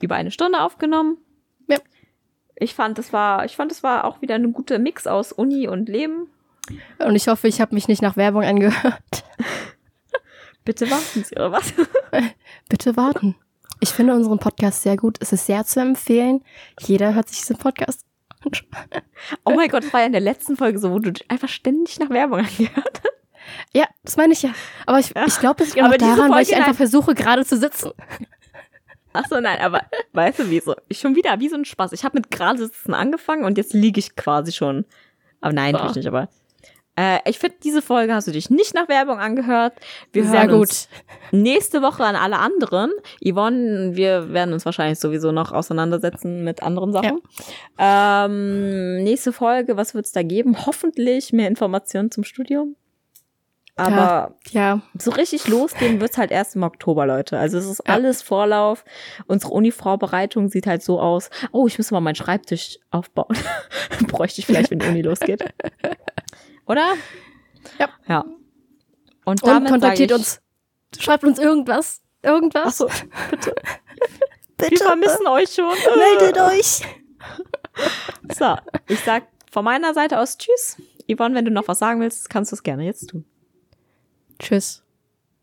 über 0.00 0.14
eine 0.16 0.30
Stunde 0.30 0.60
aufgenommen. 0.62 1.18
Ja. 1.68 1.76
Ich 2.56 2.74
fand, 2.74 2.96
das 2.98 3.12
war, 3.12 3.44
ich 3.44 3.54
fand, 3.56 3.70
das 3.70 3.82
war 3.82 4.04
auch 4.04 4.22
wieder 4.22 4.34
ein 4.36 4.52
guter 4.54 4.78
Mix 4.78 5.06
aus 5.06 5.32
Uni 5.32 5.68
und 5.68 5.88
Leben. 5.90 6.30
und 6.98 7.14
ich 7.14 7.28
hoffe, 7.28 7.46
ich 7.46 7.60
habe 7.60 7.74
mich 7.74 7.88
nicht 7.88 8.00
nach 8.00 8.16
Werbung 8.16 8.42
angehört. 8.42 9.24
Bitte 10.64 10.90
warten 10.90 11.22
Sie, 11.24 11.34
oder 11.36 11.52
was? 11.52 11.72
Bitte 12.68 12.96
warten. 12.96 13.36
Ich 13.80 13.90
finde 13.90 14.14
unseren 14.14 14.38
Podcast 14.38 14.82
sehr 14.82 14.96
gut. 14.96 15.18
Es 15.20 15.32
ist 15.32 15.44
sehr 15.46 15.64
zu 15.66 15.80
empfehlen. 15.80 16.42
Jeder 16.80 17.14
hört 17.14 17.28
sich 17.28 17.38
diesen 17.40 17.58
Podcast 17.58 18.04
an. 18.42 18.50
Oh 19.44 19.50
mein 19.54 19.68
Gott, 19.68 19.84
das 19.84 19.92
war 19.92 20.00
ja 20.00 20.06
in 20.06 20.12
der 20.12 20.20
letzten 20.22 20.56
Folge 20.56 20.78
so, 20.78 20.90
wo 20.90 20.98
du 20.98 21.12
einfach 21.28 21.48
ständig 21.48 21.98
nach 22.00 22.08
Werbung 22.10 22.38
angehört 22.40 23.00
hast. 23.04 23.15
Ja, 23.72 23.86
das 24.02 24.16
meine 24.16 24.32
ich 24.32 24.42
ja. 24.42 24.50
Aber 24.86 24.98
ich, 24.98 25.14
ich 25.26 25.40
glaube, 25.40 25.62
es 25.62 25.74
liegt 25.74 25.84
Aber 25.86 25.98
daran, 25.98 26.30
weil 26.30 26.42
ich 26.42 26.54
einfach 26.54 26.74
versuche, 26.74 27.14
gerade 27.14 27.44
zu 27.44 27.56
sitzen. 27.56 27.92
Ach 29.12 29.24
so, 29.30 29.40
nein, 29.40 29.58
aber 29.60 29.82
weißt 30.12 30.40
du, 30.40 30.50
wie 30.50 30.60
so? 30.60 30.74
Ich 30.88 31.00
schon 31.00 31.16
wieder, 31.16 31.40
wie 31.40 31.48
so 31.48 31.56
ein 31.56 31.64
Spaß. 31.64 31.92
Ich 31.92 32.04
habe 32.04 32.18
mit 32.18 32.30
gerade 32.30 32.58
sitzen 32.58 32.92
angefangen 32.92 33.44
und 33.44 33.56
jetzt 33.56 33.72
liege 33.72 33.98
ich 33.98 34.14
quasi 34.14 34.52
schon. 34.52 34.84
Aber 35.40 35.54
nein, 35.54 35.72
So. 35.72 35.78
tue 35.78 35.88
ich 35.90 35.96
nicht, 35.96 36.06
aber. 36.06 36.28
Äh, 36.98 37.18
ich 37.26 37.38
finde, 37.38 37.56
diese 37.62 37.82
Folge 37.82 38.14
hast 38.14 38.26
du 38.26 38.32
dich 38.32 38.50
nicht 38.50 38.74
nach 38.74 38.88
Werbung 38.88 39.18
angehört. 39.18 39.74
Wir 40.12 40.24
Sehr 40.24 40.40
hören 40.40 40.48
gut. 40.48 40.60
Uns 40.60 40.88
nächste 41.30 41.82
Woche 41.82 42.04
an 42.04 42.16
alle 42.16 42.38
anderen. 42.38 42.90
Yvonne, 43.22 43.96
wir 43.96 44.32
werden 44.32 44.54
uns 44.54 44.64
wahrscheinlich 44.64 44.98
sowieso 44.98 45.30
noch 45.30 45.52
auseinandersetzen 45.52 46.42
mit 46.42 46.62
anderen 46.62 46.92
Sachen. 46.92 47.20
Ähm, 47.78 49.02
nächste 49.04 49.32
Folge, 49.32 49.76
was 49.76 49.94
wird's 49.94 50.12
da 50.12 50.22
geben? 50.22 50.66
Hoffentlich 50.66 51.32
mehr 51.32 51.48
Informationen 51.48 52.10
zum 52.10 52.24
Studium. 52.24 52.76
Aber 53.78 54.34
Ja, 54.50 54.80
so 54.98 55.10
richtig 55.10 55.48
losgehen 55.48 56.00
wird's 56.00 56.16
halt 56.16 56.30
erst 56.30 56.56
im 56.56 56.62
Oktober, 56.62 57.04
Leute. 57.06 57.38
Also 57.38 57.58
es 57.58 57.66
ist 57.66 57.82
Ja. 57.86 57.92
alles 57.94 58.22
Vorlauf. 58.22 58.84
Unsere 59.26 59.52
Uni-Vorbereitung 59.52 60.48
sieht 60.48 60.66
halt 60.66 60.82
so 60.82 60.98
aus. 60.98 61.28
Oh, 61.52 61.66
ich 61.66 61.76
muss 61.76 61.90
mal 61.90 62.00
meinen 62.00 62.14
Schreibtisch 62.14 62.78
aufbauen. 62.90 63.36
Bräuchte 64.08 64.40
ich 64.40 64.46
vielleicht, 64.46 64.70
wenn 64.70 64.78
die 64.78 64.86
Uni 64.86 65.02
losgeht. 65.02 65.44
Oder? 66.66 66.94
Ja. 67.78 67.88
Ja. 68.08 68.24
Und, 69.26 69.42
und 69.42 69.46
damit 69.46 69.70
kontaktiert 69.70 70.10
sag 70.10 70.16
ich, 70.18 70.24
uns. 70.24 70.40
Schreibt 70.98 71.24
uns 71.24 71.38
irgendwas. 71.38 72.00
Irgendwas. 72.22 72.64
Ach 72.66 72.72
so, 72.72 72.88
bitte. 73.30 73.54
bitte. 74.56 74.70
Wir 74.70 74.78
vermissen 74.78 75.26
euch 75.26 75.50
schon. 75.52 75.74
Meldet 76.18 76.40
euch. 76.40 76.80
So, 78.34 78.56
ich 78.88 79.00
sag 79.00 79.24
von 79.52 79.64
meiner 79.64 79.92
Seite 79.92 80.18
aus 80.18 80.38
Tschüss. 80.38 80.80
Yvonne, 81.10 81.34
wenn 81.34 81.44
du 81.44 81.50
noch 81.50 81.68
was 81.68 81.78
sagen 81.78 82.00
willst, 82.00 82.30
kannst 82.30 82.52
du 82.52 82.56
es 82.56 82.62
gerne 82.62 82.84
jetzt 82.84 83.10
tun. 83.10 83.24
Tschüss. 84.38 84.82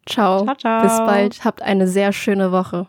Ciao. 0.06 0.44
Ciao, 0.44 0.56
ciao. 0.56 0.82
Bis 0.84 0.98
bald. 0.98 1.46
Habt 1.46 1.62
eine 1.62 1.88
sehr 1.88 2.12
schöne 2.14 2.52
Woche. 2.52 2.88